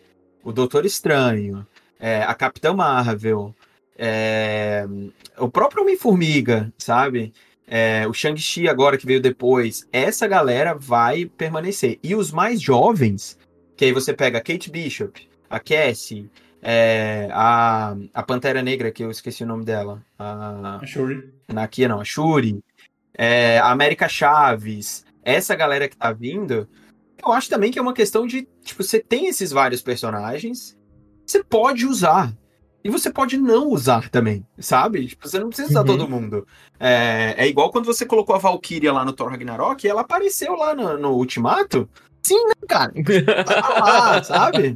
o 0.42 0.52
Doutor 0.52 0.86
Estranho, 0.86 1.66
é, 2.05 2.22
a 2.22 2.34
Capitã 2.34 2.74
Marvel, 2.74 3.55
é, 3.96 4.86
o 5.38 5.48
próprio 5.48 5.80
Homem-Formiga, 5.80 6.70
sabe? 6.76 7.32
É, 7.66 8.07
o 8.07 8.12
Shang-Chi 8.12 8.68
agora 8.68 8.98
que 8.98 9.07
veio 9.07 9.22
depois, 9.22 9.88
essa 9.90 10.26
galera 10.26 10.74
vai 10.74 11.24
permanecer. 11.24 11.98
E 12.02 12.14
os 12.14 12.30
mais 12.30 12.61
jovens, 12.61 13.38
que 13.74 13.86
aí 13.86 13.92
você 13.92 14.12
pega 14.12 14.36
a 14.36 14.42
Kate 14.42 14.70
Bishop, 14.70 15.26
a 15.48 15.59
Cassie, 15.59 16.30
é, 16.61 17.30
a, 17.32 17.96
a 18.12 18.22
Pantera 18.22 18.61
Negra, 18.61 18.92
que 18.92 19.02
eu 19.02 19.11
esqueci 19.11 19.42
o 19.42 19.46
nome 19.46 19.64
dela, 19.64 20.02
a, 20.18 20.80
A 20.82 20.86
Shuri. 20.86 21.32
na 21.50 21.66
Kia 21.66 21.88
não, 21.88 22.02
a 22.02 22.05
Shuri, 22.05 22.62
é, 23.14 23.59
a 23.61 23.70
América 23.70 24.11
Chaves, 24.11 25.07
essa 25.22 25.55
galera 25.55 25.88
que 25.88 25.96
tá 25.96 26.12
vindo, 26.12 26.68
eu 27.24 27.32
acho 27.32 27.48
também 27.48 27.72
que 27.72 27.78
é 27.78 27.82
uma 27.82 27.94
questão 27.94 28.26
de, 28.26 28.46
tipo, 28.62 28.82
você 28.82 29.00
tem 29.00 29.26
esses 29.26 29.50
vários 29.52 29.80
personagens, 29.80 30.76
você 31.35 31.43
pode 31.45 31.87
usar. 31.87 32.32
E 32.82 32.91
você 32.91 33.11
pode 33.11 33.39
não 33.39 33.68
usar 33.70 34.11
também, 34.11 34.47
sabe? 34.59 35.07
Tipo, 35.07 35.26
você 35.26 35.39
não 35.41 35.49
precisa 35.49 35.70
usar 35.70 35.80
Uhum. 35.80 35.87
todo 35.87 36.09
mundo. 36.09 36.47
É, 36.78 37.35
é 37.39 37.49
igual 37.49 37.70
quando 37.70 37.87
você 37.87 38.05
colocou 38.05 38.37
a 38.37 38.39
Valkyria 38.39 38.93
lá 38.93 39.05
no 39.07 39.12
Thor 39.14 39.30
Ragnarok 39.30 39.82
e 39.85 39.89
ela 39.89 40.03
apareceu 40.03 40.55
lá 40.55 40.74
no, 40.74 40.99
no 40.99 41.12
Ultimato. 41.12 41.89
Sim, 42.22 42.45
né, 42.47 42.53
cara? 42.68 42.93
Tava 43.47 43.78
lá, 43.80 44.22
sabe? 44.24 44.74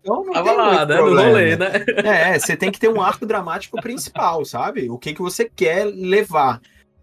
Então 0.00 0.24
não 0.24 0.32
Tava 0.32 0.48
tem 0.48 0.56
lá, 0.58 0.86
né? 0.86 0.94
No 0.96 1.02
problema. 1.02 1.28
rolê, 1.28 1.56
né? 1.56 1.84
É, 2.04 2.38
você 2.38 2.56
tem 2.56 2.72
que 2.72 2.80
ter 2.80 2.88
um 2.88 3.00
arco 3.00 3.24
dramático 3.24 3.80
principal, 3.80 4.44
sabe? 4.44 4.90
O 4.90 4.98
que, 4.98 5.14
que 5.14 5.22
você 5.22 5.48
quer 5.48 5.84
levar. 5.86 6.60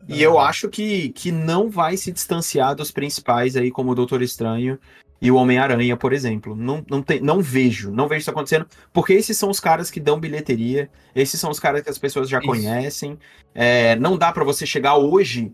E 0.10 0.22
eu 0.22 0.38
acho 0.38 0.68
que, 0.68 1.10
que 1.14 1.32
não 1.32 1.70
vai 1.70 1.96
se 1.96 2.12
distanciar 2.12 2.76
dos 2.76 2.92
principais 2.92 3.56
aí, 3.56 3.72
como 3.72 3.92
o 3.92 3.96
Doutor 3.96 4.22
Estranho 4.22 4.78
e 5.24 5.32
o 5.32 5.38
Homem-Aranha, 5.38 5.96
por 5.96 6.12
exemplo. 6.12 6.54
Não, 6.54 6.86
não, 6.90 7.02
tem, 7.02 7.22
não 7.22 7.42
vejo, 7.42 7.90
não 7.92 8.10
vejo 8.10 8.20
isso 8.20 8.30
acontecendo, 8.30 8.68
porque 8.92 9.14
esses 9.14 9.38
são 9.38 9.50
os 9.50 9.58
caras 9.58 9.90
que 9.90 10.02
dão 10.02 10.20
bilheteria, 10.20 10.90
esses 11.16 11.40
são 11.40 11.50
os 11.50 11.62
caras 11.62 11.82
que 11.82 11.90
as 11.90 11.98
pessoas 11.98 12.28
já 12.28 12.40
Isso. 12.40 12.48
conhecem. 12.48 13.18
É, 13.56 13.96
não 13.96 14.18
dá 14.18 14.34
pra 14.34 14.44
você 14.44 14.66
chegar 14.66 14.98
hoje 14.98 15.54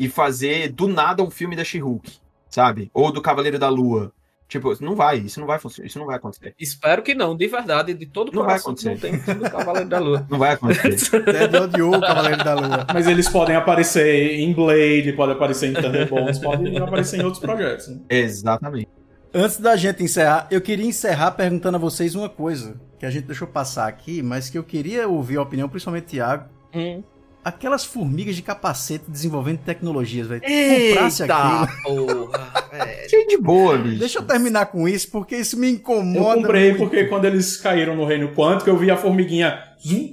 e 0.00 0.08
fazer 0.08 0.72
do 0.72 0.88
nada 0.88 1.22
um 1.22 1.30
filme 1.30 1.54
da 1.54 1.62
She-Hulk, 1.62 2.10
sabe? 2.48 2.90
Ou 2.94 3.12
do 3.12 3.20
Cavaleiro 3.20 3.58
da 3.58 3.68
Lua. 3.68 4.14
Tipo, 4.48 4.72
não 4.80 4.94
vai, 4.94 5.18
isso 5.18 5.40
não 5.40 5.46
vai 5.46 5.58
funcionar, 5.58 5.86
isso 5.88 5.98
não 5.98 6.06
vai 6.06 6.16
acontecer. 6.16 6.54
Espero 6.58 7.02
que 7.02 7.14
não, 7.14 7.36
de 7.36 7.48
verdade, 7.48 7.94
de 7.94 8.06
todo 8.06 8.30
Não 8.32 8.44
vai 8.44 8.60
coração 8.60 8.74
que 8.74 8.84
não 8.84 8.92
acontecer. 8.92 9.10
tem 9.12 9.20
filme 9.20 9.42
do 9.44 9.50
Cavaleiro 9.50 9.88
da 9.88 9.98
Lua. 9.98 10.26
Não 10.30 10.38
vai 10.38 10.52
acontecer. 10.52 11.24
Ted 11.24 11.56
odiou 11.56 11.96
o 11.96 12.00
Cavaleiro 12.00 12.44
da 12.44 12.54
Lua. 12.54 12.86
Mas 12.94 13.08
eles 13.08 13.28
podem 13.28 13.56
aparecer 13.56 14.38
em 14.38 14.52
Blade, 14.52 15.12
podem 15.14 15.34
aparecer 15.34 15.70
em 15.70 15.74
Thunderbolts, 15.74 16.38
podem 16.38 16.78
aparecer 16.78 17.20
em 17.20 17.24
outros 17.24 17.40
projetos. 17.40 17.88
Né? 17.88 18.00
Exatamente. 18.08 18.88
Antes 19.34 19.58
da 19.58 19.74
gente 19.76 20.02
encerrar, 20.02 20.46
eu 20.50 20.60
queria 20.60 20.86
encerrar 20.86 21.32
perguntando 21.32 21.76
a 21.76 21.80
vocês 21.80 22.14
uma 22.14 22.28
coisa 22.28 22.80
que 22.98 23.04
a 23.04 23.10
gente 23.10 23.26
deixou 23.26 23.48
passar 23.48 23.88
aqui, 23.88 24.22
mas 24.22 24.48
que 24.48 24.56
eu 24.56 24.64
queria 24.64 25.08
ouvir 25.08 25.36
a 25.38 25.42
opinião, 25.42 25.68
principalmente 25.68 26.04
do 26.04 26.10
Thiago. 26.10 26.48
Hum. 26.72 27.02
Aquelas 27.48 27.84
formigas 27.84 28.34
de 28.34 28.42
capacete 28.42 29.04
desenvolvendo 29.08 29.58
tecnologias, 29.58 30.26
velho. 30.26 30.40
Comprasse 30.42 31.22
aquilo. 31.22 31.68
porra. 31.84 32.52
Cheio 33.08 33.28
de 33.28 33.38
boa, 33.38 33.78
bicho. 33.78 33.98
Deixa 34.00 34.18
eu 34.18 34.22
terminar 34.24 34.66
com 34.66 34.88
isso, 34.88 35.08
porque 35.12 35.36
isso 35.36 35.56
me 35.56 35.68
Eu 35.68 35.74
incomoda. 35.74 36.40
comprei 36.40 36.70
muito. 36.70 36.78
porque 36.80 37.04
quando 37.04 37.24
eles 37.24 37.56
caíram 37.56 37.94
no 37.94 38.04
reino 38.04 38.30
quântico, 38.34 38.68
eu 38.68 38.76
vi 38.76 38.90
a 38.90 38.96
formiguinha, 38.96 39.62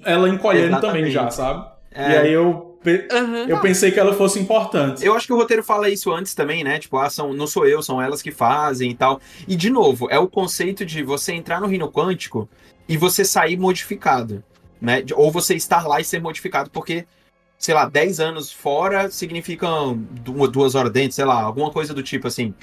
ela 0.06 0.30
encolhendo 0.30 0.80
também 0.80 1.06
Exatamente. 1.06 1.12
já, 1.12 1.30
sabe? 1.32 1.66
É. 1.92 2.12
E 2.12 2.18
aí 2.18 2.34
eu, 2.34 2.78
pe- 2.84 3.08
eu 3.50 3.60
pensei 3.62 3.90
que 3.92 4.00
ela 4.00 4.14
fosse 4.14 4.40
importante. 4.40 5.04
Eu 5.04 5.16
acho 5.16 5.26
que 5.26 5.34
o 5.34 5.36
roteiro 5.36 5.64
fala 5.64 5.90
isso 5.90 6.12
antes 6.14 6.36
também, 6.36 6.64
né? 6.64 6.78
Tipo, 6.78 6.98
ah, 6.98 7.10
são, 7.10 7.34
não 7.34 7.48
sou 7.48 7.66
eu, 7.68 7.82
são 7.82 8.00
elas 8.00 8.22
que 8.22 8.30
fazem 8.32 8.92
e 8.92 8.96
tal. 8.96 9.20
E, 9.48 9.56
de 9.56 9.72
novo, 9.72 10.08
é 10.12 10.20
o 10.20 10.28
conceito 10.28 10.86
de 10.86 11.02
você 11.02 11.34
entrar 11.34 11.60
no 11.60 11.66
reino 11.66 11.90
quântico 11.92 12.48
e 12.88 12.96
você 12.96 13.26
sair 13.26 13.58
modificado, 13.58 14.44
né? 14.80 15.04
Ou 15.16 15.32
você 15.32 15.56
estar 15.56 15.88
lá 15.88 16.00
e 16.00 16.04
ser 16.04 16.22
modificado, 16.22 16.70
porque, 16.70 17.06
sei 17.64 17.74
lá, 17.74 17.86
10 17.86 18.20
anos 18.20 18.52
fora 18.52 19.10
significam 19.10 19.98
du- 20.12 20.48
duas 20.50 20.76
horas 20.76 20.92
dentro, 20.92 21.14
sei 21.16 21.24
lá, 21.24 21.42
alguma 21.42 21.72
coisa 21.72 21.94
do 21.94 22.04
tipo 22.04 22.28
assim. 22.28 22.54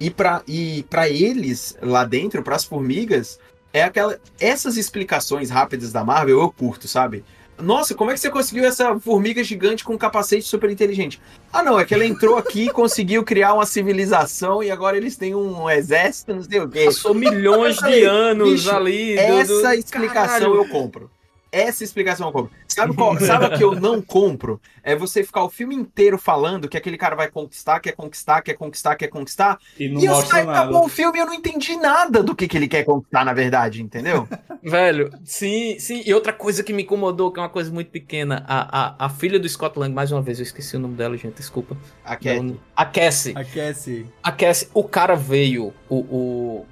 E 0.00 0.10
pra, 0.10 0.42
e 0.48 0.82
pra 0.88 1.08
eles, 1.10 1.76
lá 1.82 2.04
dentro, 2.04 2.42
pras 2.42 2.64
formigas, 2.64 3.38
é 3.72 3.82
aquela. 3.82 4.18
Essas 4.40 4.78
explicações 4.78 5.50
rápidas 5.50 5.92
da 5.92 6.02
Marvel 6.02 6.40
eu 6.40 6.50
curto, 6.50 6.88
sabe? 6.88 7.22
Nossa, 7.58 7.94
como 7.94 8.10
é 8.10 8.14
que 8.14 8.20
você 8.20 8.30
conseguiu 8.30 8.64
essa 8.66 8.98
formiga 9.00 9.42
gigante 9.44 9.82
com 9.84 9.94
um 9.94 9.98
capacete 9.98 10.46
super 10.46 10.68
inteligente? 10.70 11.20
Ah, 11.52 11.62
não, 11.62 11.78
é 11.80 11.84
que 11.86 11.94
ela 11.94 12.04
entrou 12.04 12.36
aqui, 12.36 12.68
conseguiu 12.70 13.24
criar 13.24 13.54
uma 13.54 13.64
civilização 13.64 14.62
e 14.62 14.70
agora 14.70 14.96
eles 14.98 15.16
têm 15.16 15.34
um 15.34 15.68
exército, 15.70 16.34
não 16.34 16.42
sei 16.42 16.60
o 16.60 16.68
quê. 16.68 16.84
Passou 16.84 17.14
milhões 17.14 17.76
de 17.78 18.04
anos 18.04 18.50
bicho, 18.64 18.70
ali. 18.70 19.16
Essa 19.18 19.52
do- 19.70 19.72
explicação 19.74 20.24
Caralho. 20.52 20.54
eu 20.56 20.68
compro. 20.68 21.10
Essa 21.50 21.84
explicação 21.84 22.26
eu 22.28 22.32
compro. 22.32 22.50
Sabe, 22.68 22.94
qual, 22.94 23.18
sabe 23.18 23.46
o 23.46 23.56
que 23.56 23.64
eu 23.64 23.74
não 23.74 24.02
compro? 24.02 24.60
É 24.82 24.94
você 24.94 25.22
ficar 25.22 25.44
o 25.44 25.48
filme 25.48 25.74
inteiro 25.74 26.18
falando 26.18 26.68
que 26.68 26.76
aquele 26.76 26.98
cara 26.98 27.16
vai 27.16 27.30
conquistar, 27.30 27.80
quer 27.80 27.92
conquistar, 27.92 28.42
quer 28.42 28.54
conquistar, 28.54 28.96
quer 28.96 29.08
conquistar. 29.08 29.58
E 29.78 29.88
não 29.88 30.00
e 30.00 30.04
eu 30.04 30.12
mostra 30.12 30.38
saio, 30.38 30.50
acabou 30.50 30.84
o 30.84 30.88
filme 30.88 31.18
e 31.18 31.22
eu 31.22 31.26
não 31.26 31.34
entendi 31.34 31.76
nada 31.76 32.22
do 32.22 32.34
que, 32.34 32.46
que 32.48 32.56
ele 32.56 32.68
quer 32.68 32.84
conquistar, 32.84 33.24
na 33.24 33.32
verdade, 33.32 33.82
entendeu? 33.82 34.28
Velho, 34.62 35.10
sim, 35.24 35.78
sim. 35.78 36.02
E 36.04 36.12
outra 36.12 36.32
coisa 36.32 36.62
que 36.62 36.72
me 36.72 36.82
incomodou, 36.82 37.30
que 37.30 37.38
é 37.38 37.42
uma 37.42 37.48
coisa 37.48 37.70
muito 37.70 37.90
pequena, 37.90 38.44
a, 38.46 39.04
a, 39.04 39.06
a 39.06 39.08
filha 39.08 39.38
do 39.38 39.48
Scott 39.48 39.78
Lang, 39.78 39.94
mais 39.94 40.10
uma 40.12 40.20
vez, 40.20 40.38
eu 40.38 40.42
esqueci 40.42 40.76
o 40.76 40.80
nome 40.80 40.94
dela, 40.96 41.16
gente, 41.16 41.36
desculpa. 41.36 41.76
A 42.04 42.16
Cat. 42.16 42.40
Não- 42.40 42.58
A 42.74 42.84
Cassie. 42.84 43.32
Aquece. 43.36 44.06
A 44.22 44.32
Cassie, 44.32 44.68
o 44.74 44.84
cara 44.84 45.14
veio, 45.14 45.72
o, 45.88 45.96
o, 45.96 46.66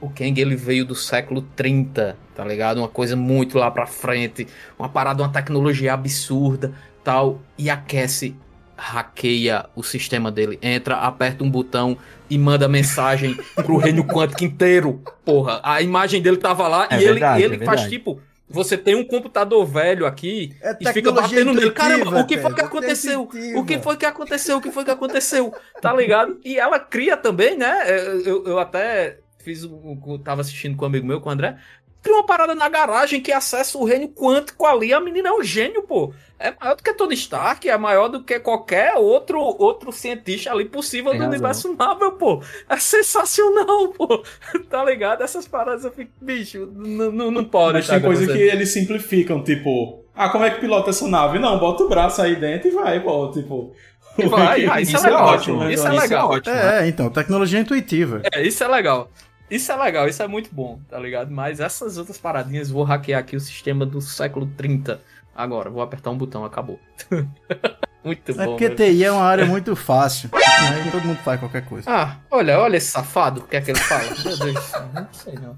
o 0.00 0.08
Kang, 0.10 0.40
ele 0.40 0.54
veio 0.56 0.84
do 0.84 0.94
século 0.94 1.42
30, 1.56 2.16
tá 2.34 2.44
ligado? 2.44 2.78
Uma 2.78 2.88
coisa 2.88 3.16
muito 3.16 3.58
lá 3.58 3.70
pra 3.70 3.86
frente, 3.86 4.46
uma 4.78 4.88
parada, 4.88 5.22
uma 5.22 5.28
tecnologia 5.32 5.92
absurda, 5.92 6.72
tal. 7.02 7.40
E 7.56 7.68
a 7.68 7.76
Cassie 7.76 8.36
hackeia 8.76 9.66
o 9.74 9.82
sistema 9.82 10.30
dele, 10.30 10.58
entra, 10.62 10.96
aperta 10.96 11.42
um 11.42 11.50
botão 11.50 11.96
e 12.30 12.38
manda 12.38 12.68
mensagem 12.68 13.34
pro 13.56 13.76
reino 13.76 14.04
quântico 14.04 14.44
inteiro. 14.44 15.02
Porra, 15.24 15.60
a 15.64 15.82
imagem 15.82 16.22
dele 16.22 16.36
tava 16.36 16.68
lá 16.68 16.86
É 16.90 16.94
e 16.94 17.02
ele, 17.02 17.12
verdade, 17.14 17.40
e 17.40 17.44
ele 17.44 17.56
é 17.56 17.66
faz 17.66 17.88
tipo... 17.88 18.20
Você 18.50 18.78
tem 18.78 18.94
um 18.94 19.04
computador 19.04 19.66
velho 19.66 20.06
aqui 20.06 20.56
É 20.62 20.74
e 20.80 20.90
fica 20.90 21.12
batendo 21.12 21.52
nele. 21.52 21.70
Caramba, 21.70 22.20
o 22.20 22.26
que 22.26 22.38
foi 22.38 22.54
que 22.54 22.62
aconteceu? 22.62 23.28
O 23.54 23.62
que 23.64 23.78
foi 23.78 23.96
que 23.98 24.06
aconteceu? 24.06 24.56
O 24.56 24.60
que 24.62 24.70
foi 24.70 24.84
que 24.86 24.90
aconteceu? 24.90 25.52
Tá 25.82 25.92
ligado? 25.92 26.40
E 26.42 26.58
ela 26.58 26.78
cria 26.80 27.14
também, 27.14 27.58
né? 27.58 27.78
Eu- 28.24 28.46
eu 28.46 28.58
até 28.58 29.18
fiz 29.38 29.64
um- 29.64 30.18
Tava 30.22 30.40
assistindo 30.40 30.76
com 30.76 30.84
um 30.84 30.88
amigo 30.88 31.06
meu, 31.06 31.20
com 31.20 31.28
o 31.28 31.32
André. 31.32 31.56
Cria 32.00 32.14
uma 32.14 32.24
parada 32.26 32.54
na 32.54 32.68
garagem 32.68 33.20
que 33.20 33.32
acessa 33.32 33.76
o 33.76 33.84
reino 33.84 34.08
quântico 34.08 34.64
ali. 34.64 34.92
A 34.94 35.00
menina 35.00 35.30
é 35.30 35.32
um 35.32 35.42
gênio, 35.42 35.82
pô. 35.82 36.12
É 36.38 36.54
maior 36.60 36.76
do 36.76 36.82
que 36.82 36.94
Tony 36.94 37.14
Stark, 37.14 37.68
é 37.68 37.76
maior 37.76 38.06
do 38.06 38.22
que 38.22 38.38
qualquer 38.38 38.94
outro, 38.94 39.40
outro 39.40 39.90
cientista 39.90 40.52
ali 40.52 40.64
possível 40.64 41.10
Tem 41.10 41.18
do 41.18 41.24
razão. 41.24 41.32
universo 41.38 41.76
Marvel, 41.76 42.12
pô. 42.12 42.40
É 42.68 42.76
sensacional, 42.76 43.88
pô. 43.88 44.22
Tá 44.70 44.84
ligado? 44.84 45.22
Essas 45.22 45.48
paradas 45.48 45.84
eu 45.84 45.90
fico, 45.90 46.12
bicho, 46.20 46.66
não 46.76 47.44
pode. 47.44 47.74
Mas 47.74 47.86
tá 47.88 47.94
tem 47.94 48.02
coisa 48.02 48.26
que 48.32 48.38
eles 48.38 48.70
simplificam, 48.72 49.42
tipo, 49.42 50.04
ah, 50.14 50.28
como 50.28 50.44
é 50.44 50.50
que 50.50 50.60
pilota 50.60 50.90
essa 50.90 51.08
nave? 51.08 51.40
Não, 51.40 51.58
bota 51.58 51.82
o 51.82 51.88
braço 51.88 52.22
aí 52.22 52.36
dentro 52.36 52.68
e 52.68 52.70
vai, 52.70 53.00
pô, 53.00 53.28
tipo. 53.32 53.74
E 54.16 54.26
vai, 54.26 54.66
ah, 54.70 54.80
isso, 54.80 54.96
é 54.96 55.00
legal. 55.00 55.26
ótimo, 55.26 55.56
Isso 55.68 55.68
é 55.68 55.74
isso 55.74 55.86
é 55.86 56.00
legal. 56.00 56.30
ótimo. 56.30 56.54
É, 56.54 56.86
então, 56.88 57.10
tecnologia 57.10 57.58
intuitiva. 57.58 58.22
É, 58.32 58.40
isso 58.46 58.62
é 58.62 58.68
legal. 58.68 59.10
Isso 59.50 59.72
é 59.72 59.76
legal, 59.76 60.06
isso 60.08 60.22
é 60.22 60.28
muito 60.28 60.50
bom, 60.52 60.78
tá 60.90 60.98
ligado? 60.98 61.30
Mas 61.30 61.58
essas 61.60 61.96
outras 61.96 62.18
paradinhas, 62.18 62.70
vou 62.70 62.84
hackear 62.84 63.20
aqui 63.20 63.34
o 63.36 63.40
sistema 63.40 63.86
do 63.86 64.00
século 64.00 64.46
30. 64.56 65.00
Agora, 65.34 65.70
vou 65.70 65.80
apertar 65.82 66.10
um 66.10 66.18
botão, 66.18 66.44
acabou. 66.44 66.78
muito 68.04 68.30
É 68.32 68.34
bom. 68.34 68.44
porque 68.46 68.68
velho. 68.68 68.92
TI 68.94 69.04
é 69.04 69.12
uma 69.12 69.22
área 69.24 69.46
muito 69.46 69.74
fácil. 69.76 70.28
Aí 70.34 70.90
todo 70.90 71.04
mundo 71.04 71.18
faz 71.18 71.38
qualquer 71.40 71.64
coisa. 71.64 71.88
Ah, 71.90 72.16
olha, 72.30 72.58
olha 72.58 72.76
esse 72.76 72.90
safado, 72.90 73.40
o 73.40 73.44
que 73.44 73.56
é 73.56 73.60
que 73.60 73.70
ele 73.70 73.78
fala? 73.78 74.02
Meu 74.24 74.36
Deus 74.36 74.72
não 74.94 75.08
sei 75.12 75.34
não. 75.34 75.56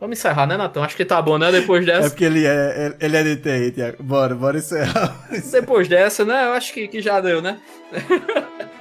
Vamos 0.00 0.16
encerrar, 0.18 0.46
né, 0.46 0.56
Natão? 0.56 0.82
Acho 0.84 0.96
que 0.96 1.04
tá 1.04 1.20
bom, 1.20 1.38
né? 1.38 1.50
Depois 1.50 1.82
É 1.82 1.86
dessa. 1.92 2.10
porque 2.10 2.24
ele 2.24 2.46
é, 2.46 2.96
ele 3.00 3.16
é 3.16 3.22
de 3.24 3.36
TI, 3.36 3.72
Tiago. 3.72 4.02
Bora, 4.02 4.32
bora 4.34 4.58
encerrar. 4.58 5.26
Depois 5.50 5.88
dessa, 5.88 6.24
né? 6.24 6.44
Eu 6.46 6.52
acho 6.52 6.72
que, 6.72 6.86
que 6.86 7.02
já 7.02 7.20
deu, 7.20 7.42
né? 7.42 7.58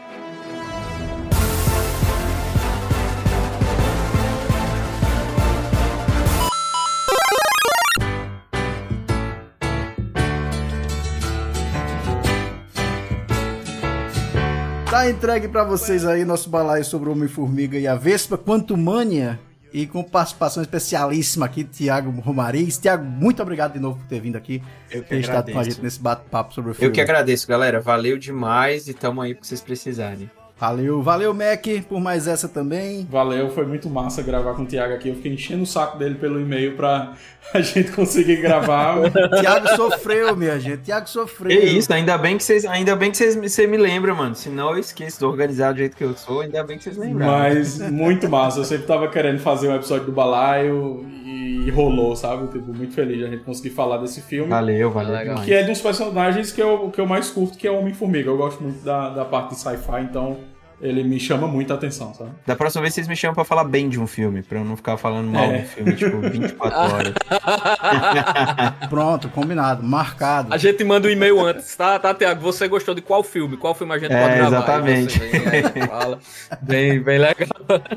Tá 14.89 15.09
entregue 15.09 15.49
pra 15.49 15.65
vocês 15.65 16.05
aí 16.05 16.23
nosso 16.23 16.49
balaio 16.49 16.83
sobre 16.85 17.09
o 17.09 17.11
Homem-Formiga 17.11 17.77
e 17.77 17.85
a 17.85 17.95
Vespa 17.95 18.37
Quantumania. 18.37 19.37
E 19.73 19.85
com 19.85 20.01
participação 20.01 20.63
especialíssima 20.63 21.45
aqui, 21.45 21.65
Tiago 21.65 22.09
Romariz. 22.21 22.77
Tiago, 22.77 23.03
muito 23.03 23.41
obrigado 23.41 23.73
de 23.73 23.79
novo 23.79 23.99
por 23.99 24.07
ter 24.07 24.21
vindo 24.21 24.37
aqui. 24.37 24.63
Eu 24.89 25.03
que 25.03 25.09
ter 25.09 25.19
estado 25.19 25.43
com 25.43 25.49
a 25.49 25.51
agradeço. 25.51 25.71
gente 25.71 25.83
nesse 25.83 25.99
bate-papo 25.99 26.53
sobre 26.53 26.71
o 26.71 26.73
filme. 26.73 26.87
Eu 26.87 26.93
que 26.93 27.01
agradeço, 27.01 27.45
galera. 27.45 27.81
Valeu 27.81 28.17
demais 28.17 28.87
e 28.87 28.93
tamo 28.93 29.21
aí 29.21 29.35
pra 29.35 29.43
vocês 29.43 29.59
precisarem. 29.59 30.31
Valeu, 30.59 31.03
valeu, 31.03 31.33
Mac, 31.35 31.63
por 31.87 31.99
mais 31.99 32.27
essa 32.27 32.49
também. 32.49 33.07
Valeu, 33.11 33.49
foi 33.51 33.63
muito 33.65 33.87
massa 33.89 34.23
gravar 34.23 34.55
com 34.55 34.63
o 34.63 34.65
Thiago 34.65 34.95
aqui. 34.95 35.09
Eu 35.09 35.15
fiquei 35.15 35.33
enchendo 35.33 35.61
o 35.61 35.67
saco 35.67 35.99
dele 35.99 36.15
pelo 36.15 36.41
e-mail 36.41 36.75
pra 36.75 37.13
a 37.53 37.61
gente 37.61 37.91
conseguir 37.91 38.37
gravar. 38.37 38.97
Tiago 39.39 39.67
sofreu, 39.75 40.35
minha 40.35 40.59
gente. 40.59 40.81
Tiago 40.83 41.07
sofreu. 41.07 41.51
É 41.51 41.63
isso, 41.63 41.93
ainda 41.93 42.17
bem 42.17 42.37
que 42.37 42.43
vocês, 42.43 42.65
ainda 42.65 42.95
bem 42.95 43.11
que 43.11 43.17
vocês, 43.17 43.35
você 43.35 43.67
me 43.67 43.77
lembram, 43.77 44.15
mano. 44.15 44.33
Senão 44.33 44.71
eu 44.71 44.79
esqueço 44.79 45.19
de 45.19 45.25
organizar 45.25 45.73
do 45.73 45.77
jeito 45.77 45.95
que 45.95 46.03
eu 46.03 46.15
sou. 46.15 46.41
Ainda 46.41 46.63
bem 46.63 46.77
que 46.79 46.85
vocês 46.85 46.97
lembraram. 46.97 47.33
Mas 47.33 47.77
muito 47.91 48.27
massa. 48.27 48.59
Eu 48.59 48.65
sempre 48.65 48.87
tava 48.87 49.07
querendo 49.09 49.39
fazer 49.39 49.67
um 49.67 49.75
episódio 49.75 50.07
do 50.07 50.11
Balaio 50.11 51.05
e 51.27 51.69
rolou, 51.71 52.15
sabe? 52.15 52.47
Tipo, 52.47 52.73
muito 52.73 52.93
feliz 52.93 53.17
de 53.17 53.25
a 53.25 53.27
gente 53.29 53.43
conseguir 53.43 53.71
falar 53.71 53.97
desse 53.97 54.21
filme. 54.21 54.49
Valeu, 54.49 54.91
valeu 54.91 55.17
demais. 55.17 55.45
Que 55.45 55.53
é 55.53 55.63
de 55.63 55.71
uns 55.71 55.81
personagens 55.81 56.51
que 56.51 56.61
eu, 56.61 56.89
que 56.89 57.01
eu 57.01 57.05
mais 57.05 57.29
curto, 57.29 57.57
que 57.57 57.67
é 57.67 57.71
o 57.71 57.79
Homem-Formiga. 57.79 58.29
Eu 58.29 58.37
gosto 58.37 58.63
muito 58.63 58.83
da, 58.83 59.09
da 59.09 59.25
parte 59.25 59.55
de 59.55 59.59
sci-fi, 59.59 60.01
então 60.03 60.37
ele 60.81 61.03
me 61.03 61.19
chama 61.19 61.47
muita 61.47 61.73
atenção, 61.73 62.13
sabe? 62.13 62.31
Da 62.45 62.55
próxima 62.55 62.81
vez 62.83 62.93
vocês 62.93 63.07
me 63.07 63.15
chamam 63.15 63.33
pra 63.35 63.43
falar 63.43 63.63
bem 63.63 63.89
de 63.89 63.99
um 63.99 64.05
filme, 64.05 64.43
pra 64.43 64.59
eu 64.59 64.63
não 64.65 64.75
ficar 64.77 64.95
falando 64.97 65.29
mal 65.31 65.45
É. 65.45 65.59
do 65.61 65.67
filme, 65.67 65.95
tipo, 65.95 66.19
24 66.21 66.77
horas. 66.93 67.13
Pronto, 68.89 69.29
combinado, 69.29 69.83
marcado. 69.83 70.53
A 70.53 70.57
gente 70.57 70.83
manda 70.83 71.07
o 71.07 71.11
e-mail 71.11 71.39
antes, 71.45 71.75
tá, 71.75 71.97
tá, 71.99 72.13
Tiago? 72.13 72.41
Você 72.41 72.67
gostou 72.67 72.93
de 72.93 73.01
qual 73.01 73.23
filme? 73.23 73.57
Qual 73.57 73.73
filme 73.73 73.93
a 73.93 73.97
gente 73.97 74.11
É, 74.13 74.21
pode 74.21 74.35
gravar? 74.35 74.57
Exatamente. 74.57 75.19
vem 75.19 75.41
aí, 75.47 75.87
fala. 75.87 76.19
Bem, 76.61 76.99
bem 77.01 77.17
legal. 77.19 77.47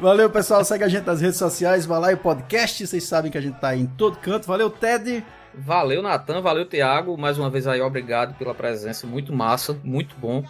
Valeu, 0.01 0.31
pessoal. 0.31 0.65
Segue 0.65 0.85
a 0.85 0.89
gente 0.89 1.07
nas 1.07 1.21
redes 1.21 1.37
sociais, 1.39 1.87
Balaio 1.87 2.17
Podcast. 2.17 2.87
Vocês 2.87 3.05
sabem 3.05 3.31
que 3.31 3.39
a 3.39 3.41
gente 3.41 3.59
tá 3.59 3.69
aí 3.69 3.81
em 3.83 3.87
todo 3.87 4.17
canto. 4.19 4.47
Valeu, 4.47 4.71
Ted. 4.71 5.25
Valeu, 5.55 6.01
Natan, 6.01 6.41
valeu, 6.41 6.65
Tiago. 6.65 7.17
Mais 7.19 7.37
uma 7.39 7.51
vez 7.51 7.67
aí, 7.67 7.81
obrigado 7.81 8.35
pela 8.39 8.55
presença. 8.55 9.07
Muito 9.07 9.33
massa, 9.33 9.77
muito 9.83 10.15
bom 10.17 10.45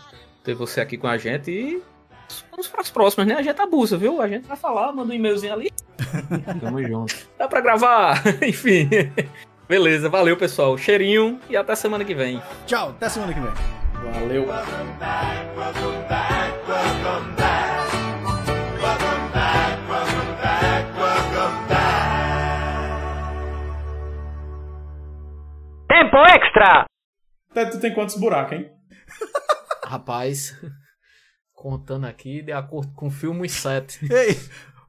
ter 0.45 0.55
você 0.55 0.81
aqui 0.81 0.97
com 0.97 1.07
a 1.07 1.17
gente. 1.17 1.51
E 1.51 1.83
vamos 2.51 2.69
para 2.69 2.81
as 2.81 2.91
próximas, 2.91 3.27
né? 3.27 3.35
A 3.35 3.43
gente 3.43 3.61
abusa, 3.61 3.97
viu? 3.97 4.21
A 4.21 4.29
gente 4.29 4.47
vai 4.47 4.57
falar, 4.57 4.93
manda 4.93 5.13
um 5.13 5.15
e-mailzinho 5.15 5.53
ali. 5.53 5.71
Tamo 6.61 6.83
junto. 6.83 7.15
Dá 7.39 7.49
pra 7.49 7.61
gravar. 7.61 8.23
Enfim. 8.43 8.89
Beleza, 9.69 10.09
valeu, 10.09 10.37
pessoal. 10.37 10.77
Cheirinho 10.77 11.41
e 11.49 11.57
até 11.57 11.75
semana 11.75 12.05
que 12.05 12.15
vem. 12.15 12.43
Tchau, 12.67 12.91
até 12.91 13.09
semana 13.09 13.33
que 13.33 13.41
vem. 13.41 13.53
Valeu. 14.13 14.47
Welcome 14.47 14.93
back, 14.99 15.47
welcome 15.57 16.09
back, 16.09 16.53
welcome 16.67 17.37
back. 17.37 17.71
Welcome 18.81 19.33
back, 19.33 19.79
welcome 19.89 20.37
back, 20.41 20.99
welcome 20.99 21.69
back. 21.69 21.91
Tempo 25.89 26.17
extra! 26.17 26.87
Tu 27.71 27.81
tem 27.81 27.93
quantos 27.93 28.17
buracos, 28.17 28.59
hein? 28.59 28.71
Rapaz, 29.85 30.57
contando 31.61 32.07
aqui 32.07 32.41
de 32.41 32.53
acordo 32.53 32.91
com 32.97 33.09
o 33.09 33.11
filme 33.11 33.47
7. 33.47 34.09
Ei, 34.11 34.41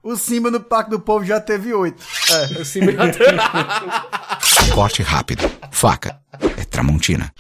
o 0.02 0.16
Simba 0.16 0.50
no 0.50 0.62
Parque 0.62 0.90
do 0.90 1.02
Povo 1.02 1.26
já 1.26 1.40
teve 1.42 1.74
8. 1.74 2.02
É, 2.32 2.62
o 2.62 2.66
Simba 2.66 2.94
já 2.94 3.12
teve. 3.12 4.74
Corte 4.74 5.04
rápido. 5.04 5.44
Faca. 5.70 6.18
É 6.58 6.64
Tramontina. 6.64 7.34